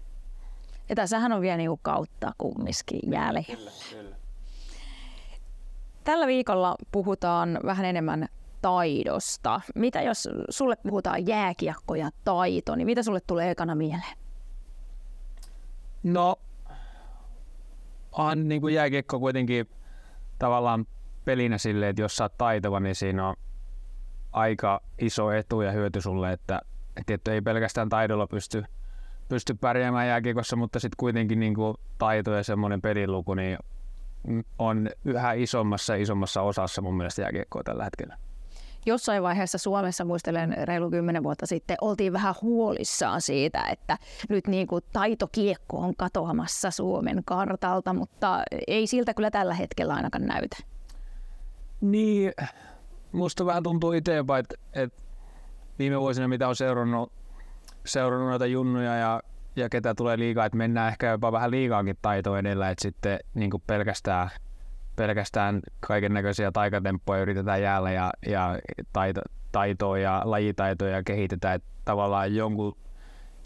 [0.89, 3.71] Ja tässähän on vielä niin kuin kautta kumminkin jäljellä.
[6.03, 8.27] Tällä viikolla puhutaan vähän enemmän
[8.65, 9.61] taidosta.
[9.75, 14.17] Mitä jos sulle puhutaan jääkiekko ja taito, niin mitä sulle tulee ekana mieleen?
[16.03, 16.35] No,
[18.11, 19.69] on niin kuin jääkiekko kuitenkin
[20.39, 20.87] tavallaan
[21.25, 23.35] pelinä silleen, että jos sä oot taitava, niin siinä on
[24.31, 26.61] aika iso etu ja hyöty sulle, että,
[27.09, 28.63] että ei pelkästään taidolla pysty,
[29.29, 33.57] pysty pärjäämään jääkiekossa, mutta sitten kuitenkin niin kuin taito ja semmoinen peliluku niin
[34.59, 38.24] on yhä isommassa isommassa osassa mun mielestä jääkiekkoa tällä hetkellä.
[38.85, 43.97] Jossain vaiheessa Suomessa, muistelen reilu kymmenen vuotta sitten, oltiin vähän huolissaan siitä, että
[44.29, 50.25] nyt niin kuin taitokiekko on katoamassa Suomen kartalta, mutta ei siltä kyllä tällä hetkellä ainakaan
[50.25, 50.57] näytä.
[51.81, 52.33] Niin,
[53.11, 55.03] musta vähän tuntuu itsepäin, että, että
[55.79, 57.11] viime vuosina mitä on seurannut,
[57.85, 59.21] seurannut noita junnuja ja,
[59.55, 63.51] ja ketä tulee liikaa, että mennään ehkä jopa vähän liikaakin taito edellä, että sitten niin
[63.51, 64.29] kuin pelkästään,
[64.95, 68.59] pelkästään kaiken näköisiä taikatemppuja yritetään jäällä ja, ja
[68.93, 72.77] taito, taitoa ja lajitaitoja kehitetään, että tavallaan jonkun,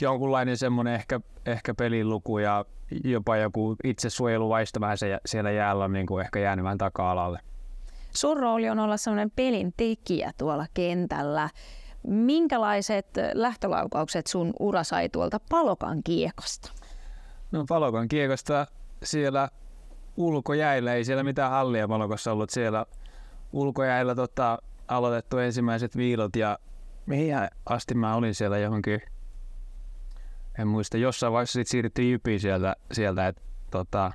[0.01, 2.65] jonkunlainen semmoinen ehkä, ehkä peliluku ja
[3.03, 7.39] jopa joku itsesuojeluvaisto vähän se, siellä jäällä on niin kuin ehkä jäänyt vähän taka-alalle.
[8.15, 11.49] Sun rooli on olla sellainen pelin tekijä tuolla kentällä.
[12.07, 16.71] Minkälaiset lähtölaukaukset sun ura sai tuolta Palokan kiekosta?
[17.51, 18.67] No Palokan kiekosta
[19.03, 19.49] siellä
[20.19, 22.49] ulkojäillä, ei siellä mitään hallia Palokossa ollut.
[22.49, 22.85] Siellä
[23.53, 24.57] ulkojäillä tota,
[24.87, 26.59] aloitettu ensimmäiset viilot ja
[27.05, 29.01] mihin asti mä olin siellä johonkin,
[30.59, 33.41] en muista, jossain vaiheessa sitten siirryttiin Jypiin sieltä, sieltä että
[33.71, 34.11] tota,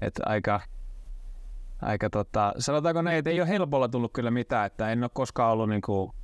[0.00, 0.60] et aika
[1.82, 5.52] aika tota, sanotaanko näin, että ei ole helpolla tullut kyllä mitään, että en ole koskaan
[5.52, 6.14] ollut niinku,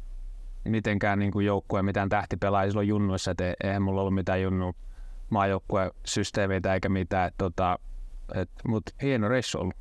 [0.65, 4.75] mitenkään niinku joukkueen mitään tähtipelaajia silloin junnuissa, että ei- eihän mulla ollut mitään junnu
[5.31, 7.79] maajoukkueen systeemeitä eikä mitään, et, tota,
[8.35, 9.75] et, mut hieno reissu ollut.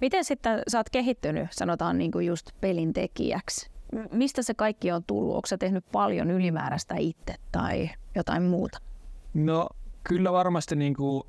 [0.00, 3.70] Miten sitten sä oot kehittynyt, sanotaan niin kuin just pelin tekijäksi?
[3.92, 5.34] M- Mistä se kaikki on tullut?
[5.34, 8.78] Onko sä tehnyt paljon ylimääräistä itse tai jotain muuta?
[9.34, 9.68] No
[10.04, 11.26] kyllä varmasti niinku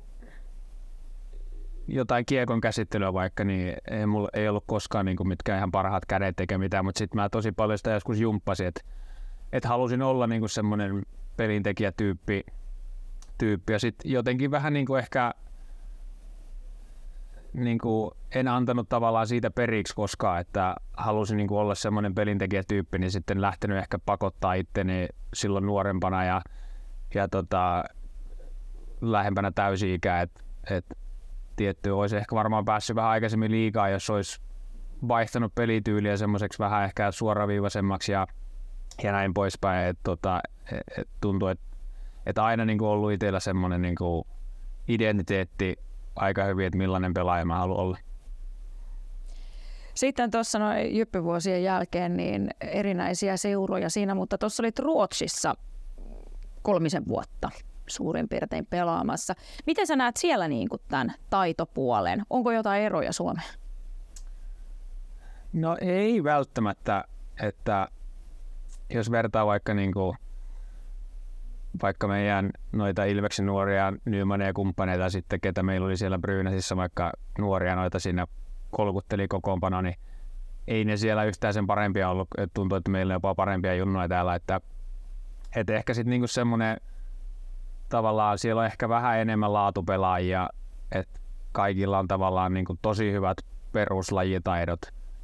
[1.88, 6.40] jotain kiekon käsittelyä vaikka, niin ei, mulla, ei ollut koskaan niinku mitkään ihan parhaat kädet
[6.40, 8.80] eikä mitään, mutta sitten mä tosi paljon sitä joskus jumppasin, että
[9.52, 11.02] et halusin olla niinku semmoinen
[11.36, 12.44] pelintekijätyyppi
[13.38, 13.72] tyyppi.
[13.72, 15.34] ja sitten jotenkin vähän niinku ehkä
[17.52, 23.40] niinku en antanut tavallaan siitä periksi koskaan, että halusin niinku olla semmoinen pelintekijätyyppi, niin sitten
[23.40, 26.40] lähtenyt ehkä pakottaa itteni silloin nuorempana ja,
[27.14, 27.84] ja tota,
[29.00, 30.84] lähempänä täysi-ikää, että et,
[31.56, 34.40] tietty olisi ehkä varmaan päässyt vähän aikaisemmin liikaa, jos olisi
[35.08, 38.26] vaihtanut pelityyliä semmoiseksi vähän ehkä suoraviivaisemmaksi ja,
[39.02, 39.88] ja näin poispäin.
[39.88, 40.40] Et, tota,
[40.72, 41.64] et, et tuntuu, että
[42.26, 44.26] et aina niinku ollut itsellä semmoinen niinku
[44.88, 45.76] identiteetti
[46.16, 47.98] aika hyvin, että millainen pelaaja mä haluan olla.
[49.94, 55.54] Sitten tuossa noin jyppyvuosien jälkeen niin erinäisiä seuroja siinä, mutta tuossa olit Ruotsissa
[56.62, 57.50] kolmisen vuotta
[57.86, 59.34] suurin piirtein pelaamassa.
[59.66, 62.22] Miten sä näet siellä niin kuin tämän taitopuolen?
[62.30, 63.48] Onko jotain eroja Suomeen?
[65.52, 67.04] No ei välttämättä,
[67.42, 67.88] että
[68.90, 70.16] jos vertaa vaikka niinku,
[71.82, 77.12] vaikka meidän noita Ilveksen nuoria Nymaneja ja kumppaneita sitten, ketä meillä oli siellä Brynäsissä vaikka
[77.38, 78.26] nuoria noita siinä
[78.70, 79.94] kolkutteli kokoonpano, niin
[80.68, 82.28] ei ne siellä yhtään sen parempia ollut.
[82.38, 84.60] Et tuntuu, että meillä on jopa parempia junnoja täällä, että
[85.56, 86.76] et ehkä sitten niinku semmoinen
[87.88, 90.48] tavallaan siellä on ehkä vähän enemmän laatupelaajia,
[90.92, 91.20] että
[91.52, 93.38] kaikilla on tavallaan niinku tosi hyvät
[93.72, 94.80] peruslajitaidot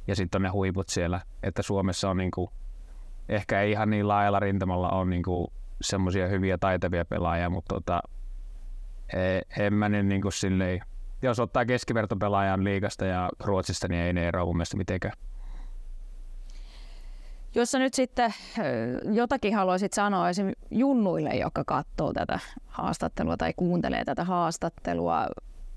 [0.07, 2.51] ja sitten on ne huiput siellä, että Suomessa on niinku,
[3.29, 8.01] ehkä ei ihan niin laajalla rintamalla on niinku semmoisia hyviä taitavia pelaajia, mutta tota,
[9.13, 10.79] e- en mä nyt niinku silleen,
[11.21, 15.13] jos ottaa keskivertopelaajan liigasta ja Ruotsista, niin ei ne eroa mun mielestä mitenkään.
[17.55, 18.33] Jos sä nyt sitten
[19.13, 20.51] jotakin haluaisit sanoa esim.
[20.71, 25.27] junnuille, joka katsoo tätä haastattelua tai kuuntelee tätä haastattelua,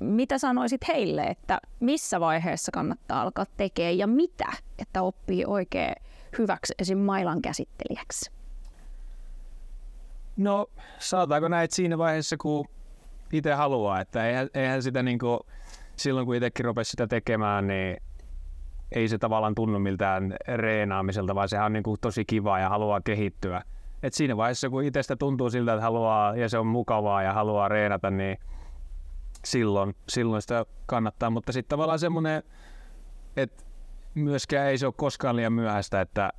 [0.01, 5.95] mitä sanoisit heille, että missä vaiheessa kannattaa alkaa tekemään ja mitä, että oppii oikein
[6.39, 6.99] hyväksi esim.
[6.99, 8.40] mailan käsittelijäksi?
[10.41, 10.67] No,
[10.99, 12.65] saataanko näitä siinä vaiheessa, kun
[13.33, 15.41] itse haluaa, että eihän, eihän sitä niinku,
[15.97, 17.97] silloin kun itsekin rupesi sitä tekemään, niin
[18.93, 23.63] ei se tavallaan tunnu miltään reenaamiselta, vaan sehän on niinku tosi kivaa ja haluaa kehittyä.
[24.03, 27.69] Et siinä vaiheessa, kun itsestä tuntuu siltä, että haluaa ja se on mukavaa ja haluaa
[27.69, 28.39] reenata, niin
[29.45, 31.31] silloin, silloin sitä kannattaa.
[31.31, 32.43] Mutta sitten tavallaan semmoinen,
[33.37, 33.65] että
[34.15, 36.33] myöskään ei se ole koskaan liian myöhäistä, että,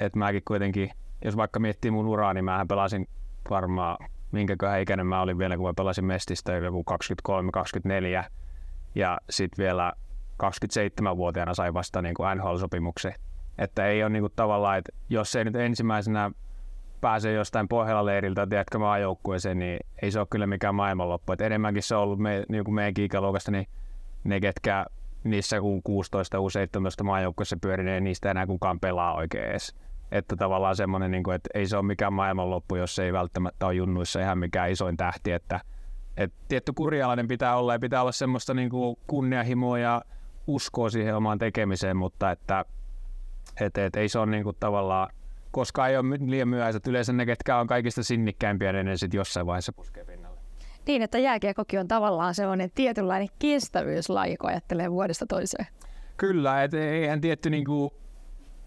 [0.00, 0.90] että mäkin kuitenkin,
[1.24, 3.08] jos vaikka miettii mun uraa, niin mähän pelasin
[3.50, 3.96] varmaan,
[4.32, 6.84] minkäköhän ikäinen mä olin vielä, kun mä pelasin Mestistä joku
[8.24, 8.24] 23-24
[8.94, 9.92] ja sitten vielä
[10.42, 13.14] 27-vuotiaana sai vasta niin kuin NHL-sopimuksen.
[13.58, 16.30] Että ei ole niin kuin tavallaan, että jos ei nyt ensimmäisenä
[17.00, 21.32] pääse jostain Pohjola-leiriltä, tiedätkö, maajoukkueeseen, niin ei se ole kyllä mikään maailmanloppu.
[21.32, 23.66] Et enemmänkin se on ollut me, niin kuin meidän ikäluokasta, niin
[24.24, 24.86] ne, ketkä
[25.24, 25.60] niissä U16,
[27.00, 29.74] U17 maajoukkueessa pyörii, niin niistä enää kukaan pelaa oikein edes.
[30.12, 33.74] Että tavallaan semmoinen, niin kuin, että ei se ole mikään maailmanloppu, jos ei välttämättä ole
[33.74, 35.32] junnuissa ihan mikään isoin tähti.
[35.32, 35.60] Että,
[36.16, 40.02] että tietty kurialainen pitää olla ja pitää olla semmoista niin kuin kunnianhimoa ja
[40.46, 42.64] uskoa siihen omaan tekemiseen, mutta että
[43.60, 45.08] et, et, ei se ole niin kuin tavallaan,
[45.50, 46.76] koska ei ole liian myöhäistä.
[46.76, 50.40] että Yleensä ne, ketkä on kaikista sinnikkäimpiä, niin ne sitten jossain vaiheessa puskee pinnalle.
[50.86, 55.66] Niin, että jääkiekokin on tavallaan sellainen tietynlainen kestävyyslaji, kun ajattelee vuodesta toiseen.
[56.16, 57.90] Kyllä, et eihän tietty niin kuin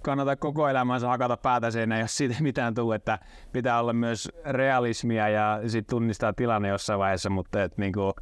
[0.01, 3.19] kannata koko elämänsä hakata päätä seinään, jos siitä mitään tule, että
[3.51, 8.14] pitää olla myös realismia ja sitten tunnistaa tilanne jossain vaiheessa, mutta et, niin kuin,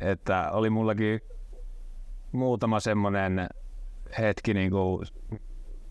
[0.00, 1.20] että oli mullakin
[2.32, 3.48] muutama semmoinen
[4.18, 5.06] hetki niin kuin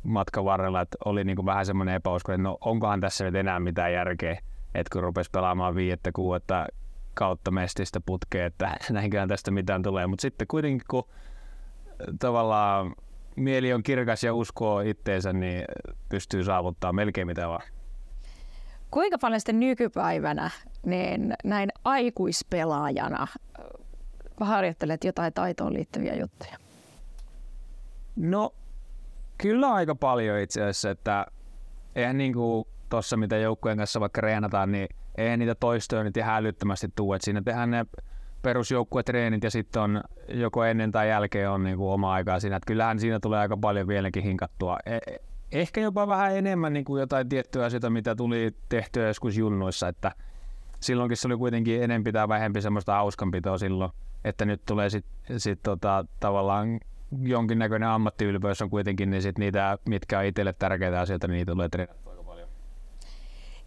[0.04, 3.60] matkan varrella, että oli niin kuin vähän semmoinen epäusko, että no onkohan tässä nyt enää
[3.60, 4.42] mitään järkeä,
[4.76, 6.66] että kun rupesi pelaamaan viidettä kuudetta
[7.14, 11.04] kautta mestistä putkeen, että näinköhän tästä mitään tulee, mutta sitten kuitenkin kun
[12.20, 12.94] tavallaan
[13.40, 15.66] mieli on kirkas ja uskoo itteensä, niin
[16.10, 17.62] pystyy saavuttaa melkein mitä vaan.
[18.92, 20.50] Kuinka paljon sitten nykypäivänä
[20.86, 23.28] niin näin aikuispelaajana
[24.40, 26.58] harjoittelet jotain taitoon liittyviä juttuja?
[28.16, 28.54] No,
[29.38, 31.26] kyllä aika paljon itse asiassa, että
[31.96, 34.88] eihän niinku tuossa mitä joukkueen kanssa vaikka reenataan, niin
[35.18, 37.16] eihän niitä toistoja nyt ihan älyttömästi tule.
[37.16, 37.86] Et siinä tehdään ne
[38.42, 40.02] perusjoukkuetreenit ja sitten on
[40.34, 42.56] joko ennen tai jälkeen on niin kuin oma aikaa siinä.
[42.56, 44.78] Että kyllähän siinä tulee aika paljon vieläkin hinkattua.
[44.86, 45.20] E-
[45.52, 50.12] ehkä jopa vähän enemmän niin kuin jotain tiettyä asioita, mitä tuli tehtyä joskus junnuissa, että
[50.80, 53.92] silloinkin se oli kuitenkin enempi tai vähempi semmoista hauskanpitoa silloin,
[54.24, 56.80] että nyt tulee sitten sit tota, tavallaan
[57.22, 61.70] jonkinnäköinen ammattiylpeys on kuitenkin, niin sit niitä, mitkä on itselle tärkeitä asioita, niin niitä tulee
[61.70, 62.50] treenattua aika paljon.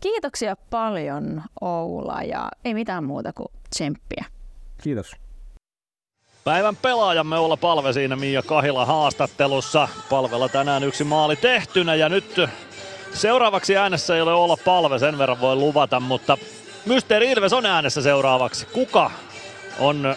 [0.00, 4.24] Kiitoksia paljon Oula ja ei mitään muuta kuin tsemppiä.
[4.82, 5.12] Kiitos.
[6.44, 9.88] Päivän pelaajamme olla Palve siinä Mia Kahila haastattelussa.
[10.10, 12.40] Palvella tänään yksi maali tehtynä ja nyt
[13.14, 16.38] seuraavaksi äänessä ei ole olla Palve, sen verran voi luvata, mutta
[16.86, 18.66] Mysteeri Ilves on äänessä seuraavaksi.
[18.66, 19.10] Kuka
[19.78, 20.16] on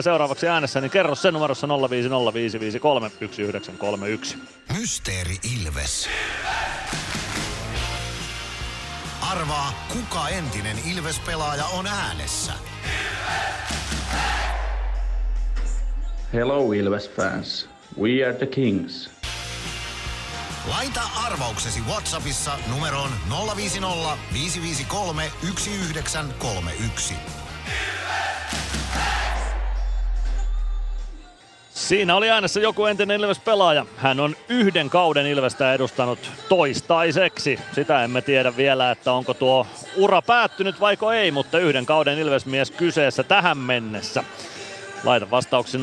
[0.00, 1.70] seuraavaksi äänessä, niin kerro sen numerossa 0505531931.
[4.78, 6.08] Mysteeri Ilves.
[9.30, 12.52] Arvaa, kuka entinen Ilves-pelaaja on äänessä.
[16.32, 17.68] Hello Ilves fans.
[18.00, 19.10] We are the Kings.
[20.70, 23.10] Laita arvauksesi Whatsappissa numeroon
[23.56, 27.14] 050 553 1931.
[31.70, 33.86] Siinä oli äänessä joku entinen Ilves-pelaaja.
[33.96, 37.58] Hän on yhden kauden Ilvestä edustanut toistaiseksi.
[37.72, 42.70] Sitä emme tiedä vielä, että onko tuo ura päättynyt vaiko ei, mutta yhden kauden Ilves-mies
[42.70, 44.24] kyseessä tähän mennessä.
[45.04, 45.82] Laita vastauksi 0505553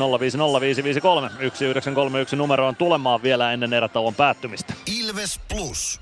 [2.36, 4.74] numeroon tulemaan vielä ennen erätauon päättymistä.
[4.98, 6.00] Ilves Plus.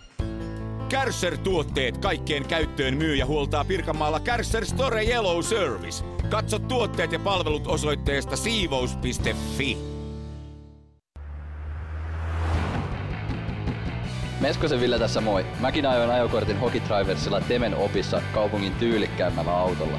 [0.89, 6.05] Kärsser-tuotteet kaikkeen käyttöön myy ja huoltaa Pirkanmaalla Kärsser Store Yellow Service.
[6.31, 9.79] Katso tuotteet ja palvelut osoitteesta siivous.fi.
[14.41, 15.47] Meskosen Ville tässä moi.
[15.61, 19.99] Mäkin ajoin ajokortin Hokitriversilla Temen opissa kaupungin tyylikkäämmällä autolla.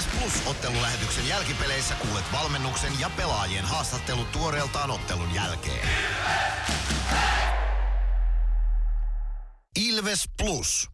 [0.00, 5.88] Ilves Plus ottelulähetyksen jälkipeleissä kuulet valmennuksen ja pelaajien haastattelut tuoreeltaan ottelun jälkeen.
[9.78, 10.88] Ilves Plus.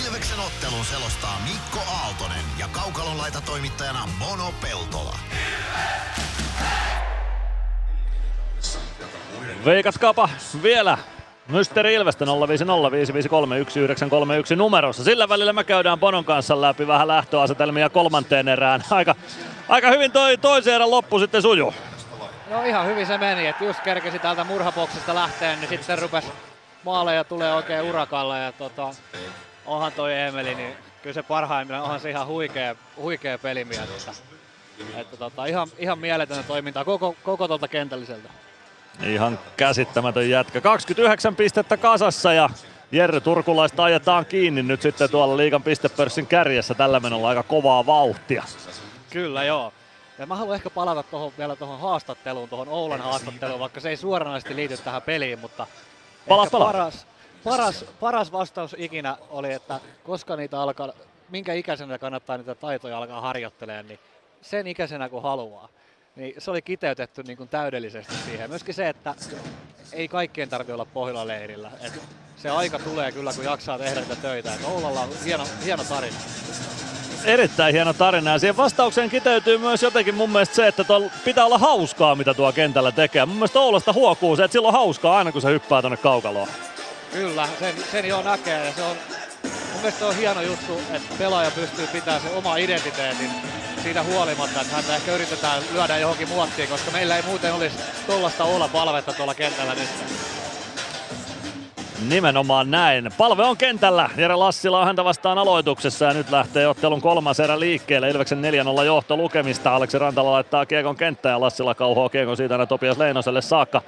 [0.00, 5.18] Ilveksen ottelun selostaa Mikko Aaltonen ja Kaukalon laita toimittajana Mono Peltola.
[9.64, 10.28] Veikatkaapa
[10.62, 10.98] vielä
[11.48, 12.28] Mysteri Ilvestä 05055531931
[14.56, 15.04] numerossa.
[15.04, 18.84] Sillä välillä me käydään Bonon kanssa läpi vähän lähtöasetelmia kolmanteen erään.
[18.90, 19.14] Aika,
[19.68, 21.74] aika hyvin toi toisen erän loppu sitten sujuu.
[22.50, 26.28] No ihan hyvin se meni, että just kerkesi täältä murhaboksista lähteen, niin sitten rupesi
[26.84, 28.90] maaleja tulee oikein urakalle ja tota,
[29.66, 33.78] onhan toi Emeli, niin kyllä se parhaimmillaan onhan se ihan huikea, huikea pelimies.
[33.78, 34.12] Että,
[35.00, 38.28] että tota, ihan, ihan mieletöntä toimintaa koko, koko tuolta kentälliseltä.
[39.02, 40.60] Ihan käsittämätön jätkä.
[40.60, 42.50] 29 pistettä kasassa ja
[42.92, 46.74] Jerry Turkulaista ajetaan kiinni nyt sitten tuolla liigan pistepörssin kärjessä.
[46.74, 48.44] Tällä menolla aika kovaa vauhtia.
[49.10, 49.72] Kyllä joo.
[50.18, 53.96] Ja mä haluan ehkä palata tohon, vielä tuohon haastatteluun, tuohon Oulan haastatteluun, vaikka se ei
[53.96, 55.66] suoranaisesti liity tähän peliin, mutta
[56.28, 56.72] Palaa, ehkä palaa.
[56.72, 57.06] paras,
[57.44, 60.92] paras, paras vastaus ikinä oli, että koska niitä alkaa,
[61.30, 63.98] minkä ikäisenä kannattaa niitä taitoja alkaa harjoittelemaan, niin
[64.42, 65.68] sen ikäisenä kun haluaa.
[66.16, 68.50] Niin se oli kiteytetty niin kuin täydellisesti siihen.
[68.50, 69.14] Myöskin se, että
[69.92, 71.70] ei kaikkien tarvitse olla pohjalla leirillä.
[71.80, 71.92] Et
[72.36, 74.54] se aika tulee kyllä, kun jaksaa tehdä niitä töitä.
[74.54, 76.16] Et Oulalla on hieno, hieno tarina.
[77.24, 80.84] Erittäin hieno tarina ja siihen vastaukseen kiteytyy myös jotenkin mun mielestä se, että
[81.24, 83.26] pitää olla hauskaa mitä tuo kentällä tekee.
[83.26, 86.48] Mun mielestä Oulasta huokuu se, että sillä on hauskaa aina kun se hyppää tonne kaukaloon.
[87.12, 88.96] Kyllä, sen, sen jo näkee ja se on,
[89.42, 93.30] mun mielestä on hieno juttu, että pelaaja pystyy pitämään sen oma identiteetin
[93.84, 98.44] siitä huolimatta, että häntä ehkä yritetään lyödä johonkin muottiin, koska meillä ei muuten olisi tuollaista
[98.44, 99.88] olla palvetta tuolla kentällä nyt.
[102.08, 103.10] Nimenomaan näin.
[103.18, 104.10] Palve on kentällä.
[104.16, 108.10] Jere Lassila on häntä vastaan aloituksessa ja nyt lähtee ottelun kolmas erä liikkeelle.
[108.10, 108.42] Ilveksen
[108.80, 109.74] 4-0 johto lukemista.
[109.74, 113.82] Aleksi Rantala laittaa kiekon kenttään ja Lassila kauhoo kiekon siitä aina Topias Leinoselle saakka.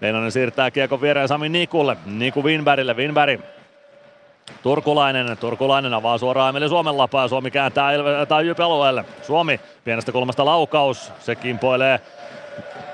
[0.00, 1.96] Leinonen siirtää kiekon viereen Sami Nikulle.
[2.06, 2.96] Niku Winbergille.
[2.96, 3.40] Winberg
[4.62, 7.28] Turkulainen, Turkulainen avaa suoraan Emeli Suomen lapaa.
[7.28, 7.92] Suomi kääntää
[8.28, 9.04] tai Jyp alueelle.
[9.22, 11.12] Suomi pienestä kulmasta laukaus.
[11.20, 12.00] Se kimpoilee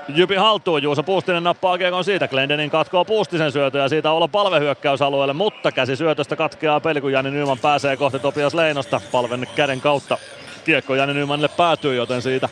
[0.09, 5.33] Jypi haltuun, Juuso Puustinen nappaa kiekon siitä, Glendenin katkoo Puustisen syötö ja siitä olla palvehyökkäysalueelle,
[5.33, 10.17] mutta käsi syötöstä katkeaa peli, kun Jani Nyman pääsee kohti Topias Leinosta palven käden kautta.
[10.65, 12.49] Kiekko Jani Nymanille päätyy, joten siitä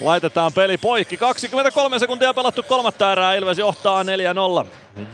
[0.00, 1.16] laitetaan peli poikki.
[1.16, 4.66] 23 sekuntia pelattu kolmatta erää, Ilves johtaa 4-0.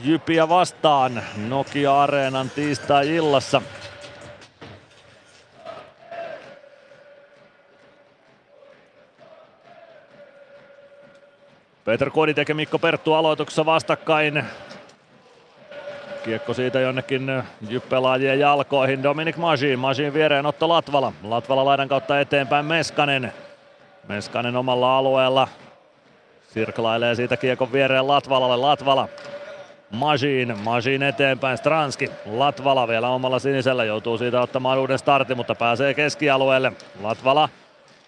[0.05, 3.63] Jypiä vastaan Nokia Areenan tiistai-illassa.
[11.85, 14.45] Peter Koditek ja Mikko Perttu aloituksessa vastakkain.
[16.25, 19.03] Kiekko siitä jonnekin jyppelaajien jalkoihin.
[19.03, 21.13] Dominic Majin, Majin viereen Otto Latvala.
[21.23, 23.33] Latvala laidan kautta eteenpäin Meskanen.
[24.11, 25.49] Meskanen omalla alueella.
[26.49, 28.57] Sirklailee siitä kiekon viereen Latvalalle.
[28.57, 29.09] Latvala
[29.91, 35.95] Majin, Majin eteenpäin, Stranski, Latvala vielä omalla sinisellä, joutuu siitä ottamaan uuden startin, mutta pääsee
[35.95, 36.73] keskialueelle.
[37.03, 37.49] Latvala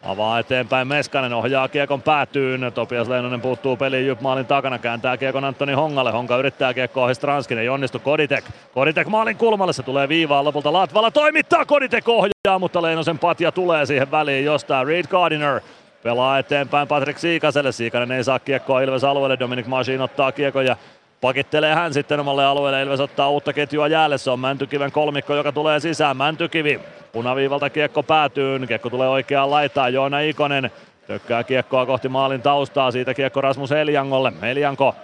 [0.03, 2.73] Avaa eteenpäin Meskanen, ohjaa kiekon päätyyn.
[2.75, 6.11] Topias Leinonen puuttuu peliin Jyp maalin takana, kääntää kiekon Antoni Hongalle.
[6.13, 8.45] Honka yrittää kiekkoa ohi Stranskin, ei onnistu Koditek.
[8.75, 13.87] Koditek maalin kulmalle, se tulee viivaan lopulta Latvala toimittaa, Koditek ohjaa, mutta Leinosen patja tulee
[13.87, 14.87] siihen väliin jostain.
[14.87, 15.61] Reed Gardiner
[16.03, 17.73] pelaa eteenpäin Patrick Siikaselle.
[17.73, 20.77] Siikanen ei saa kiekkoa Ilves alueelle, Dominic Masin ottaa kiekon ja
[21.23, 22.83] Pakittelee hän sitten omalle alueelle.
[22.83, 24.19] Ilves ottaa uutta ketjua jäälle.
[24.19, 26.17] Se on Mäntykiven kolmikko, joka tulee sisään.
[26.17, 26.81] Mäntykivi
[27.13, 28.67] punaviivalta kiekko päätyy.
[28.67, 29.95] Kiekko tulee oikeaan laitaan.
[29.95, 30.71] Joona Ikonen
[31.07, 32.91] tökkää kiekkoa kohti maalin taustaa.
[32.91, 34.33] Siitä kiekko Rasmus Eliangolle.
[34.43, 34.95] Elianko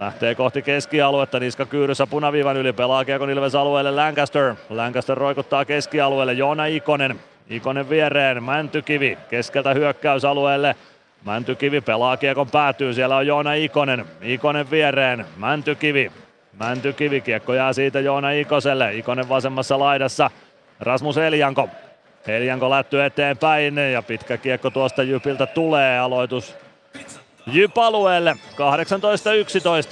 [0.00, 1.40] lähtee kohti keskialuetta.
[1.40, 2.72] Niska kyyryssä punaviivan yli.
[2.72, 4.54] Pelaa kiekon Ilves alueelle Lancaster.
[4.70, 6.32] Lancaster roikuttaa keskialueelle.
[6.32, 7.20] Joona Ikonen.
[7.50, 8.42] Ikonen viereen.
[8.42, 10.76] Mäntykivi keskeltä hyökkäysalueelle.
[11.24, 14.04] Mäntykivi pelaa kiekon päätyy, siellä on Joona Ikonen.
[14.22, 16.12] Ikonen viereen, Mäntykivi.
[16.58, 18.94] Mäntykivi, kiekko jää siitä Joona Ikoselle.
[18.94, 20.30] Ikonen vasemmassa laidassa,
[20.80, 21.68] Rasmus Eljanko.
[22.26, 25.98] Eljanko lätty eteenpäin ja pitkä kiekko tuosta Jypiltä tulee.
[25.98, 26.56] Aloitus
[27.46, 28.36] Jyp alueelle.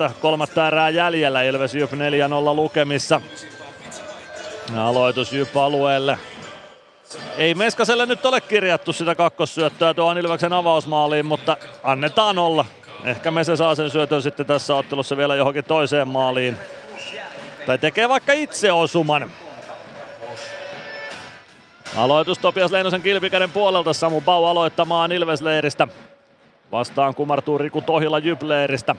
[0.08, 1.42] 18-11, kolmatta erää jäljellä.
[1.42, 1.96] Ilves Jyp 4-0
[2.54, 3.20] lukemissa.
[4.76, 6.18] Aloitus Jyp alueelle.
[7.36, 12.64] Ei Meskaselle nyt ole kirjattu sitä kakkossyöttöä tuohon Ilveksen avausmaaliin, mutta annetaan olla.
[13.04, 16.56] Ehkä Mese saa sen syötön sitten tässä ottelussa vielä johonkin toiseen maaliin.
[17.66, 19.30] Tai tekee vaikka itse osuman.
[21.96, 23.92] Aloitus Topias Leinosen kilpikäden puolelta.
[23.92, 25.88] Samu Bau aloittamaan Ilvesleiristä.
[26.72, 28.96] Vastaan kumartuu Riku Tohila Jypleiristä.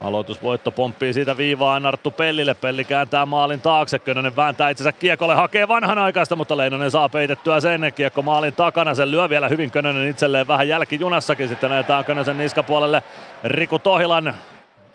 [0.00, 2.54] Aloitusvoitto pomppii siitä viivaan Arttu Pellille.
[2.54, 3.98] Pelli kääntää maalin taakse.
[3.98, 7.92] Könönen vääntää itsensä kiekolle, hakee vanhanaikaista, mutta Leinonen saa peitettyä sen.
[7.94, 11.48] Kiekko maalin takana, sen lyö vielä hyvin Könönen itselleen vähän jälkijunassakin.
[11.48, 13.02] Sitten näetään Könösen niskapuolelle
[13.44, 14.34] Riku Tohilan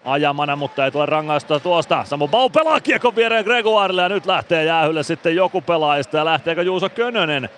[0.06, 2.04] ajamana, mutta ei tule rangaistusta tuosta.
[2.04, 6.18] Samu Bau pelaa kiekon viereen Gregoirille ja nyt lähtee jäähylle sitten joku pelaajista.
[6.18, 7.50] Ja lähteekö Juuso Könönen?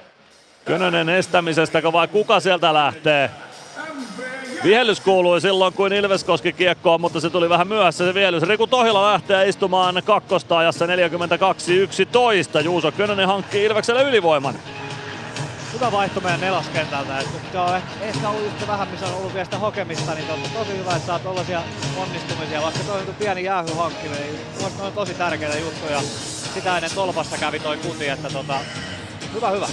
[0.65, 3.30] Könönen estämisestä vai kuka sieltä lähtee?
[4.65, 8.43] Vihellys kuului silloin, kun Ilves koski kiekkoa, mutta se tuli vähän myöhässä se vihellys.
[8.43, 10.89] Riku Tohila lähtee istumaan kakkosta ajassa 42-11.
[12.63, 14.55] Juuso Könönen hankkii Ilvekselle ylivoiman.
[15.73, 17.23] Hyvä vaihto meidän neloskentältä.
[17.51, 20.77] Se on ehkä, ollut just vähän, missä on ollut vielä sitä hokemista, niin on tosi
[20.77, 21.61] hyvä, että saa tollaisia
[21.97, 22.61] onnistumisia.
[22.61, 24.39] Vaikka toi on pieni jäähy hankkiminen, niin
[24.81, 26.01] on tosi tärkeitä juttuja.
[26.53, 28.59] Sitä ennen tolpassa kävi toi kuti, että tota,
[29.33, 29.67] hyvä hyvä.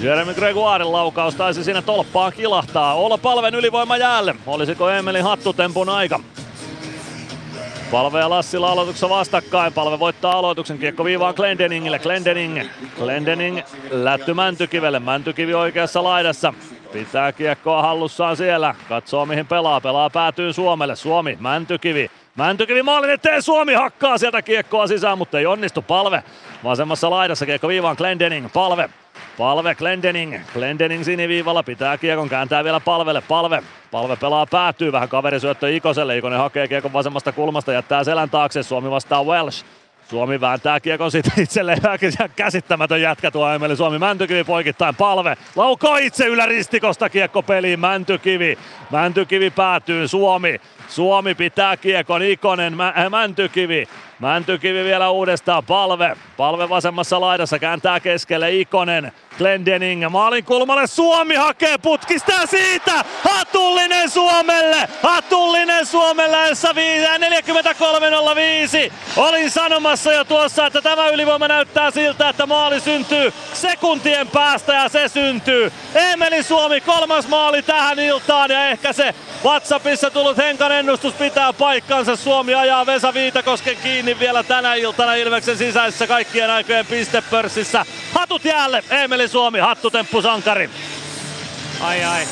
[0.00, 2.94] Jeremy Gregoirin laukaus taisi siinä tolppaan kilahtaa.
[2.94, 4.34] Olla palven ylivoima jäälle.
[4.46, 6.20] Olisiko Emeli hattutempun aika?
[7.90, 9.72] Palve ja Lassila aloituksessa vastakkain.
[9.72, 10.78] Palve voittaa aloituksen.
[10.78, 11.98] Kiekko viivaan Glendeningille.
[11.98, 12.60] Glendening.
[12.98, 13.60] Glendening
[13.90, 14.98] lätty Mäntykivelle.
[14.98, 16.54] Mäntykivi oikeassa laidassa.
[16.92, 18.74] Pitää kiekkoa hallussaan siellä.
[18.88, 19.80] Katsoo mihin pelaa.
[19.80, 20.96] Pelaa päätyy Suomelle.
[20.96, 21.36] Suomi.
[21.40, 22.10] Mäntykivi.
[22.34, 23.42] Mäntykivi maalin eteen.
[23.42, 25.82] Suomi hakkaa sieltä kiekkoa sisään, mutta ei onnistu.
[25.82, 26.22] Palve
[26.64, 27.46] vasemmassa laidassa.
[27.46, 28.48] Kiekko viivaan Glendening.
[28.52, 28.90] Palve.
[29.38, 30.38] Palve Glendening.
[30.54, 33.20] Glendening siniviivalla pitää kiekon, kääntää vielä palvelle.
[33.20, 33.62] Palve.
[33.90, 36.18] Palve pelaa päätyy vähän kaverisyöttö Ikoselle.
[36.18, 38.62] Ikonen hakee kiekon vasemmasta kulmasta, jättää selän taakse.
[38.62, 39.64] Suomi vastaa Welsh.
[40.10, 41.78] Suomi vääntää kiekon sitten itselleen
[42.36, 43.98] käsittämätön jätkä tuo Emeli Suomi.
[43.98, 45.36] Mäntykivi poikittain palve.
[45.56, 47.80] Laukaa itse yläristikosta kiekko peliin.
[47.80, 48.58] Mäntykivi.
[48.90, 50.60] Mäntykivi päätyy Suomi.
[50.88, 52.22] Suomi pitää kiekon.
[52.22, 53.88] Ikonen, Mä, Mäntykivi.
[54.18, 55.64] Mäntykivi vielä uudestaan.
[55.64, 56.16] Palve.
[56.36, 59.12] Palve vasemmassa laidassa kääntää keskelle Ikonen.
[59.38, 60.86] Glendening maalin kulmalle.
[60.86, 63.04] Suomi hakee putkista siitä.
[63.22, 64.88] Hatullinen Suomelle!
[65.02, 66.76] Hatullinen Suomelle, jossa 43.05.
[69.16, 74.88] Olin sanomassa jo tuossa, että tämä ylivoima näyttää siltä, että maali syntyy sekuntien päästä ja
[74.88, 75.72] se syntyy.
[75.94, 79.14] Emeli Suomi kolmas maali tähän iltaan ja ehkä se
[79.44, 82.16] WhatsAppissa tullut Henkan ennustus pitää paikkansa.
[82.16, 87.86] Suomi ajaa Vesa Viitakosken kiinni vielä tänä iltana Ilveksen sisäisessä kaikkien aikojen pistepörssissä.
[88.12, 90.70] Hatut jäälle, Emeli Suomi, hattutemppu sankari.
[91.80, 92.26] Ai ai.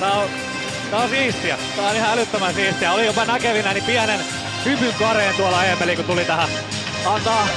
[0.00, 0.28] Tää on,
[0.90, 1.58] tää on siistiä.
[1.76, 2.92] Tää on ihan älyttömän siistiä.
[2.92, 4.20] Oli jopa näkevinä niin pienen
[4.64, 6.48] hypyn kareen tuolla Emeli, kun tuli tähän
[7.06, 7.48] antaa,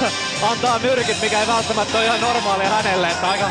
[0.42, 3.10] antaa nyrkit, mikä ei välttämättä ole ihan normaalia hänelle.
[3.10, 3.50] Että aika,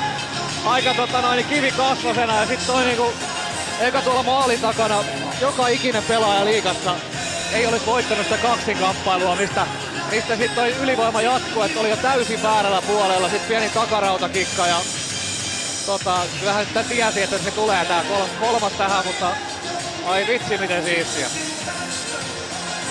[0.65, 3.13] aika tota noin, kivi kasvosena ja sitten toi niinku,
[3.79, 5.03] eka tuolla maalin takana
[5.41, 6.95] joka ikinen pelaaja liigassa
[7.53, 9.67] ei olisi voittanut sitä kaksinkamppailua, mistä,
[10.11, 14.77] mistä sitten toi ylivoima jatkuu, että oli jo täysin väärällä puolella, sitten pieni takarautakikka ja
[15.85, 19.31] tota, kyllähän sitä tiesi, että se tulee tää kolmas, kolmas tähän, mutta
[20.05, 21.27] ai vitsi miten siistiä.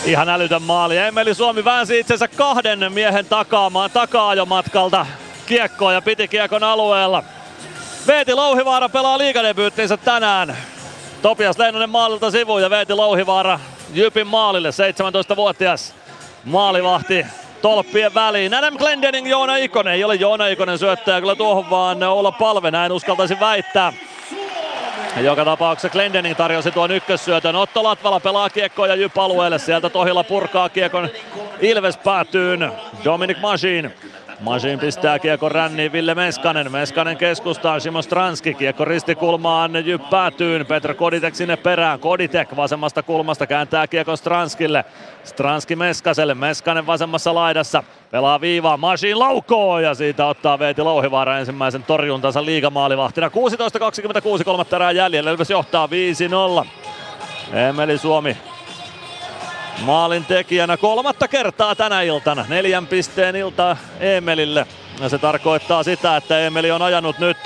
[0.04, 0.96] Ihan älytön maali.
[0.96, 5.06] Emeli Suomi väänsi itsensä kahden miehen takaamaan takaajomatkalta
[5.46, 7.24] kiekkoa ja piti kiekon alueella.
[8.06, 10.56] Veeti Louhivaara pelaa liigadebyyttinsä tänään.
[11.22, 13.60] Topias Leinonen maalilta sivuun ja Veeti Louhivaara
[13.92, 15.94] Jypin maalille, 17-vuotias
[16.44, 17.26] maalivahti
[17.62, 18.54] tolppien väliin.
[18.54, 19.94] Adam Glendening, Joona Ikonen.
[19.94, 23.92] Ei ole Joona Ikonen syöttäjä kyllä tuohon, vaan olla palve, näin uskaltaisin väittää.
[25.20, 27.56] Joka tapauksessa Glendening tarjosi tuon ykkössyötön.
[27.56, 29.58] Otto Latvala pelaa kiekkoa ja Jyp alueelle.
[29.58, 31.08] Sieltä Tohilla purkaa kiekon
[31.60, 32.72] Ilves päätyyn.
[33.04, 33.94] Dominic Masin
[34.40, 36.72] Masin pistää kiekko ränniin Ville Meskanen.
[36.72, 38.54] Meskanen keskustaa Simon Stranski.
[38.54, 40.66] Kiekko ristikulmaan jyppäätyyn.
[40.66, 42.00] Petra Koditek sinne perään.
[42.00, 44.84] Koditek vasemmasta kulmasta kääntää kiekko Stranskille.
[45.24, 46.34] Stranski Meskaselle.
[46.34, 47.82] Meskanen vasemmassa laidassa.
[48.10, 48.76] Pelaa viivaa.
[48.76, 53.28] Masin laukoo ja siitä ottaa Veeti Louhivaara ensimmäisen torjuntansa liigamaalivahtina.
[53.28, 55.30] 16.26 kolmatta erää jäljellä.
[55.30, 55.88] Ilves johtaa
[56.62, 56.66] 5-0.
[57.56, 58.36] Emeli Suomi
[59.82, 62.44] maalin tekijänä kolmatta kertaa tänä iltana.
[62.48, 64.66] Neljän pisteen ilta Emelille.
[65.00, 67.36] Ja se tarkoittaa sitä, että Emeli on ajanut nyt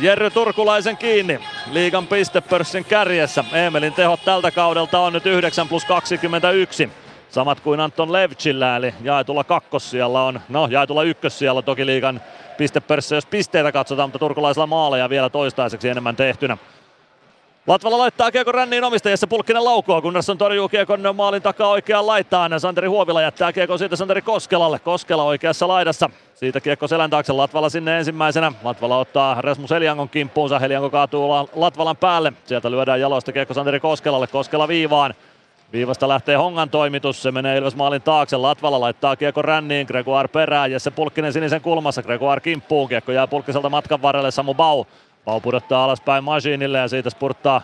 [0.00, 1.40] Jerry Turkulaisen kiinni
[1.72, 3.44] liigan pistepörssin kärjessä.
[3.52, 6.90] Emelin tehot tältä kaudelta on nyt 9 plus 21.
[7.30, 12.20] Samat kuin Anton Levchillä, eli jaetulla kakkossijalla on, no jaetulla ykkössijalla toki liigan
[12.56, 16.58] pistepörssissä, jos pisteitä katsotaan, mutta turkulaisilla maaleja vielä toistaiseksi enemmän tehtynä.
[17.66, 22.60] Latvala laittaa kiekon ränniin omistajassa, Pulkkinen laukoo, Gunnarsson torjuu kiekon maalin takaa oikeaan laitaan.
[22.60, 24.78] Santeri Huovila jättää kiekon siitä Santeri Koskelalle.
[24.78, 26.10] Koskela oikeassa laidassa.
[26.34, 28.52] Siitä kiekko selän taakse, Latvala sinne ensimmäisenä.
[28.62, 32.32] Latvala ottaa Resmus Heliangon kimppuunsa, Helianko kaatuu Latvalan päälle.
[32.44, 35.14] Sieltä lyödään jaloista kiekko Santeri Koskelalle, Koskela viivaan.
[35.72, 40.72] Viivasta lähtee Hongan toimitus, se menee Ilves maalin taakse, Latvala laittaa kiekko ränniin, Gregoire perään,
[40.72, 44.84] Jesse Pulkkinen sinisen kulmassa, Gregoire kimppuun, kiekko jää Pulkkiselta matkan varrelle, Samu Bau
[45.24, 47.62] Pau pudottaa alaspäin Masiinille ja siitä spurttaa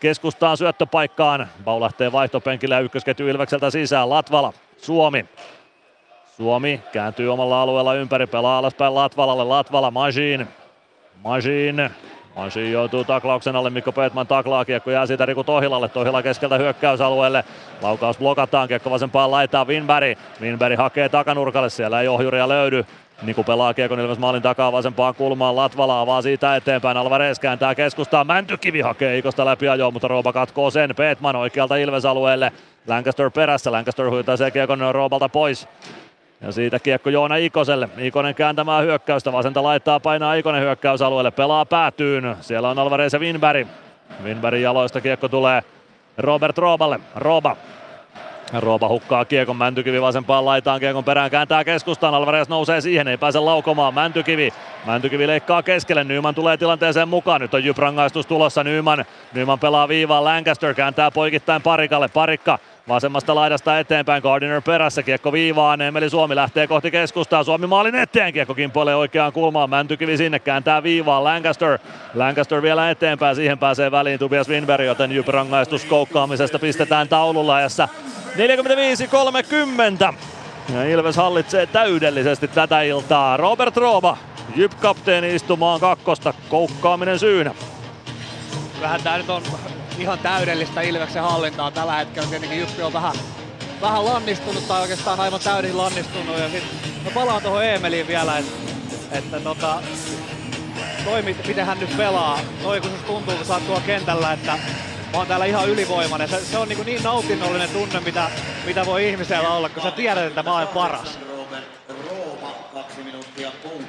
[0.00, 1.48] keskustaan syöttöpaikkaan.
[1.64, 4.10] Pau lähtee vaihtopenkille ja ykkösketju Ilvekseltä sisään.
[4.10, 5.26] Latvala, Suomi.
[6.36, 9.44] Suomi kääntyy omalla alueella ympäri, pelaa alaspäin Latvalalle.
[9.44, 10.48] Latvala, Masiin.
[11.24, 11.90] Masiin.
[12.36, 17.44] Masiin joutuu taklauksen alle, Mikko Pötman taklaa, kiekko jää siitä Riku Tohilalle, Tohila keskeltä hyökkäysalueelle,
[17.82, 22.84] laukaus blokataan, kiekko vasempaan laitaa Winberg, Winberg hakee takanurkalle, siellä ei ohjuria löydy,
[23.22, 25.56] Niku pelaa Kiekon Ilves maalin takaa vasempaan kulmaan.
[25.56, 26.96] Latvala vaan siitä eteenpäin.
[26.96, 28.26] Alvarez kääntää keskustaan.
[28.26, 30.94] Mäntykivi hakee Ikosta läpi ajoa, mutta Rooba katkoo sen.
[30.96, 32.52] Petman oikealta Ilves-alueelle.
[32.86, 33.72] Lancaster perässä.
[33.72, 35.68] Lancaster huitaisee Kiekon Roobalta pois.
[36.40, 37.88] Ja siitä kiekko Joona Ikoselle.
[37.98, 39.32] Ikonen kääntämään hyökkäystä.
[39.32, 41.30] Vasenta laittaa painaa Ikonen hyökkäysalueelle.
[41.30, 42.36] Pelaa päätyyn.
[42.40, 43.68] Siellä on Alvarez ja Winberg.
[44.24, 45.62] Winbergin jaloista kiekko tulee
[46.18, 47.00] Robert Rooballe.
[47.14, 47.56] Rooba
[48.52, 53.38] Rooba hukkaa Kiekon, Mäntykivi vasempaan laitaan, Kiekon perään kääntää keskustaan, Alvarez nousee siihen, ei pääse
[53.38, 54.52] laukomaan, Mäntykivi,
[54.86, 59.04] Mäntykivi leikkaa keskelle, Nyman tulee tilanteeseen mukaan, nyt on Jyp-rangaistus tulossa, Nyman,
[59.34, 62.58] Nyman pelaa viivaan, Lancaster kääntää poikittain Parikalle, Parikka
[62.88, 68.32] vasemmasta laidasta eteenpäin, Gardiner perässä, kiekko viivaan, Emeli Suomi lähtee kohti keskustaa, Suomi maalin eteen,
[68.32, 70.38] kiekko kimpoilee oikeaan kulmaan, Mäntykivi sinne.
[70.38, 71.78] Kääntää viivaan, Lancaster,
[72.14, 77.88] Lancaster vielä eteenpäin, siihen pääsee väliin Tobias Winberg, joten Jyp rangaistus koukkaamisesta pistetään taululla ajassa.
[80.10, 80.14] 45-30.
[80.74, 83.36] Ja Ilves hallitsee täydellisesti tätä iltaa.
[83.36, 84.16] Robert Rooba,
[84.56, 87.54] Jyp-kapteeni istumaan kakkosta, koukkaaminen syynä.
[88.80, 89.42] Vähän tää nyt on
[89.98, 92.28] ihan täydellistä Ilveksen hallintaa tällä hetkellä.
[92.28, 93.14] Tietenkin Jyppi on vähän,
[93.80, 96.38] vähän lannistunut tai oikeastaan aivan täydin lannistunut.
[96.38, 96.64] Ja sit
[97.04, 98.52] mä palaan tuohon Eemeliin vielä, että,
[99.12, 99.82] että tota,
[101.04, 104.52] toi miten hän nyt pelaa, toi kun se tuntuu, kun sä oot tuolla kentällä, että
[105.12, 106.28] mä oon täällä ihan ylivoimainen.
[106.28, 108.30] Se, se on niin, niin nautinnollinen tunne, mitä,
[108.66, 111.18] mitä voi ihmisellä olla, kun sä tiedät, että mä oon paras.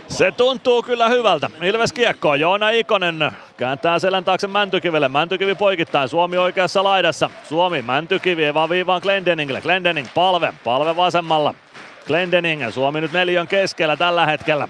[0.08, 1.50] Se tuntuu kyllä hyvältä.
[1.62, 2.36] Ilves kiekkoa.
[2.36, 5.10] Joona Ikonen kääntää selän taakse Mäntykivelle.
[5.10, 6.10] Mäntykivi poikittain.
[6.10, 7.30] Suomi oikeassa laidassa.
[7.44, 9.62] Suomi Mäntykivi Eva viivaan Glendeningille.
[9.62, 10.54] Glendening palve.
[10.64, 11.54] Palve vasemmalla.
[12.08, 12.72] Glendening.
[12.72, 14.68] Suomi nyt neljön keskellä tällä hetkellä.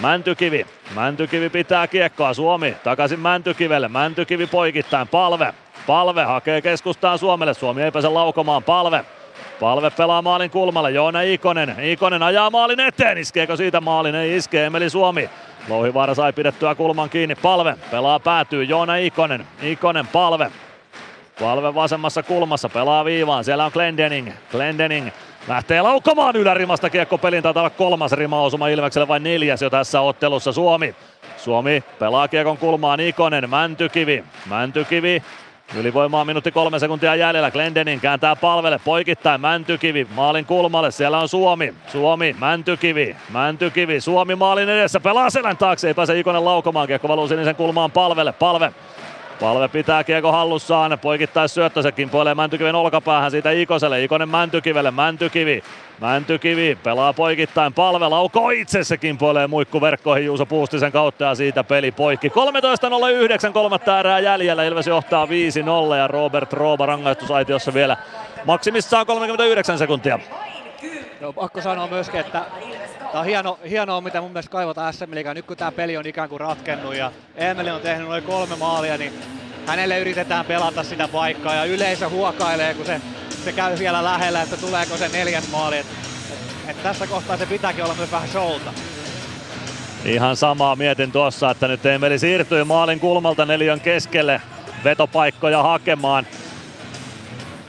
[0.00, 0.66] Mäntykivi.
[0.94, 2.34] Mäntykivi pitää kiekkoa.
[2.34, 3.88] Suomi takaisin Mäntykivelle.
[3.88, 5.08] Mäntykivi poikittain.
[5.08, 5.54] Palve.
[5.86, 7.54] Palve hakee keskustaan Suomelle.
[7.54, 8.62] Suomi ei pääse laukomaan.
[8.62, 9.04] Palve.
[9.60, 10.90] Palve pelaa maalin kulmalle.
[10.90, 11.76] Joona Ikonen.
[11.80, 13.18] Ikonen ajaa maalin eteen.
[13.18, 14.14] Iskeekö siitä maalin?
[14.14, 14.64] Ei iske.
[14.64, 15.30] Emeli Suomi.
[15.68, 17.34] Louhivaara sai pidettyä kulman kiinni.
[17.34, 18.64] Palve pelaa päätyy.
[18.64, 19.46] Joona Ikonen.
[19.62, 20.50] Ikonen palve.
[21.40, 22.68] Palve vasemmassa kulmassa.
[22.68, 23.44] Pelaa viivaan.
[23.44, 24.30] Siellä on Glendening.
[24.50, 25.10] Glendening
[25.48, 27.42] lähtee laukkamaan ylärimasta kiekko pelin.
[27.42, 30.94] Taitaa olla kolmas rimausuma Ilvekselle vai neljäs jo tässä ottelussa Suomi.
[31.36, 34.24] Suomi pelaa kiekon kulmaan Ikonen, Mäntykivi.
[34.46, 35.22] Mäntykivi
[35.76, 37.50] Ylivoimaa minuutti kolme sekuntia jäljellä.
[37.50, 39.40] Glendening kääntää palvelle poikittain.
[39.40, 40.90] Mäntykivi maalin kulmalle.
[40.90, 41.74] Siellä on Suomi.
[41.86, 43.16] Suomi, Mäntykivi.
[43.30, 44.00] Mäntykivi.
[44.00, 45.00] Suomi maalin edessä.
[45.00, 45.88] Pelaa selän taakse.
[45.88, 46.86] Ei pääse Ikonen laukomaan.
[46.86, 48.32] Kiekko valuu sinisen kulmaan palvelle.
[48.32, 48.72] Palve.
[49.44, 50.98] Palve pitää kiekko hallussaan.
[51.02, 51.82] Poikittais syöttö.
[51.82, 54.04] Se kimpoilee Mäntykiven olkapäähän siitä Ikoselle.
[54.04, 54.90] Ikonen Mäntykivelle.
[54.90, 55.62] Mäntykivi.
[56.00, 61.64] Mäntykivi pelaa poikittain palve, laukoo itse se kimpoilee muikku verkkoihin Juuso Puustisen kautta ja siitä
[61.64, 62.28] peli poikki.
[62.28, 67.96] 13.09 kolmatta erää jäljellä, Ilves johtaa 5-0 ja Robert Rooba rangaistusaitiossa vielä
[68.44, 70.18] maksimissaan 39 sekuntia.
[71.20, 72.42] Joo, pakko sanoa myöskin, että
[73.14, 75.36] tämä on hieno, hienoa, mitä mun mielestä kaivataan SM Liigaan.
[75.36, 78.98] Nyt kun tämä peli on ikään kuin ratkennut ja Emeli on tehnyt noin kolme maalia,
[78.98, 79.12] niin
[79.66, 83.00] hänelle yritetään pelata sitä paikkaa ja yleisö huokailee, kun se
[83.44, 85.78] se käy siellä lähellä, että tuleeko se neljäs maali.
[85.78, 85.86] Et,
[86.32, 88.72] et, et tässä kohtaa se pitääkin olla myös vähän showta.
[90.04, 94.40] Ihan samaa mietin tuossa, että nyt Emeli siirtyi maalin kulmalta neljän keskelle
[94.84, 96.26] vetopaikkoja hakemaan.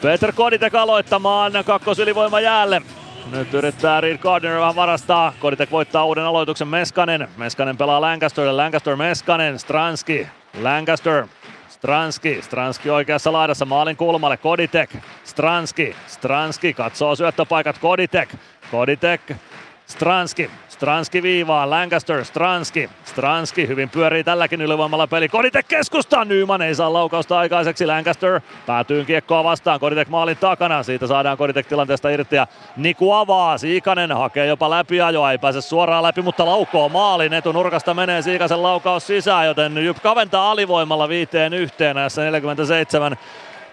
[0.02, 2.82] Peter Koditek aloittamaan kakkosylivoima jäälle.
[3.32, 5.34] Nyt yrittää Reed Gardner vähän varastaa.
[5.40, 7.28] Koditek voittaa uuden aloituksen Meskanen.
[7.38, 8.62] Meskanen pelaa Lancasterille.
[8.64, 9.60] Lancaster Meskanen.
[9.60, 10.28] Stranski.
[10.62, 11.28] Lancaster
[11.86, 18.36] Stranski, Stranski oikeassa laidassa maalin kulmalle, Koditek, Stranski, Stranski katsoo syöttöpaikat, Koditek,
[18.72, 19.22] Koditek,
[19.88, 25.30] Stranski, Stranski viivaan, Lancaster, Stranski, Stranski hyvin pyörii tälläkin ylivoimalla peli.
[25.30, 31.08] Koditek keskustaan, Nyman ei saa laukausta aikaiseksi, Lancaster päätyy kiekkoa vastaan, Koditek maalin takana, siitä
[31.08, 32.48] saadaan Koditek tilanteesta irti ja
[32.78, 38.22] Niku avaa, Siikanen hakee jopa läpiajoa, ei pääse suoraan läpi, mutta laukoo maalin, etunurkasta menee
[38.22, 43.18] Siikasen laukaus sisään, joten Jyp kaventaa alivoimalla viiteen yhteen näissä 47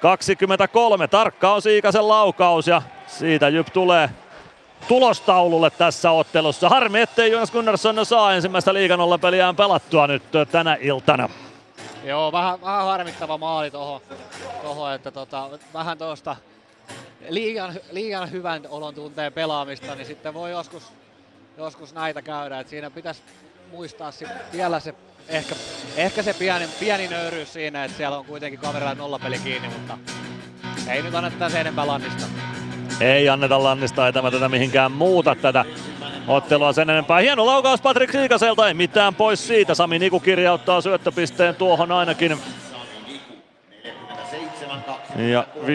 [0.00, 1.08] 23.
[1.08, 4.10] Tarkka on Siikasen laukaus ja siitä Jyp tulee
[4.88, 6.68] tulostaululle tässä ottelussa.
[6.68, 11.28] Harmi, ettei Jonas Gunnarsson saa ensimmäistä liigan peliään pelattua nyt tänä iltana.
[12.04, 14.00] Joo, vähän, vähän harmittava maali tohon,
[14.62, 16.36] toho että tota, vähän tuosta
[17.28, 20.82] liian, liian hyvän olon tunteen pelaamista, niin sitten voi joskus,
[21.56, 22.60] joskus näitä käydä.
[22.60, 23.22] Et siinä pitäisi
[23.70, 24.94] muistaa sit vielä se
[25.28, 25.54] ehkä,
[25.96, 29.98] ehkä se pieni, pieni nöyryys siinä, että siellä on kuitenkin kaverilla nollapeli kiinni, mutta
[30.88, 32.26] ei nyt anneta sen enempää lannista.
[33.00, 35.64] Ei anneta Lannista, ei tämä tätä mihinkään muuta tätä
[36.28, 37.18] ottelua sen enempää.
[37.18, 39.74] Hieno laukaus Patrik Siikaselta, ei mitään pois siitä.
[39.74, 42.38] Sami Niku kirjauttaa syöttöpisteen tuohon ainakin.
[45.30, 45.66] Ja 5-1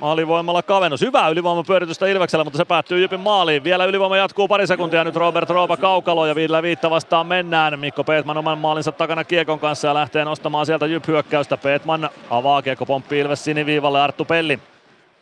[0.00, 1.00] alivoimalla kavennus.
[1.00, 3.64] Hyvä ylivoimapyöritystä Ilveksellä, mutta se päättyy Jypin maaliin.
[3.64, 5.04] Vielä ylivoima jatkuu pari sekuntia.
[5.04, 7.78] Nyt Robert Roopa kaukalo ja viidellä viittä vastaan mennään.
[7.78, 11.56] Mikko Peetman oman maalinsa takana Kiekon kanssa ja lähtee nostamaan sieltä Jyp hyökkäystä.
[11.56, 14.58] Peetman avaa Kiekko pomppii Ilves siniviivalle Arttu Pelli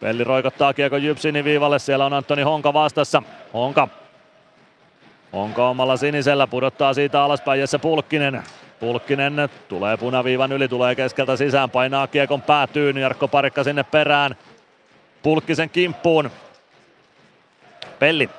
[0.03, 3.23] Pelli roikottaa kiekko Jypsinin viivalle, siellä on Antoni Honka vastassa.
[3.55, 3.89] Honka.
[5.33, 8.43] Honka omalla sinisellä, pudottaa siitä alaspäin Jesse Pulkkinen.
[8.81, 14.37] Pulkkinen tulee punaviivan yli, tulee keskeltä sisään, painaa kiekon päätyyn, Jarkko Parikka sinne perään.
[15.23, 16.31] Pulkkisen kimppuun.
[17.99, 18.31] Pelli.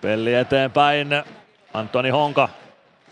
[0.00, 1.08] Pelli eteenpäin.
[1.74, 2.48] Antoni Honka.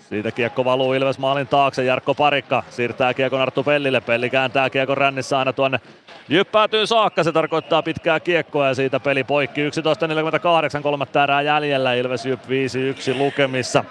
[0.08, 1.84] Siitä kiekko valuu Ilves maalin taakse.
[1.84, 4.00] Jarkko Parikka siirtää kiekon Arttu Pellille.
[4.00, 5.80] Pelli kääntää kiekon rännissä aina tuonne
[6.28, 9.68] Jyppäätyy saakka, se tarkoittaa pitkää kiekkoa ja siitä peli poikki.
[9.68, 12.48] 11.48, kolmatta erää jäljellä, Ilves Jyp 5-1
[13.18, 13.84] lukemissa.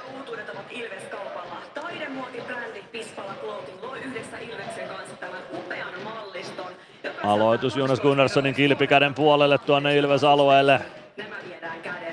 [7.24, 10.82] Aloitus Jonas Gunnarssonin kilpikäden puolelle tuonne Ilves-alueelle.
[11.18, 12.07] Nämä viedään kädestä,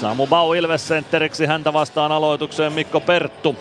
[0.00, 3.56] Samu Bau Ilves sentteriksi häntä vastaan aloitukseen Mikko Perttu.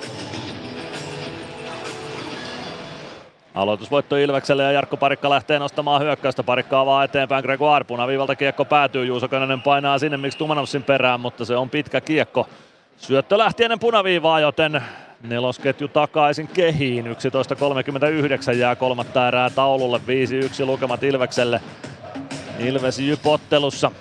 [3.56, 6.44] Aloitusvoitto Ilvekselle ja Jarkko Parikka lähtee nostamaan hyökkäystä.
[6.44, 7.84] Parikka avaa eteenpäin Gregoire.
[7.84, 9.06] Punaviivalta kiekko päätyy.
[9.06, 12.48] Juuso Könönen painaa sinne miksi Tumanovsin perään, mutta se on pitkä kiekko.
[12.98, 14.82] Syöttö lähti ennen punaviivaa, joten
[15.24, 17.06] nelosketju takaisin kehiin.
[17.06, 20.02] 11.39 jää kolmatta erää taululle.
[20.64, 21.62] 5-1 lukemat Ilvekselle.
[22.60, 23.92] Ilves Jypottelussa.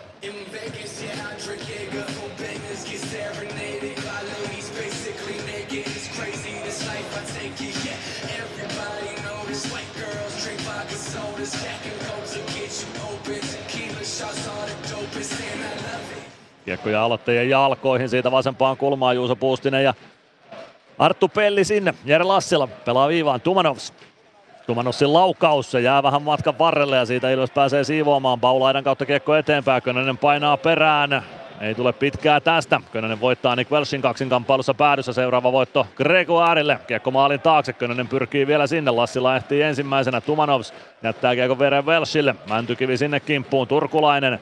[16.68, 19.94] Kiekko ja aloittajien jalkoihin siitä vasempaan kulmaan Juuso Puustinen ja
[20.98, 21.94] Arttu Pelli sinne.
[22.04, 23.94] Jere Lassila pelaa viivaan Tumanovs.
[24.66, 28.40] Tumanovsin laukaus, se jää vähän matkan varrelle ja siitä Ilves pääsee siivoamaan.
[28.40, 31.22] Paulaidan kautta kiekko eteenpäin, Könönen painaa perään.
[31.60, 32.80] Ei tule pitkää tästä.
[32.92, 35.12] Könönen voittaa Nick Welsin kaksinkamppailussa päädyssä.
[35.12, 36.78] Seuraava voitto Gregoirille.
[36.86, 37.72] Kiekko maalin taakse.
[37.72, 38.90] Könönen pyrkii vielä sinne.
[38.90, 40.20] Lassila ehtii ensimmäisenä.
[40.20, 42.34] Tumanovs jättää kiekko veren Welshille.
[42.48, 43.68] Mäntykivi sinne kimppuun.
[43.68, 44.38] Turkulainen.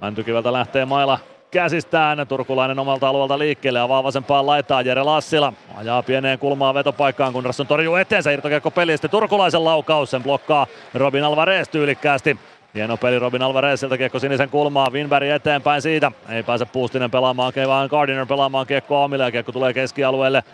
[0.00, 1.18] Mäntykiveltä lähtee maila
[1.54, 2.26] käsistään.
[2.28, 5.52] Turkulainen omalta alueelta liikkeelle, avaa vasempaan laitaa Jere Lassila.
[5.76, 8.30] Ajaa pieneen kulmaan vetopaikkaan, kun Rasson torjuu eteensä.
[8.30, 12.38] Irtokiekko peli sitten Turkulaisen laukaus, sen blokkaa Robin Alvarez tyylikkäästi.
[12.74, 16.12] Hieno peli Robin Alvarez, sieltä kiekko sinisen kulmaa, Winberg eteenpäin siitä.
[16.28, 20.44] Ei pääse Puustinen pelaamaan, vaan Gardiner pelaamaan kiekko omille ja kiekko tulee keskialueelle.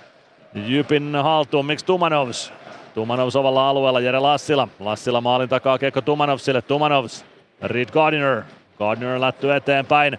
[0.54, 2.52] Jypin haltuun, miksi Tumanovs?
[2.94, 4.68] Tumanovs ovalla alueella, Jere Lassila.
[4.80, 7.24] Lassila maalin takaa kiekko Tumanovsille, Tumanovs.
[7.62, 8.42] Reed Gardiner.
[8.78, 10.18] Gardiner lätty eteenpäin.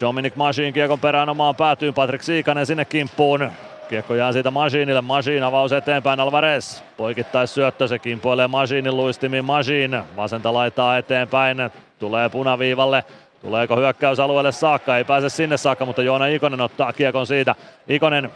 [0.00, 3.50] Dominic Machine kiekon perään omaan päätyyn, Patrick Siikanen sinne kimppuun.
[3.88, 10.02] Kiekko jää siitä Machineille, Machine avaus eteenpäin, Alvarez poikittais syöttö, se kimpoilee Machinein luistimiin, Machine
[10.16, 11.58] vasenta laitaa eteenpäin,
[11.98, 13.04] tulee punaviivalle,
[13.42, 14.96] Tuleeko hyökkäysalueelle saakka?
[14.96, 17.54] Ei pääse sinne saakka, mutta Joona Ikonen ottaa kiekon siitä.
[17.88, 18.30] Ikonen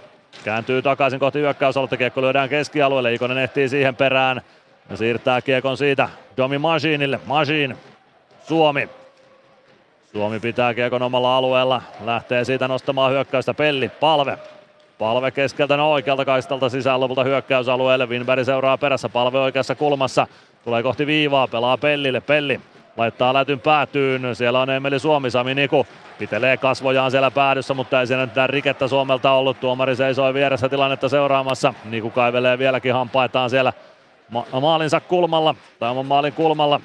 [0.45, 1.97] kääntyy takaisin kohti hyökkäysaluetta.
[1.97, 3.15] Kiekko lyödään keskialueelle.
[3.15, 4.43] Ikonen ehtii siihen perään
[4.91, 7.21] ja siirtää kiekon siitä Domi Machineille.
[7.27, 7.77] Machine,
[8.49, 8.89] Suomi
[10.13, 13.55] Suomi pitää kiekon omalla alueella, lähtee siitä nostamaan hyökkäystä.
[13.55, 14.39] Pelli, palve.
[14.99, 20.27] Palve keskeltä no oikealta kaistalta sisään lopulta hyökkäysalueelle, Winberg seuraa perässä, palve oikeassa kulmassa,
[20.65, 22.61] tulee kohti viivaa, pelaa Pellille, Pelli
[22.97, 25.87] laittaa lätyn päätyyn, siellä on Emeli Suomi, Sami Niku.
[26.19, 31.09] Pitelee kasvojaan siellä päädyssä, mutta ei siellä mitään rikettä Suomelta ollut, tuomari seisoi vieressä tilannetta
[31.09, 33.73] seuraamassa, Niku kaivelee vieläkin hampaitaan siellä
[34.31, 36.81] ma- maalinsa kulmalla, tai oman maalin kulmalla,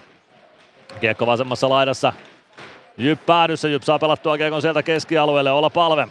[1.02, 2.14] kiekko vasemmassa laidassa,
[2.98, 6.08] Jyp päädyssä, Jyp saa pelattua kiekon sieltä keskialueelle, olla palve.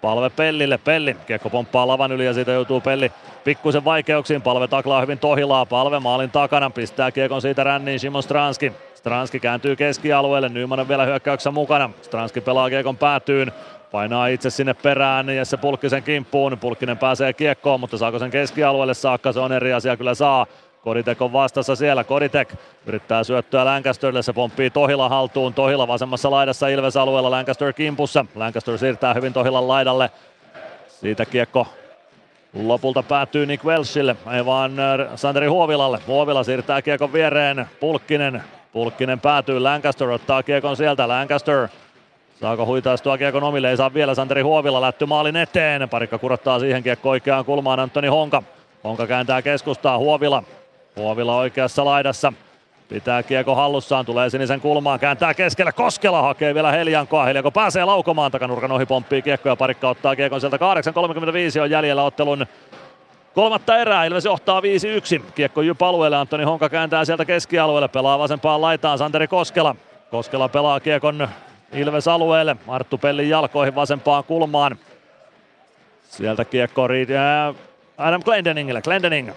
[0.00, 3.12] Palve Pellille, Pelli, kiekko pomppaa lavan yli ja siitä joutuu Pelli
[3.44, 4.42] pikkuisen vaikeuksiin.
[4.42, 8.72] Palve taklaa hyvin Tohilaa, Palve maalin takana, pistää kiekon siitä ränniin Simon Stranski.
[8.94, 11.90] Stranski kääntyy keskialueelle, Nyman on vielä hyökkäyksessä mukana.
[12.02, 13.52] Stranski pelaa kiekon päätyyn,
[13.90, 16.58] painaa itse sinne perään Jesse Pulkkisen kimppuun.
[16.58, 20.46] Pulkkinen pääsee kiekkoon, mutta saako sen keskialueelle saakka, se on eri asia, kyllä saa.
[20.82, 22.04] Koditek on vastassa siellä.
[22.04, 22.54] Koditek
[22.86, 24.22] yrittää syöttöä Lancasterille.
[24.22, 25.54] Se pomppii Tohila haltuun.
[25.54, 27.30] Tohila vasemmassa laidassa Ilves alueella.
[27.30, 28.24] Lancaster kimpussa.
[28.34, 30.10] Lancaster siirtää hyvin Tohilan laidalle.
[30.88, 31.66] Siitä kiekko
[32.62, 34.16] lopulta päättyy Nick Welshille.
[34.32, 35.98] Ei vaan äh, Santeri Huovilalle.
[36.06, 37.66] Huovila siirtää kiekon viereen.
[37.80, 38.42] Pulkkinen.
[38.72, 39.60] Pulkkinen päätyy.
[39.60, 41.08] Lancaster ottaa kiekon sieltä.
[41.08, 41.68] Lancaster
[42.40, 43.70] Saako huitaistua kiekon omille?
[43.70, 45.88] Ei saa vielä Santeri Huovila lätty maalin eteen.
[45.88, 48.42] Parikka kurottaa siihen kiekko oikeaan kulmaan Antoni Honka.
[48.84, 49.98] Honka kääntää keskustaa.
[49.98, 50.42] Huovila
[50.96, 52.32] Huovila oikeassa laidassa.
[52.88, 58.30] Pitää kiekko hallussaan, tulee sinisen kulmaan, kääntää keskelle, Koskela hakee vielä Heljankoa, Heljanko pääsee laukomaan,
[58.30, 62.46] takanurkan ohi pomppii kiekko ja parikka ottaa kiekon sieltä 8.35 on jäljellä ottelun
[63.34, 64.64] kolmatta erää, Ilves johtaa 5-1,
[65.34, 69.76] kiekko Jyp alueelle, Antoni Honka kääntää sieltä keskialueelle, pelaa vasempaan laitaan Santeri Koskela,
[70.10, 71.28] Koskela pelaa kiekon
[71.72, 74.76] Ilves alueelle, Arttu Pellin jalkoihin vasempaan kulmaan,
[76.08, 77.54] sieltä kiekko riittää
[77.98, 79.30] Adam Glendeningille, Glendening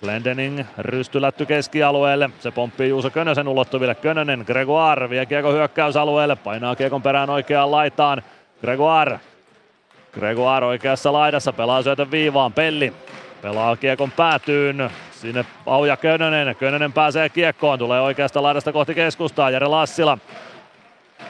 [0.00, 2.30] Glendening rystylätty keskialueelle.
[2.40, 3.94] Se pomppii Juuso Könösen ulottuville.
[3.94, 6.36] Könönen, Gregoire vie kiekko hyökkäysalueelle.
[6.36, 8.22] Painaa kiekon perään oikeaan laitaan.
[8.60, 9.20] Gregoire.
[10.12, 11.52] Gregoire oikeassa laidassa.
[11.52, 12.52] Pelaa syötön viivaan.
[12.52, 12.92] Pelli.
[13.42, 14.90] Pelaa kiekon päätyyn.
[15.12, 16.56] Sinne Pauja Könönen.
[16.56, 17.78] Könönen pääsee kiekkoon.
[17.78, 19.50] Tulee oikeasta laidasta kohti keskustaa.
[19.50, 20.18] Jere Lassila.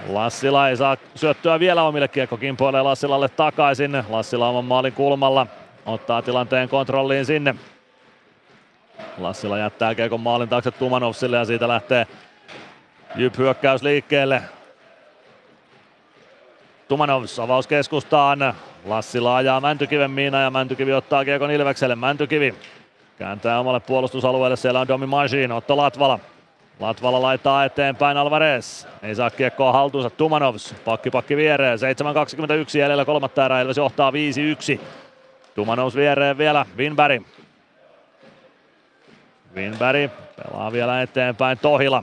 [0.08, 4.04] Lassila ei saa syöttöä vielä omille kiekko kimpoilee Lassilalle takaisin.
[4.08, 5.46] Lassila oman maalin kulmalla.
[5.86, 7.54] Ottaa tilanteen kontrolliin sinne.
[9.18, 12.06] Lassila jättää Kiekon maalin taakse Tumanovsille ja siitä lähtee
[13.16, 14.42] Jyp hyökkäys liikkeelle.
[16.88, 18.54] Tumanovs avaus keskustaan.
[18.84, 21.96] Lassila ajaa Mäntykiven miina ja Mäntykivi ottaa Kiekon Ilvekselle.
[21.96, 22.54] Mäntykivi
[23.18, 24.56] kääntää omalle puolustusalueelle.
[24.56, 26.18] Siellä on Domi Majin, Otto Latvala.
[26.80, 28.86] Latvala laittaa eteenpäin Alvarez.
[29.02, 30.74] Ei saa kiekkoa haltuunsa Tumanovs.
[30.84, 31.78] Pakki pakki viereen.
[31.78, 33.60] 7.21 jäljellä kolmatta erää.
[33.60, 34.80] Ilves johtaa 5-1.
[35.54, 36.66] Tumanovs viereen vielä.
[36.76, 37.22] Winberg
[39.58, 42.02] Winberg pelaa vielä eteenpäin Tohila.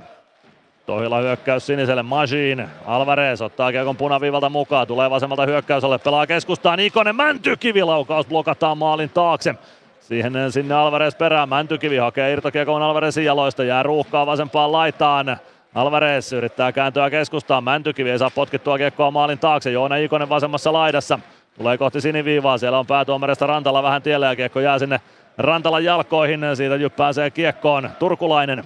[0.85, 2.67] Tohila hyökkäys siniselle Majin.
[2.85, 4.87] Alvarez ottaa kiekon punaviivalta mukaan.
[4.87, 5.97] Tulee vasemmalta hyökkäysalle.
[5.97, 6.79] Pelaa keskustaan.
[6.79, 7.83] Ikonen Mäntykivi.
[7.83, 9.55] Laukaus blokataan maalin taakse.
[9.99, 11.49] Siihen sinne Alvarez perään.
[11.49, 13.63] Mäntykivi hakee irtokiekon Alvarezin jaloista.
[13.63, 15.37] Jää ruuhkaa vasempaan laitaan.
[15.75, 17.63] Alvarez yrittää kääntyä keskustaan.
[17.63, 19.71] Mäntykivi ei saa potkittua kiekkoa maalin taakse.
[19.71, 21.19] Joona Ikonen vasemmassa laidassa.
[21.57, 25.01] Tulee kohti siniviivaa, siellä on päätuomarista Rantala vähän tiellä ja kiekko jää sinne
[25.37, 26.41] Rantalan jalkoihin.
[26.53, 27.89] Siitä Jyp pääsee kiekkoon.
[27.99, 28.63] Turkulainen.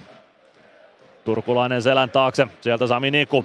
[1.24, 2.46] Turkulainen selän taakse.
[2.60, 3.44] Sieltä Sami Niku.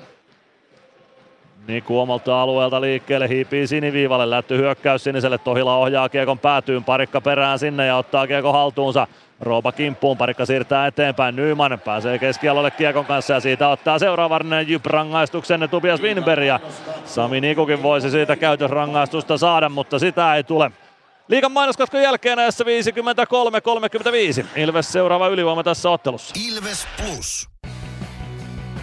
[1.67, 7.59] Niku omalta alueelta liikkeelle, hiipii siniviivalle, lätty hyökkäys siniselle, Tohila ohjaa kiekon päätyyn, parikka perään
[7.59, 9.07] sinne ja ottaa kiekon haltuunsa.
[9.39, 14.85] Roopa kimppuun, parikka siirtää eteenpäin, Nyman pääsee keskialoille kiekon kanssa ja siitä ottaa seuraavan Jyp
[14.85, 16.59] rangaistuksen Tobias Winberg ja
[17.05, 20.71] Sami Nikukin voisi siitä käytösrangaistusta saada, mutta sitä ei tule.
[21.27, 24.45] Liikan mainoskatkon jälkeen ajassa 53-35.
[24.55, 26.33] Ilves seuraava ylivoima tässä ottelussa.
[26.47, 27.49] Ilves Plus.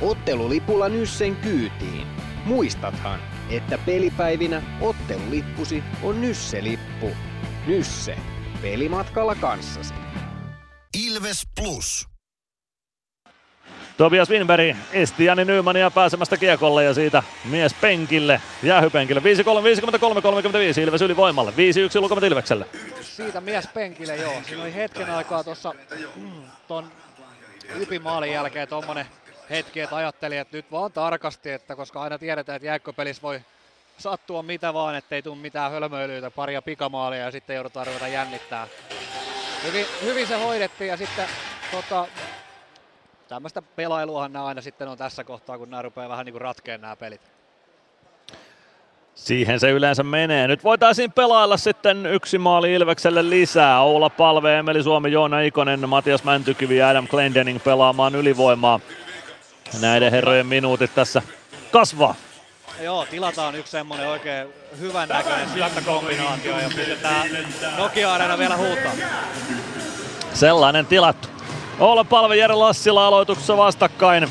[0.00, 2.06] Ottelulipulla Nyssen kyytiin.
[2.44, 7.10] Muistathan, että pelipäivinä ottelulippusi on Nysse-lippu.
[7.66, 8.16] Nysse.
[8.62, 9.94] Pelimatkalla kanssasi.
[11.06, 12.11] Ilves Plus.
[13.96, 19.20] Tobias Winberg esti Jani Nymania pääsemästä kiekolle ja siitä mies penkille, jäähypenkille.
[19.20, 19.24] 5-3,
[19.62, 21.50] 53, 35 Ilves ylivoimalle.
[21.50, 21.54] 5-1
[22.00, 22.66] lukemat Ilvekselle.
[23.00, 24.34] Siitä mies penkille, joo.
[24.46, 25.74] Siinä oli hetken aikaa tuossa
[26.16, 26.30] mm,
[26.68, 26.92] ton
[27.76, 29.06] Ypimaalin jälkeen tommonen
[29.50, 33.40] hetki, että ajattelin, että nyt vaan tarkasti, että koska aina tiedetään, että jääkkopelissä voi
[33.98, 38.66] sattua mitä vaan, ettei tule mitään hölmöilyitä, paria pikamaalia ja sitten joudutaan ruveta jännittää.
[39.66, 41.26] Hyvin, hyvin se hoidettiin ja sitten
[41.70, 42.06] tota,
[43.28, 46.80] tämmöistä pelailuahan nämä aina sitten on tässä kohtaa, kun nämä rupeaa vähän niin kuin ratkeen
[46.80, 47.20] nämä pelit.
[49.14, 50.48] Siihen se yleensä menee.
[50.48, 53.80] Nyt voitaisiin pelailla sitten yksi maali Ilvekselle lisää.
[53.80, 58.80] Oula Palve, Emeli Suomi, Joona Ikonen, Matias Mäntykivi ja Adam Glendening pelaamaan ylivoimaa.
[59.80, 61.22] Näiden herrojen minuutit tässä
[61.70, 62.14] kasvaa.
[62.80, 64.48] Joo, tilataan yksi semmonen oikein
[64.80, 67.28] hyvän näköinen syöttökombinaatio ja pistetään
[67.76, 68.92] Nokia Arena vielä huutaa.
[70.34, 71.31] Sellainen tilattu.
[71.82, 74.28] Oula Palve Jere Lassila aloituksessa vastakkain.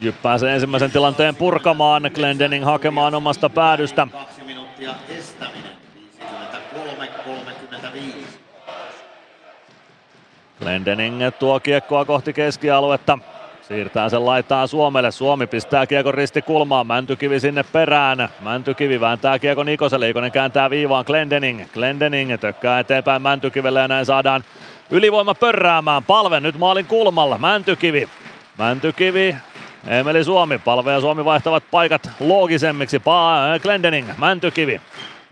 [0.00, 4.06] Jyp pääsee ensimmäisen tilanteen purkamaan, Glendening hakemaan omasta päädystä.
[10.58, 13.18] Glendening tuo kiekkoa kohti keskialuetta.
[13.68, 15.10] Siirtää sen laittaa Suomelle.
[15.10, 16.86] Suomi pistää kiekon ristikulmaan.
[16.86, 18.28] Mäntykivi sinne perään.
[18.40, 20.08] Mäntykivi vääntää kiekon Ikoselle.
[20.08, 21.72] Ikonen kääntää viivaan Glendening.
[21.72, 24.44] Glendening tökkää eteenpäin Mäntykivelle ja näin saadaan
[24.90, 26.04] ylivoima pörräämään.
[26.04, 27.38] Palve nyt maalin kulmalla.
[27.38, 28.08] Mäntykivi.
[28.58, 29.36] Mäntykivi
[29.86, 32.98] Emeli Suomi, Palve ja Suomi vaihtavat paikat loogisemmiksi.
[32.98, 34.80] Pa- Glendening, Mäntykivi.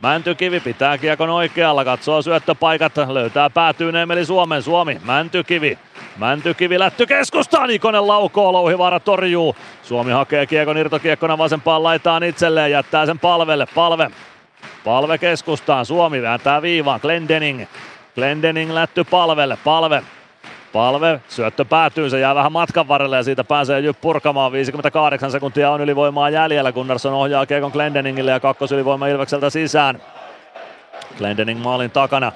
[0.03, 4.63] Mäntykivi pitää kiekon oikealla, katsoo syöttöpaikat, löytää päätyyn Emeli Suomen.
[4.63, 5.79] Suomi, Mäntykivi.
[6.17, 9.57] Mäntykivi lätty keskustaan, Ikonen laukoo, Louhivaara torjuu.
[9.83, 13.67] Suomi hakee kiekon irtokiekkona vasempaan laitaan itselleen, jättää sen palvelle.
[13.75, 14.11] Palve,
[14.85, 17.65] palve keskustaan, Suomi vääntää viivaan, Glendening.
[18.15, 20.03] Glendening lätty palvelle, palve
[20.73, 24.53] Palve, syöttö päätyy, se jää vähän matkan varrelle ja siitä pääsee Jyp purkamaan.
[24.53, 26.73] 58 sekuntia on ylivoimaa jäljellä.
[26.73, 30.03] Gunnarsson ohjaa Kiekon Glendeningille ja kakkosylivoima Ilvekseltä sisään.
[31.19, 32.33] Glendening maalin takana.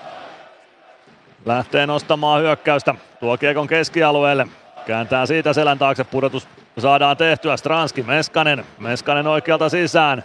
[1.47, 2.95] Lähtee nostamaan hyökkäystä.
[3.21, 4.47] Tuo Kiekon keskialueelle.
[4.87, 6.05] Kääntää siitä selän taakse.
[6.05, 7.57] Pudotus saadaan tehtyä.
[7.57, 8.65] Stranski, Meskanen.
[8.79, 10.25] Meskanen oikealta sisään.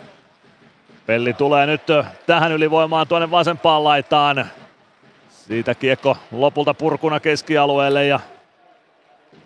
[1.06, 1.82] Pelli tulee nyt
[2.28, 4.46] tähän ylivoimaan tuonne vasempaan laitaan.
[5.48, 8.20] Siitä kiekko lopulta purkuna keskialueelle ja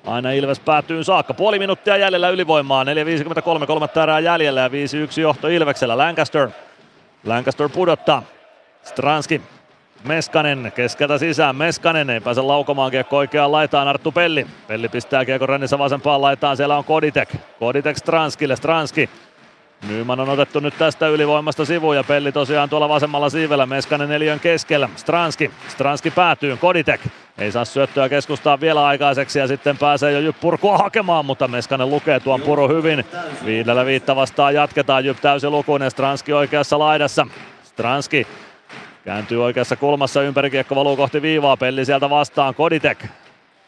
[0.05, 1.33] aina Ilves päätyy saakka.
[1.33, 4.71] Puoli minuuttia jäljellä ylivoimaa, 4.53, kolmatta erää jäljellä ja 5-1
[5.21, 5.97] johto Ilveksellä.
[5.97, 6.49] Lancaster,
[7.25, 8.23] Lancaster pudottaa.
[8.83, 9.41] Stranski,
[10.03, 11.55] Meskanen keskeltä sisään.
[11.55, 13.87] Meskanen ei pääse laukomaan kiekko oikeaan laitaan.
[13.87, 14.47] Arttu Pelli.
[14.67, 16.57] Pelli pistää kiekko rännessä vasempaan laitaan.
[16.57, 17.29] Siellä on Koditek.
[17.59, 18.55] Koditek Stranskille.
[18.55, 19.09] Stranski
[19.87, 23.65] Nyman on otettu nyt tästä ylivoimasta sivuun ja Pelli tosiaan tuolla vasemmalla siivellä.
[23.65, 24.89] Meskanen neljön keskellä.
[24.95, 25.51] Stranski.
[25.67, 26.57] Stranski päätyy.
[26.57, 27.01] Koditek.
[27.37, 31.89] Ei saa syöttöä keskustaa vielä aikaiseksi ja sitten pääsee jo Jyp purkua hakemaan, mutta Meskanen
[31.89, 33.05] lukee tuon puru hyvin.
[33.45, 35.05] Viidellä viitta vastaan jatketaan.
[35.05, 35.91] Jyp täysi lukuinen.
[35.91, 37.27] Stranski oikeassa laidassa.
[37.63, 38.27] Stranski
[39.05, 40.21] kääntyy oikeassa kulmassa.
[40.21, 41.57] Ympärikiekko valuu kohti viivaa.
[41.57, 42.55] Pelli sieltä vastaan.
[42.55, 43.05] Koditek.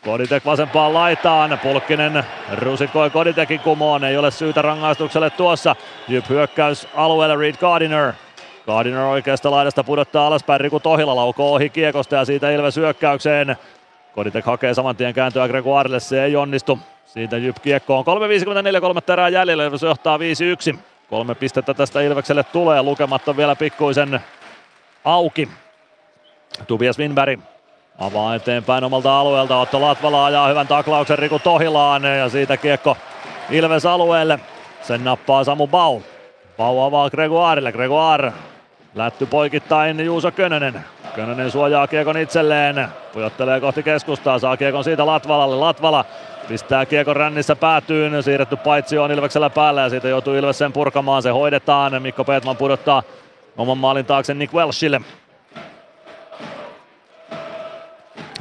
[0.06, 2.24] Koditek vasempaan laitaan, Pulkkinen
[2.54, 5.76] rusikoi Koditekin kumoon, ei ole syytä rangaistukselle tuossa.
[6.08, 8.14] Jyp hyökkäys alueelle Reed Gardiner.
[8.66, 13.56] Gardiner oikeasta laidasta pudottaa alaspäin, Riku Tohila laukoo ohi kiekosta ja siitä Ilves hyökkäykseen.
[14.16, 16.80] Koditek hakee saman tien kääntöä Gregoirelle, se ei onnistu.
[17.06, 18.06] Siitä Jyp kiekkoon
[18.76, 20.78] 3.54, kolme terää jäljellä, Ilves johtaa 5-1.
[21.10, 24.20] Kolme pistettä tästä Ilvekselle tulee, lukemat on vielä pikkuisen
[25.06, 25.50] auki.
[26.68, 27.40] Tobias Winberg
[28.02, 29.58] Avaa eteenpäin omalta alueelta.
[29.58, 32.98] Otto Latvala ajaa hyvän taklauksen Riku Tohilaan ja siitä kiekko
[33.50, 34.40] Ilves alueelle.
[34.82, 36.00] Sen nappaa Samu Bau.
[36.58, 37.72] Bau avaa Gregoirille.
[37.72, 38.34] Gregoire
[38.96, 40.86] lätty poikittain Juuso Könönen.
[41.16, 42.88] Könönen suojaa kiekon itselleen.
[43.14, 44.40] Pujottelee kohti keskustaa.
[44.40, 45.56] Saa kiekon siitä Latvalalle.
[45.56, 46.06] Latvala
[46.48, 51.24] Pistää kiekon rännissä päätyyn, siirretty paitsi on Ilveksellä päällä ja siitä joutuu Ilves sen purkamaan,
[51.24, 52.02] se hoidetaan.
[52.02, 53.04] Mikko Peetman pudottaa
[53.58, 55.02] oman maalin taakse Nick Welshille.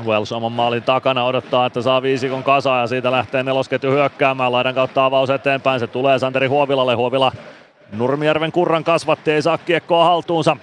[0.06, 4.52] Wells oman maalin takana odottaa, että saa viisikon kasa ja siitä lähtee nelosketju hyökkäämään.
[4.52, 6.94] Laidan kautta avaus eteenpäin, se tulee Santeri Huovilalle.
[6.94, 7.32] Huovila
[7.92, 10.56] Nurmijärven kurran kasvatti, ei saa kiekkoa haltuunsa.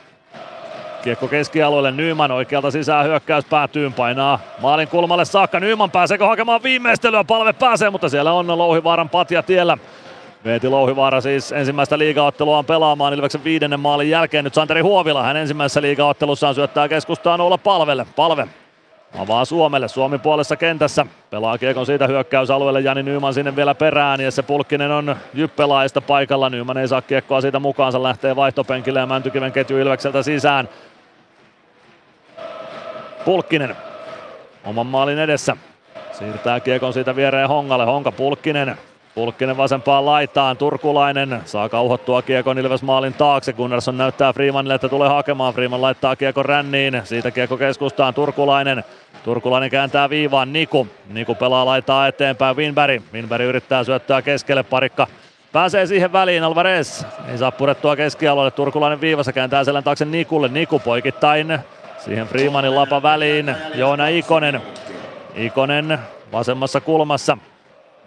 [1.04, 5.60] Kiekko keskialueelle, Nyman oikealta sisään hyökkäys päätyyn, painaa maalin kulmalle saakka.
[5.60, 9.78] Nyman pääseekö hakemaan viimeistelyä, palve pääsee, mutta siellä on Louhivaaran patja tiellä.
[10.46, 14.44] Veeti Louhivaara siis ensimmäistä liigaotteluaan pelaamaan Ilveksen viidennen maalin jälkeen.
[14.44, 18.06] Nyt Santeri Huovila, hän ensimmäisessä liigaottelussaan syöttää keskustaan olla palvelle.
[18.16, 18.48] Palve
[19.18, 21.06] avaa Suomelle, Suomi puolessa kentässä.
[21.30, 26.50] Pelaa kiekon siitä hyökkäysalueelle, Jani Nyman sinne vielä perään ja se Pulkkinen on jyppelaista paikalla.
[26.50, 30.70] Nyman ei saa kiekkoa siitä mukaansa, lähtee vaihtopenkille ja Mäntykiven ketju Ilvekseltä sisään.
[33.26, 33.76] Pulkkinen
[34.66, 35.58] oman maalin edessä.
[36.12, 37.86] Siirtää kiekon siitä viereen Hongalle.
[37.86, 38.78] Honka Pulkkinen.
[39.16, 40.58] Pulkkinen vasempaan laitaan.
[40.58, 43.54] Turkulainen saa kauhottua kiekon Ilves maalin taakse.
[43.54, 45.54] Gunnarsson näyttää Freemanille, että tulee hakemaan.
[45.54, 47.02] Freeman laittaa kiekon ränniin.
[47.04, 48.14] Siitä kiekko keskustaan.
[48.14, 48.84] Turkulainen.
[49.28, 50.88] Turkulainen kääntää viivaan Niku.
[51.10, 53.02] Niku pelaa laitaa eteenpäin Winberg.
[53.14, 55.08] Winberg yrittää syöttää keskelle parikka.
[55.52, 57.06] Pääsee siihen väliin Alvarez.
[57.32, 58.52] Ei saa purettua keskialueelle.
[58.52, 60.48] Turkulainen viivassa kääntää selän taakse Nikulle.
[60.48, 61.60] Niku poikittain
[62.00, 63.56] Siihen Freemanin lapa väliin.
[63.76, 64.62] Joona Ikonen.
[65.36, 66.00] Ikonen
[66.32, 67.38] vasemmassa kulmassa.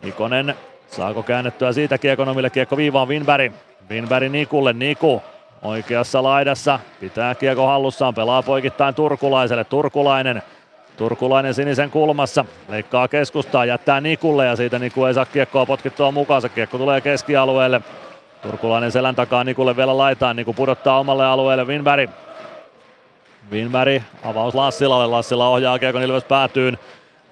[0.03, 0.55] Ikonen
[0.89, 3.53] saako käännettyä siitä kiekon omille kiekko viivaan Winberg.
[3.91, 4.73] Winberg Nikulle.
[4.73, 5.23] Niku
[5.63, 6.81] oikeassa laidassa.
[7.01, 8.15] Pitää kiekko hallussaan.
[8.15, 9.65] Pelaa poikittain Turkulaiselle.
[9.65, 10.43] Turkulainen.
[11.01, 12.45] Turkulainen sinisen kulmassa.
[12.69, 13.65] Leikkaa keskustaa.
[13.65, 16.49] Jättää Nikulle ja siitä Niku ei saa kiekkoa potkittua mukaansa.
[16.49, 17.81] Kiekko tulee keskialueelle.
[18.43, 20.37] Turkulainen selän takaa Nikulle vielä laitaan.
[20.37, 22.11] Niku pudottaa omalle alueelle Winberg.
[23.53, 26.79] Winberg, avaus Lassilalle, Lassila ohjaa Kiekon Ilves päätyyn.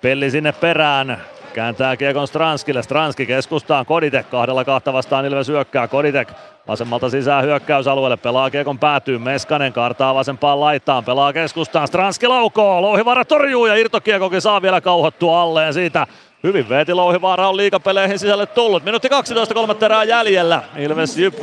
[0.01, 1.23] Pelli sinne perään,
[1.53, 6.29] kääntää Kiekon Stranskille, Stranski keskustaan, Koditek kahdella kahta vastaan Ilves hyökkää, Koditek
[6.69, 13.25] vasemmalta sisään hyökkäysalueelle, pelaa Kiekon päätyyn, Meskanen kartaa vasempaan laittaan, pelaa keskustaan, Stranski laukoo, Louhivaara
[13.25, 16.07] torjuu ja irtokiekokin saa vielä kauhottua alleen siitä.
[16.43, 18.85] Hyvin Veeti Louhivaara on liikapeleihin sisälle tullut.
[18.85, 20.63] Minuutti 12 kolmatta erää jäljellä.
[20.77, 21.41] Ilves Jyp 5-1.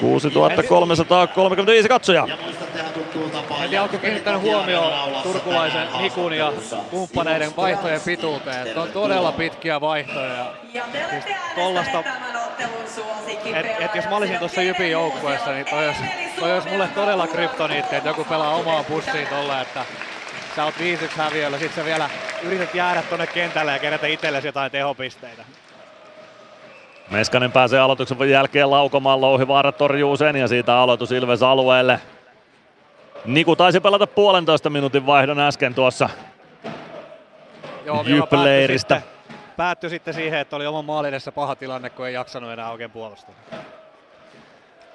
[0.00, 2.28] 6335 katsojaa.
[3.62, 6.52] En tiedä, onko kiinnittänyt huomioon turkulaisen Nikun ja
[6.90, 8.66] kumppaneiden vaihtojen pituuteen.
[8.66, 10.52] Että on todella pitkiä vaihtoja.
[11.10, 12.04] Siis tollasta,
[13.54, 16.02] et, et jos mä olisin tuossa Jypin joukkueessa, niin toi olisi,
[16.40, 19.84] toi olisi mulle todella kryptoniitti, että joku pelaa omaan pussiin tolle, että
[20.56, 20.80] sä oot 5-1
[21.16, 22.10] häviöllä, sit sä vielä
[22.42, 25.44] yrität jäädä tonne kentälle ja kerätä itsellesi jotain tehopisteitä.
[27.10, 32.00] Meskanen pääsee aloituksen jälkeen laukomaan, Louhivaara torjuu sen ja siitä aloitus Ilves alueelle.
[33.24, 36.08] Niku taisi pelata puolentoista minuutin vaihdon äsken tuossa
[38.04, 38.94] Jyp-leiristä.
[38.94, 42.70] Päättyi, päättyi sitten siihen, että oli oman maalin edessä paha tilanne, kun ei jaksanut enää
[42.70, 43.34] oikein puolustaa.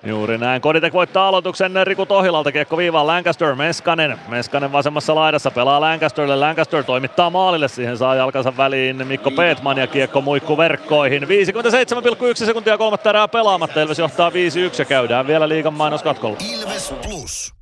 [0.05, 0.61] Juuri näin.
[0.61, 2.51] Koditek voittaa aloituksen Riku Tohilalta.
[2.51, 4.19] Kiekko viivaan Lancaster, Meskanen.
[4.27, 6.35] Meskanen vasemmassa laidassa pelaa Lancasterille.
[6.35, 7.67] Lancaster toimittaa maalille.
[7.67, 11.23] Siihen saa jalkansa väliin Mikko Peetman ja kiekko muikku verkkoihin.
[11.23, 13.81] 57,1 sekuntia kolmatta erää pelaamatta.
[13.81, 14.33] Ilves johtaa 5-1
[14.79, 16.37] ja käydään vielä liigan mainoskatkolla.
[16.53, 17.54] Ilves Plus.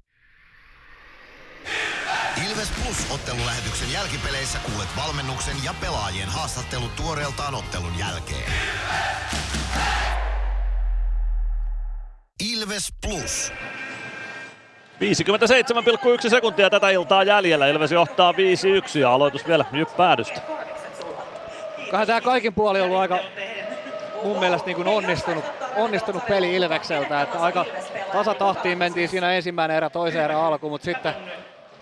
[2.49, 8.51] Ilves Plus ottelulähetyksen jälkipeleissä kuulet valmennuksen ja pelaajien haastattelut tuoreeltaan ottelun jälkeen.
[12.53, 13.53] Ilves Plus.
[16.23, 17.67] 57,1 sekuntia tätä iltaa jäljellä.
[17.67, 18.35] Ilves johtaa 5-1
[18.99, 19.65] ja aloitus vielä
[19.97, 20.41] päädystä.
[21.91, 23.19] Kai tämä kaikin puoli on ollut aika
[24.23, 27.21] mun mielestä niin kuin onnistunut, onnistunut peli Ilvekseltä.
[27.21, 27.65] Että aika
[28.13, 31.13] tasatahtiin mentiin siinä ensimmäinen erä, toisen erä alku, mutta sitten,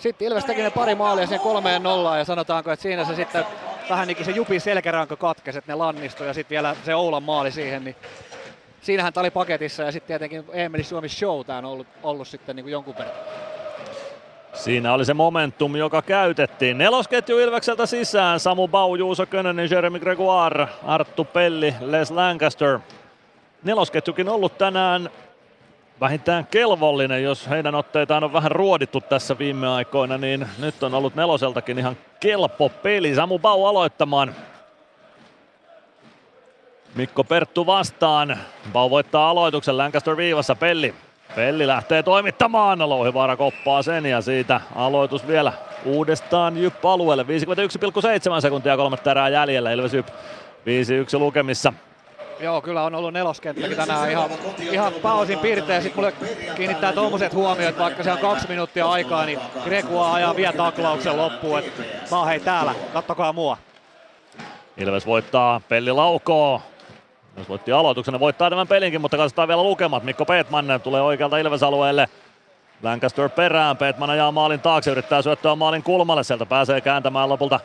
[0.02, 3.46] sitten Ilves teki ne pari maalia sen kolmeen nollaan ja sanotaanko, että siinä se sitten
[3.90, 7.24] vähän niin kuin se Jupin selkäranka katkesi, että ne lannistui ja sitten vielä se Oulan
[7.24, 7.96] maali siihen, niin
[8.82, 12.56] siinähän tämä oli paketissa ja sitten tietenkin Emeli Suomi Show tämä on ollut, ollut sitten
[12.56, 13.16] niin kuin jonkun verran.
[14.54, 16.78] Siinä oli se momentum, joka käytettiin.
[16.78, 18.40] Nelosketju Ilvekseltä sisään.
[18.40, 22.80] Samu Bau, Juuso Könönen, Jeremy Gregoire, Arttu Pelli, Les Lancaster.
[23.64, 25.10] Nelosketjukin ollut tänään
[26.02, 31.16] vähintään kelvollinen, jos heidän otteitaan on vähän ruodittu tässä viime aikoina, niin nyt on ollut
[31.16, 33.16] neloseltakin ihan kelpo peli.
[33.16, 34.36] Samu Bau aloittamaan.
[36.96, 38.38] Mikko Perttu vastaan.
[38.74, 40.56] Bau voittaa aloituksen Lancaster viivassa.
[40.56, 40.96] Pelli.
[41.36, 42.90] Pelli lähtee toimittamaan.
[42.90, 45.54] Louhivaara koppaa sen ja siitä aloitus vielä
[45.86, 47.24] uudestaan Jypp alueelle.
[47.24, 49.72] 51,7 sekuntia kolmatta erää jäljellä.
[49.72, 50.12] Ilves Jypp 5-1
[51.20, 51.74] lukemissa.
[52.42, 54.30] Joo, kyllä on ollut neloskenttäkin tänään ihan,
[54.72, 55.82] ihan pääosin piirteä.
[55.82, 56.14] Sitten mulle
[56.56, 61.18] kiinnittää tuommoiset huomioon, että vaikka se on kaksi minuuttia aikaa, niin Grekua ajaa vielä taklauksen
[61.18, 61.60] loppuun.
[61.60, 63.58] Että mä oon hei täällä, kattokaa mua.
[64.78, 66.62] Ilves voittaa, Pelli laukoo.
[67.38, 70.04] Jos voitti aloituksen, voittaa tämän pelinkin, mutta katsotaan vielä lukemat.
[70.04, 72.10] Mikko Peetman tulee oikealta Ilves-alueelle.
[72.84, 77.60] Lancaster perään, Peetman ajaa maalin taakse, yrittää syöttöä maalin kulmalle, sieltä pääsee kääntämään lopulta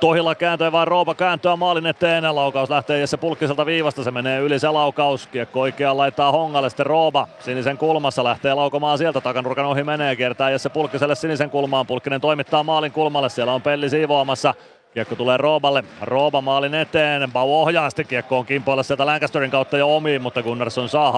[0.00, 2.34] Tohilla kääntöä vaan Roopa kääntöä maalin eteen.
[2.34, 4.04] Laukaus lähtee Jesse Pulkkiselta viivasta.
[4.04, 5.26] Se menee yli se laukaus.
[5.26, 6.70] Kiekko oikeaan laittaa Hongalle.
[6.70, 9.20] Sitten Rooba sinisen kulmassa lähtee laukomaan sieltä.
[9.20, 10.16] Takanurkan ohi menee.
[10.16, 11.86] Kiertää Jesse Pulkkiselle sinisen kulmaan.
[11.86, 13.28] Pulkkinen toimittaa maalin kulmalle.
[13.28, 14.54] Siellä on Pelli siivoamassa.
[14.94, 15.84] Kiekko tulee Rooballe.
[16.00, 17.32] Rooba maalin eteen.
[17.32, 21.14] Bau ohjaa sitten kiekko on kimpoilla sieltä Lancasterin kautta jo omiin, mutta Gunnarsson saa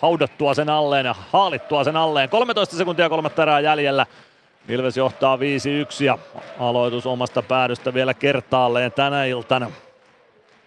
[0.00, 2.28] haudattua sen alleen ja haalittua sen alleen.
[2.28, 4.06] 13 sekuntia kolmatta erää jäljellä.
[4.68, 5.40] Ilves johtaa 5-1
[6.04, 6.18] ja
[6.58, 9.70] aloitus omasta päädystä vielä kertaalleen tänä iltana.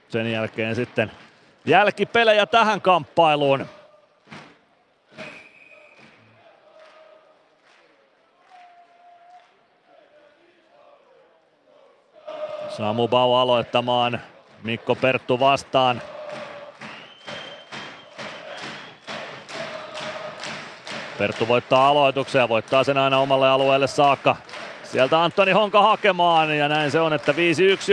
[0.10, 1.12] Sen jälkeen sitten
[1.66, 3.66] jälkipelejä tähän kamppailuun.
[12.70, 14.22] Samu Bau aloittamaan.
[14.64, 16.02] Mikko Perttu vastaan.
[21.18, 24.36] Perttu voittaa aloituksen ja voittaa sen aina omalle alueelle saakka.
[24.84, 27.36] Sieltä Antoni Honka hakemaan ja näin se on, että 5-1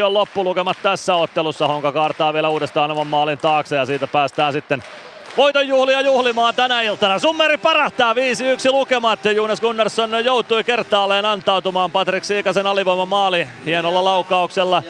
[0.04, 1.68] on loppulukemat tässä ottelussa.
[1.68, 4.82] Honka kaartaa vielä uudestaan oman maalin taakse ja siitä päästään sitten
[5.36, 7.18] voiton juhlia juhlimaan tänä iltana.
[7.18, 8.16] Summeri parattaa 5-1
[8.70, 9.24] lukemat.
[9.24, 14.82] Jonas Gunnarsson joutui kertaalleen antautumaan Patrik Siikasen alivoiman maali hienolla laukauksella.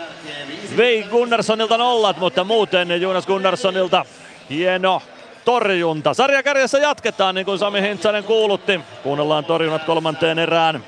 [0.76, 4.04] Vei Gunnarssonilta nollat, mutta muuten Jonas Gunnarssonilta
[4.50, 5.02] hieno
[5.44, 6.14] torjunta.
[6.14, 8.80] Sarjakärjessä jatketaan niin kuin Sami Hintsanen kuulutti.
[9.02, 10.84] Kuunnellaan torjunnat kolmanteen erään.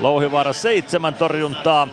[0.00, 1.88] Louhivaara seitsemän torjuntaa.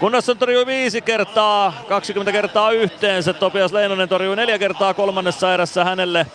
[0.00, 3.32] Gunnarsson torjui viisi kertaa, 20 kertaa yhteensä.
[3.32, 6.26] Topias Leinonen torjui neljä kertaa kolmannessa erässä hänelle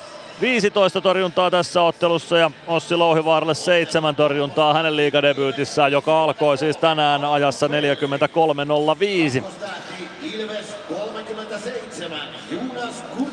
[0.42, 7.26] 15 torjuntaa tässä ottelussa ja Ossi Louhivaaralle seitsemän torjuntaa hänen liigadebyytissään, joka alkoi siis tänään
[7.26, 9.44] ajassa 43.05.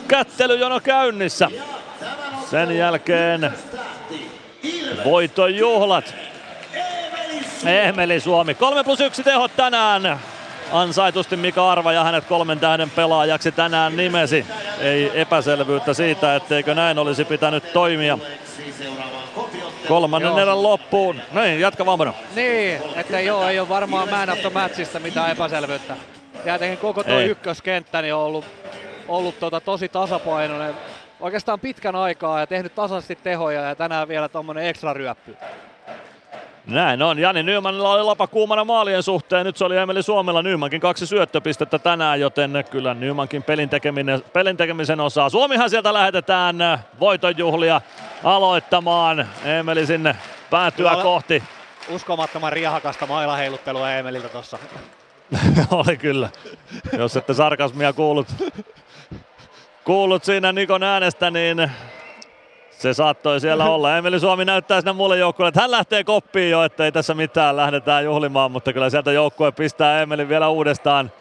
[0.08, 1.48] Kättelyjono käynnissä.
[2.50, 3.52] Sen jälkeen
[5.04, 6.14] voiton juhlat.
[7.66, 8.54] Ehmeli Suomi.
[8.54, 10.20] 3 plus 1 tehot tänään.
[10.72, 14.46] Ansaitusti Mika Arva ja hänet kolmen tähden pelaajaksi tänään nimesi.
[14.80, 18.18] Ei epäselvyyttä siitä, etteikö näin olisi pitänyt toimia.
[19.88, 20.38] Kolmannen Joo.
[20.38, 21.20] erän loppuun.
[21.32, 25.96] Niin, jatka vaan Niin, että joo, ei ole varmaan man of the matchista mitään epäselvyyttä.
[26.44, 28.44] Ja jotenkin koko tuo ykköskenttä niin on ollut,
[29.08, 30.74] ollut tota tosi tasapainoinen
[31.20, 35.36] oikeastaan pitkän aikaa ja tehnyt tasaisesti tehoja ja tänään vielä tuommoinen ekstra ryöppy.
[36.66, 37.18] Näin on.
[37.18, 39.46] Jani Nymanilla oli lapa kuumana maalien suhteen.
[39.46, 44.56] Nyt se oli Emeli Suomella Nymankin kaksi syöttöpistettä tänään, joten kyllä Nymankin pelin, tekeminen, pelin
[44.56, 45.28] tekemisen osaa.
[45.28, 46.56] Suomihan sieltä lähetetään
[47.00, 47.80] voitonjuhlia
[48.24, 49.28] aloittamaan.
[49.44, 50.16] Emeli sinne
[50.50, 51.02] päätyä Kyllä.
[51.02, 51.42] kohti.
[51.88, 54.58] Uskomattoman riehakasta mailaheiluttelua Emeliltä tuossa.
[55.70, 56.28] oli kyllä.
[56.98, 58.28] Jos ette sarkasmia kuullut,
[59.84, 61.70] kuullut siinä Nikon äänestä, niin
[62.70, 63.96] se saattoi siellä olla.
[63.96, 67.56] Emeli Suomi näyttää sinne muulle joukkueelle, että hän lähtee koppiin jo, että ei tässä mitään,
[67.56, 71.12] lähdetään juhlimaan, mutta kyllä sieltä joukkue pistää Emelin vielä uudestaan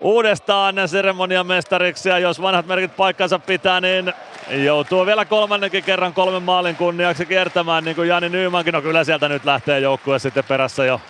[0.00, 4.12] uudestaan seremonian mestariksi ja jos vanhat merkit paikkansa pitää, niin
[4.50, 8.74] joutuu vielä kolmannenkin kerran kolmen maalin kunniaksi kiertämään niin kuin Jani Nyymankin.
[8.74, 11.00] No kyllä sieltä nyt lähtee joukkue sitten perässä jo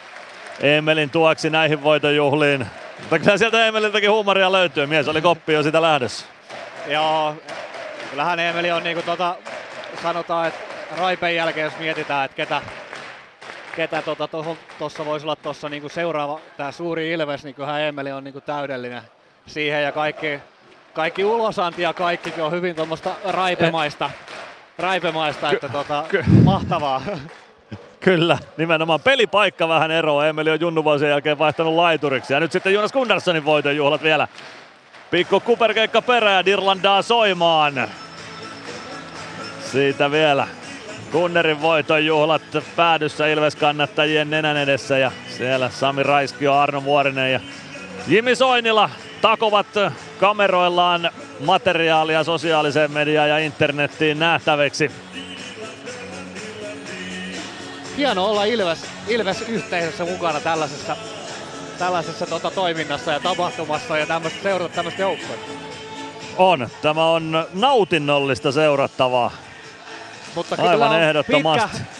[0.60, 2.66] Emelin tueksi näihin voitonjuhliin.
[3.00, 4.86] Mutta kyllä sieltä Emeliltäkin huumoria löytyy.
[4.86, 6.26] Mies oli koppi jo sitä lähdössä.
[6.86, 7.34] Joo,
[8.10, 9.36] kyllähän Emeli on niinku tota,
[10.02, 10.60] sanotaan, että
[10.96, 12.62] Raipen jälkeen jos mietitään, että ketä,
[13.76, 14.28] ketä tota,
[14.78, 19.02] tuossa voisi olla tuossa niinku seuraava, tämä suuri Ilves, niin kyllähän Emeli on niinku täydellinen
[19.46, 20.40] siihen ja kaikki,
[20.94, 24.10] kaikki ulosanti ja kaikki on hyvin tuommoista raipemaista,
[24.78, 26.04] raipemaista että tota,
[26.44, 27.02] mahtavaa.
[28.00, 30.26] Kyllä, nimenomaan pelipaikka vähän eroa.
[30.26, 32.32] Emeli on junnuvuosien jälkeen vaihtanut laituriksi.
[32.32, 34.28] Ja nyt sitten Jonas Gunnarssonin voitonjuhlat vielä.
[35.10, 37.88] Pikku kuperkeikka perään Dirlandaa soimaan.
[39.60, 40.48] Siitä vielä
[41.12, 42.42] Gunnerin voitonjuhlat
[42.76, 44.98] päädyssä Ilves kannattajien nenän edessä.
[44.98, 47.40] Ja siellä Sami Raiskio, Arno Vuorinen ja
[48.08, 49.66] Jimi Soinila takovat
[50.20, 54.90] kameroillaan materiaalia sosiaaliseen mediaan ja internettiin nähtäväksi.
[57.96, 58.78] Hieno olla Ilves,
[59.08, 60.96] Ilves-yhteisössä mukana tällaisessa,
[61.78, 65.36] tällaisessa tota, toiminnassa ja tapahtumassa ja tämmöistä seurata tämmöistä joukkoa.
[66.36, 66.68] On.
[66.82, 69.30] Tämä on nautinnollista seurattavaa.
[70.34, 71.68] Mutta kyllä Aivan ehdottomasti.
[71.78, 71.92] Pitkä,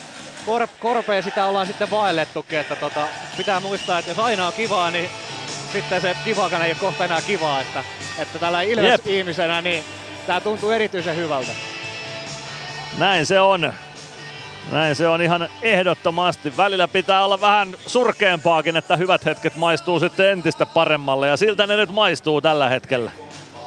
[0.47, 4.91] kor, korpea sitä ollaan sitten vaellettukin, että tota, pitää muistaa, että jos aina on kivaa,
[4.91, 5.11] niin
[5.73, 7.85] sitten se kivakan ei ole kohta enää kivaa, että,
[8.19, 9.85] että tällä Ilves-ihmisenä niin
[10.27, 11.53] tää tuntuu erityisen hyvältä.
[12.99, 13.73] Näin se on.
[14.73, 16.57] Näin se on ihan ehdottomasti.
[16.57, 21.77] Välillä pitää olla vähän surkeampaakin, että hyvät hetket maistuu sitten entistä paremmalle ja siltä ne
[21.77, 23.11] nyt maistuu tällä hetkellä.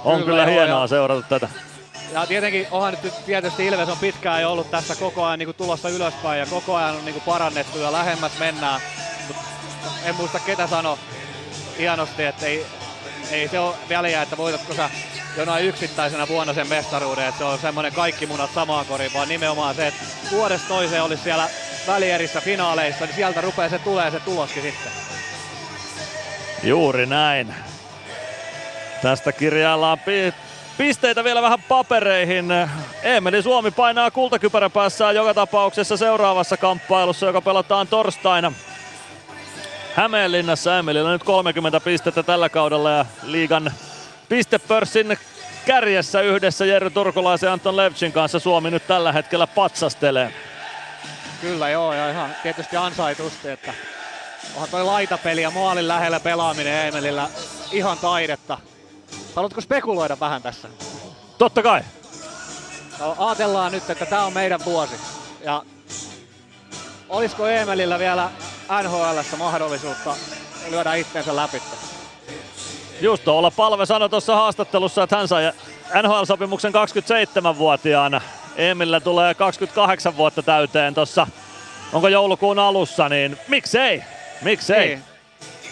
[0.06, 0.88] On kyllä, kyllä hienoa ja...
[0.88, 1.50] seurata tätä.
[2.14, 5.58] Ja tietenkin onhan nyt tietysti Ilves on pitkään jo ollut tässä koko ajan niin kuin
[5.58, 8.82] tulossa ylöspäin ja koko ajan on niin kuin parannettu ja lähemmäs mennään.
[9.28, 9.38] Mut
[10.06, 11.00] en muista ketä sano
[11.78, 12.66] hienosti, että ei,
[13.32, 14.90] ei se ole väliä, että voitatko sä
[15.38, 19.76] jonain yksittäisenä vuonna sen mestaruuden, että se on semmoinen kaikki munat samaan koriin, vaan nimenomaan
[19.76, 21.50] se, että vuodesta toiseen olisi siellä
[21.88, 24.92] välierissä finaaleissa, niin sieltä rupeaa se tulee se tuloskin sitten.
[26.64, 27.56] Juuri näin.
[29.02, 30.34] Tästä kirjaillaan pi-
[30.78, 32.45] pisteitä vielä vähän papereihin.
[33.03, 38.52] Emeli Suomi painaa kultakypärä päässään joka tapauksessa seuraavassa kamppailussa, joka pelataan torstaina.
[39.95, 43.72] Hämeenlinnassa Emelillä nyt 30 pistettä tällä kaudella ja liigan
[44.34, 45.18] pistepörssin
[45.66, 50.34] kärjessä yhdessä Jerry Turkulaisen ja Anton Levchin kanssa Suomi nyt tällä hetkellä patsastelee.
[51.42, 53.74] Kyllä joo, ja ihan tietysti ansaitusti, että
[54.53, 57.30] onhan toi laitapeli ja maalin lähellä pelaaminen Emelillä
[57.72, 58.58] ihan taidetta.
[59.36, 60.68] Haluatko spekuloida vähän tässä?
[61.38, 61.82] Totta kai.
[63.00, 64.95] No, ajatellaan nyt, että tämä on meidän vuosi.
[65.44, 65.64] Ja
[67.10, 68.30] olisiko Emelillä vielä
[68.84, 70.16] NHLssä mahdollisuutta
[70.70, 71.62] lyödä itsensä läpi?
[73.04, 75.52] Just tuolla Palve sanoi tuossa haastattelussa, että hän sai
[76.04, 78.22] NHL-sopimuksen 27-vuotiaana.
[78.56, 81.28] Emillä tulee 28 vuotta täyteen tuossa,
[81.94, 84.04] onko joulukuun alussa, niin miksei?
[84.42, 84.88] Miksei?
[84.88, 85.04] Niin.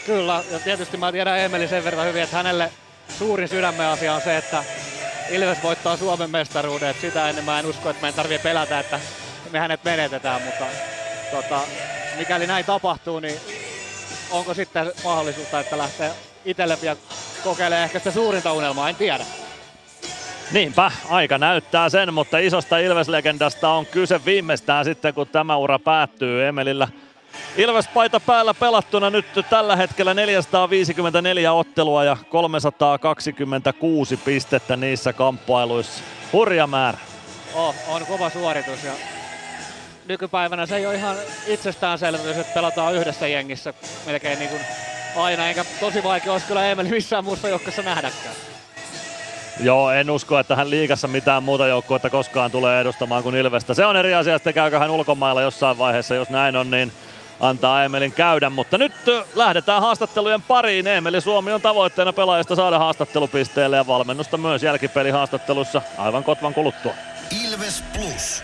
[0.05, 2.71] Kyllä, ja tietysti mä tiedän Emeli sen verran hyvin, että hänelle
[3.17, 4.63] suurin sydämen asia on se, että
[5.29, 6.95] Ilves voittaa Suomen mestaruuden.
[7.01, 8.99] Sitä ennen mä en usko, että meidän tarvii pelätä, että
[9.51, 10.65] me hänet menetetään, mutta
[11.31, 11.59] tota,
[12.17, 13.39] mikäli näin tapahtuu, niin
[14.31, 16.11] onko sitten mahdollisuutta, että lähtee
[16.45, 16.97] itselle vielä
[17.43, 19.25] kokeilemaan ehkä sitä suurinta unelmaa, en tiedä.
[20.51, 26.47] Niinpä, aika näyttää sen, mutta isosta Ilves-legendasta on kyse viimeistään sitten, kun tämä ura päättyy.
[26.47, 26.87] Emelillä
[27.57, 36.03] Ilves-paita päällä pelattuna nyt tällä hetkellä 454 ottelua ja 326 pistettä niissä kamppailuissa.
[36.33, 36.97] Hurja määrä.
[37.53, 38.91] Oh, on kova suoritus ja
[40.11, 41.15] nykypäivänä se ei ole ihan
[41.47, 43.73] itsestäänselvyys, että pelataan yhdessä jengissä
[44.05, 44.61] melkein niin kuin
[45.15, 48.35] aina, eikä tosi vaikea olisi kyllä Emeli missään muussa joukkossa nähdäkään.
[49.59, 53.73] Joo, en usko, että hän liikassa mitään muuta joukkuetta koskaan tulee edustamaan kuin Ilvestä.
[53.73, 56.15] Se on eri asia, että käykö hän ulkomailla jossain vaiheessa.
[56.15, 56.91] Jos näin on, niin
[57.39, 58.49] antaa Emelin käydä.
[58.49, 58.93] Mutta nyt
[59.35, 60.87] lähdetään haastattelujen pariin.
[60.87, 66.93] Emeli Suomi on tavoitteena pelaajista saada haastattelupisteelle ja valmennusta myös jälkipelihaastattelussa aivan kotvan kuluttua.
[67.45, 68.43] Ilves Plus.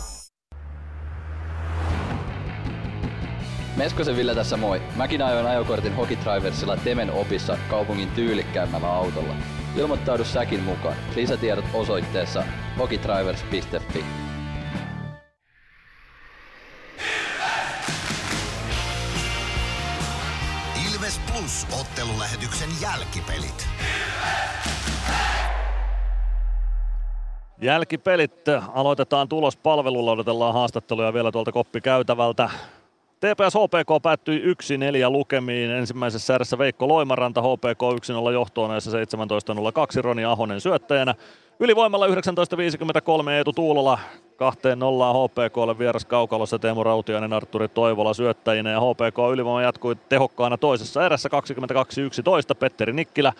[3.81, 4.81] Meskosen Ville tässä moi.
[4.95, 9.33] Mäkin ajoin ajokortin Hokitriversilla Temen opissa kaupungin tyylikkäämmällä autolla.
[9.77, 10.95] Ilmoittaudu säkin mukaan.
[11.15, 12.43] Lisätiedot osoitteessa
[12.79, 14.05] hokitrivers.fi.
[20.89, 23.67] Ilves Plus ottelulähetyksen jälkipelit.
[27.61, 32.49] Jälkipelit aloitetaan tulospalvelulla, odotellaan haastatteluja vielä tuolta koppikäytävältä.
[33.21, 34.43] TPS HPK päättyi
[35.07, 35.71] 1-4 lukemiin.
[35.71, 37.81] Ensimmäisessä erässä Veikko Loimaranta HPK
[38.29, 41.15] 1-0 johtoon 17-02 Roni Ahonen syöttäjänä.
[41.59, 49.17] Ylivoimalla 19.53 Eetu Tuulola 2-0 HPKlle vieras kaukalossa Teemu Rautiainen, Arturi Toivola syöttäjinä ja HPK
[49.33, 51.29] ylivoima jatkui tehokkaana toisessa erässä
[52.53, 53.33] 22-11 Petteri Nikkilä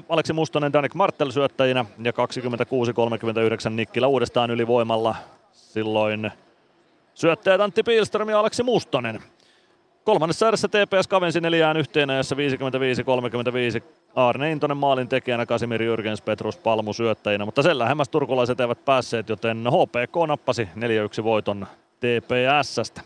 [0.00, 2.14] 3-0 Aleksi Mustonen, Danik Martel syöttäjinä ja 26-39
[3.70, 5.16] Nikkilä uudestaan ylivoimalla.
[5.52, 6.32] Silloin
[7.14, 9.22] syöttäjät Antti Pilström ja Aleksi Mustonen.
[10.04, 12.36] Kolmannessa erässä TPS kavensi neljään yhteen ajassa
[13.80, 13.82] 55-35.
[14.14, 19.28] Arne Intonen maalin tekijänä, Kasimir Jürgens, Petrus Palmu syöttäjinä, mutta sen lähemmäs turkulaiset eivät päässeet,
[19.28, 20.68] joten HPK nappasi
[21.20, 21.66] 4-1 voiton
[22.00, 23.00] TPSstä.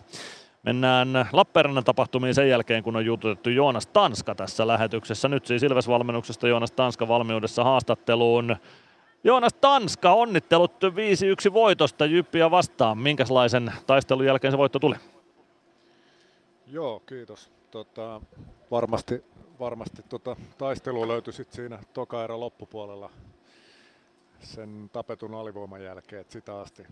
[0.63, 5.29] Mennään Lappeenrannan tapahtumiin sen jälkeen, kun on jututettu Joonas Tanska tässä lähetyksessä.
[5.29, 8.57] Nyt siis Ilves-valmennuksesta Joonas Tanska valmiudessa haastatteluun.
[9.25, 10.73] Joonas Tanska, onnittelut
[11.51, 12.99] 5-1 voitosta Jyppiä vastaan.
[12.99, 14.97] Minkälaisen taistelun jälkeen se voitto tuli?
[16.67, 17.51] Joo, kiitos.
[17.71, 18.21] Tota,
[18.71, 19.25] varmasti
[19.61, 23.11] varmasti tota, taistelu löytyi sit siinä toka erä loppupuolella.
[24.41, 26.87] sen tapetun alivoiman jälkeen, että sitä asti,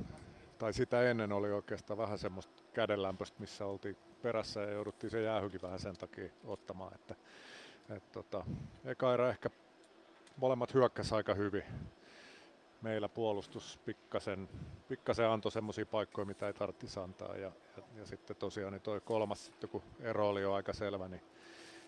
[0.59, 5.63] tai sitä ennen oli oikeastaan vähän semmoista kädenlämpöistä, missä oltiin perässä ja jouduttiin se jäähykin
[5.63, 7.15] vähän sen takia ottamaan, että
[7.97, 8.45] et tota,
[8.85, 9.51] eka erä ehkä
[10.37, 11.65] molemmat hyökkäs aika hyvin.
[12.85, 14.49] Meillä puolustus pikkasen,
[14.89, 17.37] pikkasen antoi semmoisia paikkoja, mitä ei tarvitsisi antaa.
[17.37, 21.09] Ja, ja, ja sitten tosiaan niin toi kolmas, sitten kun ero oli jo aika selvä,
[21.09, 21.23] niin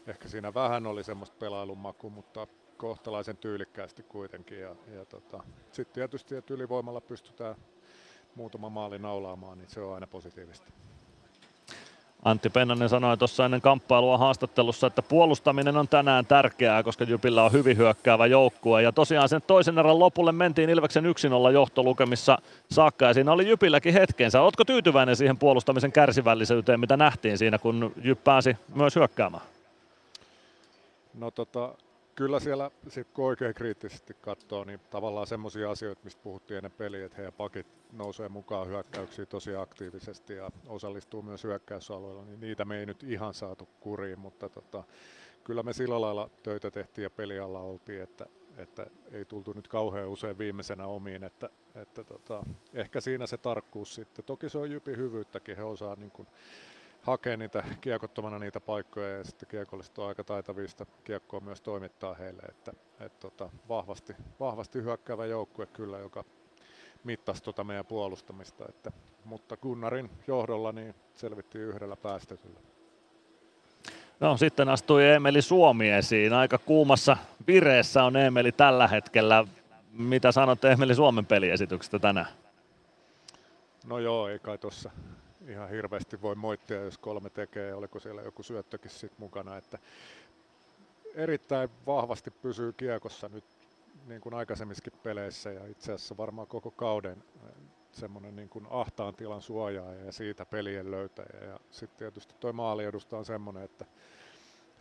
[0.06, 4.60] ehkä siinä vähän oli semmoista pelailun maku, mutta kohtalaisen tyylikkäästi kuitenkin.
[4.60, 7.54] Ja, ja tota, sitten tietysti, että ylivoimalla pystytään
[8.34, 10.72] muutama maali naulaamaan, niin se on aina positiivista.
[12.26, 17.52] Antti Pennanen sanoi tuossa ennen kamppailua haastattelussa, että puolustaminen on tänään tärkeää, koska Jypillä on
[17.52, 18.82] hyvin hyökkäävä joukkue.
[18.82, 22.38] Ja tosiaan sen toisen erän lopulle mentiin Ilveksen 1-0 johtolukemissa
[22.70, 24.40] saakka ja siinä oli Jypilläkin hetkensä.
[24.40, 29.44] Oletko tyytyväinen siihen puolustamisen kärsivällisyyteen, mitä nähtiin siinä, kun Jyp pääsi myös hyökkäämään?
[31.14, 31.74] No tota,
[32.16, 37.06] kyllä siellä sit kun oikein kriittisesti katsoo, niin tavallaan semmoisia asioita, mistä puhuttiin ennen peliä,
[37.06, 42.78] että heidän pakit nousee mukaan hyökkäyksiin tosi aktiivisesti ja osallistuu myös hyökkäysalueella, niin niitä me
[42.78, 44.84] ei nyt ihan saatu kuriin, mutta tota,
[45.44, 50.08] kyllä me sillä lailla töitä tehtiin ja pelialla oltiin, että, että ei tultu nyt kauhean
[50.08, 52.42] usein viimeisenä omiin, että, että tota,
[52.74, 54.24] ehkä siinä se tarkkuus sitten.
[54.24, 56.28] Toki se on Jypin hyvyyttäkin, he osaa niin kuin
[57.06, 62.42] hakee niitä kiekottomana niitä paikkoja ja sitten kiekolliset on aika taitavista kiekkoa myös toimittaa heille,
[62.42, 66.24] että, että tota, vahvasti, vahvasti hyökkäävä joukkue kyllä, joka
[67.04, 68.92] mittasi tuota meidän puolustamista, että,
[69.24, 72.60] mutta Gunnarin johdolla niin selvittiin yhdellä päästetyllä.
[74.20, 76.32] No sitten astui Emeli Suomi esiin.
[76.32, 79.44] Aika kuumassa vireessä on Emeli tällä hetkellä.
[79.92, 82.28] Mitä sanot Emeli Suomen peliesityksestä tänään?
[83.86, 84.90] No joo, ei kai tuossa
[85.48, 89.78] ihan hirveästi voi moittia, jos kolme tekee, oliko siellä joku syöttökin sit mukana, että
[91.14, 93.44] erittäin vahvasti pysyy kiekossa nyt
[94.06, 97.24] niin kuin aikaisemmissakin peleissä ja itse asiassa varmaan koko kauden
[97.92, 101.44] semmoinen niin kuin ahtaan tilan suojaaja ja siitä pelien löytäjä.
[101.44, 103.84] Ja sitten tietysti tuo maaliedusta on semmoinen, että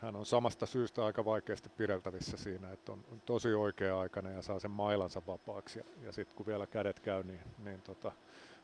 [0.02, 4.72] hän on samasta syystä aika vaikeasti pideltävissä siinä, että on tosi oikea-aikainen ja saa sen
[4.72, 5.80] mailansa vapaaksi.
[5.80, 8.12] Ja, ja sitten kun vielä kädet käy, niin, niin tota,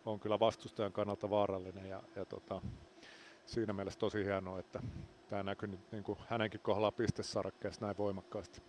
[0.06, 2.62] on kyllä vastustajan kannalta vaarallinen ja, ja tota,
[3.46, 4.80] siinä mielessä tosi hienoa, että
[5.30, 8.62] tämä näkyy nyt niin kuin hänenkin kohdalla pistesarkkeessa näin voimakkaasti.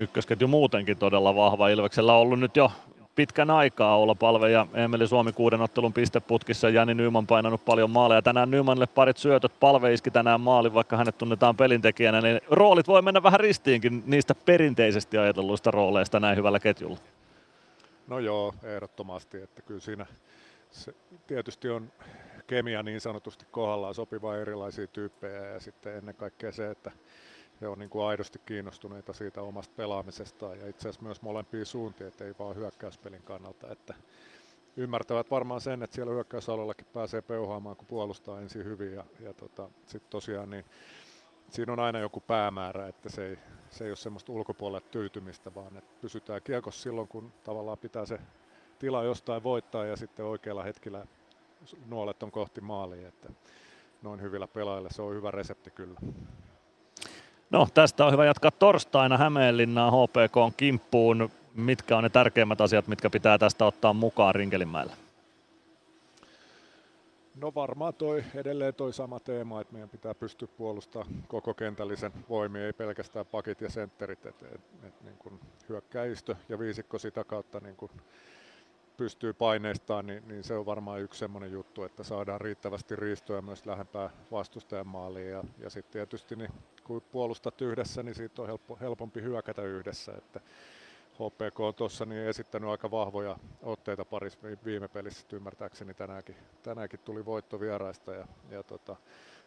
[0.00, 1.68] Ykkösketju muutenkin todella vahva.
[1.68, 2.72] Ilveksellä on ollut nyt jo
[3.14, 6.68] pitkän aikaa olla palve ja Emeli Suomi kuuden ottelun pisteputkissa.
[6.68, 8.22] Jani Nyman painanut paljon maaleja.
[8.22, 9.52] Tänään Nymanille parit syötöt.
[9.60, 12.20] Palve iski tänään maali, vaikka hänet tunnetaan pelintekijänä.
[12.20, 16.96] Niin roolit voi mennä vähän ristiinkin niistä perinteisesti ajatelluista rooleista näin hyvällä ketjulla.
[18.06, 19.42] No joo, ehdottomasti.
[19.42, 20.06] Että kyllä siinä
[20.70, 20.94] se
[21.26, 21.92] tietysti on
[22.46, 26.90] kemia niin sanotusti kohdallaan sopiva erilaisia tyyppejä ja sitten ennen kaikkea se, että
[27.60, 32.08] he on niin kuin aidosti kiinnostuneita siitä omasta pelaamisestaan ja itse asiassa myös molempiin suuntiin,
[32.08, 33.72] että ei vaan hyökkäyspelin kannalta.
[33.72, 33.94] Että
[34.76, 39.70] ymmärtävät varmaan sen, että siellä hyökkäysalueellakin pääsee peuhaamaan, kun puolustaa ensin hyvin ja, ja tota,
[39.86, 40.64] sitten tosiaan niin
[41.50, 43.38] siinä on aina joku päämäärä, että se ei,
[43.70, 48.18] se ei ole semmoista ulkopuolelle tyytymistä, vaan että pysytään kiekossa silloin, kun tavallaan pitää se
[48.78, 51.06] tila jostain voittaa ja sitten oikealla hetkellä
[51.88, 53.28] nuolet on kohti maalia, että
[54.02, 56.00] noin hyvillä pelaajilla se on hyvä resepti kyllä.
[57.50, 61.30] No tästä on hyvä jatkaa torstaina Hämeenlinnaan HPK on kimppuun.
[61.54, 65.05] Mitkä on ne tärkeimmät asiat, mitkä pitää tästä ottaa mukaan Rinkelinmäellä?
[67.36, 72.66] No varmaan toi, edelleen toi sama teema, että meidän pitää pystyä puolustamaan koko kentällisen voimia,
[72.66, 77.60] ei pelkästään pakit ja sentterit, että et, et, niin kun hyökkäistö ja viisikko sitä kautta
[77.60, 77.90] niin kun
[78.96, 83.66] pystyy paineistamaan, niin, niin se on varmaan yksi semmoinen juttu, että saadaan riittävästi riistoja myös
[83.66, 85.30] lähempää vastustajan maaliin.
[85.30, 86.50] Ja, ja sitten tietysti niin,
[86.84, 90.40] kun puolustat yhdessä, niin siitä on helppo, helpompi hyökätä yhdessä, että
[91.16, 97.24] HPK on tuossa niin esittänyt aika vahvoja otteita parissa viime pelissä, ymmärtääkseni tänäänkin, tänäänkin tuli
[97.24, 98.96] voitto vieraista ja, ja tota,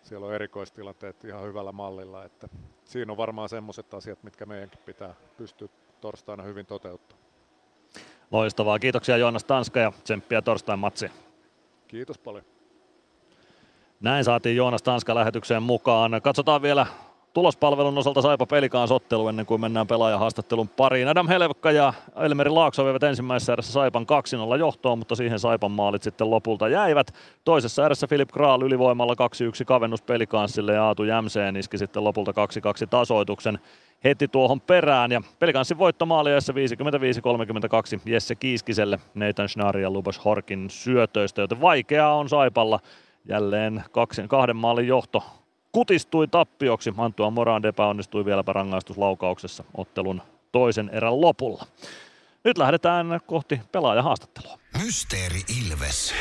[0.04, 2.50] siellä on erikoistilanteet ihan hyvällä mallilla, että
[2.84, 5.68] siinä on varmaan semmoiset asiat, mitkä meidänkin pitää pystyä
[6.02, 7.26] torstaina hyvin toteuttamaan.
[8.32, 8.80] Loistavaa.
[8.80, 11.12] Kiitoksia Joonas Tanska ja tsemppiä torstain matsiin.
[11.88, 12.46] Kiitos paljon.
[14.00, 16.12] Näin saatiin Joonas Tanska lähetykseen mukaan.
[16.24, 16.88] Katsotaan vielä
[17.34, 21.08] tulospalvelun osalta Saipa Pelikaan sottelu ennen kuin mennään pelaajahaastattelun pariin.
[21.08, 24.06] Adam Helvekka ja Elmeri Laakso veivät ensimmäisessä erässä Saipan
[24.56, 27.14] 2-0 johtoon, mutta siihen Saipan maalit sitten lopulta jäivät.
[27.46, 32.34] Toisessa erässä Filip Kraal ylivoimalla 2-1 kavennus Pelikanssille ja Aatu Jämseen iski sitten lopulta 2-2
[32.90, 33.60] tasoituksen
[34.04, 35.12] heti tuohon perään.
[35.12, 36.56] Ja Pelikanssin voittomaaliajassa 55-32
[38.06, 42.80] Jesse Kiiskiselle Nathan Schnari ja Lubos Horkin syötöistä, joten vaikeaa on Saipalla
[43.26, 45.24] jälleen kaksi, kahden maalin johto
[45.72, 46.92] kutistui tappioksi.
[46.92, 51.66] Mantua Morand epäonnistui vieläpä rangaistuslaukauksessa ottelun toisen erän lopulla.
[52.44, 54.60] Nyt lähdetään kohti pelaajahaastattelua.
[54.84, 56.14] Mysteeri Ilves.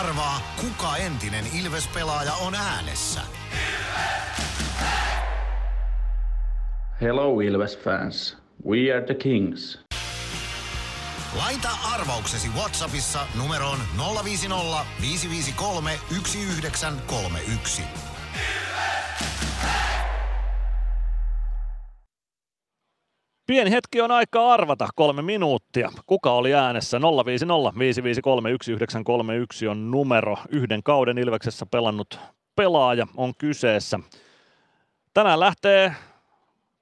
[0.00, 3.20] Arvaa, kuka entinen Ilves-pelaaja on äänessä.
[7.00, 8.38] Hello Ilves fans.
[8.66, 9.91] We are the Kings.
[11.36, 13.78] Laita arvauksesi Whatsappissa numeroon
[14.24, 17.82] 050 553 1931.
[23.46, 25.90] Pieni hetki on aikaa arvata, kolme minuuttia.
[26.06, 27.00] Kuka oli äänessä?
[27.00, 30.36] 050 553 1931 on numero.
[30.48, 32.18] Yhden kauden Ilveksessä pelannut
[32.56, 34.00] pelaaja on kyseessä.
[35.14, 35.94] Tänään lähtee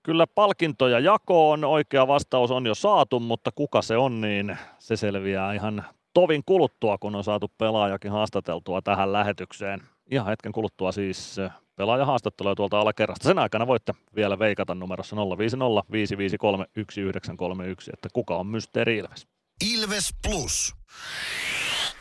[0.02, 1.64] kyllä palkintoja jakoon.
[1.64, 6.98] Oikea vastaus on jo saatu, mutta kuka se on, niin se selviää ihan tovin kuluttua,
[6.98, 9.82] kun on saatu pelaajakin haastateltua tähän lähetykseen.
[10.10, 11.36] Ihan hetken kuluttua siis
[11.76, 13.28] pelaajahaastattelua tuolta alakerrasta.
[13.28, 19.26] Sen aikana voitte vielä veikata numerossa 050 553 1931, että kuka on Mysteeri Ilves.
[19.74, 20.74] Ilves Plus.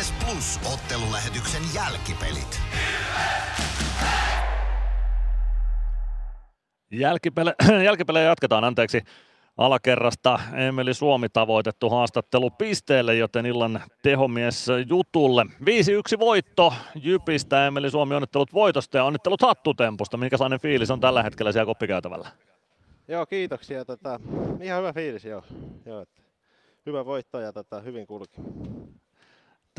[0.00, 2.60] Ilves Plus ottelulähetyksen jälkipelit.
[6.90, 7.54] Jälkipele,
[7.84, 9.02] jälkipelejä jatketaan, anteeksi.
[9.56, 15.44] Alakerrasta Emeli Suomi tavoitettu haastattelu pisteelle, joten illan tehomies jutulle.
[15.44, 17.66] 5-1 voitto Jypistä.
[17.66, 20.16] Emeli Suomi onnittelut voitosta ja onnittelut hattutempusta.
[20.16, 22.28] Minkälainen fiilis on tällä hetkellä siellä koppikäytävällä?
[23.08, 23.84] Joo, kiitoksia.
[23.84, 24.20] Tota,
[24.60, 25.42] ihan hyvä fiilis, joo.
[25.86, 26.22] joo että
[26.86, 28.40] hyvä voitto ja tota, hyvin kulki.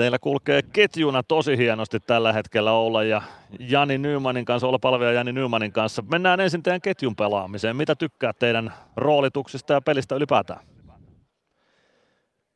[0.01, 3.21] Teillä kulkee ketjuna tosi hienosti tällä hetkellä olla ja
[3.59, 6.01] Jani Nymanin kanssa, olla palvelija Jani Nymanin kanssa.
[6.11, 7.75] Mennään ensin teidän ketjun pelaamiseen.
[7.75, 10.59] Mitä tykkää teidän roolituksista ja pelistä ylipäätään?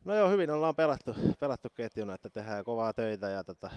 [0.05, 3.69] No joo, hyvin ollaan pelattu, pelattu ketjuna, että tehdään kovaa töitä ja tota,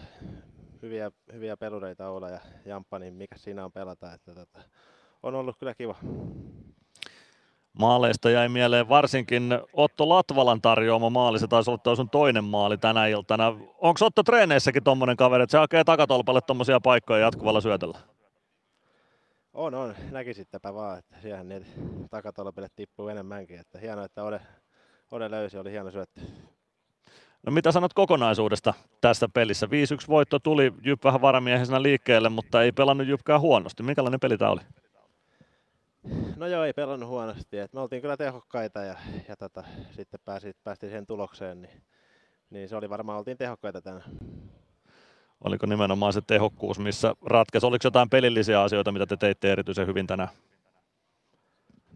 [0.82, 4.12] hyviä, hyviä pelureita olla ja Jamppa, niin mikä siinä on pelata.
[4.12, 4.58] Että tota,
[5.22, 5.94] on ollut kyllä kiva.
[7.78, 11.38] Maaleista jäi mieleen varsinkin Otto Latvalan tarjoama maali.
[11.38, 13.46] Se taisi olla sun toinen maali tänä iltana.
[13.78, 17.98] Onko Otto treeneissäkin tommonen kaveri, että se hakee takatolpalle tommosia paikkoja jatkuvalla syötöllä?
[19.52, 19.94] On, on.
[20.10, 21.62] Näkisittepä vaan, että siihen ne
[22.10, 23.60] takatolpille tippuu enemmänkin.
[23.60, 24.40] Että hienoa, että Ode,
[25.10, 26.20] Ode löysi, oli hieno syöttö.
[27.46, 29.66] No mitä sanot kokonaisuudesta tässä pelissä?
[29.66, 29.70] 5-1
[30.08, 33.82] voitto tuli Jyp vähän varamiehisenä liikkeelle, mutta ei pelannut Jypkään huonosti.
[33.82, 34.60] Minkälainen peli tämä oli?
[36.36, 37.58] No joo, ei pelannut huonosti.
[37.58, 38.96] Et me oltiin kyllä tehokkaita ja,
[39.28, 41.82] ja tota, sitten pääsi, päästiin siihen tulokseen, niin,
[42.50, 44.10] niin se oli varmaan, oltiin tehokkaita tänään.
[45.44, 47.66] Oliko nimenomaan se tehokkuus, missä ratkaisi?
[47.66, 50.28] Oliko jotain pelillisiä asioita, mitä te teitte erityisen hyvin tänään?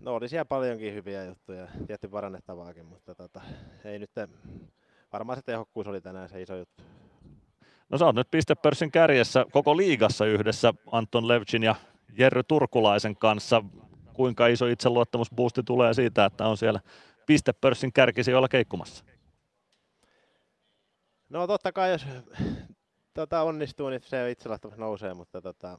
[0.00, 3.40] No oli siellä paljonkin hyviä juttuja, tietty parannettavaakin, mutta tota,
[3.84, 4.10] ei nyt,
[5.12, 6.82] varmaan se tehokkuus oli tänään se iso juttu.
[7.88, 11.74] No sä oot nyt pistepörssin kärjessä koko liigassa yhdessä Anton Levchin ja
[12.18, 13.62] Jerry Turkulaisen kanssa
[14.22, 16.80] kuinka iso itseluottamusboosti tulee siitä, että on siellä
[17.26, 19.04] pistepörssin kärkisijoilla keikkumassa?
[21.28, 22.06] No totta kai, jos
[23.14, 25.78] tota, onnistuu, niin se itseluottamus nousee, mutta tota,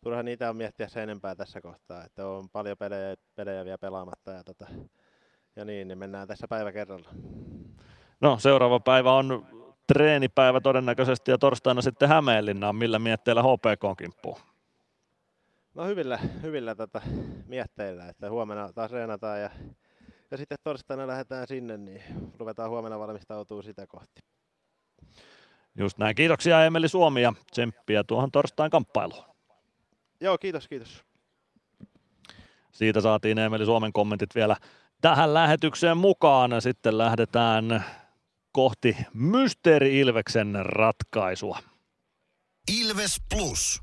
[0.00, 4.30] turha niitä on miettiä sen enempää tässä kohtaa, että on paljon pelejä, pelejä vielä pelaamatta
[4.30, 4.66] ja, tota,
[5.56, 7.08] ja niin, niin mennään tässä päivä kerralla.
[8.20, 9.46] No seuraava päivä on
[9.86, 12.76] treenipäivä todennäköisesti ja torstaina sitten Hämeenlinnaan.
[12.76, 14.38] Millä mietteillä HPK on kimppuun?
[15.74, 17.00] No hyvillä, hyvillä tota,
[17.46, 19.50] mietteillä, että huomenna taas reenataan ja,
[20.30, 22.02] ja sitten torstaina lähdetään sinne, niin
[22.38, 24.20] ruvetaan huomenna valmistautuu sitä kohti.
[25.78, 26.14] Just näin.
[26.14, 29.24] Kiitoksia Emeli Suomi ja tsemppiä tuohon torstain kamppailuun.
[30.20, 31.04] Joo, kiitos, kiitos.
[32.72, 34.56] Siitä saatiin Emeli Suomen kommentit vielä
[35.00, 36.62] tähän lähetykseen mukaan.
[36.62, 37.84] Sitten lähdetään
[38.52, 41.58] kohti Mysteeri Ilveksen ratkaisua.
[42.80, 43.82] Ilves Plus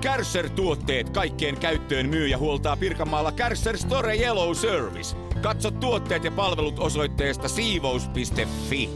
[0.00, 5.16] Kärsser-tuotteet kaikkeen käyttöön myy ja huoltaa Pirkanmaalla Kärsser Store Yellow Service.
[5.42, 8.90] Katso tuotteet ja palvelut osoitteesta siivous.fi.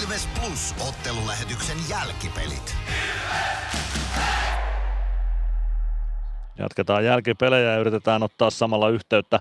[0.00, 2.76] Ilves Plus ottelulähetyksen jälkipelit.
[6.58, 9.40] Jatketaan jälkipelejä ja yritetään ottaa samalla yhteyttä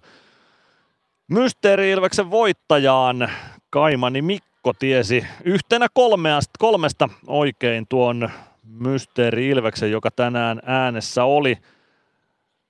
[1.27, 3.29] Mysteeri Ilveksen voittajaan.
[3.69, 8.29] Kaimani Mikko tiesi yhtenä kolmeasta, kolmesta oikein tuon
[8.63, 11.57] Mysteeri Ilveksen, joka tänään äänessä oli.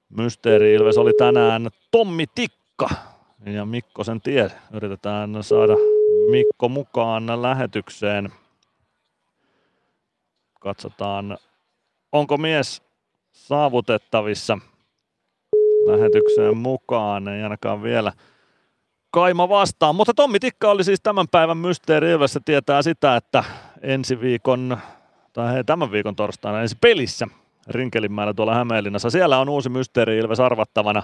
[0.10, 2.90] Mysteeri Ilves oli tänään Tommi Tikka
[3.46, 4.52] ja Mikko sen tie.
[4.74, 5.74] Yritetään saada
[6.32, 8.30] Mikko mukaan lähetykseen.
[10.60, 11.38] Katsotaan,
[12.12, 12.82] onko mies
[13.32, 14.58] saavutettavissa
[15.86, 17.28] lähetykseen mukaan.
[17.28, 18.14] Ei ainakaan vielä
[19.12, 19.96] kaima vastaan.
[19.96, 22.40] Mutta Tommi Tikka oli siis tämän päivän Mysteeri Ilves.
[22.46, 23.44] Tietää sitä, että
[23.82, 24.78] ensi viikon,
[25.34, 27.28] tai hei, tämän viikon torstaina ensi pelissä
[27.68, 29.10] Rinkelinmäellä tuolla Hämeenlinnassa.
[29.10, 31.04] Siellä on uusi Mysteeri Ilves arvattavana,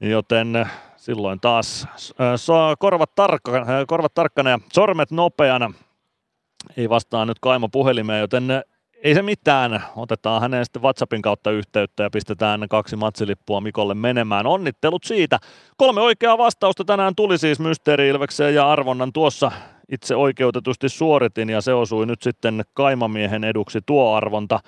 [0.00, 1.86] joten silloin taas
[2.20, 5.72] äh, korvat, tarkka, äh, korvat tarkkana ja sormet nopeana.
[6.76, 8.64] Ei vastaa nyt Kaimo puhelimeen, joten
[9.04, 9.82] ei se mitään.
[9.96, 14.46] Otetaan häneen sitten WhatsAppin kautta yhteyttä ja pistetään kaksi matsilippua Mikolle menemään.
[14.46, 15.38] Onnittelut siitä.
[15.76, 19.52] Kolme oikeaa vastausta tänään tuli siis Mysteeri Ilvekseen ja arvonnan tuossa
[19.88, 24.60] itse oikeutetusti suoritin ja se osui nyt sitten Kaimamiehen eduksi tuo arvonta.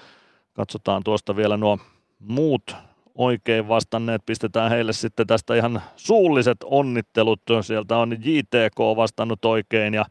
[0.53, 1.79] Katsotaan tuosta vielä nuo
[2.19, 2.77] muut
[3.15, 4.23] oikein vastanneet.
[4.27, 7.41] Pistetään heille sitten tästä ihan suulliset onnittelut.
[7.61, 10.05] Sieltä on JTK vastannut oikein ja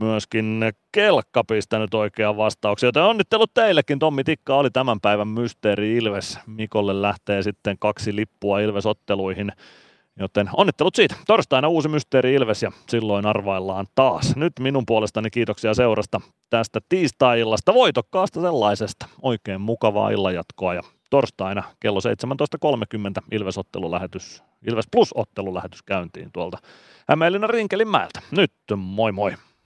[0.00, 0.60] myöskin
[0.92, 3.98] Kelkka pistänyt oikean vastauksen, joten onnittelut teillekin.
[3.98, 6.38] Tommi Tikka oli tämän päivän mysteeri Ilves.
[6.46, 9.52] Mikolle lähtee sitten kaksi lippua Ilves-otteluihin,
[10.18, 11.14] joten onnittelut siitä.
[11.26, 14.36] Torstaina uusi mysteeri Ilves ja silloin arvaillaan taas.
[14.36, 16.20] Nyt minun puolestani kiitoksia seurasta
[16.50, 19.06] tästä tiistai-illasta, voitokkaasta sellaisesta.
[19.22, 22.00] Oikein mukavaa illanjatkoa ja torstaina kello
[23.20, 26.58] 17.30 Ilves-ottelulähetys, Ilves Plus-ottelulähetys käyntiin tuolta
[27.08, 28.20] Hämeenlinnan Rinkelinmäeltä.
[28.30, 29.47] Nyt moi moi!